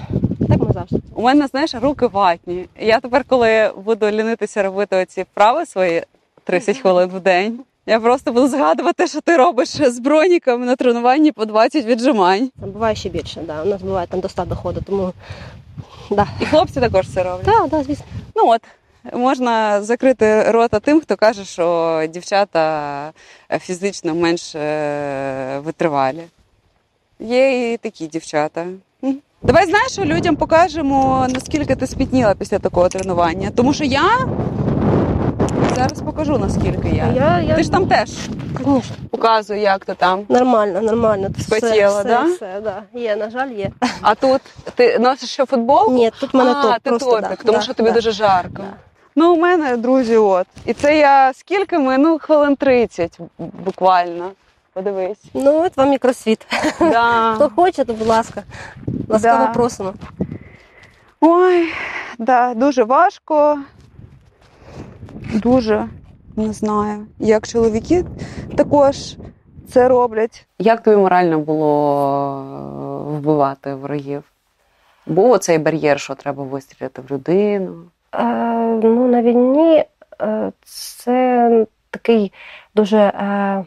Так 0.48 0.58
ми 0.58 0.72
завжди. 0.72 0.98
У 1.14 1.22
мене, 1.22 1.46
знаєш, 1.46 1.74
руки 1.74 2.06
ватні. 2.06 2.64
Я 2.80 3.00
тепер, 3.00 3.24
коли 3.28 3.70
буду 3.84 4.10
лінитися 4.10 4.62
робити 4.62 4.96
оці 4.96 5.22
вправи 5.22 5.66
свої 5.66 6.02
30 6.48 6.78
хвилин 6.78 7.08
в 7.10 7.20
день, 7.20 7.60
я 7.86 8.00
просто 8.00 8.32
буду 8.32 8.48
згадувати, 8.48 9.06
що 9.06 9.20
ти 9.20 9.36
робиш 9.36 9.68
з 9.68 9.98
броніками 9.98 10.66
на 10.66 10.76
тренуванні 10.76 11.32
по 11.32 11.44
20 11.44 11.84
віджимань. 11.84 12.50
Буває 12.56 12.96
ще 12.96 13.08
більше. 13.08 13.40
Да. 13.46 13.62
У 13.62 13.66
нас 13.66 13.82
буває 13.82 14.06
там 14.06 14.20
до 14.20 14.28
100 14.28 14.44
доходу, 14.44 14.82
тому 14.86 15.12
да. 16.10 16.26
І 16.40 16.44
хлопці 16.44 16.80
також 16.80 17.08
це 17.08 17.22
роблять. 17.22 17.46
Так, 17.46 17.68
да, 17.68 17.82
звісно. 17.82 18.04
Ну 18.36 18.48
от 18.48 18.60
можна 19.12 19.82
закрити 19.82 20.50
рота 20.50 20.80
тим, 20.80 21.00
хто 21.00 21.16
каже, 21.16 21.44
що 21.44 22.06
дівчата 22.08 23.12
е, 23.52 23.58
фізично 23.58 24.14
менш 24.14 24.54
е, 24.54 25.58
витривалі. 25.64 26.22
Є 27.20 27.72
і 27.72 27.76
такі 27.76 28.06
дівчата. 28.06 28.66
Давай 29.42 29.66
знаєш, 29.66 29.92
що 29.92 30.04
людям 30.04 30.36
покажемо, 30.36 31.26
наскільки 31.28 31.76
ти 31.76 31.86
спітніла 31.86 32.34
після 32.34 32.58
такого 32.58 32.88
тренування. 32.88 33.50
Тому 33.54 33.72
що 33.74 33.84
я 33.84 34.08
зараз 35.78 36.00
покажу, 36.02 36.38
наскільки 36.38 36.88
я. 36.88 37.06
Я, 37.06 37.40
я, 37.40 37.54
Ти 37.54 37.62
ж 37.62 37.70
там 37.70 37.86
теж 37.86 38.10
показую, 39.10 39.60
як 39.60 39.84
ти 39.84 39.94
там. 39.94 40.24
Нормально, 40.28 40.80
нормально. 40.80 41.26
Тут 41.26 41.42
Спотіла, 41.42 41.88
все, 41.88 42.04
да? 42.04 42.22
Все, 42.22 42.34
все, 42.34 42.60
да. 42.60 42.82
Є, 42.94 43.16
на 43.16 43.30
жаль, 43.30 43.50
є. 43.50 43.70
А 44.02 44.14
тут 44.14 44.40
ти 44.74 44.98
носиш 44.98 45.30
ще 45.30 45.46
футбол? 45.46 45.92
Ні, 45.92 46.10
тут 46.20 46.34
в 46.34 46.36
мене 46.36 46.50
а, 46.50 46.62
топ 46.62 46.72
ти 46.82 46.90
просто, 46.90 47.10
топик, 47.10 47.38
да, 47.38 47.44
тому 47.44 47.58
да, 47.58 47.64
що 47.64 47.74
тобі 47.74 47.88
да. 47.88 47.94
дуже 47.94 48.10
жарко. 48.10 48.56
Да. 48.56 48.76
Ну, 49.16 49.34
у 49.34 49.38
мене, 49.38 49.76
друзі, 49.76 50.16
от. 50.16 50.46
І 50.64 50.72
це 50.72 50.98
я 50.98 51.32
скільки 51.34 51.78
ми? 51.78 51.98
Ну, 51.98 52.18
хвилин 52.18 52.56
30 52.56 53.18
буквально. 53.38 54.30
Подивись. 54.72 55.24
Ну, 55.34 55.64
от 55.64 55.76
вам 55.76 55.92
і 55.92 55.98
кросфіт. 55.98 56.46
Да. 56.80 57.32
Хто 57.36 57.50
хоче, 57.56 57.84
то 57.84 57.92
будь 57.92 58.06
ласка. 58.06 58.42
Ласкаво 59.08 59.44
Да. 59.44 59.52
просимо. 59.52 59.94
Ой, 61.20 61.68
да, 62.18 62.54
дуже 62.54 62.84
важко. 62.84 63.58
Дуже 65.34 65.88
не 66.36 66.52
знаю. 66.52 67.06
Як 67.18 67.48
чоловіки 67.48 68.04
також 68.56 69.16
це 69.68 69.88
роблять. 69.88 70.46
Як 70.58 70.82
тобі 70.82 70.96
морально 70.96 71.38
було 71.38 72.42
вбивати 73.06 73.74
ворогів? 73.74 74.22
Був 75.06 75.30
оцей 75.30 75.58
бар'єр, 75.58 76.00
що 76.00 76.14
треба 76.14 76.44
вистріляти 76.44 77.02
в 77.02 77.12
людину. 77.12 77.84
Е, 78.14 78.24
ну, 78.82 79.08
на 79.08 79.22
війні 79.22 79.84
е, 80.22 80.52
це 80.64 81.66
такий 81.90 82.32
дуже 82.74 82.98
е, 82.98 83.64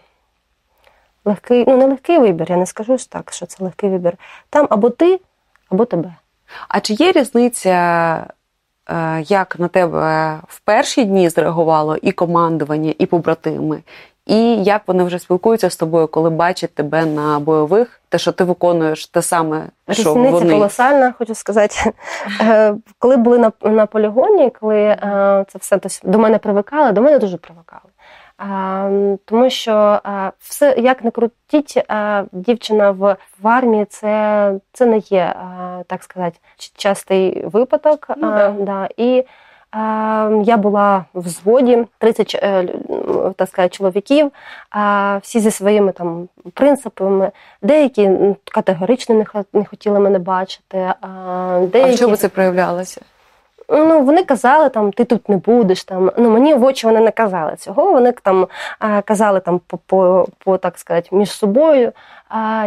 легкий, 1.25 1.65
ну 1.67 1.77
не 1.77 1.85
легкий 1.85 2.19
вибір, 2.19 2.51
я 2.51 2.57
не 2.57 2.65
скажу 2.65 2.97
ж 2.97 3.11
так, 3.11 3.33
що 3.33 3.45
це 3.45 3.63
легкий 3.63 3.89
вибір. 3.89 4.17
Там 4.49 4.67
або 4.69 4.89
ти, 4.89 5.19
або 5.69 5.85
тебе. 5.85 6.15
А 6.67 6.79
чи 6.79 6.93
є 6.93 7.11
різниця, 7.11 7.69
е, 7.69 8.33
як 9.25 9.59
на 9.59 9.67
тебе 9.67 10.39
в 10.47 10.59
перші 10.59 11.05
дні 11.05 11.29
зреагувало 11.29 11.97
і 12.01 12.11
командування, 12.11 12.93
і 12.97 13.05
побратими? 13.05 13.81
І 14.25 14.63
як 14.63 14.81
вони 14.87 15.03
вже 15.03 15.19
спілкуються 15.19 15.69
з 15.69 15.75
тобою, 15.75 16.07
коли 16.07 16.29
бачать 16.29 16.73
тебе 16.73 17.05
на 17.05 17.39
бойових, 17.39 18.01
те, 18.09 18.17
що 18.17 18.31
ти 18.31 18.43
виконуєш 18.43 19.07
те 19.07 19.21
саме, 19.21 19.65
що 19.89 20.09
Різниця 20.09 20.31
вони 20.31 20.53
колосальна, 20.53 21.13
хочу 21.17 21.35
сказати. 21.35 21.75
Е, 22.41 22.75
Коли 22.99 23.17
були 23.17 23.37
на, 23.37 23.51
на 23.61 23.85
полігоні, 23.85 24.51
коли 24.59 24.77
е, 24.77 25.45
це 25.47 25.77
все 25.77 26.01
до 26.03 26.19
мене 26.19 26.37
привикали, 26.37 26.91
до 26.91 27.01
мене 27.01 27.19
дуже 27.19 27.37
привикали. 27.37 27.90
Тому 29.25 29.49
що 29.49 29.99
все, 30.39 30.75
як 30.77 31.03
не 31.03 31.11
крутіть, 31.11 31.83
дівчина 32.31 32.91
в, 32.91 33.17
в 33.41 33.47
армії 33.47 33.85
це, 33.85 34.53
це 34.73 34.85
не 34.85 34.97
є, 34.97 35.35
так 35.87 36.03
сказати, 36.03 36.37
частий 36.75 37.45
випадок. 37.45 38.05
Ну, 38.17 38.29
да. 38.31 38.55
да. 38.59 38.89
І 38.97 39.25
я 40.43 40.57
була 40.57 41.05
в 41.13 41.19
взводі 41.19 41.85
30 41.97 42.39
е, 42.43 42.67
так 43.35 43.49
сказати, 43.49 43.77
чоловіків, 43.77 44.31
всі 45.21 45.39
зі 45.39 45.51
своїми 45.51 45.91
там 45.91 46.29
принципами. 46.53 47.31
Деякі 47.61 48.11
категорично 48.51 49.15
не, 49.15 49.25
хо- 49.25 49.45
не 49.53 49.65
хотіли 49.65 49.99
мене 49.99 50.19
бачити, 50.19 50.77
а 51.01 51.07
а 51.51 51.67
деякі 51.71 51.95
в 51.95 51.99
чому 51.99 52.15
це 52.15 52.29
проявлялося? 52.29 53.01
Ну 53.71 54.03
вони 54.03 54.23
казали 54.23 54.69
там, 54.69 54.91
ти 54.91 55.03
тут 55.03 55.29
не 55.29 55.37
будеш. 55.37 55.83
Там 55.83 56.11
ну 56.17 56.31
мені 56.31 56.53
в 56.53 56.63
очі 56.63 56.87
вони 56.87 56.99
не 56.99 57.11
казали 57.11 57.55
цього. 57.55 57.91
Вони 57.91 58.11
там 58.11 58.47
казали 59.05 59.39
там 59.39 59.61
по, 59.67 59.77
по, 59.77 60.27
по 60.45 60.57
так 60.57 60.77
сказати 60.77 61.09
між 61.11 61.31
собою. 61.31 61.91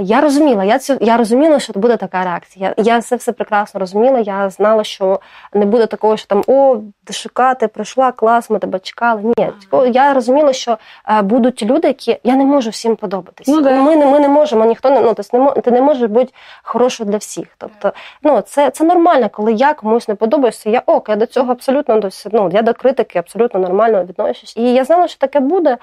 Я 0.01 0.21
розуміла, 0.21 0.65
я 0.65 0.79
цю 0.79 0.97
я 1.01 1.17
розуміла, 1.17 1.59
що 1.59 1.73
буде 1.73 1.97
така 1.97 2.25
реакція. 2.25 2.75
Я, 2.77 2.85
я 2.85 3.01
це 3.01 3.17
все 3.17 3.33
прекрасно 3.33 3.81
розуміла. 3.81 4.19
Я 4.19 4.51
знала, 4.51 4.85
що 4.85 5.21
не 5.53 5.65
буде 5.67 5.87
такого, 5.87 6.17
що 6.17 6.27
там 6.27 6.43
о, 6.47 6.77
ДШК, 7.07 7.41
ти 7.61 7.69
прийшла, 7.69 8.13
клас, 8.13 8.51
ми 8.51 8.59
тебе 8.59 8.79
чекали. 8.79 9.23
Ні, 9.39 9.53
я 9.93 10.15
розуміла, 10.15 10.53
що 10.53 10.79
е, 11.09 11.23
будуть 11.23 11.63
люди, 11.63 11.89
які 11.89 12.19
я 12.25 12.37
не 12.37 12.45
можу 12.45 12.71
всім 12.71 12.97
подобатись. 12.97 13.49
Ну, 13.49 13.61
да. 13.61 13.83
ми, 13.83 13.97
не, 13.97 14.07
ми 14.07 14.21
не 14.21 14.29
можемо, 14.29 14.65
ніхто 14.65 14.91
не 14.91 15.01
ну, 15.01 15.15
тобто 15.15 15.39
не 15.39 15.63
ти 15.63 15.71
не 15.71 15.81
можеш 15.81 16.11
бути 16.11 16.33
хорошою 16.63 17.11
для 17.11 17.17
всіх. 17.17 17.47
Тобто, 17.59 17.93
ну 18.23 18.41
це, 18.41 18.71
це 18.71 18.85
нормально, 18.85 19.29
коли 19.33 19.53
я 19.53 19.75
комусь 19.75 20.09
не 20.09 20.15
подобаюся. 20.15 20.71
Я 20.71 20.83
ок, 20.87 21.09
я 21.09 21.17
до 21.17 21.27
цього 21.27 21.53
абсолютно 21.53 22.11
ну, 22.33 22.51
я 22.53 22.63
до 22.63 22.75
критики 22.75 23.19
абсолютно 23.19 23.61
нормально 23.61 24.05
відношусь. 24.05 24.57
І 24.57 24.75
я 24.75 24.85
знала, 24.85 25.09
що 25.09 25.19
таке 25.19 25.41
буде. 25.41 25.79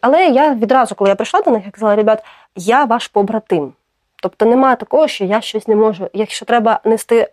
Але 0.00 0.26
я 0.26 0.54
відразу, 0.54 0.94
коли 0.94 1.10
я 1.10 1.14
прийшла 1.14 1.40
до 1.40 1.50
них, 1.50 1.62
я 1.64 1.70
казала, 1.70 1.96
ребят, 1.96 2.24
я 2.56 2.84
ваш 2.84 3.08
побратим. 3.08 3.72
Тобто 4.22 4.46
немає 4.46 4.76
такого, 4.76 5.08
що 5.08 5.24
я 5.24 5.40
щось 5.40 5.68
не 5.68 5.76
можу. 5.76 6.08
Якщо 6.12 6.46
треба 6.46 6.80
нести 6.84 7.28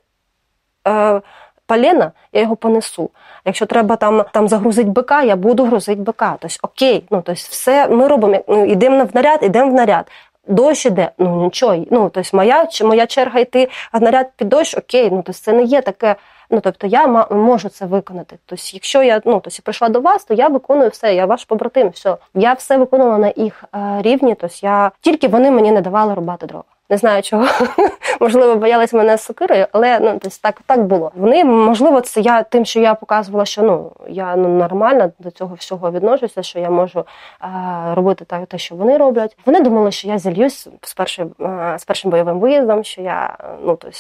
е, 0.88 1.22
палена, 1.66 2.12
я 2.34 2.42
його 2.42 2.56
понесу. 2.56 3.10
Якщо 3.46 3.66
треба 3.66 3.96
там, 3.96 4.26
там 4.34 4.48
загрузити 4.48 4.90
бика, 4.90 5.24
я 5.24 5.36
буду 5.36 5.66
грузити 5.66 6.02
бика. 6.02 6.38
Тобто, 6.40 6.58
окей, 6.62 7.04
ну 7.12 7.22
тобто, 7.26 7.34
все 7.34 7.88
ми 7.88 8.08
робимо. 8.08 8.44
Ну, 8.48 8.66
йдемо 8.66 9.04
в 9.04 9.10
наряд, 9.14 9.44
йдемо 9.44 9.72
в 9.72 9.74
наряд. 9.74 10.12
Дощ 10.48 10.86
іде, 10.86 11.12
ну 11.18 11.44
нічого. 11.44 11.86
Ну, 11.92 12.10
тобто, 12.10 12.38
моя, 12.38 12.68
моя 12.82 13.08
черга 13.08 13.40
йти 13.40 13.70
в 13.94 14.02
наряд 14.02 14.32
під 14.36 14.50
дощ, 14.50 14.78
окей, 14.78 15.10
ну 15.12 15.18
тобто, 15.18 15.34
це 15.34 15.54
не 15.54 15.64
є 15.64 15.82
таке. 15.82 16.16
Ну, 16.50 16.60
тобто 16.60 16.88
я 16.88 17.08
можу 17.32 17.70
це 17.70 17.86
виконати. 17.86 18.38
Тобто, 18.46 18.64
якщо 18.74 19.04
я 19.04 19.22
ну, 19.26 19.40
тобто, 19.44 19.62
прийшла 19.64 19.90
до 19.90 20.02
вас, 20.02 20.26
то 20.26 20.34
я 20.34 20.48
виконую 20.48 20.90
все, 20.90 21.16
я 21.16 21.26
ваш 21.26 21.46
побратим. 21.46 21.90
Все. 21.90 22.18
Я 22.34 22.54
все 22.54 22.78
виконувала 22.78 23.18
на 23.18 23.34
їх 23.36 23.64
е, 23.76 24.02
рівні, 24.02 24.36
тобто 24.36 24.56
я 24.62 24.92
тільки 25.02 25.28
вони 25.28 25.52
мені 25.52 25.72
не 25.72 25.82
давали 25.82 26.14
рубати 26.14 26.46
дрова. 26.46 26.64
Не 26.90 26.98
знаю 26.98 27.24
чого. 27.24 27.48
можливо, 28.20 28.56
боялись 28.56 28.94
мене 28.94 29.18
з 29.18 29.24
сокирою, 29.24 29.68
але 29.72 30.00
ну 30.00 30.12
тобто, 30.22 30.38
так, 30.42 30.62
так 30.66 30.84
було. 30.84 31.12
Вони, 31.16 31.46
можливо, 31.46 32.02
це 32.02 32.22
я 32.22 32.44
тим, 32.44 32.66
що 32.66 32.80
я 32.80 32.96
показувала, 32.96 33.46
що 33.46 33.62
ну 33.62 33.92
я 34.10 34.36
ну 34.36 34.50
нормально 34.50 35.12
до 35.20 35.32
цього 35.32 35.56
всього 35.56 35.92
відношуся, 35.92 36.44
що 36.44 36.60
я 36.60 36.70
можу 36.70 37.00
е, 37.00 37.48
робити 37.94 38.26
так, 38.26 38.48
те, 38.48 38.58
що 38.58 38.76
вони 38.76 38.98
роблять. 38.98 39.38
Вони 39.46 39.60
думали, 39.60 39.92
що 39.92 40.08
я 40.08 40.18
зільюсь 40.18 40.68
з 40.82 40.94
першим, 40.94 41.32
е, 41.42 41.76
з 41.80 41.86
першим 41.86 42.12
бойовим 42.12 42.40
виїздом, 42.40 42.84
що 42.84 43.02
я 43.02 43.38
ну 43.62 43.76
тобто. 43.76 43.98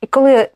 І 0.00 0.06
коли 0.06 0.48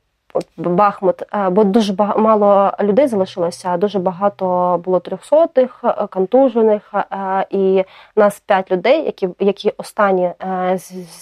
Бахмут, 0.57 1.23
е, 1.35 1.49
бо 1.51 1.65
дуже 1.65 1.95
мало 2.17 2.73
людей 2.81 3.07
залишилося, 3.07 3.77
дуже 3.77 3.99
багато 3.99 4.81
було 4.85 5.01
трьохсотих, 5.01 5.81
е, 5.85 6.07
контужених, 6.07 6.95
е, 6.95 7.47
і 7.51 7.85
нас 8.17 8.41
п'ять 8.41 8.71
людей, 8.71 9.05
які, 9.05 9.29
які 9.41 9.73
останні 9.77 10.33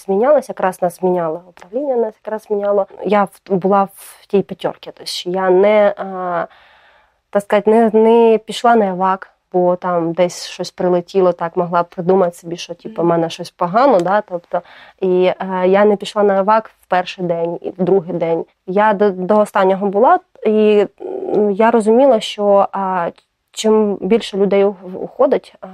змінялися, 0.05 0.52
якраз 0.52 0.82
нас 0.82 1.01
зміняло 1.01 1.43
управління, 1.48 1.97
нас 1.97 2.14
якраз 2.24 2.43
зміняло. 2.43 2.86
Я 3.05 3.28
була 3.51 3.88
в 3.94 4.26
тій 4.26 4.43
п'ятерці, 4.43 4.90
тобто 4.94 5.30
я 5.30 5.51
не, 5.51 5.94
так 7.30 7.43
сказати, 7.43 7.70
не, 7.70 7.90
не 7.93 8.38
пішла 8.38 8.76
на 8.76 8.86
евак. 8.86 9.35
Бо 9.52 9.77
там 9.77 10.12
десь 10.12 10.47
щось 10.47 10.70
прилетіло, 10.70 11.32
так 11.32 11.56
могла 11.56 11.82
придумати 11.82 12.36
собі, 12.36 12.56
що 12.56 12.74
типу, 12.74 13.02
в 13.02 13.05
мене 13.05 13.31
щось 13.31 13.51
погано, 13.51 14.01
да, 14.01 14.20
тобто, 14.20 14.62
і 15.01 15.24
е, 15.24 15.68
я 15.68 15.85
не 15.85 15.97
пішла 15.97 16.23
на 16.23 16.39
евак 16.39 16.70
в 16.82 16.86
перший 16.86 17.24
день 17.24 17.59
і 17.62 17.70
в 17.70 17.82
другий 17.85 18.14
день. 18.14 18.44
Я 18.66 18.93
до, 18.93 19.10
до 19.10 19.39
останнього 19.39 19.86
була, 19.86 20.18
і 20.47 20.86
я 21.51 21.70
розуміла, 21.70 22.20
що 22.20 22.68
а, 22.73 23.10
чим 23.51 23.98
більше 24.01 24.36
людей 24.36 24.64
уходить, 24.94 25.55
а, 25.60 25.66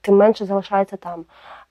тим 0.00 0.16
менше 0.16 0.44
залишається 0.44 0.96
там. 0.96 1.24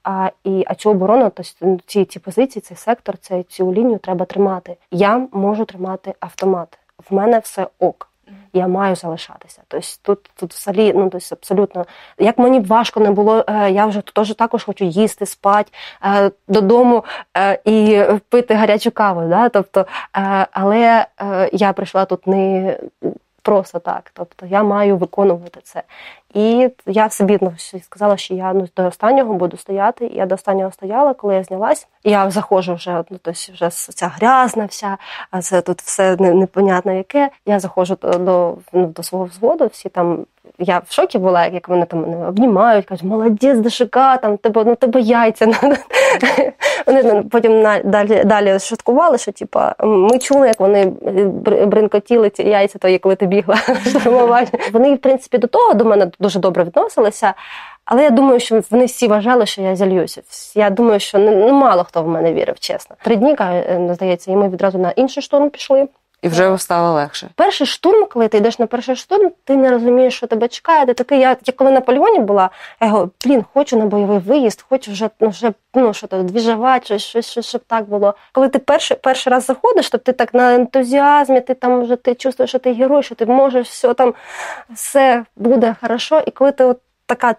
А, 0.04 0.30
і, 0.44 0.64
а 0.68 0.76
цю 0.76 0.90
оборону, 0.90 1.32
тобто 1.36 1.78
ці, 1.86 2.06
ці 2.06 2.20
позиції, 2.20 2.62
цей 2.62 2.78
сектор, 2.78 3.18
цей, 3.18 3.44
цю 3.44 3.74
лінію 3.74 4.00
треба 4.00 4.26
тримати. 4.26 4.78
Я 4.92 5.28
можу 5.32 5.66
тримати 5.66 6.14
автомат. 6.20 6.80
В 7.10 7.14
мене 7.14 7.40
все 7.40 7.68
ок. 7.80 8.09
Я 8.54 8.68
маю 8.68 8.96
залишатися. 8.96 9.62
Тобто 9.68 9.88
тут, 10.02 10.30
тут 10.40 10.54
взагалі, 10.54 10.94
ну 10.96 11.10
тобто 11.10 11.28
абсолютно, 11.32 11.86
як 12.18 12.38
мені 12.38 12.60
важко 12.60 13.00
не 13.00 13.12
було, 13.12 13.46
е, 13.48 13.72
я 13.72 13.86
вже 13.86 14.02
теж 14.02 14.36
також 14.36 14.64
хочу 14.64 14.86
їсти, 14.86 15.26
спати 15.26 15.72
е, 16.06 16.32
додому 16.48 17.04
е, 17.38 17.60
і 17.66 18.04
пити 18.30 18.54
гарячу 18.54 18.92
каву. 18.92 19.30
Да? 19.30 19.50
Тобто, 19.50 19.86
але 20.52 21.06
я 21.54 21.74
прийшла 21.74 22.06
тут 22.06 22.28
не 22.28 22.78
просто 23.42 23.80
так. 23.80 24.12
Тобто 24.14 24.46
я 24.46 24.64
маю 24.64 24.98
виконувати 24.98 25.60
це. 25.64 25.84
І 26.34 26.70
я 26.86 27.10
собі 27.10 27.38
ну, 27.42 27.54
сказала, 27.82 28.18
що 28.18 28.34
я 28.34 28.54
ну, 28.54 28.68
до 28.78 28.86
останнього 28.86 29.34
буду 29.34 29.58
стояти. 29.58 30.06
І 30.06 30.16
я 30.16 30.26
до 30.26 30.36
останнього 30.36 30.72
стояла, 30.72 31.14
коли 31.14 31.36
я 31.36 31.44
знялась. 31.44 31.88
Я 32.04 32.32
заходжу 32.32 32.74
вже, 32.74 32.92
ну 32.92 33.06
тобто 33.10 33.32
вже 33.32 33.70
ця 33.70 34.08
грязна 34.08 34.66
вся, 34.66 34.98
а 35.32 35.42
це 35.42 35.62
тут 35.62 35.82
все 35.82 36.16
непонятно 36.16 36.92
яке. 36.92 37.30
Я 37.46 37.60
заходжу 37.60 37.98
до, 38.02 38.58
ну, 38.74 38.86
до 38.88 39.04
свого 39.04 39.26
взводу, 39.26 39.68
всі 39.68 39.90
там. 39.90 40.26
Я 40.62 40.82
в 40.88 40.92
шокі 40.94 41.18
була, 41.18 41.46
як 41.46 41.70
вони 41.70 41.86
там 41.86 42.02
мене 42.02 42.28
обнімають, 42.28 42.86
кажуть, 42.86 43.04
молодець, 43.06 43.60
ДШК, 43.60 43.94
там 43.94 44.38
тебе, 44.38 44.64
ну 44.64 44.76
тебе 44.76 45.02
яйця. 45.02 45.46
Вони 46.94 47.24
потім 47.24 47.62
на- 47.62 47.80
далі, 47.80 48.24
далі 48.26 48.60
шуткували, 48.60 49.18
що 49.18 49.32
типа 49.32 49.76
ми 49.84 50.20
чули, 50.20 50.48
як 50.48 50.60
вони 50.60 50.86
бр- 50.86 51.66
бринкотіли 51.66 52.30
ці 52.30 52.44
яйця, 52.44 52.80
то 52.80 53.00
коли 53.00 53.16
ти 53.16 53.26
бігла 53.26 53.56
штурмування. 53.90 54.48
Вони, 54.74 54.96
в 54.96 54.98
принципі, 54.98 55.38
до 55.38 55.48
того 55.48 55.74
до 55.74 55.86
мене 55.86 56.12
дуже 56.20 56.40
добре 56.40 56.64
відносилися. 56.64 57.34
Але 57.86 58.04
я 58.04 58.10
думаю, 58.10 58.40
що 58.40 58.62
вони 58.72 58.86
всі 58.86 59.08
вважали, 59.08 59.46
що 59.46 59.62
я 59.62 59.76
зальюся. 59.76 60.22
Я 60.56 60.70
думаю, 60.70 61.00
що 61.00 61.18
не, 61.20 61.36
ну, 61.36 61.52
мало 61.52 61.84
хто 61.84 62.04
в 62.04 62.08
мене 62.08 62.34
вірив, 62.34 62.60
чесно. 62.60 62.96
Три 63.04 63.16
дні, 63.16 63.36
е, 63.40 63.90
здається, 63.94 64.32
і 64.32 64.36
ми 64.36 64.50
відразу 64.50 64.78
на 64.78 64.92
інший 64.92 65.24
штурм 65.24 65.50
пішли. 65.50 65.88
І 66.22 66.28
вже 66.28 66.58
стало 66.58 66.94
легше. 66.94 67.30
Перший 67.36 67.68
штурм, 67.68 68.08
коли 68.12 68.28
ти 68.28 68.38
йдеш 68.38 68.60
на 68.60 68.68
перший 68.68 68.96
штурм, 68.96 69.32
ти 69.44 69.56
не 69.56 69.70
розумієш, 69.70 70.18
що 70.18 70.28
тебе 70.28 70.48
чекає. 70.48 70.86
Ти 70.86 70.94
такий, 70.94 71.20
я, 71.20 71.38
я 71.46 71.54
коли 71.54 71.72
на 71.72 71.82
полігоні 71.82 72.20
була, 72.20 72.50
я 72.82 72.88
говорю, 72.88 73.12
блін, 73.26 73.46
хочу 73.54 73.78
на 73.78 73.86
бойовий 73.86 74.20
виїзд, 74.20 74.66
хочу 74.70 74.92
вже 74.92 75.10
ну, 75.20 75.30
вже, 75.30 75.52
ну, 75.74 75.94
що 75.94 76.08
то, 76.08 76.24
двіжувати, 76.24 76.86
щось, 76.86 77.04
щось, 77.04 77.26
щось, 77.26 77.46
щоб 77.46 77.62
так 77.68 77.90
було. 77.90 78.14
Коли 78.32 78.50
ти 78.50 78.60
перший, 78.60 78.98
перший 78.98 79.32
раз 79.34 79.46
заходиш, 79.46 79.90
то 79.90 79.98
ти 79.98 80.14
так 80.14 80.34
на 80.34 80.56
ентузіазмі, 80.56 81.42
ти 81.42 81.54
там 81.54 81.82
вже 81.82 81.96
ти 81.96 82.16
чувствуєш, 82.16 82.50
що 82.50 82.60
ти 82.60 82.74
герой, 82.74 83.04
що 83.04 83.16
ти 83.16 83.26
можеш, 83.26 83.70
все 83.70 83.94
там, 83.94 84.14
все 84.70 85.26
буде 85.36 85.76
хорошо. 85.82 86.24
І 86.28 86.32
коли 86.32 86.52
ти 86.52 86.64
от 86.64 86.80
така 87.10 87.36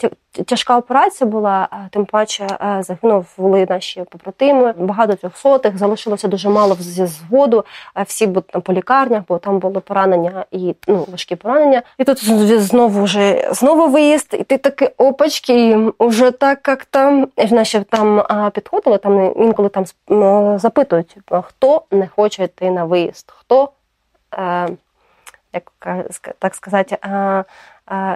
тяжка 0.47 0.79
операція 0.79 1.31
була, 1.31 1.69
тим 1.91 2.05
паче 2.05 2.47
е, 2.61 2.83
загинули 2.83 3.67
наші 3.69 4.05
побратими, 4.11 4.73
багато 4.73 5.15
трьохсотих, 5.15 5.79
залишилося 5.79 6.29
дуже 6.29 6.49
мало 6.49 6.75
зі 6.75 7.07
зводу. 7.07 7.65
е, 7.97 8.03
Всі 8.03 8.27
будуть 8.27 8.47
там 8.47 8.63
по 8.63 8.73
лікарнях, 8.73 9.23
бо 9.29 9.39
там 9.39 9.59
були 9.59 9.81
поранення 9.81 10.45
і 10.51 10.75
ну, 10.89 11.07
важкі 11.11 11.37
поранення. 11.37 11.83
І 11.99 12.05
тут 12.05 12.25
знову 12.61 13.03
вже 13.03 13.49
знову 13.53 13.89
виїзд, 13.89 14.37
і 14.41 14.45
ти 14.45 14.59
такий 14.59 14.89
опачки, 14.97 15.79
вже 16.01 16.31
так 16.31 16.69
як 16.69 16.85
там 16.85 17.29
наші 17.51 17.81
там 17.81 18.23
підходили, 18.51 18.99
там 18.99 19.33
інколи 19.37 19.69
там 19.69 19.85
запитують, 20.59 21.17
хто 21.43 21.83
не 21.91 22.09
хоче 22.09 22.45
йти 22.45 22.71
на 22.71 22.85
виїзд, 22.85 23.33
хто. 23.37 23.69
Е, 24.35 24.69
як 25.53 25.73
так 26.39 26.55
сказати, 26.55 26.99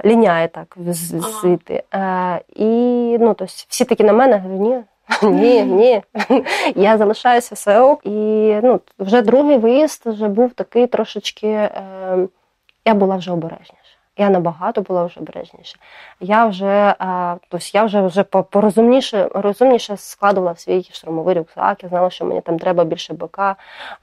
ліняє 0.05 0.49
так 0.49 0.77
звідти. 0.87 1.83
Ага. 1.91 2.41
і 2.57 2.65
ну, 3.21 3.35
тобто, 3.35 3.55
всі 3.69 3.85
такі 3.85 4.05
на 4.05 4.13
мене, 4.13 4.39
говорю, 4.39 4.63
ні. 4.63 4.83
Ні, 5.23 5.63
ні, 5.65 6.03
я 6.77 6.99
залишаюся 6.99 7.55
все 7.55 7.81
ок. 7.81 8.01
І 8.07 8.11
ну, 8.63 8.81
вже 8.99 9.23
другий 9.23 9.59
виїзд 9.59 10.03
вже 10.07 10.29
був 10.29 10.53
такий 10.53 10.87
трошечки. 10.87 11.49
Е, 11.49 12.29
я 12.85 12.95
була 12.95 13.17
вже 13.17 13.33
обережніша. 13.33 13.84
Я 14.17 14.31
набагато 14.31 14.81
була 14.81 15.05
вже 15.05 15.21
обережніша. 15.21 15.77
Я 16.21 16.47
вже, 16.47 16.95
а, 16.99 17.37
тобто 17.49 17.67
я 17.73 17.85
вже, 17.85 18.01
вже 18.07 18.23
порозумніше 18.23 19.29
розумніше 19.35 19.97
складувала 19.97 20.57
свій 20.57 20.89
штурмовий 20.93 21.35
рюкзак. 21.35 21.83
Я 21.83 21.89
знала, 21.89 22.11
що 22.11 22.25
мені 22.25 22.41
там 22.41 22.59
треба 22.59 22.85
більше 22.85 23.15
БК, 23.15 23.41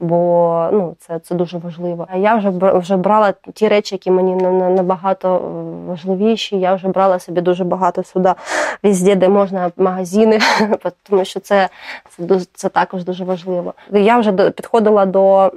бо 0.00 0.68
ну, 0.72 0.96
це, 0.98 1.18
це 1.18 1.34
дуже 1.34 1.58
важливо. 1.58 2.06
А 2.10 2.16
я 2.16 2.34
вже 2.36 2.50
вже 2.78 2.96
брала 2.96 3.34
ті 3.54 3.68
речі, 3.68 3.94
які 3.94 4.10
мені 4.10 4.34
на- 4.36 4.52
на- 4.52 4.70
набагато 4.70 5.36
е, 5.36 5.40
важливіші. 5.88 6.60
Я 6.60 6.74
вже 6.74 6.88
брала 6.88 7.18
собі 7.18 7.40
дуже 7.40 7.64
багато 7.64 8.02
сюди, 8.02 8.34
везде, 8.82 9.14
де 9.14 9.28
можна 9.28 9.70
магазини, 9.76 10.38
тому 11.02 11.24
що 11.24 11.40
це, 11.40 11.68
це, 12.08 12.40
це 12.54 12.68
також 12.68 13.04
дуже 13.04 13.24
важливо. 13.24 13.74
Я 13.92 14.18
вже 14.18 14.50
підходила 14.50 15.06
до. 15.06 15.52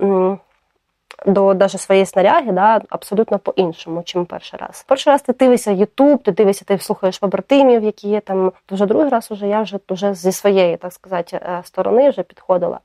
До 1.26 1.54
даже 1.54 1.78
своєї 1.78 2.06
снаряги, 2.06 2.52
да, 2.52 2.82
абсолютно 2.90 3.40
по-іншому, 3.40 4.04
чим 4.06 4.26
перший 4.26 4.60
раз. 4.60 4.86
Перший 4.88 5.12
раз 5.14 5.22
ти 5.22 5.34
дивишся 5.34 5.72
Ютуб, 5.72 6.24
ти 6.24 6.32
дивишся, 6.32 6.66
ти 6.66 6.78
слухаєш 6.78 7.20
побратимів, 7.20 7.84
які 7.84 8.10
є 8.10 8.20
там. 8.20 8.52
Вже 8.72 8.86
другий 8.86 9.10
раз 9.10 9.32
уже 9.32 9.48
я 9.48 9.62
вже, 9.62 9.80
вже 9.90 10.14
зі 10.14 10.32
своєї, 10.32 10.78
так 10.78 10.94
сказати, 10.94 11.38
е, 11.38 11.62
сторони 11.64 12.10
вже 12.10 12.24
підходила. 12.24 12.80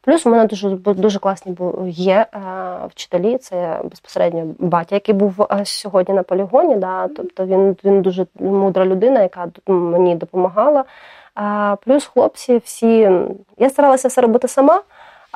Плюс 0.00 0.26
у 0.26 0.30
мене 0.30 0.46
дуже 0.46 0.70
дуже 0.70 1.18
класні 1.18 1.56
є 1.88 2.26
е, 2.34 2.40
вчителі. 2.88 3.38
Це 3.38 3.80
безпосередньо 3.84 4.54
батя, 4.58 4.94
який 4.94 5.14
був 5.14 5.42
е, 5.42 5.64
сьогодні 5.64 6.14
на 6.14 6.22
полігоні. 6.22 6.76
Да, 6.76 7.08
тобто 7.16 7.46
він, 7.46 7.76
він 7.84 8.02
дуже 8.02 8.26
мудра 8.34 8.86
людина, 8.86 9.22
яка 9.22 9.48
мені 9.66 10.14
допомагала. 10.14 10.84
А, 11.34 11.76
плюс 11.84 12.06
хлопці 12.06 12.56
всі 12.56 13.10
я 13.58 13.70
старалася 13.70 14.08
все 14.08 14.20
робити 14.20 14.48
сама. 14.48 14.82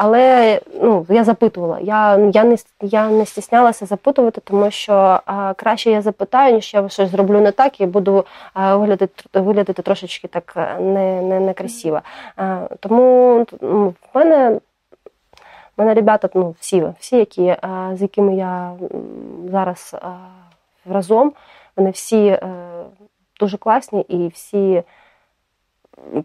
Але 0.01 0.61
ну, 0.83 1.07
я 1.09 1.25
запитувала. 1.25 1.79
Я, 1.81 2.31
я, 2.33 2.45
не, 2.45 2.57
я 2.81 3.11
не 3.11 3.27
стіснялася 3.27 3.87
запитувати, 3.87 4.41
тому 4.41 4.71
що 4.71 5.21
а, 5.27 5.55
краще 5.55 5.91
я 5.91 6.03
запитаю, 6.03 6.55
ніж 6.55 6.75
я 6.75 6.89
щось 6.89 7.11
зроблю 7.11 7.41
не 7.41 7.53
так 7.53 7.81
і 7.81 7.87
буду 7.87 8.25
а, 8.55 8.77
виглядати, 8.77 9.25
виглядати 9.35 9.83
трошечки 9.83 10.29
так 10.29 10.55
е, 10.57 10.81
не, 10.81 11.23
не, 11.23 11.41
некрасиво. 11.41 12.01
А, 12.37 12.69
тому 12.81 13.47
ну, 13.61 13.95
в 14.15 14.19
мене, 14.19 14.51
в 15.77 15.81
мене 15.81 15.95
ребята, 15.95 16.29
ну, 16.35 16.55
всі, 16.61 16.85
всі 16.99 17.17
які, 17.17 17.57
з 17.95 18.03
якими 18.03 18.37
я 18.37 18.73
зараз 19.51 19.97
разом, 20.91 21.33
вони 21.77 21.91
всі 21.91 22.27
е, 22.27 22.41
дуже 23.41 23.57
класні 23.57 24.01
і 24.01 24.29
всі 24.29 24.83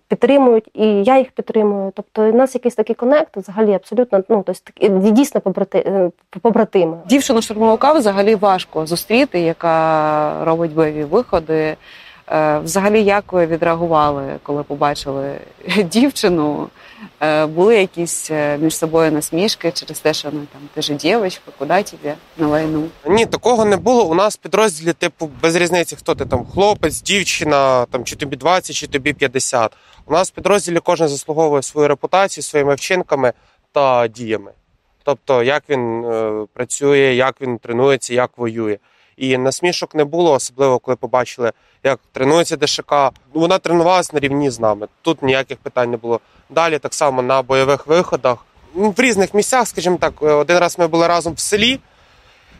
підтримують, 0.08 0.70
і 0.74 0.88
я 1.04 1.18
їх 1.18 1.32
підтримую. 1.32 1.92
Тобто 1.96 2.30
у 2.30 2.34
нас 2.34 2.56
якийсь 2.56 2.76
такий 2.76 2.96
конект, 2.96 3.38
взагалі 3.38 3.74
абсолютно 3.74 4.24
ну 4.30 4.44
тобто, 4.46 5.12
дійсно 5.12 5.42
побрати, 5.42 5.78
е, 5.78 6.12
побратими. 6.42 6.98
Дівчину 7.06 7.42
штурмовика 7.42 7.94
взагалі 7.94 8.36
важко 8.36 8.86
зустріти, 8.86 9.40
яка 9.40 10.46
робить 10.46 10.74
бойові 10.74 11.04
виходи. 11.04 11.76
Е, 12.32 12.60
Взагалі, 12.60 13.04
як 13.04 13.34
ви 13.34 13.46
відреагували, 13.46 14.40
коли 14.44 14.64
побачили 14.64 15.38
дівчину? 15.84 16.70
Е, 17.22 17.46
Були 17.46 17.78
якісь 17.78 18.32
е, 18.32 18.58
між 18.58 18.78
собою 18.78 19.12
насмішки 19.12 19.72
через 19.72 20.00
те, 20.00 20.14
що 20.14 20.30
ну 20.32 20.40
там 20.54 20.62
ти 20.74 20.82
ж 20.82 20.94
дівчинка, 20.94 21.52
куди 21.58 21.84
тебе 21.84 22.16
на 22.38 22.48
війну? 22.64 22.84
Ні, 23.08 23.26
такого 23.26 23.66
не 23.66 23.78
було. 23.78 24.06
У 24.06 24.14
нас 24.14 24.38
підрозділі, 24.38 24.94
типу, 24.94 25.30
без 25.42 25.56
різниці, 25.56 25.96
хто 25.96 26.16
ти 26.16 26.26
там, 26.26 26.46
хлопець, 26.46 27.02
дівчина, 27.02 27.86
там 27.86 28.04
чи 28.04 28.16
тобі 28.16 28.36
20, 28.36 28.76
чи 28.76 28.88
тобі 28.88 29.14
50. 29.14 29.72
У 30.06 30.14
нас 30.14 30.32
підрозділі 30.32 30.80
кожен 30.84 31.08
заслуговує 31.08 31.64
свою 31.64 31.88
репутацію 31.88 32.44
своїми 32.44 32.76
вчинками 32.76 33.34
та 33.72 34.08
діями. 34.08 34.52
Тобто, 35.04 35.44
як 35.44 35.64
він 35.70 36.06
е, 36.06 36.46
працює, 36.54 36.98
як 37.00 37.42
він 37.42 37.58
тренується, 37.58 38.14
як 38.14 38.32
воює. 38.38 38.78
І 39.18 39.38
насмішок 39.38 39.96
не 39.96 40.04
було, 40.04 40.32
особливо 40.32 40.80
коли 40.80 40.96
побачили, 40.96 41.52
як 41.84 42.00
тренується 42.12 42.58
ДШК. 42.58 42.92
Ну, 43.34 43.42
Вона 43.42 43.58
тренувалася 43.58 44.10
на 44.14 44.20
рівні 44.20 44.50
з 44.50 44.60
нами. 44.60 44.88
Тут 45.02 45.24
ніяких 45.24 45.58
питань 45.58 45.92
не 45.92 45.98
було. 45.98 46.20
Далі 46.50 46.80
так 46.80 46.94
само 46.94 47.22
на 47.22 47.42
бойових 47.42 47.88
виходах. 47.88 48.38
ну, 48.76 48.94
в 48.98 49.02
різних 49.02 49.34
місцях, 49.34 49.68
скажімо 49.68 49.98
так, 50.00 50.14
Е, 50.22 50.32
один 50.32 50.58
раз 50.58 50.80
ми 50.80 50.88
були 50.88 51.08
разом 51.08 51.34
в 51.34 51.40
селі, 51.40 51.80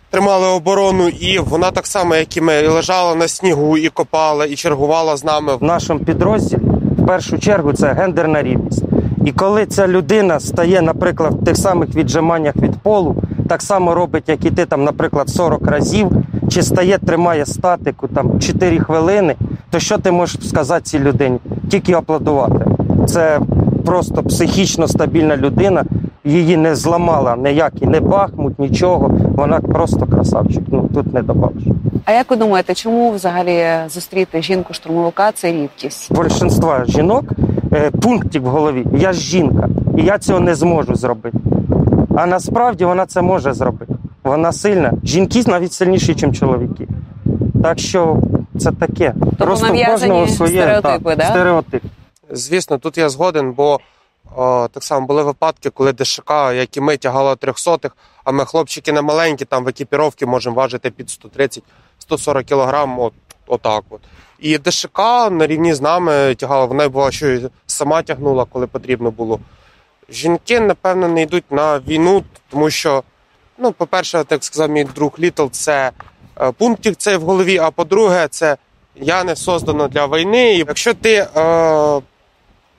тримали 0.10 0.48
оборону, 0.48 1.08
і 1.08 1.40
вона 1.40 1.72
так 1.72 1.88
само, 1.88 2.16
як 2.16 2.38
і 2.38 2.42
ми, 2.42 2.68
лежала 2.68 3.16
на 3.16 3.28
снігу, 3.28 3.78
і 3.78 3.90
копала, 3.90 4.46
і 4.46 4.56
чергувала 4.56 5.18
з 5.18 5.24
нами. 5.24 5.56
в 5.56 5.64
нашому 5.64 6.00
підрозділі 6.00 6.62
в 6.98 7.06
першу 7.06 7.40
чергу 7.40 7.74
це 7.74 7.94
гендерна 7.94 8.44
рівність. 8.44 8.84
І 9.26 9.32
коли 9.32 9.66
ця 9.66 9.88
людина 9.88 10.40
стає, 10.40 10.82
наприклад, 10.82 11.42
в 11.42 11.46
тих 11.46 11.58
самих 11.58 11.96
віджиманнях 11.96 12.56
від 12.56 12.78
полу, 12.78 13.16
так 13.48 13.62
само 13.62 13.94
робить, 13.96 14.24
як 14.30 14.46
і 14.46 14.52
ти 14.52 14.66
там, 14.66 14.84
наприклад, 14.84 15.30
40 15.30 15.68
разів, 15.68 16.12
чи 16.50 16.64
стає, 16.64 16.98
тримає 16.98 17.46
статику 17.46 18.08
там 18.08 18.40
4 18.40 18.80
хвилини, 18.80 19.36
то 19.70 19.80
що 19.80 19.98
ти 19.98 20.12
можеш 20.12 20.48
сказати 20.50 20.82
цій 20.84 21.00
людині? 21.00 21.40
Тільки 21.70 21.94
аплодувати. 21.94 22.66
Це 23.08 23.40
просто 23.86 24.24
психічно 24.24 24.88
стабільна 24.88 25.38
людина. 25.38 25.84
Її 26.26 26.58
не 26.58 26.76
зламала 26.76 27.36
ніякий 27.36 27.88
не 27.88 28.00
Бахмут, 28.00 28.60
нічого. 28.60 29.12
Вона 29.36 29.60
просто 29.60 30.06
красавчик. 30.06 30.64
Ну 30.68 30.90
тут 30.94 31.14
не 31.14 31.22
добавиш. 31.22 31.64
А 32.06 32.12
як 32.12 32.30
ви 32.30 32.36
думаєте, 32.36 32.74
чому 32.74 33.12
взагалі 33.12 33.66
зустріти 33.90 34.42
жінку 34.42 34.74
штурмовика 34.74 35.32
це 35.32 35.52
рідкість? 35.52 36.14
большинства 36.14 36.86
жінок 36.88 37.24
е, 37.74 37.92
пунктик 38.02 38.44
в 38.44 38.46
голові. 38.46 38.86
Я 38.98 39.14
ж 39.14 39.20
жінка, 39.20 39.68
і 39.98 40.02
я 40.04 40.18
цього 40.18 40.40
не 40.40 40.56
зможу 40.56 40.96
зробити. 40.96 41.38
А 42.18 42.26
насправді 42.26 42.86
вона 42.86 43.06
це 43.06 43.22
може 43.22 43.54
зробити. 43.54 43.94
Вона 44.24 44.52
сильна. 44.52 44.94
Жінки 45.04 45.44
навіть 45.48 45.74
сильніші, 45.74 46.16
ніж 46.16 46.40
чоловіки. 46.40 46.88
Так 47.64 47.80
що 47.80 48.18
це 48.60 48.72
таке. 48.72 49.14
Просто 49.38 49.68
кожного 49.68 50.28
своє 50.28 50.62
стереотипи, 50.62 51.10
так, 51.10 51.18
да? 51.18 51.26
стереотип. 51.26 51.84
Звісно, 52.30 52.78
тут 52.78 52.98
я 52.98 53.10
згоден, 53.10 53.52
бо 53.52 53.80
о, 54.36 54.68
так 54.72 54.84
само 54.84 55.08
були 55.08 55.24
випадки, 55.24 55.70
коли 55.70 55.94
ДШК, 55.94 56.32
як 56.56 56.78
і 56.78 56.82
ми, 56.82 56.98
тягало 56.98 57.36
трьохсотих, 57.36 57.98
а 58.24 58.32
ми 58.32 58.46
хлопчики 58.46 58.92
не 58.92 59.02
маленькі, 59.02 59.46
там 59.46 59.64
в 59.64 59.68
екіпіровці 59.68 60.26
можемо 60.26 60.56
важити 60.56 60.92
під 60.92 61.08
130-140 62.10 62.44
кілограм, 62.44 63.00
от, 63.00 63.14
отак 63.48 63.84
от. 63.90 64.02
І 64.40 64.58
ДШК 64.58 65.00
на 65.32 65.48
рівні 65.48 65.74
з 65.74 65.82
нами 65.82 66.36
тягала, 66.36 66.66
вона 66.66 66.84
й 66.84 66.88
була, 66.88 67.12
що 67.12 67.40
сама 67.68 68.02
тягнула, 68.02 68.46
коли 68.46 68.68
потрібно 68.68 69.12
було. 69.12 69.40
Жінки, 70.10 70.60
напевно, 70.60 71.08
не 71.08 71.22
йдуть 71.22 71.52
на 71.52 71.80
війну, 71.80 72.24
тому 72.50 72.70
що, 72.70 73.04
ну, 73.58 73.72
по-перше, 73.72 74.24
так 74.24 74.44
сказав 74.44 74.70
мій 74.70 74.84
друг 74.84 75.12
Літл, 75.20 75.46
це 75.52 75.92
е, 76.42 76.52
пунктик 76.52 76.96
цей 76.98 77.18
в 77.18 77.22
голові, 77.22 77.58
а 77.58 77.72
по-друге, 77.72 78.28
це 78.28 78.58
я 78.96 79.24
не 79.24 79.36
создано 79.36 79.88
для 79.88 80.08
війни. 80.08 80.54
І 80.54 80.58
якщо 80.58 80.94
ти 80.94 81.28
е, 81.38 82.02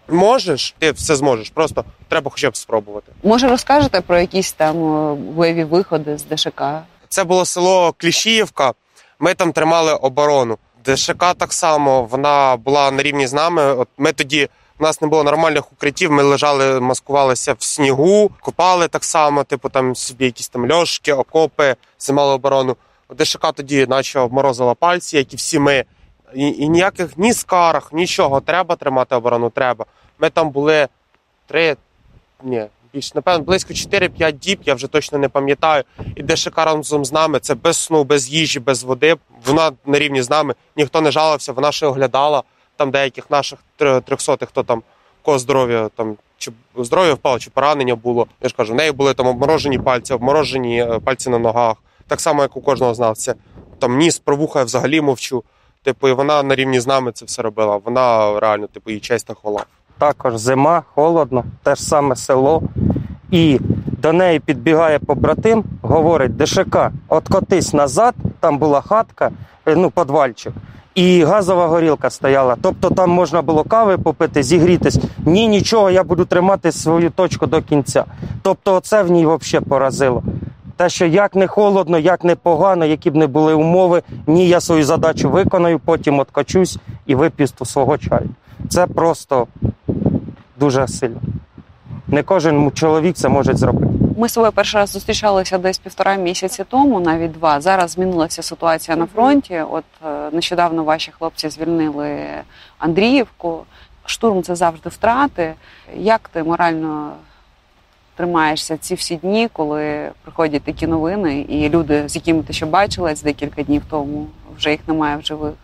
можеш, 0.09 0.75
ти 0.79 0.91
все 0.91 1.17
зможеш. 1.17 1.51
Просто 1.51 1.85
треба 2.09 2.31
хоча 2.31 2.51
б 2.51 2.57
спробувати. 2.57 3.13
Може, 3.23 3.49
розкажете 3.49 4.01
про 4.01 4.21
якісь 4.21 4.53
там 4.53 4.77
е, 4.77 5.15
бойові 5.15 5.65
виходи 5.65 6.19
з 6.19 6.25
ДШК? 6.25 6.63
Це 7.09 7.25
було 7.25 7.45
село 7.45 7.95
Кліщіївка. 7.99 8.73
Ми 9.19 9.35
там 9.35 9.53
тримали 9.53 9.93
оборону. 9.93 10.59
ДШК 10.85 11.35
так 11.39 11.53
само 11.53 12.03
вона 12.03 12.57
була 12.57 12.91
на 12.91 13.03
рівні 13.03 13.27
з 13.27 13.33
нами. 13.33 13.63
От 13.63 13.89
ми 13.99 14.13
тоді. 14.13 14.49
У 14.79 14.83
нас 14.83 15.01
не 15.01 15.09
було 15.09 15.25
нормальних 15.25 15.73
укриттів, 15.73 16.13
ми 16.13 16.23
лежали, 16.23 16.81
маскувалися 16.81 17.53
в 17.53 17.63
снігу, 17.63 18.31
копали 18.41 18.89
так 18.89 19.05
само, 19.05 19.45
типу 19.45 19.69
там 19.69 19.97
собі 19.97 20.25
якісь 20.25 20.49
там 20.49 20.73
льошки, 20.73 21.13
окопи, 21.13 21.77
займали 21.99 22.35
оборону. 22.35 22.77
ДШК 23.19 23.53
тоді 23.53 23.87
наче 23.87 24.21
обморозила 24.21 24.75
пальці, 24.75 25.17
як 25.17 25.33
і 25.33 25.37
всі 25.37 25.59
ми. 25.59 25.85
І, 26.35 26.49
і 26.49 26.69
ніяких 26.69 27.19
ні 27.19 27.33
скарг, 27.33 27.89
нічого. 27.93 28.41
Треба 28.41 28.77
тримати 28.77 29.17
оборону, 29.17 29.51
треба. 29.51 29.85
Ми 30.19 30.31
там 30.31 30.51
були 30.51 30.89
три, 31.47 31.77
ні, 32.43 32.67
більше, 32.93 33.13
напевно, 33.15 33.45
близько 33.45 33.73
4-5 33.73 34.33
діб, 34.33 34.61
я 34.65 34.75
вже 34.75 34.87
точно 34.87 35.19
не 35.19 35.29
пам'ятаю. 35.29 35.85
І 36.17 36.23
ДШК 36.23 36.59
разом 36.59 37.05
з 37.05 37.13
нами, 37.13 37.39
це 37.39 37.55
без 37.55 37.77
сну, 37.77 38.05
без 38.05 38.29
їжі, 38.29 38.61
без 38.61 38.83
води. 38.83 39.17
Вона 39.47 39.73
на 39.87 39.99
рівні 39.99 40.23
з 40.23 40.31
нами, 40.31 40.55
ніхто 40.77 41.01
не 41.01 41.11
жалувався, 41.11 41.53
вона 41.53 41.73
ще 41.73 41.87
оглядала 41.87 42.43
там 42.77 42.91
деяких 42.91 43.31
наших 43.31 43.59
трьохсотих, 44.05 44.49
хто 44.49 44.63
там 44.63 44.83
кого 45.23 45.39
здоров'я 45.39 45.89
там 45.97 46.17
чи 46.39 46.53
здоров'я 46.77 47.15
впало, 47.15 47.39
чи 47.39 47.51
поранення 47.51 47.95
було. 47.95 48.27
Я 48.43 48.49
ж 48.49 48.55
кажу, 48.57 48.73
в 48.73 48.77
неї 48.77 48.93
були 48.93 49.15
там 49.15 49.27
обморожені 49.27 49.79
пальці, 49.79 50.15
обморожені 50.15 50.83
е, 50.83 50.99
пальці 51.05 51.31
на 51.31 51.39
ногах, 51.39 51.77
так 52.09 52.21
само, 52.21 52.43
як 52.43 52.57
у 52.57 52.61
кожного 52.61 52.95
з 52.95 52.99
нас. 52.99 53.29
Там 53.79 53.99
ніс, 53.99 54.19
про 54.19 54.37
вуха 54.37 54.59
я 54.59 54.65
взагалі 54.65 55.01
мовчу. 55.01 55.45
Типу, 55.83 56.09
і 56.09 56.13
вона 56.13 56.43
на 56.43 56.55
рівні 56.55 56.81
з 56.81 56.87
нами 56.87 57.13
це 57.13 57.25
все 57.25 57.43
робила. 57.43 57.81
Вона 57.85 58.41
реально, 58.41 58.67
типу, 58.67 58.91
її 58.91 59.01
честь 59.01 59.27
та 59.27 59.35
хвала. 59.35 59.65
Також 59.99 60.37
зима, 60.37 60.83
холодно, 60.95 61.45
те 61.63 61.75
ж 61.75 61.83
саме 61.83 62.17
село. 62.17 62.63
І 63.31 63.61
до 63.87 64.13
неї 64.13 64.41
підбігає 64.41 64.99
побратим, 64.99 65.65
говорить: 65.83 66.37
ДШК, 66.37 66.77
откотись 67.09 67.73
назад, 67.73 68.15
там 68.41 68.59
була 68.59 68.81
хатка, 68.81 69.31
е, 69.67 69.77
ну, 69.77 69.91
подвальчик, 69.91 70.53
і 70.95 71.25
газова 71.25 71.67
горілка 71.67 72.11
стояла. 72.11 72.57
Тобто 72.63 72.91
там 72.91 73.11
можна 73.11 73.43
було 73.43 73.65
кави 73.65 73.99
попити, 73.99 74.43
зігрітись. 74.43 74.99
Ні, 75.27 75.49
нічого, 75.49 75.91
я 75.91 76.05
буду 76.05 76.25
тримати 76.25 76.73
свою 76.73 77.11
точку 77.11 77.47
до 77.47 77.63
кінця. 77.63 78.05
Тобто, 78.43 78.81
це 78.81 79.03
в 79.03 79.11
ній 79.11 79.27
взагалі 79.27 79.65
поразило. 79.65 80.23
Те, 80.77 80.89
що 80.89 81.07
як 81.07 81.35
не 81.35 81.47
холодно, 81.47 81.99
як 81.99 82.25
не 82.25 82.35
погано, 82.35 82.85
які 82.85 83.11
б 83.11 83.17
не 83.17 83.27
були 83.27 83.55
умови, 83.55 84.03
ні, 84.27 84.49
я 84.49 84.61
свою 84.61 84.85
задачу 84.85 85.31
виконаю, 85.31 85.79
потім 85.79 86.19
откачусь 86.19 86.79
і 87.07 87.15
вип'ю 87.15 87.47
свого 87.47 87.99
чаю. 87.99 88.29
Це 88.69 88.87
просто 88.87 89.47
дуже 90.61 90.89
сильно. 90.89 91.21
Не 92.09 92.23
кожен 92.23 92.71
чоловік 92.71 93.17
це 93.17 93.29
може 93.29 93.55
зробити. 93.55 93.94
Ми 94.17 94.29
з 94.29 94.33
тобою 94.33 94.53
перший 94.53 94.81
раз 94.81 94.91
зустрічалися 94.91 95.59
десь 95.59 95.79
півтора 95.79 96.15
місяці 96.15 96.65
тому, 96.69 97.01
навіть 97.01 97.33
два. 97.33 97.61
Зараз 97.61 97.91
змінилася 97.91 98.43
ситуація 98.43 98.97
на 98.97 99.07
фронті. 99.07 99.63
От 99.71 99.85
е, 100.07 100.31
нещодавно 100.33 100.85
ваші 100.85 101.13
хлопці 101.19 101.49
звільнили 101.49 102.19
Андріївку. 102.79 103.65
Штурм 104.07 104.43
це 104.43 104.55
завжди 104.55 104.89
втрати. 104.89 105.55
Як 105.97 106.29
ти 106.29 106.43
морально 106.43 107.13
тримаєшся 108.17 108.77
ці 108.77 108.95
всі 108.95 109.17
дні, 109.17 109.49
коли 109.53 110.11
приходять 110.23 110.63
такі 110.63 110.87
новини, 110.87 111.41
і 111.41 111.69
люди, 111.69 112.09
з 112.09 112.17
якими 112.17 112.43
ти 112.43 112.53
ще 112.53 112.67
бачилась 112.67 113.23
декілька 113.23 113.63
днів 113.63 113.83
тому, 113.91 114.27
вже 114.57 114.71
їх 114.71 114.81
немає 114.89 115.17
в 115.17 115.23
живих? 115.23 115.55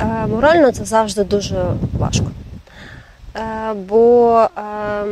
Е, 0.00 0.26
Морально 0.26 0.72
це 0.72 0.84
завжди 0.84 1.24
дуже 1.24 1.64
важко. 1.98 2.26
Е, 3.36 3.72
Бо 3.72 4.32
е, 4.40 5.04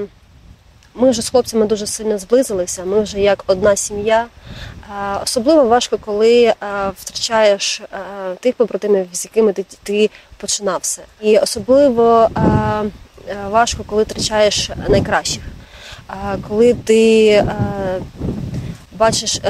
ми 0.94 1.10
вже 1.10 1.22
з 1.22 1.30
хлопцями 1.30 1.66
дуже 1.66 1.86
сильно 1.86 2.18
зблизилися, 2.18 2.84
ми 2.84 3.00
вже 3.00 3.20
як 3.20 3.44
одна 3.46 3.76
сім'я. 3.76 4.26
Е, 4.26 5.20
Особливо 5.22 5.64
важко, 5.64 5.98
коли 5.98 6.42
е, 6.42 6.54
втрачаєш 6.96 7.80
е, 7.80 7.86
тих 8.40 8.54
побратимів, 8.54 9.06
з 9.12 9.24
якими 9.24 9.52
ти, 9.82 10.10
починав 10.36 10.78
все. 10.82 11.02
І 11.20 11.38
особливо 11.38 12.28
важко, 13.50 13.84
коли 13.86 14.02
втрачаєш 14.02 14.70
найкращих. 14.88 15.42
Коли 16.48 16.74
ти 16.74 17.44
бачиш 18.98 19.40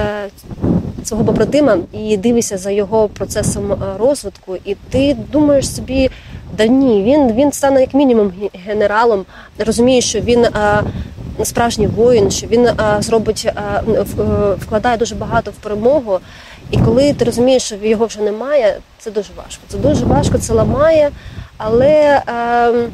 свого 1.04 1.24
побратима 1.24 1.78
і 1.92 2.16
дивишся 2.16 2.58
за 2.58 2.70
його 2.70 3.08
процесом 3.08 3.82
розвитку, 3.98 4.56
і 4.64 4.76
ти 4.90 5.16
думаєш 5.32 5.74
собі, 5.74 6.10
да 6.56 6.66
ні, 6.66 7.02
він, 7.02 7.32
він 7.32 7.52
стане 7.52 7.80
як 7.80 7.94
мінімум 7.94 8.32
генералом, 8.66 9.24
розумієш, 9.58 10.08
що 10.08 10.20
він 10.20 10.44
е, 10.44 10.82
справжній 11.44 11.86
воїн, 11.86 12.30
що 12.30 12.46
він 12.46 12.68
зробить, 12.98 13.46
е, 13.46 13.82
вкладає 14.58 14.96
дуже 14.96 15.14
багато 15.14 15.50
в 15.50 15.54
перемогу. 15.54 16.20
І 16.70 16.78
коли 16.78 17.12
ти 17.12 17.24
розумієш, 17.24 17.62
що 17.62 17.76
його 17.82 18.06
вже 18.06 18.20
немає, 18.20 18.78
це 18.98 19.10
дуже 19.10 19.28
важко. 19.36 19.62
Це 19.68 19.78
дуже 19.78 20.04
важко, 20.04 20.38
це 20.38 20.52
ламає. 20.52 21.10
Але 21.56 22.22
е, 22.28 22.88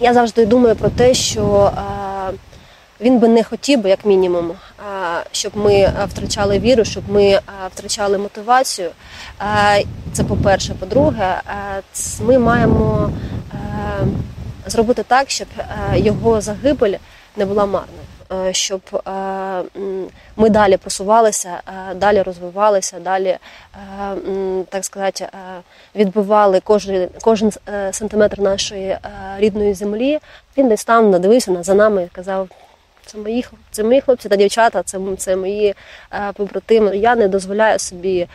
я 0.00 0.14
завжди 0.14 0.46
думаю 0.46 0.76
про 0.76 0.88
те, 0.88 1.14
що 1.14 1.72
е, 1.78 1.80
він 3.00 3.18
би 3.18 3.28
не 3.28 3.44
хотів 3.44 3.82
би, 3.82 3.90
як 3.90 4.04
мінімум, 4.04 4.50
е, 4.50 4.54
щоб 5.32 5.52
ми 5.56 5.92
втрачали 6.08 6.58
віру, 6.58 6.84
щоб 6.84 7.04
ми 7.08 7.40
втрачали 7.74 8.18
мотивацію. 8.18 8.90
Це 10.12 10.24
по-перше. 10.24 10.74
По-друге, 10.74 11.40
ми 12.20 12.38
маємо 12.38 13.10
е, 13.52 13.58
зробити 14.66 15.02
так, 15.02 15.30
щоб 15.30 15.48
його 15.94 16.40
загибель 16.40 16.94
не 17.36 17.46
була 17.46 17.66
марною. 17.66 18.00
е, 18.48 18.52
Щоб 18.52 18.80
е, 19.08 19.62
ми 20.36 20.50
далі 20.50 20.76
просувалися, 20.76 21.60
е, 21.90 21.94
далі 21.94 22.22
розвивалися, 22.22 23.00
далі, 23.00 23.38
так 24.68 24.84
сказати, 24.84 25.28
відбивали 25.94 26.60
кожен, 26.60 27.08
кожен 27.22 27.52
сантиметр 27.92 28.40
нашої 28.40 28.98
рідної 29.38 29.74
землі. 29.74 30.18
Він 30.58 30.68
десь 30.68 30.84
там 30.84 31.10
надивився 31.10 31.50
на- 31.50 31.62
за 31.62 31.74
нами 31.74 32.02
і 32.02 32.08
казав: 32.16 32.48
це 33.06 33.18
мої, 33.18 33.46
це 33.70 33.84
мої 33.84 34.00
хлопці 34.00 34.28
та 34.28 34.36
дівчата, 34.36 34.82
це, 34.82 34.98
це 35.18 35.36
мої 35.36 35.74
е, 36.12 36.32
побратими. 36.32 36.96
Я 36.96 37.16
не 37.16 37.28
дозволяю 37.28 37.78
собі 37.78 38.28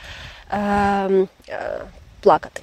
е, 0.51 0.57
е, 0.57 1.79
плакати. 2.21 2.61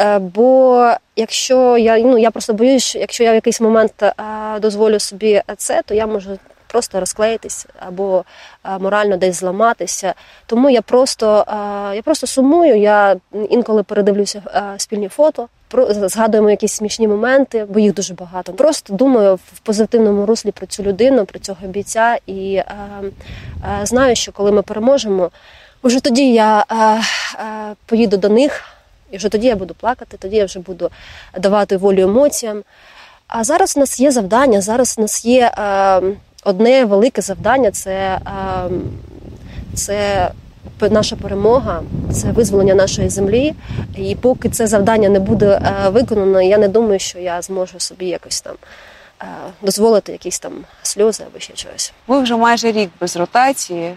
Е, 0.00 0.18
бо 0.18 0.90
якщо 1.16 1.78
я 1.78 1.98
ну 1.98 2.18
я 2.18 2.30
просто 2.30 2.54
боюсь, 2.54 2.84
що 2.84 2.98
якщо 2.98 3.24
я 3.24 3.32
в 3.32 3.34
якийсь 3.34 3.60
момент 3.60 4.02
е, 4.02 4.14
дозволю 4.60 4.98
собі 4.98 5.42
це, 5.56 5.82
то 5.86 5.94
я 5.94 6.06
можу 6.06 6.38
просто 6.66 7.00
розклеїтись 7.00 7.66
або 7.86 8.24
е, 8.64 8.78
морально 8.78 9.16
десь 9.16 9.36
зламатися. 9.36 10.14
Тому 10.46 10.70
я 10.70 10.82
просто 10.82 11.44
я 11.94 12.02
просто 12.04 12.26
сумую. 12.26 12.78
Я 12.78 13.16
інколи 13.50 13.82
передивлюся 13.82 14.42
спільні 14.76 15.08
фото, 15.08 15.48
згадуємо 15.88 16.50
якісь 16.50 16.72
смішні 16.72 17.08
моменти, 17.08 17.66
бо 17.68 17.78
їх 17.78 17.94
дуже 17.94 18.14
багато. 18.14 18.52
Просто 18.52 18.94
думаю 18.94 19.34
в 19.34 19.58
позитивному 19.58 20.26
руслі 20.26 20.50
про 20.50 20.66
цю 20.66 20.82
людину, 20.82 21.24
про 21.24 21.38
цього 21.38 21.66
бійця, 21.66 22.18
і 22.26 22.62
знаю, 23.82 24.16
що 24.16 24.32
коли 24.32 24.52
ми 24.52 24.62
переможемо, 24.62 25.30
вже 25.82 26.00
тоді 26.00 26.32
я 26.32 26.64
поїду 27.86 28.16
до 28.16 28.28
них. 28.28 28.79
І 29.10 29.16
вже 29.16 29.28
тоді 29.28 29.46
я 29.46 29.56
буду 29.56 29.74
плакати, 29.74 30.16
тоді 30.20 30.36
я 30.36 30.44
вже 30.44 30.60
буду 30.60 30.90
давати 31.38 31.76
волю 31.76 32.02
емоціям. 32.02 32.62
А 33.28 33.44
зараз 33.44 33.76
у 33.76 33.80
нас 33.80 34.00
є 34.00 34.10
завдання, 34.10 34.60
зараз 34.60 34.94
у 34.98 35.00
нас 35.00 35.24
є 35.24 35.52
е, 35.58 36.00
одне 36.44 36.84
велике 36.84 37.22
завдання 37.22 37.70
це, 37.70 37.92
е, 37.92 38.70
це 39.74 40.30
наша 40.90 41.16
перемога, 41.16 41.82
це 42.12 42.32
визволення 42.32 42.74
нашої 42.74 43.08
землі. 43.08 43.54
І 43.96 44.14
поки 44.14 44.48
це 44.48 44.66
завдання 44.66 45.08
не 45.08 45.20
буде 45.20 45.46
е, 45.46 45.88
виконано, 45.88 46.42
я 46.42 46.58
не 46.58 46.68
думаю, 46.68 46.98
що 46.98 47.18
я 47.18 47.42
зможу 47.42 47.80
собі 47.80 48.06
якось 48.06 48.40
там 48.40 48.54
е, 49.22 49.26
дозволити 49.62 50.12
якісь 50.12 50.38
там 50.38 50.52
сльози 50.82 51.24
або 51.30 51.38
ще 51.38 51.56
щось. 51.56 51.92
Ви 52.06 52.20
вже 52.20 52.36
майже 52.36 52.72
рік 52.72 52.90
без 53.00 53.16
ротації. 53.16 53.94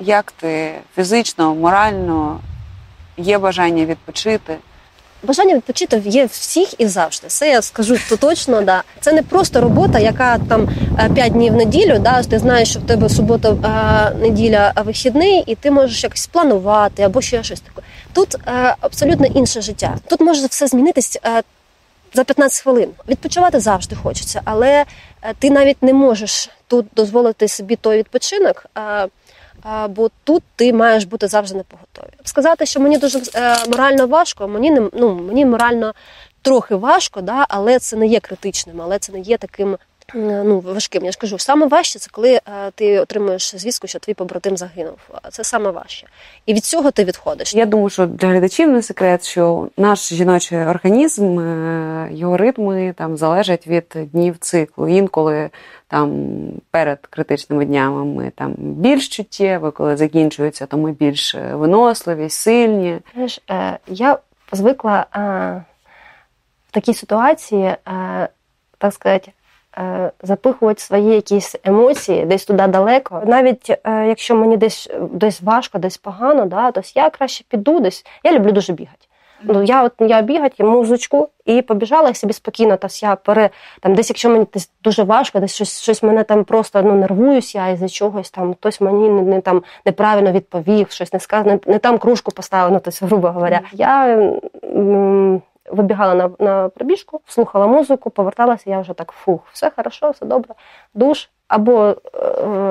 Як 0.00 0.32
ти 0.32 0.72
фізично, 0.94 1.54
морально 1.54 2.40
є 3.16 3.38
бажання 3.38 3.84
відпочити? 3.84 4.56
Бажання 5.24 5.54
відпочити 5.54 6.02
є 6.04 6.24
всіх 6.24 6.80
і 6.80 6.86
завжди. 6.86 7.26
Це 7.28 7.50
я 7.50 7.62
скажу 7.62 7.96
то 8.08 8.16
точно. 8.16 8.62
Да. 8.62 8.82
Це 9.00 9.12
не 9.12 9.22
просто 9.22 9.60
робота, 9.60 9.98
яка 9.98 10.38
там 10.38 10.68
5 11.14 11.32
днів 11.32 11.52
в 11.52 11.56
неділю. 11.56 11.98
Да, 11.98 12.22
ти 12.22 12.38
знаєш, 12.38 12.70
що 12.70 12.80
в 12.80 12.82
тебе 12.82 13.08
субота, 13.08 14.12
неділя, 14.20 14.72
вихідний, 14.84 15.42
і 15.46 15.54
ти 15.54 15.70
можеш 15.70 16.04
якось 16.04 16.26
планувати 16.26 17.02
або 17.02 17.20
ще 17.20 17.42
щось 17.42 17.60
таке. 17.60 17.86
Тут 18.12 18.36
абсолютно 18.80 19.26
інше 19.26 19.60
життя. 19.60 19.96
Тут 20.08 20.20
може 20.20 20.46
все 20.46 20.66
змінитись 20.66 21.18
за 22.14 22.24
15 22.24 22.62
хвилин. 22.62 22.88
Відпочивати 23.08 23.60
завжди 23.60 23.96
хочеться, 23.96 24.40
але 24.44 24.84
ти 25.38 25.50
навіть 25.50 25.82
не 25.82 25.92
можеш 25.92 26.50
тут 26.66 26.86
дозволити 26.96 27.48
собі 27.48 27.76
той 27.76 27.98
відпочинок. 27.98 28.66
Бо 29.88 30.10
тут 30.24 30.42
ти 30.56 30.72
маєш 30.72 31.04
бути 31.04 31.28
завжди 31.28 31.56
на 31.56 31.62
поготові. 31.62 32.20
Сказати, 32.24 32.66
що 32.66 32.80
мені 32.80 32.98
дуже 32.98 33.18
е, 33.34 33.56
морально 33.68 34.06
важко, 34.06 34.48
мені 34.48 34.70
не 34.70 34.88
ну 34.92 35.14
мені 35.14 35.46
морально 35.46 35.94
трохи 36.42 36.74
важко, 36.74 37.20
да, 37.20 37.46
але 37.48 37.78
це 37.78 37.96
не 37.96 38.06
є 38.06 38.20
критичним, 38.20 38.82
але 38.82 38.98
це 38.98 39.12
не 39.12 39.20
є 39.20 39.36
таким 39.38 39.76
ну 40.14 40.60
важким. 40.60 41.04
Я 41.04 41.12
ж 41.12 41.18
кажу, 41.18 41.38
саме 41.38 41.66
важче 41.66 41.98
це 41.98 42.08
коли 42.12 42.32
е, 42.32 42.40
ти 42.74 43.00
отримуєш 43.00 43.56
звістку, 43.56 43.86
що 43.86 43.98
твій 43.98 44.14
побратим 44.14 44.56
загинув. 44.56 44.98
Це 45.30 45.44
саме 45.44 45.70
важче, 45.70 46.06
і 46.46 46.54
від 46.54 46.64
цього 46.64 46.90
ти 46.90 47.04
відходиш. 47.04 47.54
Я 47.54 47.66
думаю, 47.66 47.90
що 47.90 48.06
для 48.06 48.28
глядачів 48.28 48.68
не 48.68 48.82
секрет, 48.82 49.24
що 49.24 49.68
наш 49.76 50.12
жіночий 50.12 50.58
організм, 50.58 51.38
е, 51.38 52.08
його 52.12 52.36
ритми 52.36 52.94
там 52.98 53.16
залежать 53.16 53.66
від 53.66 53.84
днів 54.12 54.36
циклу. 54.40 54.88
Інколи 54.88 55.50
там 55.92 56.36
перед 56.70 57.06
критичними 57.06 57.64
днями 57.64 58.04
ми 58.04 58.30
там 58.30 58.54
більш 58.56 59.08
чуттєві, 59.08 59.70
коли 59.70 59.96
закінчується, 59.96 60.66
то 60.66 60.78
ми 60.78 60.92
більш 60.92 61.34
виносливі, 61.34 62.28
сильні. 62.28 62.98
Знаєш, 63.14 63.40
е, 63.50 63.78
я 63.86 64.18
звикла 64.52 65.06
в 66.68 66.72
такій 66.72 66.94
ситуації, 66.94 67.74
так 68.78 68.94
сказати. 68.94 69.32
Е, 69.78 70.12
запихувати 70.22 70.80
свої 70.80 71.14
якісь 71.14 71.56
емоції 71.64 72.26
десь 72.26 72.44
туди 72.44 72.66
далеко. 72.66 73.22
Навіть 73.26 73.70
е, 73.70 74.06
якщо 74.06 74.34
мені 74.34 74.56
десь 74.56 74.90
десь 75.10 75.42
важко, 75.42 75.78
десь 75.78 75.96
погано, 75.96 76.46
да, 76.46 76.70
то 76.70 76.80
я 76.94 77.10
краще 77.10 77.44
піду 77.48 77.80
десь. 77.80 78.04
Я 78.24 78.32
люблю 78.32 78.52
дуже 78.52 78.72
бігати. 78.72 79.06
Ну, 79.44 79.62
Я 79.62 79.84
от 79.84 79.92
я 79.98 80.22
бігати, 80.22 80.64
музичку 80.64 81.28
і 81.44 81.62
побіжала 81.62 82.08
я 82.08 82.14
собі 82.14 82.32
спокійно. 82.32 82.76
Та 82.76 82.88
я 83.02 83.16
пере 83.16 83.50
там, 83.80 83.94
десь, 83.94 84.10
якщо 84.10 84.30
мені 84.30 84.46
десь 84.54 84.70
дуже 84.84 85.02
важко, 85.02 85.40
десь 85.40 85.54
щось 85.54 85.80
щось 85.80 86.02
мене 86.02 86.24
там 86.24 86.44
просто 86.44 86.82
ну 86.82 86.92
нервуюсь, 86.92 87.54
я 87.54 87.68
із-за 87.68 87.88
чогось 87.88 88.30
там 88.30 88.54
хтось 88.54 88.80
мені 88.80 89.08
не, 89.08 89.22
не 89.22 89.40
там 89.40 89.62
неправильно 89.86 90.32
відповів, 90.32 90.90
щось 90.90 91.12
не 91.12 91.20
сказав, 91.20 91.46
не, 91.46 91.58
не 91.66 91.78
там 91.78 91.98
кружку 91.98 92.32
поставив, 92.32 92.72
ну 92.72 92.80
тобто, 92.84 93.06
грубо 93.06 93.28
говоря. 93.28 93.60
Я 93.72 94.06
м- 94.64 95.42
вибігала 95.72 96.14
на 96.14 96.30
на 96.38 96.68
пробіжку, 96.68 97.20
слухала 97.26 97.66
музику, 97.66 98.10
поверталася, 98.10 98.70
я 98.70 98.80
вже 98.80 98.92
так 98.92 99.12
фух, 99.12 99.40
все 99.52 99.70
хорошо, 99.76 100.10
все 100.10 100.26
добре. 100.26 100.54
Душ, 100.94 101.28
або 101.48 101.86
е, 101.88 101.94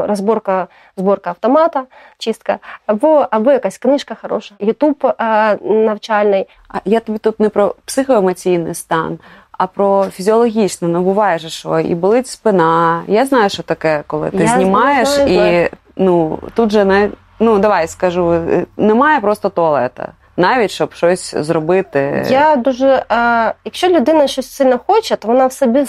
розборка, 0.07 0.67
зборка 0.97 1.29
автомата, 1.29 1.83
чистка, 2.17 2.59
або 2.85 3.27
або 3.31 3.51
якась 3.51 3.77
книжка 3.77 4.15
хороша, 4.21 4.55
Ютуб 4.59 5.05
е, 5.05 5.57
навчальний. 5.61 6.47
А 6.69 6.77
я 6.85 6.99
тобі 6.99 7.17
тут 7.17 7.39
не 7.39 7.49
про 7.49 7.75
психоемоційний 7.85 8.73
стан. 8.73 9.19
А 9.51 9.67
про 9.67 10.05
фізіологічне, 10.05 10.87
ну 10.87 11.01
буває 11.01 11.39
же, 11.39 11.49
що 11.49 11.79
і 11.79 11.95
болить 11.95 12.27
спина. 12.27 13.03
Я 13.07 13.25
знаю, 13.25 13.49
що 13.49 13.63
таке, 13.63 14.03
коли 14.07 14.29
ти 14.29 14.37
я 14.37 14.47
знімаєш, 14.47 15.09
знаю, 15.09 15.65
і 15.65 15.69
ну 15.95 16.39
тут 16.53 16.71
же 16.71 16.85
не 16.85 17.09
ну 17.39 17.59
давай 17.59 17.87
скажу, 17.87 18.31
е, 18.33 18.65
немає 18.77 19.19
просто 19.19 19.49
туалета 19.49 20.13
навіть 20.37 20.71
щоб 20.71 20.93
щось 20.93 21.35
зробити. 21.35 22.25
Я 22.29 22.55
дуже 22.55 23.05
а, 23.09 23.53
якщо 23.65 23.89
людина 23.89 24.27
щось 24.27 24.51
сильно 24.51 24.79
хоче, 24.87 25.15
то 25.15 25.27
вона 25.27 25.47
в 25.47 25.53
собі 25.53 25.85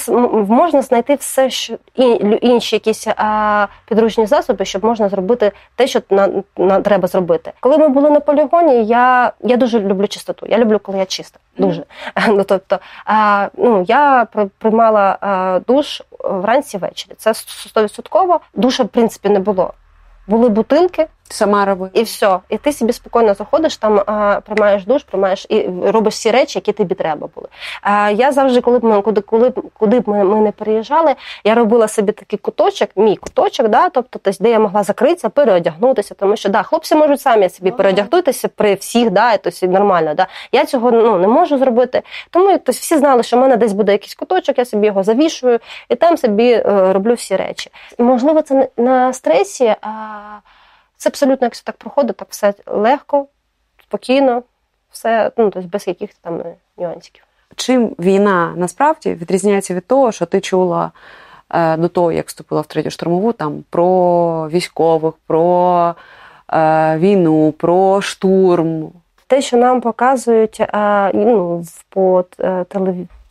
можна 0.48 0.82
знайти 0.82 1.14
все, 1.14 1.50
що 1.50 1.74
і 1.94 2.36
інші 2.42 2.76
якісь 2.76 3.06
а, 3.16 3.66
підручні 3.88 4.26
засоби, 4.26 4.64
щоб 4.64 4.84
можна 4.84 5.08
зробити 5.08 5.52
те, 5.76 5.86
що 5.86 6.00
на, 6.10 6.28
на 6.56 6.80
треба 6.80 7.08
зробити. 7.08 7.52
Коли 7.60 7.78
ми 7.78 7.88
були 7.88 8.10
на 8.10 8.20
полігоні, 8.20 8.84
я 8.84 9.32
я 9.40 9.56
дуже 9.56 9.80
люблю 9.80 10.06
чистоту. 10.06 10.46
Я 10.48 10.58
люблю, 10.58 10.78
коли 10.78 10.98
я 10.98 11.06
чиста. 11.06 11.38
Дуже 11.58 11.80
mm-hmm. 11.80 12.28
ну 12.36 12.44
тобто, 12.44 12.78
а, 13.04 13.48
ну 13.56 13.84
я 13.88 14.26
приймала 14.58 15.18
а, 15.20 15.60
душ 15.66 16.02
вранці 16.24 16.78
ввечері. 16.78 17.14
Це 17.18 17.34
стовідсотково. 17.34 18.40
Душа 18.54 18.82
в 18.82 18.88
принципі 18.88 19.28
не 19.28 19.38
було. 19.38 19.72
Були 20.26 20.48
бутилки. 20.48 21.06
Сама 21.32 21.64
роби. 21.64 21.90
І 21.92 22.02
все. 22.02 22.38
І 22.48 22.58
ти 22.58 22.72
собі 22.72 22.92
спокійно 22.92 23.34
заходиш, 23.34 23.76
там 23.76 24.02
а, 24.06 24.40
приймаєш 24.40 24.84
душ, 24.84 25.02
приймаєш 25.02 25.46
і 25.48 25.68
робиш 25.84 26.14
всі 26.14 26.30
речі, 26.30 26.58
які 26.58 26.72
тобі 26.72 26.94
треба 26.94 27.28
були. 27.34 27.48
А, 27.82 28.10
Я 28.10 28.32
завжди, 28.32 28.60
коли 28.60 28.78
б 28.78 28.84
ми 28.84 29.02
куди, 29.02 29.20
коли 29.20 29.52
куди 29.78 30.00
б 30.00 30.08
ми, 30.08 30.24
ми 30.24 30.40
не 30.40 30.52
переїжджали, 30.52 31.14
я 31.44 31.54
робила 31.54 31.88
собі 31.88 32.12
такий 32.12 32.38
куточок, 32.38 32.88
мій 32.96 33.16
куточок, 33.16 33.68
да, 33.68 33.88
тобто 33.88 34.30
де 34.40 34.50
я 34.50 34.58
могла 34.58 34.82
закритися, 34.82 35.28
переодягнутися, 35.28 36.14
тому 36.14 36.36
що 36.36 36.48
да, 36.48 36.62
хлопці 36.62 36.94
можуть 36.94 37.20
самі 37.20 37.48
собі 37.48 37.68
ага. 37.68 37.76
переодягнутися 37.76 38.48
при 38.48 38.74
всіх, 38.74 39.10
да, 39.10 39.32
і 39.32 39.38
то 39.38 39.66
нормально. 39.66 40.14
Да. 40.14 40.26
Я 40.52 40.64
цього 40.64 40.90
ну, 40.90 41.18
не 41.18 41.28
можу 41.28 41.58
зробити. 41.58 42.02
Тому 42.30 42.48
тобто, 42.48 42.72
всі 42.72 42.96
знали, 42.96 43.22
що 43.22 43.36
в 43.36 43.40
мене 43.40 43.56
десь 43.56 43.72
буде 43.72 43.92
якийсь 43.92 44.14
куточок, 44.14 44.58
я 44.58 44.64
собі 44.64 44.86
його 44.86 45.02
завішую 45.02 45.58
і 45.88 45.94
там 45.94 46.16
собі 46.16 46.52
е, 46.52 46.92
роблю 46.92 47.14
всі 47.14 47.36
речі. 47.36 47.70
Можливо, 47.98 48.42
це 48.42 48.68
на 48.76 49.12
стресі. 49.12 49.74
А, 49.80 49.88
це 51.02 51.08
абсолютно, 51.08 51.46
якщо 51.46 51.64
так 51.64 51.76
проходить, 51.76 52.16
так 52.16 52.28
все 52.30 52.54
легко, 52.66 53.26
спокійно, 53.82 54.42
все 54.90 55.30
ну, 55.36 55.50
тобто 55.50 55.68
без 55.72 55.88
якихось 55.88 56.16
там 56.20 56.40
е, 56.40 56.54
нюансів. 56.78 57.24
Чим 57.56 57.86
війна 57.98 58.52
насправді 58.56 59.14
відрізняється 59.14 59.74
від 59.74 59.86
того, 59.86 60.12
що 60.12 60.26
ти 60.26 60.40
чула 60.40 60.90
е, 61.50 61.76
до 61.76 61.88
того, 61.88 62.12
як 62.12 62.28
вступила 62.28 62.60
в 62.60 62.66
третю 62.66 62.90
штурмову, 62.90 63.32
там 63.32 63.64
про 63.70 64.48
військових, 64.48 65.14
про 65.26 65.94
е, 66.52 66.98
війну, 66.98 67.52
про 67.52 68.00
штурм? 68.00 68.88
Те, 69.26 69.42
що 69.42 69.56
нам 69.56 69.80
показують 69.80 70.60
е, 70.60 71.10
ну, 71.14 71.64
по 71.88 72.24
е, 72.40 72.64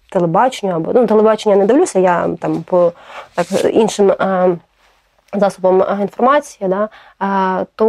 телебаченню 0.09 0.73
або 0.75 0.93
ну, 0.93 1.07
телебачення 1.07 1.55
не 1.55 1.65
дивлюся, 1.65 1.99
я 1.99 2.29
там 2.39 2.63
по 2.63 2.93
так 3.35 3.47
іншим. 3.73 4.13
Засобом 5.33 5.81
е, 5.81 5.97
інформації, 6.01 6.69
да, 6.69 6.89
е, 7.61 7.65
то 7.75 7.85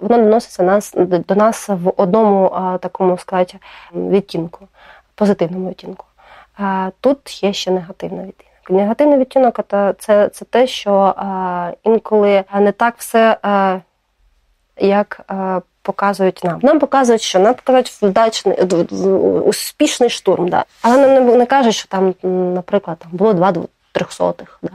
воно 0.00 0.24
доноситься 0.24 0.62
нас 0.62 0.94
до 1.28 1.34
нас 1.34 1.68
в 1.68 1.92
одному 1.96 2.46
е, 2.46 2.78
такому 2.78 3.18
сказати, 3.18 3.58
відтінку, 3.92 4.68
позитивному 5.14 5.70
відтінку. 5.70 6.04
Тут 7.00 7.42
є 7.42 7.52
ще 7.52 7.70
негативний 7.70 8.26
відтінок. 8.26 8.50
Негативний 8.70 9.18
відтінок 9.18 9.60
це, 9.98 10.28
це 10.28 10.44
те, 10.50 10.66
що 10.66 11.14
інколи 11.82 12.44
не 12.54 12.72
так 12.72 12.94
все 12.98 13.36
як. 14.76 15.20
Показують 15.82 16.44
нам. 16.44 16.60
Нам 16.62 16.78
показують, 16.78 17.22
що 17.22 17.38
нам 17.38 17.54
показують 17.54 17.88
вдачний 18.02 18.56
успішний 19.44 20.10
штурм. 20.10 20.48
Да. 20.48 20.64
Але 20.82 20.96
нам 20.96 21.26
не, 21.26 21.34
не 21.34 21.46
кажуть, 21.46 21.74
що 21.74 21.88
там, 21.88 22.14
наприклад, 22.54 22.98
там 22.98 23.10
було 23.12 23.32
два 23.32 23.54
трьохсотих. 23.92 24.58
Да. 24.62 24.70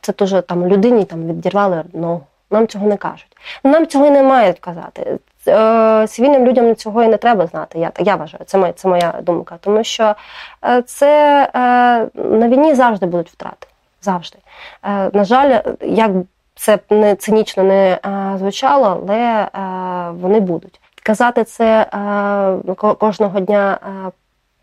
Це 0.00 0.12
теж 0.12 0.34
там 0.48 0.66
людині 0.66 1.04
там 1.04 1.26
відірвали 1.28 1.84
ногу. 1.92 2.20
Нам 2.50 2.66
цього 2.68 2.86
не 2.86 2.96
кажуть. 2.96 3.36
Нам 3.64 3.86
цього 3.86 4.06
і 4.06 4.10
не 4.10 4.22
мають 4.22 4.58
казати. 4.58 5.18
Е, 5.48 6.06
Цивільним 6.08 6.46
людям 6.46 6.76
цього 6.76 7.02
і 7.02 7.08
не 7.08 7.16
треба 7.16 7.46
знати. 7.46 7.78
Я 7.78 7.92
я 7.98 8.16
вважаю, 8.16 8.44
це 8.46 8.58
моя, 8.58 8.72
це 8.72 8.88
моя 8.88 9.14
думка. 9.22 9.56
Тому 9.60 9.84
що 9.84 10.14
е, 10.64 10.82
це 10.82 11.42
е, 11.54 11.58
на 12.14 12.48
війні 12.48 12.74
завжди 12.74 13.06
будуть 13.06 13.30
втрати. 13.30 13.66
Завжди. 14.02 14.38
Е, 14.84 15.10
На 15.12 15.24
жаль, 15.24 15.60
як 15.80 16.10
це 16.54 16.78
не 16.90 17.16
цинічно 17.16 17.62
не 17.62 17.90
е, 18.06 18.34
звучало, 18.38 18.86
але 19.08 19.18
е, 19.18 19.48
вони 20.10 20.40
будуть. 20.40 20.80
Казати 21.02 21.44
це 21.44 21.86
е, 22.68 22.74
кожного 22.74 23.40
дня 23.40 23.78
е, 23.82 24.10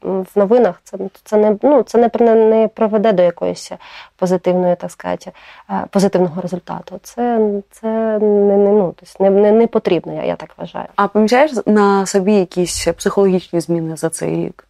в 0.06 0.28
новинах, 0.36 0.82
це, 0.84 0.98
це 1.24 1.38
не 1.38 1.58
ну 1.62 1.84
це 1.84 1.98
не, 1.98 2.36
не 2.36 2.68
приведе 2.68 3.14
до 3.14 3.24
якоїсь 3.24 3.72
позитивної, 4.16 4.76
так 4.76 4.92
сказати, 4.92 5.32
е, 5.70 5.86
позитивного 5.90 6.42
результату. 6.42 7.00
Це, 7.04 7.52
це 7.72 7.88
не, 8.20 8.58
не, 8.58 8.72
ну, 8.72 8.94
тобто 9.00 9.24
не, 9.24 9.30
не, 9.30 9.52
не 9.52 9.68
потрібно, 9.68 10.14
я, 10.14 10.24
я 10.24 10.36
так 10.36 10.50
вважаю. 10.58 10.86
А 10.96 11.08
помічаєш 11.08 11.52
на 11.66 12.06
собі 12.06 12.34
якісь 12.34 12.88
психологічні 12.98 13.60
зміни 13.60 13.96
за 13.96 14.10
цей 14.10 14.36
рік? 14.36 14.68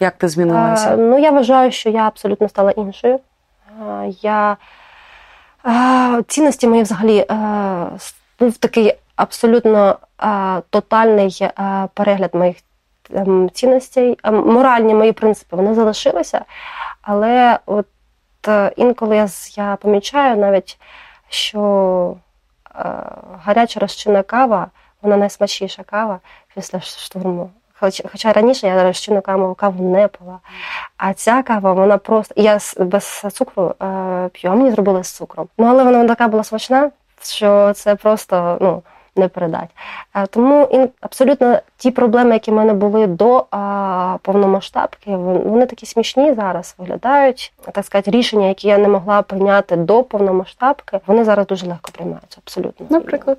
Як 0.00 0.16
ти 0.16 0.28
змінилася? 0.28 0.94
Е, 0.94 0.96
ну, 0.96 1.18
я 1.18 1.30
вважаю, 1.30 1.72
що 1.72 1.90
я 1.90 2.06
абсолютно 2.06 2.48
стала 2.48 2.70
іншою. 2.70 3.20
Е, 3.80 4.12
Я 4.22 4.56
е, 5.66 6.22
цінності 6.28 6.68
мої 6.68 6.82
взагалі 6.82 7.26
був 8.40 8.56
такий 8.56 8.94
абсолютно 9.16 9.98
тотальний 10.70 11.48
перегляд 11.94 12.34
моїх 12.34 12.56
ем, 13.14 13.50
цінностей. 13.50 14.18
Моральні 14.32 14.94
мої 14.94 15.12
принципи 15.12 15.56
вони 15.56 15.74
залишилися, 15.74 16.44
але 17.02 17.58
от 17.66 17.86
е, 18.48 18.72
інколи 18.76 19.16
я, 19.16 19.28
я 19.56 19.76
помічаю 19.76 20.36
навіть, 20.36 20.78
що 21.28 22.16
е, 22.74 22.84
гаряча 23.44 23.80
розчинна 23.80 24.22
кава, 24.22 24.66
вона 25.02 25.16
найсмачніша 25.16 25.82
кава 25.82 26.18
після 26.54 26.80
штурму. 26.80 27.50
Хоч, 27.80 28.02
хоча 28.12 28.32
раніше 28.32 28.66
я 28.66 28.82
розчинну 28.82 29.22
каву, 29.22 29.54
каву 29.54 29.84
не 29.84 30.08
пила. 30.08 30.38
А 30.96 31.14
ця 31.14 31.42
кава, 31.42 31.72
вона 31.72 31.98
просто. 31.98 32.34
Я 32.36 32.58
без 32.78 33.24
цукру 33.32 33.74
е, 33.82 34.28
п'ю, 34.32 34.50
а 34.50 34.54
мені 34.54 34.70
зробили 34.70 35.04
з 35.04 35.10
цукром. 35.10 35.48
Ну, 35.58 35.66
але 35.66 35.84
вона 35.84 36.08
така 36.08 36.28
була 36.28 36.44
смачна, 36.44 36.90
що 37.22 37.72
це 37.72 37.94
просто 37.94 38.58
ну, 38.60 38.82
не 39.16 39.28
передать. 39.28 39.70
Е, 40.14 40.26
тому 40.26 40.88
абсолютно 41.00 41.60
ті 41.76 41.90
проблеми, 41.90 42.32
які 42.32 42.50
в 42.50 42.54
мене 42.54 42.72
були 42.72 43.06
до 43.06 43.46
повномасштабки, 44.22 45.16
вони 45.16 45.66
такі 45.66 45.86
смішні 45.86 46.34
зараз 46.34 46.74
виглядають. 46.78 47.52
Так 47.72 47.84
сказати, 47.84 48.10
рішення, 48.10 48.46
які 48.46 48.68
я 48.68 48.78
не 48.78 48.88
могла 48.88 49.22
прийняти 49.22 49.76
до 49.76 50.02
повномасштабки, 50.02 51.00
вони 51.06 51.24
зараз 51.24 51.46
дуже 51.46 51.66
легко 51.66 51.92
приймаються. 51.92 52.38
Абсолютно. 52.44 52.86
Наприклад, 52.90 53.38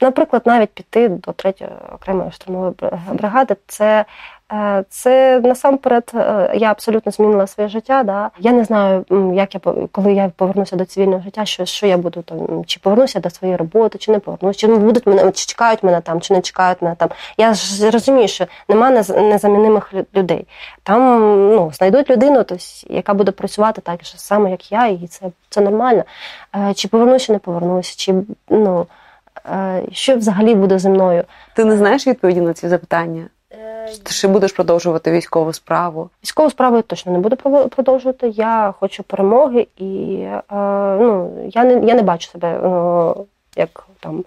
Наприклад, 0.00 0.42
навіть 0.44 0.70
піти 0.70 1.08
до 1.08 1.32
третьої 1.32 1.70
окремої 1.92 2.30
штурмової 2.30 2.74
бригади, 3.12 3.56
це, 3.66 4.04
це 4.88 5.40
насамперед 5.40 6.12
е, 6.14 6.50
я 6.54 6.70
абсолютно 6.70 7.12
змінила 7.12 7.46
своє 7.46 7.68
життя. 7.68 8.02
Да? 8.02 8.30
Я 8.38 8.52
не 8.52 8.64
знаю, 8.64 9.04
як 9.34 9.54
я 9.54 9.60
коли 9.92 10.12
я 10.12 10.30
повернуся 10.36 10.76
до 10.76 10.84
цивільного 10.84 11.22
життя, 11.22 11.44
що, 11.44 11.64
що 11.64 11.86
я 11.86 11.96
буду 11.96 12.22
там, 12.22 12.64
чи 12.64 12.80
повернуся 12.80 13.20
до 13.20 13.30
своєї 13.30 13.56
роботи, 13.56 13.98
чи 13.98 14.12
не 14.12 14.18
повернуся, 14.18 14.58
чи 14.58 14.66
будуть 14.66 15.06
мене, 15.06 15.32
чи 15.32 15.46
чекають 15.46 15.82
мене 15.82 16.00
там, 16.00 16.20
чи 16.20 16.34
не 16.34 16.40
чекають 16.40 16.82
мене 16.82 16.94
там. 16.94 17.08
Я 17.38 17.54
ж 17.54 17.90
розумію, 17.90 18.28
що 18.28 18.46
нема 18.68 18.90
нез- 18.90 19.20
незамінимих 19.28 19.94
людей. 20.16 20.46
Там 20.82 21.00
ну, 21.54 21.70
знайдуть 21.74 22.10
людину, 22.10 22.44
тобто, 22.44 22.64
яка 22.88 23.14
буде 23.14 23.30
працювати 23.32 23.80
так 23.80 24.04
же 24.04 24.18
само, 24.18 24.48
як 24.48 24.72
я, 24.72 24.86
і 24.86 25.06
це, 25.06 25.26
це 25.48 25.60
нормально. 25.60 26.04
Е, 26.56 26.74
Чи 26.74 26.88
повернуся, 26.88 27.26
чи 27.26 27.32
не 27.32 27.38
повернуся, 27.38 27.94
чи 27.96 28.14
ну. 28.48 28.86
Е, 29.46 29.82
Що 29.92 30.16
взагалі 30.16 30.54
буде 30.54 30.78
зі 30.78 30.88
мною? 30.88 31.24
ти 31.54 31.64
не 31.64 31.76
знаєш 31.76 32.06
відповіді 32.06 32.40
на 32.40 32.54
ці 32.54 32.68
запитання? 32.68 33.24
Ти 34.02 34.12
ще 34.12 34.28
будеш 34.28 34.52
продовжувати 34.52 35.10
військову 35.10 35.52
справу? 35.52 36.10
Військову 36.24 36.50
справу 36.50 36.76
я 36.76 36.82
точно 36.82 37.12
не 37.12 37.18
буду 37.18 37.36
продовжувати. 37.68 38.28
Я 38.28 38.74
хочу 38.80 39.02
перемоги, 39.02 39.66
і 39.76 40.14
е, 40.22 40.42
ну, 41.00 41.30
я, 41.54 41.64
не, 41.64 41.86
я 41.86 41.94
не 41.94 42.02
бачу 42.02 42.30
себе 42.30 42.48
е, 42.48 43.14
як 43.56 43.86
там. 44.00 44.24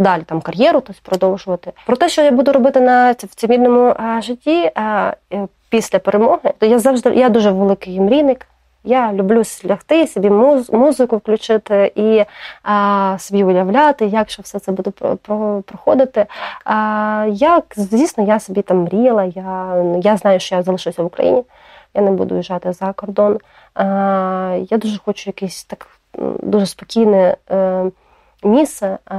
Далі 0.00 0.22
там 0.22 0.40
кар'єру 0.40 0.80
тось 0.80 1.00
продовжувати. 1.00 1.72
Про 1.86 1.96
те, 1.96 2.08
що 2.08 2.22
я 2.22 2.30
буду 2.30 2.52
робити 2.52 2.80
на 2.80 3.12
в 3.12 3.34
цивільному 3.34 3.88
е, 3.88 4.22
житті 4.22 4.56
е, 4.56 4.72
е, 5.32 5.48
після 5.68 5.98
перемоги, 5.98 6.52
то 6.58 6.66
я 6.66 6.78
завжди 6.78 7.14
я 7.14 7.28
дуже 7.28 7.50
великий 7.50 8.00
мрійник. 8.00 8.46
Я 8.88 9.12
люблю 9.12 9.42
лягти, 9.64 10.06
собі 10.06 10.30
муз, 10.30 10.72
музику 10.72 11.16
включити 11.16 11.92
і 11.94 12.24
а, 12.62 13.16
собі 13.18 13.44
уявляти, 13.44 14.06
як 14.06 14.30
що 14.30 14.42
все 14.42 14.58
це 14.58 14.72
буде 14.72 14.90
про, 14.90 15.16
про, 15.16 15.62
проходити. 15.66 16.26
А, 16.64 17.26
як, 17.32 17.64
звісно, 17.76 18.24
я 18.24 18.40
собі 18.40 18.62
там 18.62 18.78
мріяла. 18.78 19.24
Я, 19.24 19.84
я 20.02 20.16
знаю, 20.16 20.40
що 20.40 20.54
я 20.54 20.62
залишуся 20.62 21.02
в 21.02 21.06
Україні, 21.06 21.42
я 21.94 22.02
не 22.02 22.10
буду 22.10 22.36
їжджати 22.36 22.72
за 22.72 22.92
кордон. 22.92 23.38
А, 23.74 24.58
я 24.70 24.78
дуже 24.78 24.98
хочу 25.04 25.30
якесь 25.30 25.64
так 25.64 25.86
дуже 26.42 26.66
спокійне. 26.66 27.36
Е, 28.44 28.48
Місце, 28.48 28.98
а, 29.06 29.16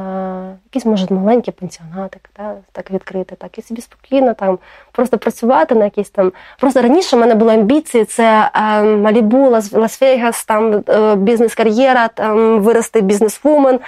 якийсь, 0.65 0.85
може, 0.85 1.07
маленький 1.09 1.53
пенсіонатик, 1.53 2.29
да, 2.37 2.53
так 2.71 2.91
відкрити, 2.91 3.35
так 3.35 3.57
і 3.57 3.61
собі 3.61 3.81
спокійно 3.81 4.33
там 4.33 4.59
просто 4.91 5.17
працювати 5.17 5.75
на 5.75 5.83
якісь 5.85 6.09
там. 6.09 6.31
Просто 6.59 6.81
раніше 6.81 7.15
в 7.15 7.19
мене 7.19 7.35
були 7.35 7.53
амбіції: 7.53 8.05
це 8.05 8.51
е, 8.55 8.83
Малібу, 8.83 9.49
Лас- 9.49 9.73
Лас-Вегас, 9.73 10.45
там 10.47 10.83
е, 10.89 11.15
бізнес-кар'єра, 11.15 12.07
там 12.07 12.59
вирости 12.59 13.01
бізнес-вумен. 13.01 13.79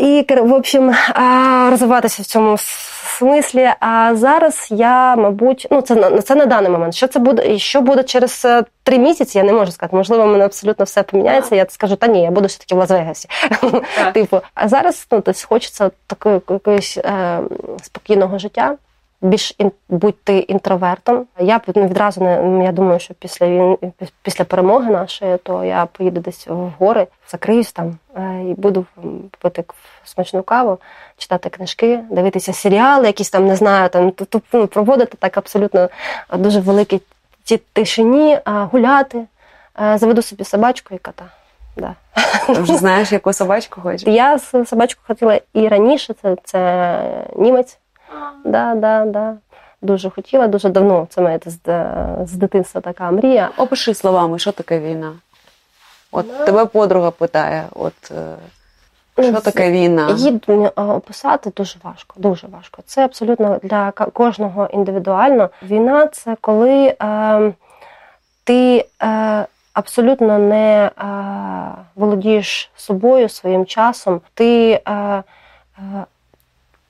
І, 0.00 0.26
в 0.30 0.52
общем, 0.52 0.94
розвиватися 1.70 2.22
в 2.22 2.26
цьому 2.26 2.56
смислі. 3.18 3.70
А 3.80 4.14
зараз 4.14 4.68
я, 4.70 5.16
мабуть, 5.16 5.66
ну 5.70 5.80
це 5.80 5.94
на 5.94 6.22
це 6.22 6.34
на 6.34 6.46
даний 6.46 6.70
момент. 6.70 6.94
Що 6.94 7.06
це 7.06 7.18
буде, 7.18 7.58
що 7.58 7.80
буде 7.80 8.02
через 8.02 8.44
е, 8.44 8.64
три 8.82 8.98
місяці, 8.98 9.38
я 9.38 9.44
не 9.44 9.52
можу 9.52 9.72
сказати. 9.72 9.96
Можливо, 9.96 10.26
мене 10.26 10.44
абсолютно 10.44 10.84
все 10.84 11.02
поміняється. 11.02 11.56
Я 11.56 11.66
скажу, 11.68 11.96
та 11.96 12.06
ні, 12.06 12.22
я 12.22 12.30
буду 12.30 12.46
все 12.46 12.58
таки 12.58 12.74
в 12.74 12.78
Лас-Вегасі. 12.78 13.26
Типу, 14.12 14.40
а 14.54 14.68
зараз 14.68 15.06
ну, 15.10 15.20
тобто, 15.20 15.40
хочеться 15.48 15.90
такої 16.06 16.40
якоїсь 16.50 16.98
е, 16.98 17.40
спокійного 17.82 18.38
життя. 18.38 18.76
Більш 19.20 19.54
ін, 19.58 19.72
будьте 19.88 20.38
інтровертом. 20.38 21.26
Я 21.38 21.58
б, 21.58 21.62
відразу 21.68 22.20
не 22.20 22.64
я 22.64 22.72
думаю, 22.72 22.98
що 23.00 23.14
після 23.14 23.46
він 23.46 23.76
після 24.22 24.44
перемоги 24.44 24.90
нашої, 24.90 25.38
то 25.38 25.64
я 25.64 25.86
поїду 25.86 26.20
десь 26.20 26.46
в 26.46 26.72
гори, 26.78 27.06
закриюсь 27.28 27.72
там 27.72 27.98
е, 28.16 28.44
і 28.50 28.54
буду 28.54 28.86
пити 29.38 29.64
смачну 30.04 30.42
каву, 30.42 30.78
читати 31.16 31.48
книжки, 31.48 32.00
дивитися 32.10 32.52
серіали, 32.52 33.06
якісь 33.06 33.30
там 33.30 33.46
не 33.46 33.56
знаю, 33.56 33.88
там 33.88 34.12
ну, 34.52 34.66
проводити 34.66 35.16
так 35.20 35.38
абсолютно 35.38 35.88
дуже 36.32 36.60
великій 36.60 37.00
ті- 37.44 37.60
тишині, 37.72 38.38
а, 38.44 38.64
гуляти. 38.64 39.24
Е, 39.82 39.98
Заведу 39.98 40.22
собі 40.22 40.44
собачку 40.44 40.94
і 40.94 40.98
кота. 40.98 41.24
Да. 41.76 41.94
Ти 42.46 42.52
вже 42.52 42.76
знаєш, 42.76 43.12
яку 43.12 43.32
собачку 43.32 43.80
хочеш? 43.80 44.08
Я 44.08 44.38
собачку 44.38 45.02
хотіла 45.06 45.40
і 45.54 45.68
раніше, 45.68 46.14
це, 46.22 46.36
це 46.44 47.24
німець. 47.36 47.78
Да, 48.44 48.74
да, 48.74 49.04
да. 49.04 49.34
Дуже 49.82 50.10
хотіла, 50.10 50.48
дуже 50.48 50.68
давно. 50.68 51.06
Це 51.10 51.20
моя 51.20 51.40
з, 51.46 51.58
з 52.26 52.32
дитинства 52.32 52.80
така 52.80 53.10
мрія. 53.10 53.50
Опиши 53.56 53.94
словами, 53.94 54.38
що 54.38 54.52
таке 54.52 54.80
війна. 54.80 55.12
От 56.12 56.46
тебе 56.46 56.64
подруга 56.64 57.10
питає, 57.10 57.64
от 57.74 58.10
е, 58.10 58.36
що 59.22 59.40
таке 59.40 59.70
війна? 59.70 60.10
Її 60.10 60.40
описати 60.76 61.52
дуже 61.56 61.78
важко, 61.82 62.14
дуже 62.18 62.46
важко. 62.46 62.82
Це 62.86 63.04
абсолютно 63.04 63.60
для 63.62 63.90
кожного 63.90 64.68
індивідуально. 64.72 65.50
Війна 65.62 66.06
це 66.06 66.36
коли 66.40 66.96
е, 67.02 67.52
ти 68.44 68.86
е, 69.02 69.46
абсолютно 69.72 70.38
не 70.38 70.84
е, 70.84 70.90
володієш 71.94 72.70
собою, 72.76 73.28
своїм 73.28 73.66
часом. 73.66 74.20
Ти 74.34 74.70
е, 74.70 74.92
е, 74.92 75.22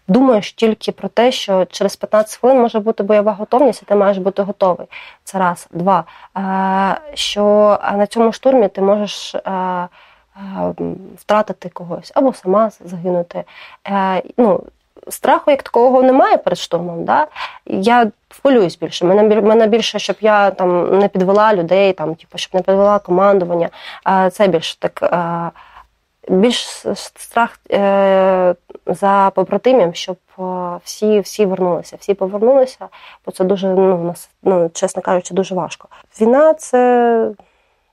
думаєш 0.09 0.53
тільки 0.53 0.93
про 0.93 1.09
те, 1.09 1.33
що 1.33 1.65
через 1.65 1.97
15 1.97 2.37
хвилин 2.37 2.61
може 2.61 2.81
бути 2.81 3.03
бойова 3.03 3.33
готовність, 3.33 3.83
і 3.83 3.85
ти 3.85 3.95
маєш 3.95 4.19
бути 4.19 4.43
готовий. 4.43 4.87
Це 5.25 5.39
раз. 5.39 5.69
Два. 5.71 6.05
Е, 6.37 7.15
що 7.15 7.79
на 7.97 8.07
цьому 8.07 8.33
штурмі 8.33 8.69
ти 8.69 8.81
можеш. 8.81 9.35
Е, 9.35 9.41
е, 9.51 9.89
Втратити 11.17 11.69
когось 11.69 12.13
або 12.15 12.33
сама 12.33 12.71
загинути. 12.85 13.45
Е, 13.87 14.23
ну, 14.37 14.63
страху 15.09 15.51
як 15.51 15.63
такого 15.63 16.03
немає 16.03 16.37
перед 16.37 16.59
штурмом. 16.59 17.05
Да? 17.05 17.27
Я 17.67 18.11
хвилююсь 18.29 18.79
більше. 18.79 19.05
Мене, 19.05 19.67
більше, 19.67 19.99
щоб 19.99 20.17
я 20.21 20.51
там 20.51 20.99
не 20.99 21.09
підвела 21.09 21.55
людей, 21.55 21.93
там, 21.93 22.15
типу, 22.15 22.39
щоб 22.39 22.55
не 22.55 22.61
підвела 22.61 22.99
командування. 22.99 23.69
Е, 24.09 24.31
це 24.31 24.49
більше 24.49 24.79
так. 24.79 25.13
Більш 26.29 26.87
страх 26.95 27.61
е, 27.71 28.55
за 28.87 29.33
побратимів, 29.35 29.97
щоб 29.97 30.17
е, 30.39 30.43
всі, 30.85 31.21
всі 31.21 31.47
вернулися. 31.47 31.97
Всі 32.01 32.15
повернулися, 32.15 32.89
бо 33.27 33.33
це 33.33 33.45
дуже, 33.45 33.69
ну, 33.69 34.15
ну, 34.43 34.71
чесно 34.73 35.03
кажучи, 35.03 35.35
дуже 35.35 35.55
важко. 35.55 35.89
Війна 36.21 36.55
це, 36.55 37.31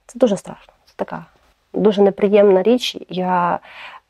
це 0.06 0.20
дуже 0.20 0.38
страшно. 0.38 0.74
Це 0.86 0.94
така 0.96 1.26
дуже 1.74 2.02
неприємна 2.02 2.64
річ. 2.64 2.98
Я 3.10 3.60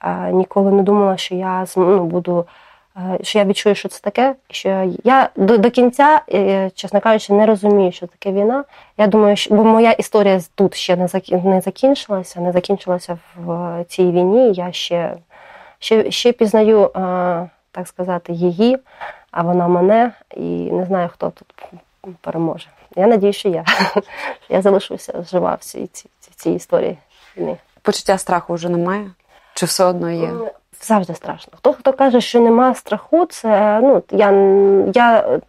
е, 0.03 0.31
ніколи 0.31 0.71
не 0.71 0.83
думала, 0.83 1.17
що 1.17 1.35
я 1.35 1.65
ну, 1.75 2.03
буду. 2.03 2.45
Е, 2.97 3.19
Що 3.21 3.39
я 3.39 3.45
відчую, 3.45 3.75
що 3.75 3.89
це 3.89 3.99
таке, 4.01 4.35
що 4.49 4.91
я 5.03 5.29
до, 5.35 5.57
до 5.57 5.71
кінця, 5.71 6.21
е, 6.33 6.69
чесно 6.75 7.01
кажучи, 7.01 7.33
не 7.33 7.45
розумію, 7.45 7.91
що 7.91 8.07
таке 8.07 8.31
війна. 8.31 8.63
Я 8.97 9.07
думаю, 9.07 9.35
що 9.35 9.55
бо 9.55 9.63
моя 9.63 9.91
історія 9.91 10.41
тут 10.55 10.75
ще 10.75 10.95
не 10.95 11.09
не 11.43 11.61
закінчилася, 11.61 12.41
не 12.41 12.51
закінчилася 12.51 13.17
в 13.35 13.51
е, 13.51 13.83
цій 13.83 14.11
війні. 14.11 14.53
Я 14.53 14.71
ще, 14.71 15.17
ще, 15.79 16.11
ще 16.11 16.31
пізнаю, 16.31 16.89
так 17.71 17.87
сказати, 17.87 18.33
її, 18.33 18.77
а 19.31 19.41
вона 19.41 19.67
мене, 19.67 20.11
і 20.35 20.71
не 20.71 20.85
знаю, 20.85 21.09
хто 21.13 21.29
тут 21.29 21.53
переможе. 22.21 22.67
Я 22.95 23.07
надію, 23.07 23.33
що 23.33 23.49
я. 23.49 23.65
Я 24.49 24.61
залишуся 24.61 25.25
жива 25.31 25.55
в 25.55 25.63
цій, 25.63 25.87
цій, 25.87 26.09
цій 26.35 26.51
історії 26.51 26.97
війни. 27.37 27.57
Почуття 27.81 28.17
страху 28.17 28.53
вже 28.53 28.69
немає? 28.69 29.11
Чи 29.53 29.65
все 29.65 29.83
одно 29.85 30.11
є? 30.11 30.31
Завжди 30.87 31.13
страшно. 31.13 31.53
Хто 31.57 31.73
хто 31.73 31.93
каже, 31.93 32.21
що 32.21 32.39
нема 32.39 32.75
страху, 32.75 33.25
це 33.25 33.79
ну 33.83 34.03
я, 34.11 34.31
я 34.93 35.39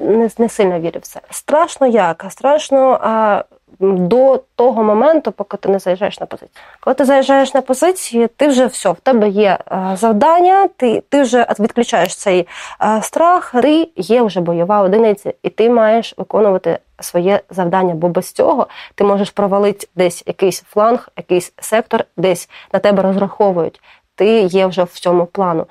не, 0.00 0.30
не 0.38 0.48
сильно 0.48 0.80
вірю 0.80 1.00
в 1.00 1.06
це. 1.06 1.20
Страшно 1.30 1.86
як? 1.86 2.24
Страшно 2.28 2.98
а, 3.02 3.44
до 3.80 4.42
того 4.56 4.82
моменту, 4.82 5.32
поки 5.32 5.56
ти 5.56 5.68
не 5.68 5.78
заїжджаєш 5.78 6.20
на 6.20 6.26
позицію. 6.26 6.50
Коли 6.80 6.94
ти 6.94 7.04
заїжджаєш 7.04 7.54
на 7.54 7.60
позиції, 7.60 8.26
ти 8.26 8.48
вже 8.48 8.66
все, 8.66 8.90
в 8.90 8.96
тебе 8.96 9.28
є 9.28 9.58
а, 9.64 9.96
завдання, 9.96 10.68
ти, 10.76 11.02
ти 11.08 11.22
вже 11.22 11.46
відключаєш 11.60 12.16
цей 12.16 12.48
а, 12.78 13.02
страх, 13.02 13.54
ти 13.62 13.88
є 13.96 14.22
вже 14.22 14.40
бойова 14.40 14.82
одиниця, 14.82 15.32
і 15.42 15.48
ти 15.48 15.70
маєш 15.70 16.14
виконувати 16.16 16.78
своє 17.00 17.40
завдання, 17.50 17.94
бо 17.94 18.08
без 18.08 18.32
цього 18.32 18.66
ти 18.94 19.04
можеш 19.04 19.30
провалити 19.30 19.88
десь 19.94 20.22
якийсь 20.26 20.62
фланг, 20.62 21.08
якийсь 21.16 21.52
сектор, 21.60 22.04
десь 22.16 22.50
на 22.72 22.78
тебе 22.78 23.02
розраховують. 23.02 23.80
Ти 24.18 24.40
є 24.40 24.66
вже 24.66 24.82
в 24.84 24.90
цьому 24.98 25.26
плану. 25.26 25.66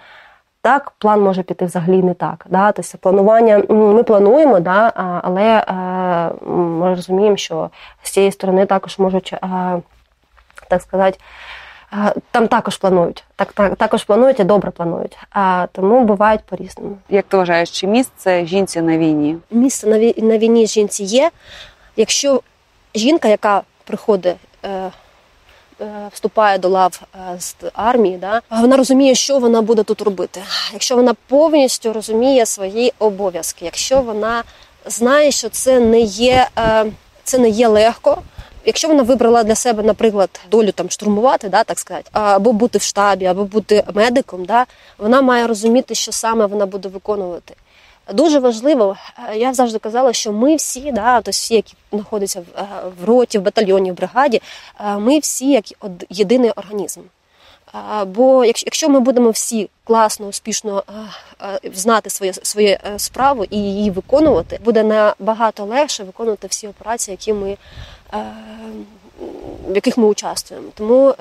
Так, 0.61 0.91
план 0.97 1.21
може 1.21 1.43
піти 1.43 1.65
взагалі 1.65 2.03
не 2.03 2.13
так. 2.13 2.45
Да? 2.49 2.71
Тобто 2.71 2.97
планування 2.97 3.63
ми 3.69 4.03
плануємо, 4.03 4.59
да? 4.59 4.91
але 5.23 5.43
е, 5.43 6.45
ми 6.51 6.95
розуміємо, 6.95 7.37
що 7.37 7.69
з 8.03 8.11
цієї 8.11 8.31
сторони 8.31 8.65
також 8.65 8.99
можуть, 8.99 9.33
е, 9.33 9.81
так 10.69 10.81
сказати, 10.81 11.19
е, 11.93 12.13
там 12.31 12.47
також 12.47 12.77
планують. 12.77 13.23
Так, 13.35 13.53
так, 13.53 13.75
також 13.75 14.03
планують 14.03 14.39
і 14.39 14.43
добре 14.43 14.71
планують. 14.71 15.17
А, 15.31 15.67
тому 15.71 16.03
бувають 16.03 16.43
по-різному. 16.43 16.97
Як 17.09 17.25
ти 17.25 17.37
вважаєш, 17.37 17.71
чи 17.71 17.87
місце 17.87 18.45
жінці 18.45 18.81
на 18.81 18.97
війні? 18.97 19.37
Місце 19.51 19.87
на 19.87 19.99
вій- 19.99 20.23
на 20.23 20.37
війні 20.37 20.67
жінці 20.67 21.03
є. 21.03 21.31
Якщо 21.95 22.41
жінка, 22.95 23.27
яка 23.27 23.61
приходить, 23.83 24.35
е, 24.65 24.91
вступає 26.11 26.57
до 26.57 26.69
лав 26.69 27.01
е, 27.15 27.39
з 27.39 27.55
армії, 27.73 28.17
да, 28.17 28.41
вона 28.49 28.77
розуміє, 28.77 29.15
що 29.15 29.39
вона 29.39 29.61
буде 29.61 29.83
тут 29.83 30.01
робити. 30.01 30.41
Якщо 30.73 30.95
вона 30.95 31.15
повністю 31.27 31.93
розуміє 31.93 32.45
свої 32.45 32.93
обов'язки, 32.99 33.65
якщо 33.65 34.01
вона 34.01 34.43
знає, 34.85 35.31
що 35.31 35.49
це 35.49 35.79
не 35.79 35.99
є, 35.99 36.47
е, 36.57 36.85
це 37.23 37.37
не 37.37 37.49
є 37.49 37.67
легко. 37.67 38.21
Якщо 38.65 38.87
вона 38.87 39.03
вибрала 39.03 39.43
для 39.43 39.55
себе, 39.55 39.83
наприклад, 39.83 40.29
долю 40.51 40.71
там 40.71 40.89
штурмувати, 40.89 41.49
да, 41.49 41.63
так 41.63 41.79
сказати, 41.79 42.09
або 42.13 42.53
бути 42.53 42.77
в 42.77 42.81
штабі, 42.81 43.25
або 43.25 43.43
бути 43.43 43.83
медиком, 43.93 44.45
да, 44.45 44.65
вона 44.97 45.21
має 45.21 45.47
розуміти, 45.47 45.95
що 45.95 46.11
саме 46.11 46.45
вона 46.45 46.65
буде 46.65 46.89
виконувати. 46.89 47.55
Дуже 48.13 48.39
важливо, 48.39 48.97
е, 49.29 49.37
я 49.37 49.53
завжди 49.53 49.79
казала, 49.79 50.13
що 50.13 50.31
ми 50.31 50.55
всі, 50.55 50.91
да, 50.91 51.15
тобто 51.15 51.31
всі, 51.31 51.55
які 51.55 51.73
знаходяться 51.91 52.39
в, 52.39 52.59
е, 52.59 52.67
в 53.01 53.05
роті, 53.05 53.37
в 53.37 53.41
батальйоні, 53.41 53.91
в 53.91 53.95
бригаді, 53.95 54.41
е, 54.79 54.97
ми 54.97 55.19
всі 55.19 55.51
як 55.51 55.65
єдиний 56.09 56.51
організм. 56.51 57.01
Бо 58.05 58.45
якщо, 58.45 58.89
ми 58.89 58.99
будемо 58.99 59.29
всі 59.29 59.69
класно, 59.83 60.27
успішно 60.27 60.83
знати 61.73 62.09
своє, 62.09 62.33
своє 62.33 62.79
справу 62.97 63.45
і 63.49 63.57
її 63.57 63.91
виконувати, 63.91 64.59
буде 64.65 64.83
набагато 64.83 65.65
легше 65.65 66.03
виконувати 66.03 66.47
всі 66.47 66.67
операції, 66.67 67.13
які 67.13 67.33
ми, 67.33 67.57
в 69.67 69.75
яких 69.75 69.97
ми 69.97 70.07
участвуємо. 70.07 70.67
Тому 70.75 71.15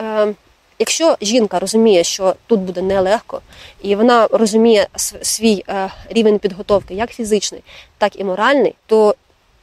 Якщо 0.79 1.17
жінка 1.21 1.59
розуміє, 1.59 2.05
що 2.05 2.35
тут 2.47 2.61
буде 2.61 2.83
нелегко, 2.83 3.41
і 3.83 3.97
вона 3.97 4.29
розуміє 4.33 4.87
свій 5.23 5.65
е, 5.69 5.91
рівень 6.11 6.39
підготовки, 6.39 6.95
як 6.95 7.11
фізичний, 7.11 7.63
так 7.99 8.21
і 8.21 8.25
моральний, 8.25 8.75
то 8.87 9.15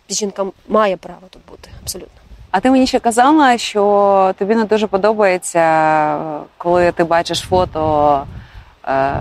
жінка 0.10 0.45
має 0.68 0.98
право 0.98 1.22
тут 1.30 1.41
бути 1.49 1.69
абсолютно. 1.84 2.10
А 2.52 2.60
ти 2.60 2.72
мені 2.72 2.88
ще 2.88 2.99
казала, 2.99 3.57
що 3.57 4.34
тобі 4.38 4.56
не 4.56 4.64
дуже 4.65 4.88
подобається, 4.88 5.60
е, 5.60 6.40
коли 6.57 6.91
ти 6.91 7.03
бачиш 7.03 7.40
фото 7.40 8.23
е, 8.88 9.14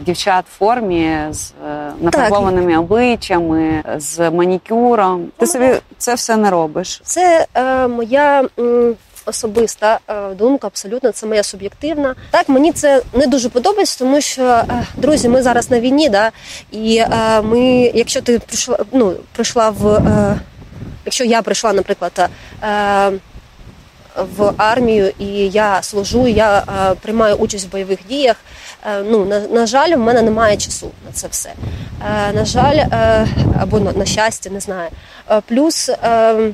дівчат 0.00 0.44
в 0.46 0.58
формі 0.58 1.18
з 1.30 1.52
е, 1.68 1.92
нафарбованими 2.00 2.78
обличчями, 2.78 3.82
з 3.96 4.30
манікюром. 4.30 5.26
Ти 5.36 5.46
собі 5.46 5.72
це 5.98 6.14
все 6.14 6.36
не 6.36 6.50
робиш. 6.50 7.00
Це 7.04 7.46
е, 7.54 7.88
моя 7.88 8.44
м, 8.58 8.94
особиста 9.28 9.98
е, 10.08 10.34
думка, 10.34 10.66
абсолютно 10.66 11.12
це 11.12 11.26
моя 11.26 11.42
суб'єктивна. 11.42 12.14
Так, 12.30 12.48
мені 12.48 12.72
це 12.72 13.02
не 13.12 13.26
дуже 13.26 13.48
подобається, 13.48 13.98
тому 13.98 14.20
що 14.20 14.42
е, 14.42 14.64
друзі, 14.96 15.28
ми 15.28 15.42
зараз 15.42 15.70
на 15.70 15.80
війні, 15.80 16.08
да, 16.08 16.30
і 16.70 16.96
е, 16.96 17.42
ми, 17.42 17.92
якщо 17.94 18.20
ти 18.20 18.38
прийшла, 18.38 18.78
ну, 18.92 19.14
прийшла 19.32 19.70
в. 19.70 20.02
Якщо 21.04 21.24
я 21.24 21.42
прийшла, 21.42 21.72
наприклад, 21.72 22.30
в 24.36 24.52
армію 24.56 25.12
і 25.18 25.26
я 25.48 25.82
служу, 25.82 26.26
я 26.26 26.62
приймаю 27.02 27.34
участь 27.34 27.66
в 27.66 27.70
бойових 27.70 27.98
діях. 28.08 28.36
Ну, 29.04 29.24
на, 29.24 29.40
на 29.40 29.66
жаль, 29.66 29.94
в 29.94 29.98
мене 29.98 30.22
немає 30.22 30.56
часу 30.56 30.90
на 31.06 31.12
це 31.12 31.28
все. 31.28 31.52
Е, 32.28 32.32
на 32.32 32.44
жаль, 32.44 32.84
або 33.60 33.80
на, 33.80 33.92
на 33.92 34.04
щастя, 34.04 34.50
не 34.50 34.60
знаю. 34.60 34.90
Плюс 35.46 35.88
е, 35.88 36.52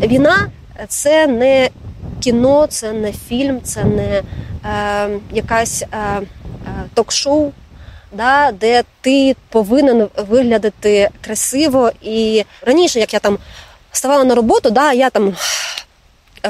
війна 0.00 0.50
це 0.88 1.26
не 1.26 1.70
кіно, 2.20 2.66
це 2.66 2.92
не 2.92 3.12
фільм, 3.12 3.62
це 3.62 3.84
не 3.84 4.22
е, 4.64 5.08
якась 5.32 5.82
е, 5.82 5.86
е, 5.92 6.24
ток-шоу, 6.94 7.52
да, 8.12 8.52
де 8.52 8.82
ти 9.00 9.36
повинен 9.48 10.08
виглядати 10.28 11.10
красиво. 11.20 11.92
І 12.02 12.44
раніше, 12.62 13.00
як 13.00 13.12
я 13.14 13.18
там 13.18 13.38
ставала 13.92 14.24
на 14.24 14.34
роботу, 14.34 14.70
да, 14.70 14.92
я 14.92 15.10
там 15.10 15.36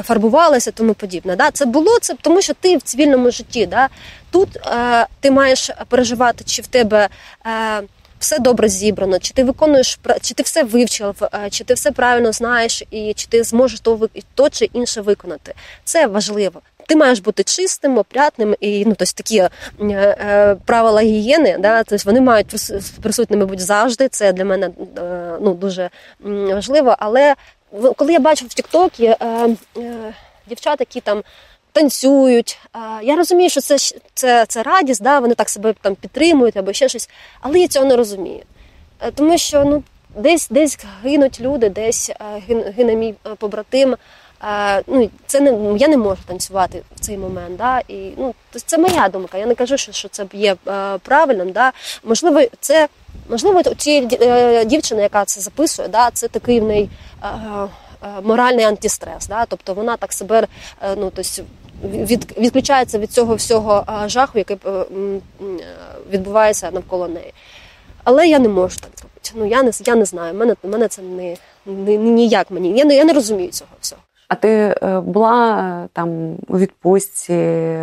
фарбувалася, 0.03 0.71
тому 0.71 0.93
подібне. 0.93 1.35
Да? 1.35 1.51
Це 1.51 1.65
було 1.65 1.99
це, 2.01 2.15
тому 2.21 2.41
що 2.41 2.53
ти 2.53 2.77
в 2.77 2.81
цивільному 2.81 3.31
житті. 3.31 3.65
Да? 3.65 3.87
Тут 4.31 4.57
е, 4.57 5.07
ти 5.19 5.31
маєш 5.31 5.69
переживати, 5.87 6.43
чи 6.43 6.61
в 6.61 6.67
тебе 6.67 7.09
е, 7.45 7.81
все 8.25 8.39
добре 8.39 8.69
зібрано, 8.69 9.19
чи 9.19 9.33
ти 9.33 9.43
виконуєш 9.43 9.99
чи 10.21 10.33
ти 10.33 10.43
все 10.43 10.63
вивчив, 10.63 11.23
е, 11.33 11.49
чи 11.49 11.63
ти 11.63 11.73
все 11.73 11.91
правильно 11.91 12.31
знаєш, 12.31 12.83
і 12.91 13.13
чи 13.13 13.27
ти 13.27 13.43
зможеш 13.43 13.79
то, 13.79 14.09
то 14.35 14.49
чи 14.49 14.65
інше 14.65 15.01
виконати. 15.01 15.53
Це 15.83 16.07
важливо. 16.07 16.61
Ти 16.87 16.95
маєш 16.95 17.19
бути 17.19 17.43
чистим, 17.43 17.97
опрятним 17.97 18.55
і 18.59 18.85
ну 18.85 18.95
тобто 18.97 19.13
такі 19.15 19.37
е, 19.37 19.49
е, 19.81 20.55
правила 20.65 21.01
гігієни, 21.01 21.57
да, 21.59 21.83
тобто 21.83 22.03
вони 22.05 22.21
мають 22.21 22.53
прис- 22.53 22.99
присутніми 23.01 23.45
бути 23.45 23.63
завжди. 23.63 24.07
Це 24.07 24.33
для 24.33 24.45
мене 24.45 24.69
е, 24.97 25.37
ну 25.41 25.53
дуже 25.53 25.89
важливо. 26.25 26.95
Але 26.99 27.35
коли 27.95 28.13
я 28.13 28.19
бачу 28.19 28.45
в 28.45 28.53
Тіктокі 28.53 29.05
е, 29.05 29.17
е, 29.77 30.13
дівчат, 30.47 30.79
які 30.79 31.01
там 31.01 31.23
танцюють, 31.75 32.59
я 33.03 33.15
розумію, 33.15 33.49
що 33.49 33.61
це 33.61 33.77
це, 34.13 34.45
це 34.45 34.63
радість, 34.63 35.03
да, 35.03 35.19
вони 35.19 35.35
так 35.35 35.49
себе 35.49 35.73
там 35.81 35.95
підтримують 35.95 36.57
або 36.57 36.73
ще 36.73 36.89
щось, 36.89 37.09
але 37.41 37.59
я 37.59 37.67
цього 37.67 37.85
не 37.85 37.95
розумію. 37.95 38.43
Е, 38.99 39.11
Тому 39.11 39.37
що 39.37 39.65
ну, 39.65 39.83
десь 40.15 40.47
десь 40.49 40.79
гинуть 41.03 41.41
люди, 41.41 41.69
десь 41.69 42.09
е, 42.09 42.15
гине 42.77 42.95
мій 42.95 43.15
е, 43.25 43.35
побратим. 43.35 43.95
Ну, 44.87 45.09
це 45.25 45.39
не 45.39 45.77
я 45.77 45.87
не 45.87 45.97
можу 45.97 46.21
танцювати 46.25 46.81
в 46.95 46.99
цей 46.99 47.17
момент. 47.17 47.57
Да? 47.57 47.81
І, 47.87 48.11
ну, 48.17 48.33
це 48.65 48.77
моя 48.77 49.09
думка. 49.09 49.37
Я 49.37 49.45
не 49.45 49.55
кажу, 49.55 49.77
що, 49.77 49.91
що 49.91 50.07
це 50.07 50.25
є 50.33 50.55
правильним. 51.01 51.51
Да? 51.51 51.71
Можливо, 52.03 52.41
це 52.59 52.87
можливо 53.29 53.59
у 53.59 53.75
цієї 53.75 54.07
дівчини, 54.65 55.01
яка 55.01 55.25
це 55.25 55.41
записує, 55.41 55.87
да, 55.87 56.09
це 56.13 56.27
такий 56.27 56.59
в 56.59 56.63
неї 56.63 56.89
моральний 58.23 58.65
антистрес. 58.65 59.27
Да? 59.27 59.45
Тобто 59.45 59.73
вона 59.73 59.97
так 59.97 60.13
себе 60.13 60.47
ну, 60.97 61.11
тобто, 61.15 61.43
від, 61.87 62.37
відключається 62.37 62.99
від 62.99 63.11
цього 63.11 63.35
всього 63.35 63.85
жаху, 64.05 64.37
який 64.37 64.57
е, 64.65 64.85
відбувається 66.11 66.71
навколо 66.71 67.07
неї. 67.07 67.33
Але 68.03 68.27
я 68.27 68.39
не 68.39 68.49
можу 68.49 68.77
так 68.79 68.89
зробити. 68.95 69.31
Ну 69.35 69.45
я 69.45 69.63
не 69.63 69.71
я 69.85 69.95
не 69.95 70.05
знаю. 70.05 70.33
Мене 70.33 70.55
мене 70.63 70.87
це 70.87 71.01
не, 71.01 71.35
не, 71.65 71.97
не 71.97 72.09
ніяк 72.11 72.51
мені. 72.51 72.77
Я 72.77 72.85
не 72.85 72.95
я 72.95 73.03
не 73.03 73.13
розумію 73.13 73.49
цього 73.49 73.71
всього. 73.81 74.01
А 74.27 74.35
ти 74.35 74.49
е, 74.83 74.99
була 74.99 75.59
е, 75.85 75.89
там 75.93 76.35
у 76.47 76.57
відпустці, 76.57 77.33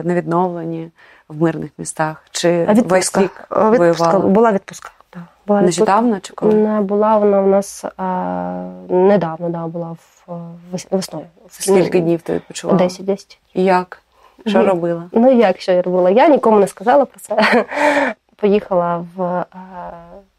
на 0.05 0.15
відновленні 0.15 0.91
в 1.29 1.43
мирних 1.43 1.71
містах? 1.79 2.25
Чи 2.31 2.65
відпустка. 2.65 3.29
воювала? 3.51 4.19
Була 4.19 4.53
відпустка. 4.53 4.91
Да. 5.13 5.21
Була. 5.47 5.63
Нещодавно 5.63 6.21
чи 6.21 6.33
коли? 6.33 6.55
Не 6.55 6.81
була 6.81 7.17
вона 7.17 7.41
у 7.41 7.47
нас 7.47 7.85
а, 7.97 8.69
недавно, 8.89 9.49
да, 9.49 9.67
була 9.67 9.91
в, 9.91 10.25
в 10.27 10.87
весною. 10.91 11.27
Скільки 11.49 12.01
днів 12.01 12.23
ти 12.23 12.35
відпочивала? 12.35 12.79
Десять 12.79 13.07
десять. 13.07 13.39
Як? 13.55 14.03
Що 14.47 14.59
mm. 14.59 14.67
робила? 14.67 15.09
Ну 15.13 15.33
як 15.33 15.61
що 15.61 15.73
я 15.73 15.83
робила? 15.83 16.11
Я 16.11 16.29
нікому 16.29 16.59
не 16.59 16.67
сказала 16.67 17.05
про 17.05 17.21
це. 17.21 17.65
Поїхала 18.37 19.07
в, 19.17 19.23
е, 19.23 19.47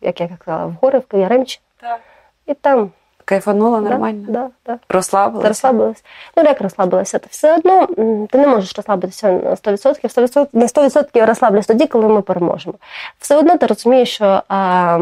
як 0.02 0.22
я 0.22 0.30
казала, 0.46 0.66
в 0.66 0.76
гори, 0.82 1.00
в 1.00 1.06
Кав'яремч. 1.08 1.62
Так. 1.82 2.00
І 2.46 2.54
там 2.54 2.92
Кайфанула 3.26 3.80
нормально? 3.80 4.26
Да, 4.30 4.50
да. 4.66 4.80
Розслабилася? 4.90 5.42
Ти 5.42 5.48
розслабилась. 5.48 6.04
Ну, 6.38 6.44
як 6.44 6.62
розслабилася? 6.62 7.20
Ти 7.20 7.28
все 7.30 7.56
одно 7.56 7.88
ти 8.28 8.38
не 8.38 8.48
можеш 8.48 8.76
розслабитися 8.76 9.32
на 9.32 9.52
100%. 9.52 10.04
100% 10.04 10.48
на 10.54 10.66
100% 10.66 11.26
розслаблюсь 11.26 11.68
тоді, 11.68 11.88
коли 11.88 12.08
ми 12.08 12.22
переможемо. 12.22 12.76
Все 13.20 13.36
одно 13.36 13.58
ти 13.58 13.66
розумієш, 13.66 14.16
що 14.16 14.44
а, 14.48 14.98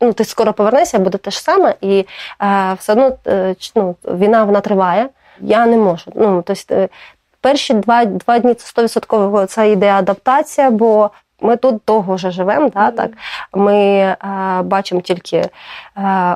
ну, 0.00 0.12
ти 0.12 0.24
скоро 0.24 0.52
повернешся, 0.52 0.98
буде 0.98 1.18
те 1.18 1.30
ж 1.30 1.42
саме, 1.42 1.74
і 1.80 2.06
а, 2.38 2.74
все 2.74 2.92
одно 2.92 3.16
е, 3.26 3.54
ну, 3.74 3.96
війна 4.04 4.44
вона 4.44 4.60
триває. 4.60 5.08
Я 5.40 5.66
не 5.66 5.76
можу. 5.76 6.12
Ну, 6.14 6.42
тобто, 6.46 6.74
е, 6.74 6.88
перші 7.40 7.74
два, 7.74 8.04
два 8.04 8.38
дні 8.38 8.54
це 8.54 8.82
100% 8.82 9.46
це 9.46 9.70
йде 9.70 9.90
адаптація, 9.90 10.70
бо 10.70 11.10
ми 11.42 11.56
тут 11.56 11.80
довго 11.86 12.14
вже 12.14 12.30
живемо, 12.30 12.68
да, 12.68 12.90
так? 12.90 13.10
ми 13.54 13.76
е, 13.76 14.16
бачимо 14.62 15.00
тільки 15.00 15.36
е, 15.36 15.50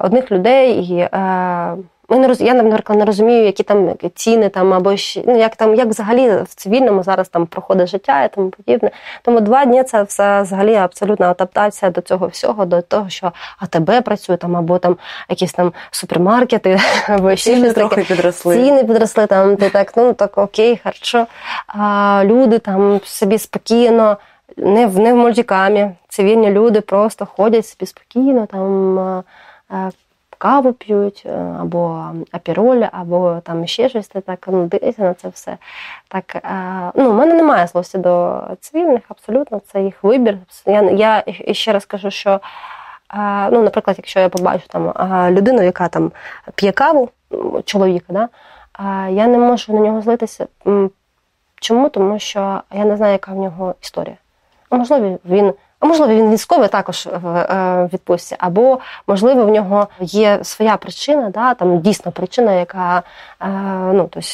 одних 0.03 0.33
людей 0.33 0.85
і. 0.85 0.99
Е, 0.99 1.77
ми 2.09 2.19
не 2.19 2.29
роз... 2.29 2.41
Я, 2.41 2.55
наприклад, 2.55 2.99
не 2.99 3.05
розумію, 3.05 3.45
які 3.45 3.63
там 3.63 3.95
ціни 4.15 4.49
там 4.49 4.75
або 4.75 4.97
ще, 4.97 5.23
ну, 5.27 5.39
як 5.39 5.57
там, 5.57 5.75
як 5.75 5.89
взагалі 5.89 6.43
в 6.43 6.55
цивільному 6.55 7.03
зараз 7.03 7.29
там 7.29 7.47
проходить 7.47 7.89
життя 7.89 8.25
і 8.25 8.33
тому 8.35 8.51
подібне. 8.51 8.91
Тому 9.23 9.41
два 9.41 9.65
дні 9.65 9.83
це 9.83 10.03
все 10.03 10.43
взагалі 10.43 10.75
абсолютна 10.75 11.31
адаптація 11.31 11.91
до 11.91 12.01
цього 12.01 12.27
всього, 12.27 12.65
до 12.65 12.83
того, 12.83 13.09
що 13.09 13.33
АТБ 13.59 14.05
працює 14.05 14.37
там, 14.37 14.57
або 14.57 14.79
там 14.79 14.97
якісь 15.29 15.53
там 15.53 15.73
супермаркети, 15.91 16.81
або 17.09 17.37
ще 17.37 17.51
Ціни 17.51 17.65
щось 17.65 17.75
трохи 17.75 17.95
таке. 17.95 18.15
підросли. 18.15 18.57
Ціни 18.57 18.85
підросли 18.85 19.27
там, 19.27 19.57
ти 19.57 19.71
так, 19.71 19.93
ну 19.97 20.13
так 20.13 20.39
окей, 20.39 20.81
хорошо. 20.83 21.27
А 21.67 22.23
люди 22.25 22.59
там 22.59 23.01
собі 23.05 23.39
спокійно, 23.39 24.17
не 24.57 24.87
в 24.87 24.99
не 24.99 25.13
в 25.13 25.17
мультикамі. 25.17 25.91
Цивільні 26.09 26.51
люди 26.51 26.81
просто 26.81 27.27
ходять 27.27 27.67
собі 27.67 27.87
спокійно, 27.87 28.47
там 28.47 29.25
каву 30.39 30.73
п'ють, 30.73 31.27
або 31.61 32.05
апіроль, 32.33 32.85
або 32.93 33.41
там 33.45 33.67
ще 33.67 33.89
щось. 33.89 34.09
Ти 34.09 34.21
так 34.21 34.49
ну, 34.49 34.67
дивишся 34.67 35.03
на 35.03 35.15
це 35.15 35.29
все. 35.29 35.57
Так, 36.09 36.37
ну, 36.95 37.11
у 37.11 37.15
мене 37.15 37.35
немає 37.35 37.67
злості 37.67 37.99
до 37.99 38.43
цивільних, 38.61 39.03
абсолютно, 39.09 39.61
це 39.73 39.83
їх 39.83 40.05
вибір. 40.05 40.39
Я, 40.67 40.83
я 41.27 41.55
ще 41.55 41.73
раз 41.73 41.85
кажу, 41.85 42.11
що. 42.11 42.41
Ну, 43.51 43.63
наприклад, 43.63 43.97
якщо 43.99 44.21
я 44.21 44.29
побачу 44.29 44.65
там 44.69 44.93
людину, 45.35 45.63
яка 45.63 45.89
там 45.89 46.13
п'є 46.55 46.73
каву, 46.73 47.09
чоловіка, 47.65 48.13
да, 48.13 48.29
я 49.09 49.27
не 49.27 49.39
можу 49.39 49.73
на 49.73 49.81
нього 49.81 50.03
злитися. 50.03 50.47
Чому? 51.61 51.89
Тому 51.89 52.19
що 52.19 52.63
я 52.73 52.85
не 52.85 52.97
знаю, 52.97 53.13
яка 53.13 53.33
в 53.33 53.37
нього 53.37 53.75
історія. 53.83 54.17
Можливо, 54.71 55.19
він. 55.25 55.53
А 55.81 55.87
можливо, 55.87 56.15
він 56.15 56.33
військовий 56.33 56.69
також 56.69 57.09
в 57.23 57.29
е, 57.29 57.89
відпустці, 57.93 58.37
або 58.39 58.79
можливо 59.07 59.45
в 59.45 59.49
нього 59.49 59.89
є 60.01 60.39
своя 60.43 60.77
причина, 60.77 61.31
да, 61.31 61.55
там 61.55 61.81
дійсно 61.81 62.13
причина, 62.13 62.53
яка 62.53 63.03
е, 63.41 63.49
ну, 63.93 64.09
тобто 64.13 64.29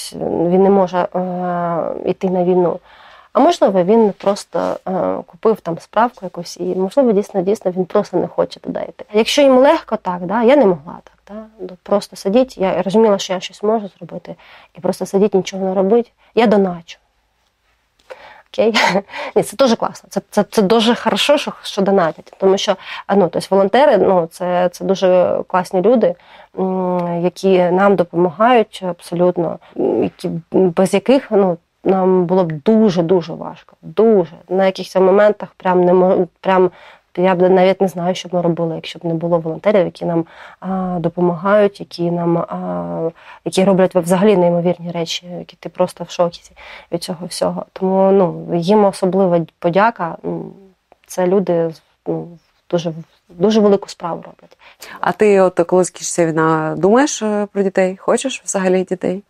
він 0.50 0.62
не 0.62 0.70
може 0.70 0.98
е, 0.98 1.08
йти 2.10 2.30
на 2.30 2.44
війну. 2.44 2.78
А 3.32 3.40
можливо, 3.40 3.82
він 3.84 4.12
просто 4.18 4.76
е, 4.88 5.22
купив 5.26 5.60
там 5.60 5.78
справку 5.78 6.20
якусь, 6.22 6.56
і 6.56 6.62
можливо, 6.62 7.12
дійсно, 7.12 7.42
дійсно 7.42 7.70
він 7.70 7.84
просто 7.84 8.16
не 8.16 8.28
хоче 8.28 8.60
туди 8.60 8.80
йти. 8.88 9.04
Якщо 9.12 9.42
йому 9.42 9.60
легко 9.60 9.96
так, 9.96 10.26
да, 10.26 10.42
я 10.42 10.56
не 10.56 10.66
могла 10.66 10.98
так. 11.04 11.14
Да, 11.28 11.44
ну, 11.60 11.76
просто 11.82 12.16
сидіти, 12.16 12.60
я 12.60 12.82
розуміла, 12.82 13.18
що 13.18 13.32
я 13.32 13.40
щось 13.40 13.62
можу 13.62 13.88
зробити, 13.88 14.34
і 14.74 14.80
просто 14.80 15.06
сидіти, 15.06 15.36
нічого 15.36 15.64
не 15.64 15.74
робити. 15.74 16.10
Я 16.34 16.46
доначу. 16.46 16.98
Окей? 18.52 18.74
Ні, 19.36 19.42
це 19.42 19.56
дуже 19.56 19.76
класно. 19.76 20.08
Це, 20.10 20.20
це, 20.30 20.44
це 20.50 20.62
дуже 20.62 20.94
хорошо, 20.94 21.38
що, 21.38 21.52
що 21.62 21.82
донатять. 21.82 22.32
Тому 22.38 22.58
що 22.58 22.76
ну, 23.16 23.28
тобто 23.28 23.46
волонтери 23.50 23.98
ну, 23.98 24.28
це, 24.30 24.68
це 24.68 24.84
дуже 24.84 25.38
класні 25.46 25.80
люди, 25.80 26.14
які 27.22 27.58
нам 27.58 27.96
допомагають 27.96 28.84
абсолютно, 28.88 29.58
які, 29.76 30.30
без 30.52 30.94
яких 30.94 31.30
ну, 31.30 31.56
нам 31.84 32.24
було 32.24 32.44
б 32.44 32.52
дуже-дуже 32.52 33.32
важко. 33.32 33.76
Дуже. 33.82 34.32
На 34.48 34.66
якихось 34.66 34.96
моментах 34.96 35.48
прям 35.56 35.84
не 35.84 35.92
мо- 35.92 36.26
Я 37.16 37.34
б 37.34 37.48
навіть 37.48 37.80
не 37.80 37.88
знаю, 37.88 38.14
що 38.14 38.28
б 38.28 38.34
ми 38.34 38.42
робили, 38.42 38.74
якщо 38.74 38.98
б 38.98 39.04
не 39.04 39.14
було 39.14 39.38
волонтерів, 39.38 39.84
які 39.84 40.04
нам 40.04 40.26
а, 40.60 40.96
допомагають, 41.00 41.80
які 41.80 42.10
нам 42.10 42.38
а, 42.38 43.10
які 43.44 43.64
роблять 43.64 43.94
взагалі 43.94 44.36
неймовірні 44.36 44.90
речі, 44.90 45.26
які 45.38 45.56
ти 45.60 45.68
просто 45.68 46.04
в 46.04 46.10
шокі 46.10 46.40
від 46.92 47.02
цього 47.02 47.26
всього. 47.26 47.66
Тому 47.72 48.12
ну, 48.12 48.56
їм 48.56 48.84
особлива 48.84 49.40
подяка. 49.58 50.16
Це 51.06 51.26
люди 51.26 51.70
ну, 52.06 52.28
дуже, 52.70 52.92
дуже 53.28 53.60
велику 53.60 53.88
справу 53.88 54.16
роблять. 54.16 54.58
А 55.00 55.12
ти, 55.12 55.40
от 55.40 55.60
коли 55.66 55.84
скінчиться 55.84 56.26
війна, 56.26 56.74
думаєш 56.78 57.22
е, 57.22 57.46
про 57.52 57.62
дітей? 57.62 57.96
Хочеш 57.96 58.42
взагалі 58.44 58.84
дітей? 58.84 59.22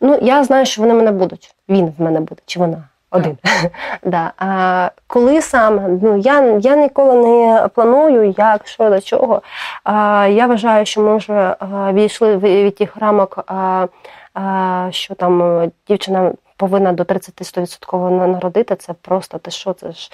Ну, 0.00 0.18
я 0.22 0.44
знаю, 0.44 0.66
що 0.66 0.82
вони 0.82 0.94
в 0.94 0.96
мене 0.96 1.12
будуть. 1.12 1.54
Він 1.68 1.94
в 1.98 2.02
мене 2.02 2.20
буде, 2.20 2.42
чи 2.46 2.58
вона. 2.58 2.84
Один. 3.10 3.38
да. 4.02 4.32
а, 4.38 4.90
коли 5.06 5.42
саме? 5.42 5.88
Ну, 6.02 6.16
я, 6.18 6.58
я 6.58 6.76
ніколи 6.76 7.14
не 7.14 7.68
планую, 7.74 8.34
як, 8.38 8.66
що, 8.66 8.90
до 8.90 9.00
чого. 9.00 9.42
А, 9.84 10.26
я 10.30 10.46
вважаю, 10.46 10.86
що 10.86 11.00
ми 11.00 11.16
вже 11.16 11.56
від 11.92 12.22
від 12.42 12.74
тих 12.74 12.96
рамок, 12.96 13.44
а, 13.46 13.86
а, 14.34 14.88
що 14.90 15.14
там 15.14 15.42
е, 15.42 15.70
дівчина 15.88 16.32
повинна 16.58 16.92
до 16.92 17.02
30-100% 17.02 18.10
на- 18.10 18.26
народити. 18.26 18.76
Це 18.76 18.92
просто 18.92 19.38
те, 19.38 19.50
що 19.50 19.72
це 19.72 19.92
ж 19.92 20.10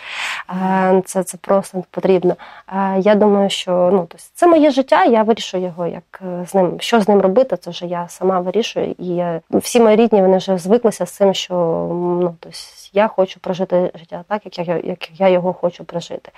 е, 0.50 1.02
це, 1.06 1.22
це 1.22 1.36
просто 1.36 1.84
потрібно. 1.90 2.36
Е, 2.68 3.00
Я 3.00 3.14
думаю, 3.14 3.50
що 3.50 3.90
ну, 3.92 3.98
тобто, 3.98 4.26
це 4.34 4.46
моє 4.46 4.70
життя, 4.70 5.04
я 5.04 5.22
вирішую 5.22 5.62
його, 5.62 5.86
як 5.86 6.22
е, 6.22 6.46
з 6.46 6.54
ним, 6.54 6.76
що 6.80 7.00
з 7.00 7.08
ним 7.08 7.20
робити, 7.20 7.56
це 7.56 7.70
вже 7.70 7.86
я 7.86 8.08
сама 8.08 8.40
вирішую. 8.40 8.94
І 8.98 9.16
е, 9.16 9.40
всі 9.50 9.80
мої 9.80 9.96
рідні 9.96 10.20
вони 10.22 10.36
вже 10.36 10.58
звиклися 10.58 11.06
з 11.06 11.10
цим, 11.10 11.34
що 11.34 11.54
ну, 12.22 12.34
тобто, 12.40 12.58
я 12.92 13.08
хочу 13.08 13.40
прожити 13.40 13.90
життя 13.94 14.24
так, 14.28 14.42
як 14.44 14.68
я, 14.68 14.80
як 14.84 15.20
я 15.20 15.28
його 15.28 15.52
хочу 15.52 15.84
прожити. 15.84 16.30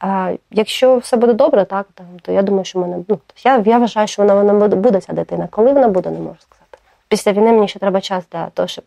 А, 0.00 0.32
якщо 0.50 0.96
все 0.96 1.16
буде 1.16 1.32
добре, 1.32 1.64
так, 1.64 1.86
то, 1.94 2.04
то 2.22 2.32
я 2.32 2.42
думаю, 2.42 2.64
що 2.64 2.78
мене 2.78 2.96
ну, 3.08 3.18
я, 3.44 3.62
я 3.66 3.78
вважаю, 3.78 4.06
що 4.06 4.22
вона, 4.22 4.34
вона 4.34 4.68
буде, 4.68 5.00
ця 5.00 5.12
дитина. 5.12 5.48
Коли 5.50 5.72
вона 5.72 5.88
буде, 5.88 6.10
не 6.10 6.18
можу 6.18 6.40
сказати. 6.40 6.78
Після 7.08 7.32
війни 7.32 7.52
мені 7.52 7.68
ще 7.68 7.78
треба 7.78 8.00
час 8.00 8.24
для 8.32 8.46
того, 8.46 8.68
щоб 8.68 8.84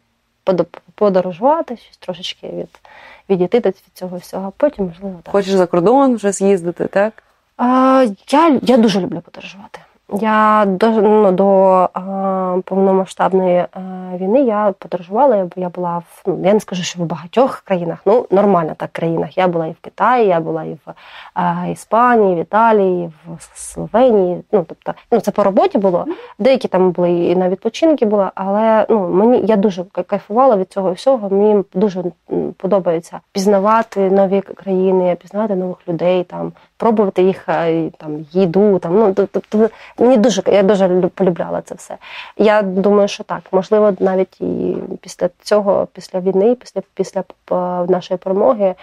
подорожувати, 0.96 1.78
щось 1.78 1.98
трошечки 1.98 2.48
від, 2.48 2.80
відійти 3.30 3.60
від 3.60 3.76
цього 3.94 4.18
всього, 4.18 4.54
потім, 4.58 4.86
можливо, 4.86 5.20
так. 5.24 5.32
Хочеш 5.32 5.54
за 5.54 5.68
кордон 5.68 6.16
вже 6.16 6.32
з'їздити, 6.32 6.86
так? 6.86 7.24
А, 7.58 8.06
я, 8.30 8.60
я 8.62 8.78
дуже 8.78 9.02
люблю 9.02 9.22
подорожувати. 9.22 9.80
Я 10.10 10.66
до, 10.68 10.90
ну, 10.92 11.32
до 11.32 11.46
а, 11.94 12.58
повномасштабної 12.66 13.66
а, 13.72 13.80
війни 14.18 14.42
я 14.42 14.74
подорожувала. 14.80 15.36
Я, 15.36 15.48
я 15.56 15.70
була 15.70 15.98
в 15.98 16.24
ну 16.26 16.40
я 16.44 16.54
не 16.54 16.60
скажу, 16.60 16.84
що 16.84 17.00
в 17.00 17.06
багатьох 17.06 17.60
країнах, 17.60 18.00
ну 18.06 18.26
нормально 18.32 18.74
так 18.78 18.90
країнах. 18.92 19.38
Я 19.38 19.48
була 19.48 19.68
і 19.68 19.72
в 19.72 19.76
Китаї, 19.82 20.28
я 20.28 20.40
була 20.40 20.64
і 20.64 20.74
в 20.74 20.94
а, 21.34 21.68
Іспанії, 21.68 22.36
в 22.36 22.40
Італії, 22.40 23.12
в 23.28 23.44
Словенії. 23.56 24.44
Ну 24.52 24.66
тобто, 24.68 24.94
ну 25.12 25.20
це 25.20 25.32
по 25.32 25.44
роботі 25.44 25.78
було. 25.78 26.06
Деякі 26.40 26.68
там 26.68 26.92
були 26.92 27.12
і 27.12 27.36
на 27.36 27.50
відпочинки 27.50 28.06
була, 28.06 28.32
але 28.36 28.86
ну 28.90 29.10
мені 29.10 29.42
я 29.46 29.56
дуже 29.56 29.84
кайфувала 29.84 30.58
від 30.58 30.72
цього 30.72 30.92
всього. 30.92 31.30
Мені 31.30 31.64
дуже 31.74 32.04
подобається 32.58 33.20
пізнавати 33.32 34.12
нові 34.12 34.42
країни, 34.42 35.18
пізнавати 35.22 35.56
нових 35.56 35.78
людей, 35.88 36.24
там 36.24 36.52
пробувати 36.78 37.24
їх 37.24 37.50
е, 37.50 37.90
там 37.98 38.26
їду. 38.32 38.80
Там 38.80 38.96
ну 39.00 39.14
тобто 39.14 39.70
мені 39.98 40.18
дуже 40.18 40.44
я 40.48 40.64
дуже 40.64 40.88
лю- 40.88 41.10
полюбляла 41.10 41.62
це 41.62 41.76
все. 41.76 41.98
Я 42.38 42.62
думаю, 42.62 43.08
що 43.08 43.24
так, 43.24 43.42
можливо, 43.52 43.94
навіть 44.00 44.42
і 44.42 44.76
після 45.02 45.30
цього, 45.42 45.88
після 45.94 46.20
війни, 46.20 46.56
після 46.56 46.82
після 46.94 47.24
нашої 47.88 48.18
перемоги. 48.18 48.76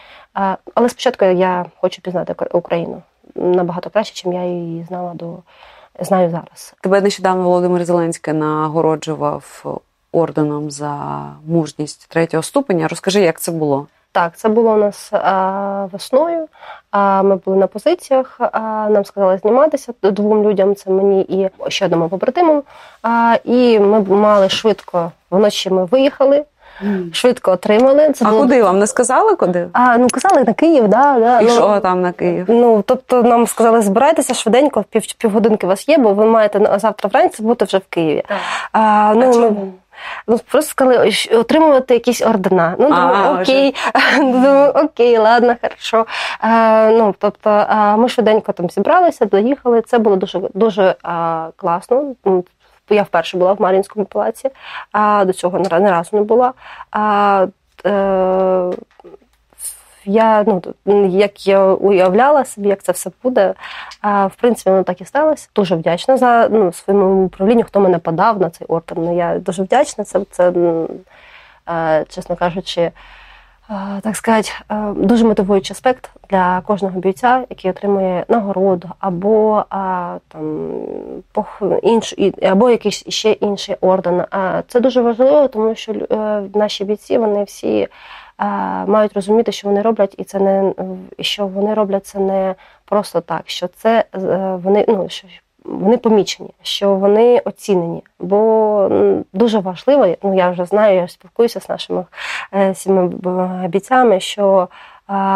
Але 0.75 0.89
спочатку 0.89 1.25
я 1.25 1.67
хочу 1.81 2.03
пізнати 2.03 2.35
Україну 2.53 3.03
набагато 3.35 3.91
краще, 3.91 4.29
ніж 4.29 4.37
я 4.39 4.45
її 4.45 4.85
знала 4.85 5.15
до 5.15 5.37
знаю 6.01 6.31
зараз. 6.31 6.75
Тебе 6.81 7.01
нещодавно 7.01 7.43
Володимир 7.43 7.85
Зеленський 7.85 8.35
нагороджував 8.35 9.65
орденом 10.13 10.71
за 10.71 11.23
мужність 11.47 12.09
третього 12.09 12.43
ступеня. 12.43 12.89
Розкажи, 12.89 13.21
як 13.21 13.41
це 13.41 13.53
було? 13.53 13.87
Так, 14.13 14.37
це 14.37 14.49
було 14.49 14.73
у 14.73 14.77
нас 14.77 15.13
а, 15.13 15.87
весною. 15.93 16.47
А, 16.91 17.23
ми 17.23 17.37
були 17.37 17.57
на 17.57 17.67
позиціях. 17.67 18.37
А, 18.41 18.61
нам 18.91 19.05
сказали 19.05 19.39
зніматися 19.39 19.93
двом 20.03 20.43
людям. 20.49 20.75
Це 20.75 20.91
мені 20.91 21.23
і 21.23 21.51
ще 21.69 21.85
одному 21.85 22.09
побратиму. 22.09 22.63
А, 23.03 23.37
і 23.45 23.79
ми 23.79 24.01
мали 24.01 24.49
швидко 24.49 25.13
вночі. 25.31 25.71
Ми 25.71 25.85
виїхали, 25.85 26.45
швидко 27.13 27.53
отримали. 27.53 28.13
Це 28.13 28.25
а 28.25 28.29
було- 28.31 28.43
куди 28.43 28.63
вам 28.63 28.79
не 28.79 28.87
сказали 28.87 29.37
куди? 29.37 29.69
А, 29.73 29.99
ну 29.99 30.07
казали 30.09 30.45
на 30.45 30.53
Київ, 30.53 30.89
да, 30.89 31.19
да. 31.19 31.41
І 31.41 31.45
ну, 31.45 31.51
що 31.51 31.81
там 31.81 32.03
на 32.03 32.13
Київ? 32.13 32.47
Ну, 32.49 32.85
тобто 32.87 33.23
нам 33.23 33.47
сказали, 33.47 33.83
збирайтеся 33.83 34.35
швиденько, 34.35 34.85
пів, 34.91 35.03
півгодинки 35.19 35.67
у 35.67 35.69
вас 35.69 35.89
є, 35.89 35.99
бо 35.99 36.15
ви 36.15 36.25
маєте 36.25 36.79
завтра 36.79 37.11
вранці 37.13 37.43
бути 37.43 37.65
вже 37.65 37.79
в 37.79 37.85
Києві. 37.89 38.23
А, 38.73 39.13
ну, 39.17 39.31
А 39.31 39.33
чому? 39.33 39.73
Ну, 40.27 40.39
просто 40.39 40.71
сказали 40.71 41.13
отримувати 41.33 41.95
якісь 41.95 42.23
ордена. 42.23 42.75
Ну, 42.79 42.89
думаю, 42.89 43.41
окей, 43.41 43.75
думаю, 44.19 44.71
окей, 44.71 45.19
ладно, 45.19 45.57
хорошо. 45.63 46.07
А, 46.39 46.91
ну, 46.93 47.15
тобто, 47.19 47.51
а, 47.51 47.97
ми 47.97 48.09
швиденько 48.09 48.53
там 48.53 48.71
зібралися, 48.71 49.27
доїхали. 49.27 49.83
Це 49.83 49.99
було 49.99 50.17
дуже, 50.17 50.41
дуже 50.55 50.95
а, 51.03 51.49
класно. 51.57 52.15
Ну, 52.25 52.45
Я 52.91 53.03
вперше 53.03 53.39
була 53.39 53.53
в 53.53 53.61
Мар'їнському 53.61 54.07
палаці, 54.07 54.51
а 54.93 55.25
до 55.25 55.33
цього 55.33 55.59
ні 55.59 55.69
разу 55.69 56.17
не 56.17 56.23
була. 56.23 56.53
А, 56.91 57.47
е, 57.87 58.71
я, 60.05 60.45
ну, 60.87 61.07
як 61.07 61.47
я 61.47 61.65
уявляла 61.65 62.45
собі, 62.45 62.69
як 62.69 62.83
це 62.83 62.93
все 62.93 63.11
буде, 63.23 63.55
а, 64.01 64.27
в 64.27 64.35
принципі, 64.35 64.71
воно 64.71 64.83
так 64.83 65.01
і 65.01 65.05
сталося. 65.05 65.49
Дуже 65.55 65.77
вдячна 65.77 66.17
за 66.17 66.49
ну, 66.49 66.73
своєму 66.73 67.25
управлінню, 67.25 67.65
хто 67.65 67.81
мене 67.81 67.99
подав 67.99 68.41
на 68.41 68.51
цей 68.51 68.67
орден. 68.67 69.05
Ну, 69.05 69.17
я 69.17 69.39
дуже 69.39 69.63
вдячна. 69.63 70.05
Це, 70.05 70.21
це 70.31 70.53
чесно 72.09 72.37
кажучи, 72.37 72.91
так 74.03 74.17
сказати, 74.17 74.51
дуже 74.97 75.25
мотивуючий 75.25 75.75
аспект 75.75 76.11
для 76.31 76.61
кожного 76.61 77.01
бійця, 77.01 77.45
який 77.51 77.71
отримує 77.71 78.25
нагороду 78.29 78.91
або 78.99 79.65
там 80.29 80.73
інш, 81.83 82.15
або 82.43 82.71
якийсь 82.71 83.05
ще 83.09 83.33
інший 83.33 83.77
орден. 83.81 84.25
А 84.31 84.63
Це 84.69 84.81
дуже 84.81 85.03
важливо, 85.03 85.49
тому 85.49 85.75
що 85.75 85.93
е, 85.93 86.43
наші 86.55 86.85
бійці 86.85 87.19
вони 87.19 87.45
всі 87.45 87.89
мають 88.87 89.13
розуміти, 89.13 89.53
що 89.53 89.69
вони 89.69 89.83
роблять, 89.83 90.15
і 90.19 90.25
це 90.25 90.39
не 90.39 90.75
що 91.21 91.47
вони 91.47 91.75
роблять 91.75 92.07
це 92.07 92.19
не 92.19 92.55
просто 92.85 93.21
так, 93.21 93.43
що 93.47 93.69
це 93.69 94.05
е, 94.15 94.59
вони 94.63 94.85
ну 94.89 95.09
що. 95.09 95.29
Вони 95.65 95.97
помічені, 95.97 96.51
що 96.63 96.95
вони 96.95 97.39
оцінені, 97.39 98.03
бо 98.19 98.89
дуже 99.33 99.59
важливо, 99.59 100.07
ну 100.23 100.37
я 100.37 100.51
вже 100.51 100.65
знаю, 100.65 100.97
я 100.97 101.09
спілкуюся 101.09 101.61
з 101.61 101.69
нашими 101.69 102.05
е, 102.55 102.71
всіма 102.71 103.07
б- 103.07 103.69
бійцями, 103.69 104.21
що 104.21 104.69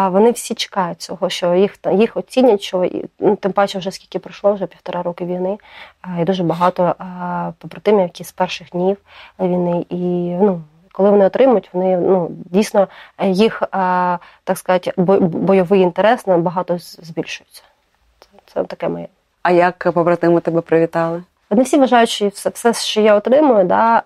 вони 0.09 0.31
всі 0.31 0.53
чекають 0.53 1.01
цього, 1.01 1.29
що 1.29 1.55
їх 1.55 1.75
їх 1.93 2.17
оцінять, 2.17 2.61
що 2.61 2.89
ну, 3.19 3.35
тим 3.35 3.51
паче 3.51 3.79
вже 3.79 3.91
скільки 3.91 4.19
пройшло, 4.19 4.53
вже 4.53 4.65
півтора 4.65 5.01
роки 5.01 5.25
війни, 5.25 5.57
і 6.21 6.23
дуже 6.23 6.43
багато 6.43 6.95
побратимів, 7.57 8.01
які 8.01 8.23
з 8.23 8.31
перших 8.31 8.69
днів 8.69 8.97
війни, 9.39 9.85
і 9.89 9.97
ну. 10.41 10.61
Коли 10.97 11.09
вони 11.09 11.25
отримують, 11.25 11.69
вони 11.73 11.97
ну 11.97 12.27
дійсно 12.31 12.87
е, 13.17 13.29
їх, 13.29 13.63
так 14.43 14.57
сказати, 14.57 14.93
бо- 14.97 15.19
бойовий 15.19 15.81
інтерес 15.81 16.27
набагато 16.27 16.77
збільшується. 16.79 17.63
Це, 18.19 18.27
це 18.53 18.63
таке 18.63 18.89
моє. 18.89 19.07
А 19.41 19.51
як 19.51 19.91
побратими 19.93 20.41
тебе 20.41 20.61
привітали? 20.61 21.23
Вони 21.49 21.63
всі 21.63 21.77
вважають, 21.77 22.09
що 22.09 22.27
все, 22.27 22.49
все, 22.49 22.73
що 22.73 23.01
я 23.01 23.15
отримую, 23.15 23.63
да, 23.63 24.01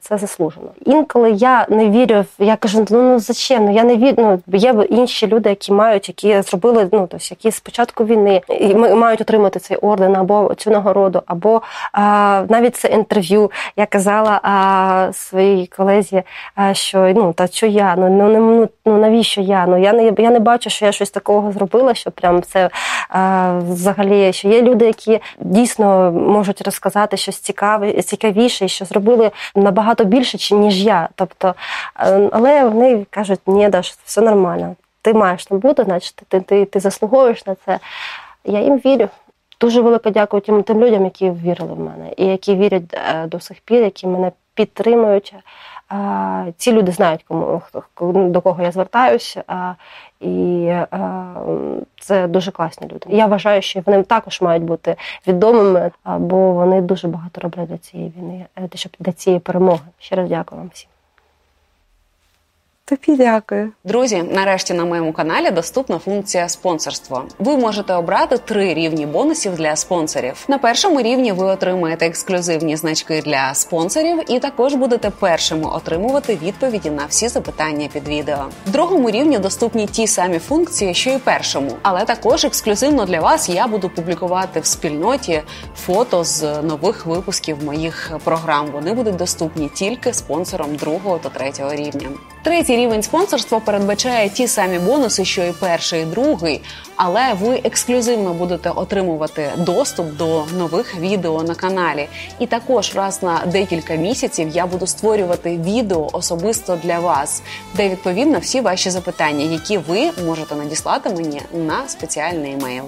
це 0.00 0.18
заслужено. 0.18 0.66
Інколи 0.84 1.30
я 1.30 1.66
не 1.68 1.90
вірю, 1.90 2.24
я 2.38 2.56
кажу, 2.56 2.86
ну, 2.90 3.02
ну 3.02 3.18
зачем? 3.18 3.64
Ну 3.64 3.72
я 3.72 3.84
не 3.84 3.96
вірю. 3.96 4.14
Ну, 4.18 4.58
є 4.58 4.86
інші 4.90 5.26
люди, 5.26 5.48
які 5.48 5.72
мають, 5.72 6.08
які 6.08 6.42
зробили, 6.42 6.88
ну 6.92 7.06
тобто, 7.10 7.26
які 7.30 7.50
з 7.50 7.60
початку 7.60 8.04
війни 8.04 8.40
і 8.48 8.74
мають 8.74 9.20
отримати 9.20 9.58
цей 9.58 9.76
орден 9.76 10.16
або 10.16 10.54
цю 10.54 10.70
нагороду, 10.70 11.22
або 11.26 11.62
а, 11.92 12.44
навіть 12.48 12.76
це 12.76 12.88
інтерв'ю. 12.88 13.50
Я 13.76 13.86
казала 13.86 14.40
а, 14.42 15.10
своїй 15.12 15.66
колезі, 15.66 16.22
а, 16.54 16.74
що 16.74 17.12
ну 17.16 17.32
та 17.32 17.46
що 17.46 17.66
я? 17.66 17.96
Ну 17.96 18.08
ну, 18.08 18.28
ну, 18.28 18.68
ну 18.86 18.98
навіщо 18.98 19.40
я? 19.40 19.66
Ну 19.66 19.78
я 19.82 19.92
не 19.92 20.12
я 20.18 20.30
не 20.30 20.40
бачу, 20.40 20.70
що 20.70 20.86
я 20.86 20.92
щось 20.92 21.10
такого 21.10 21.52
зробила, 21.52 21.94
що 21.94 22.10
прям 22.10 22.42
це 22.42 22.70
а, 23.08 23.58
взагалі, 23.70 24.32
що 24.32 24.48
є 24.48 24.62
люди, 24.62 24.86
які 24.86 25.20
дійсно 25.40 26.12
можуть 26.12 26.61
розказати 26.62 27.16
щось 27.16 27.38
цікаве, 27.38 28.02
цікавіше, 28.02 28.68
що 28.68 28.84
зробили 28.84 29.30
набагато 29.54 30.04
більше, 30.04 30.54
ніж 30.54 30.84
я. 30.84 31.08
Тобто, 31.14 31.54
е, 32.00 32.28
але 32.32 32.68
вони 32.68 33.06
кажуть, 33.10 33.40
ні, 33.46 33.68
Даш, 33.68 33.94
все 34.04 34.20
нормально. 34.20 34.76
Ти 35.02 35.14
маєш 35.14 35.46
там 35.46 35.58
бути, 35.58 35.84
значить, 35.84 36.22
ти, 36.28 36.40
ти, 36.40 36.64
ти 36.64 36.80
заслуговуєш 36.80 37.46
на 37.46 37.54
це. 37.66 37.78
Я 38.44 38.60
їм 38.60 38.76
вірю. 38.76 39.08
Дуже 39.60 39.80
велике 39.80 40.10
дякую 40.10 40.40
тим, 40.40 40.62
тим 40.62 40.80
людям, 40.80 41.04
які 41.04 41.30
вірили 41.30 41.74
в 41.74 41.80
мене, 41.80 42.12
і 42.16 42.26
які 42.26 42.54
вірять 42.54 42.94
е, 42.94 43.26
до 43.26 43.40
сих 43.40 43.60
пір, 43.60 43.82
які 43.82 44.06
мене 44.06 44.32
підтримують. 44.54 45.34
Ці 46.56 46.72
люди 46.72 46.92
знають, 46.92 47.24
кому 47.94 48.30
до 48.30 48.40
кого 48.40 48.62
я 48.62 48.72
звертаюся, 48.72 49.44
і 50.22 50.64
е, 50.66 50.86
це 52.00 52.26
дуже 52.26 52.50
класні 52.50 52.86
люди. 52.86 53.06
Я 53.08 53.26
вважаю, 53.26 53.62
що 53.62 53.82
вони 53.86 54.02
також 54.02 54.40
мають 54.40 54.62
бути 54.62 54.96
відомими, 55.26 55.90
бо 56.18 56.52
вони 56.52 56.80
дуже 56.80 57.08
багато 57.08 57.40
роблять 57.40 57.68
для 57.68 57.78
цієї 57.78 58.12
війни, 58.16 58.46
е, 58.58 58.68
щоб 58.74 58.92
для 58.98 59.12
цієї 59.12 59.40
перемоги. 59.40 59.84
Ще 59.98 60.16
раз 60.16 60.28
дякую 60.28 60.60
вам 60.60 60.70
всім. 60.72 60.91
Тобі 62.84 63.16
дякую. 63.18 63.72
Друзі, 63.84 64.24
нарешті 64.32 64.74
на 64.74 64.84
моєму 64.84 65.12
каналі 65.12 65.50
доступна 65.50 65.98
функція 65.98 66.48
спонсорство. 66.48 67.24
Ви 67.38 67.56
можете 67.56 67.94
обрати 67.94 68.38
три 68.38 68.74
рівні 68.74 69.06
бонусів 69.06 69.56
для 69.56 69.76
спонсорів. 69.76 70.44
На 70.48 70.58
першому 70.58 71.02
рівні 71.02 71.32
ви 71.32 71.44
отримаєте 71.44 72.06
ексклюзивні 72.06 72.76
значки 72.76 73.22
для 73.22 73.54
спонсорів, 73.54 74.32
і 74.32 74.38
також 74.38 74.74
будете 74.74 75.10
першими 75.10 75.64
отримувати 75.70 76.38
відповіді 76.42 76.90
на 76.90 77.06
всі 77.06 77.28
запитання 77.28 77.88
під 77.92 78.08
відео. 78.08 78.46
В 78.66 78.70
другому 78.70 79.10
рівні 79.10 79.38
доступні 79.38 79.86
ті 79.86 80.06
самі 80.06 80.38
функції, 80.38 80.94
що 80.94 81.10
і 81.10 81.18
першому, 81.18 81.70
але 81.82 82.04
також 82.04 82.44
ексклюзивно 82.44 83.04
для 83.04 83.20
вас 83.20 83.48
я 83.48 83.66
буду 83.66 83.88
публікувати 83.88 84.60
в 84.60 84.66
спільноті 84.66 85.42
фото 85.76 86.24
з 86.24 86.62
нових 86.62 87.06
випусків 87.06 87.64
моїх 87.64 88.12
програм. 88.24 88.66
Вони 88.72 88.94
будуть 88.94 89.16
доступні 89.16 89.68
тільки 89.68 90.12
спонсорам 90.12 90.76
другого 90.76 91.18
та 91.18 91.28
третього 91.28 91.74
рівня. 91.74 92.08
Третій 92.42 92.76
рівень 92.76 93.02
спонсорства 93.02 93.60
передбачає 93.60 94.28
ті 94.28 94.48
самі 94.48 94.78
бонуси, 94.78 95.24
що 95.24 95.44
і 95.44 95.52
перший, 95.52 96.02
і 96.02 96.04
другий, 96.04 96.60
але 96.96 97.34
ви 97.34 97.60
ексклюзивно 97.64 98.34
будете 98.34 98.70
отримувати 98.70 99.50
доступ 99.56 100.16
до 100.16 100.44
нових 100.58 100.98
відео 100.98 101.42
на 101.42 101.54
каналі. 101.54 102.08
І 102.38 102.46
також 102.46 102.94
раз 102.94 103.22
на 103.22 103.42
декілька 103.46 103.94
місяців 103.94 104.48
я 104.48 104.66
буду 104.66 104.86
створювати 104.86 105.58
відео 105.58 106.08
особисто 106.12 106.78
для 106.82 106.98
вас, 106.98 107.42
де 107.74 107.88
відповім 107.88 108.30
на 108.30 108.38
всі 108.38 108.60
ваші 108.60 108.90
запитання, 108.90 109.44
які 109.44 109.78
ви 109.78 110.10
можете 110.26 110.54
надіслати 110.54 111.10
мені 111.10 111.42
на 111.52 111.88
спеціальний 111.88 112.52
емейл. 112.52 112.84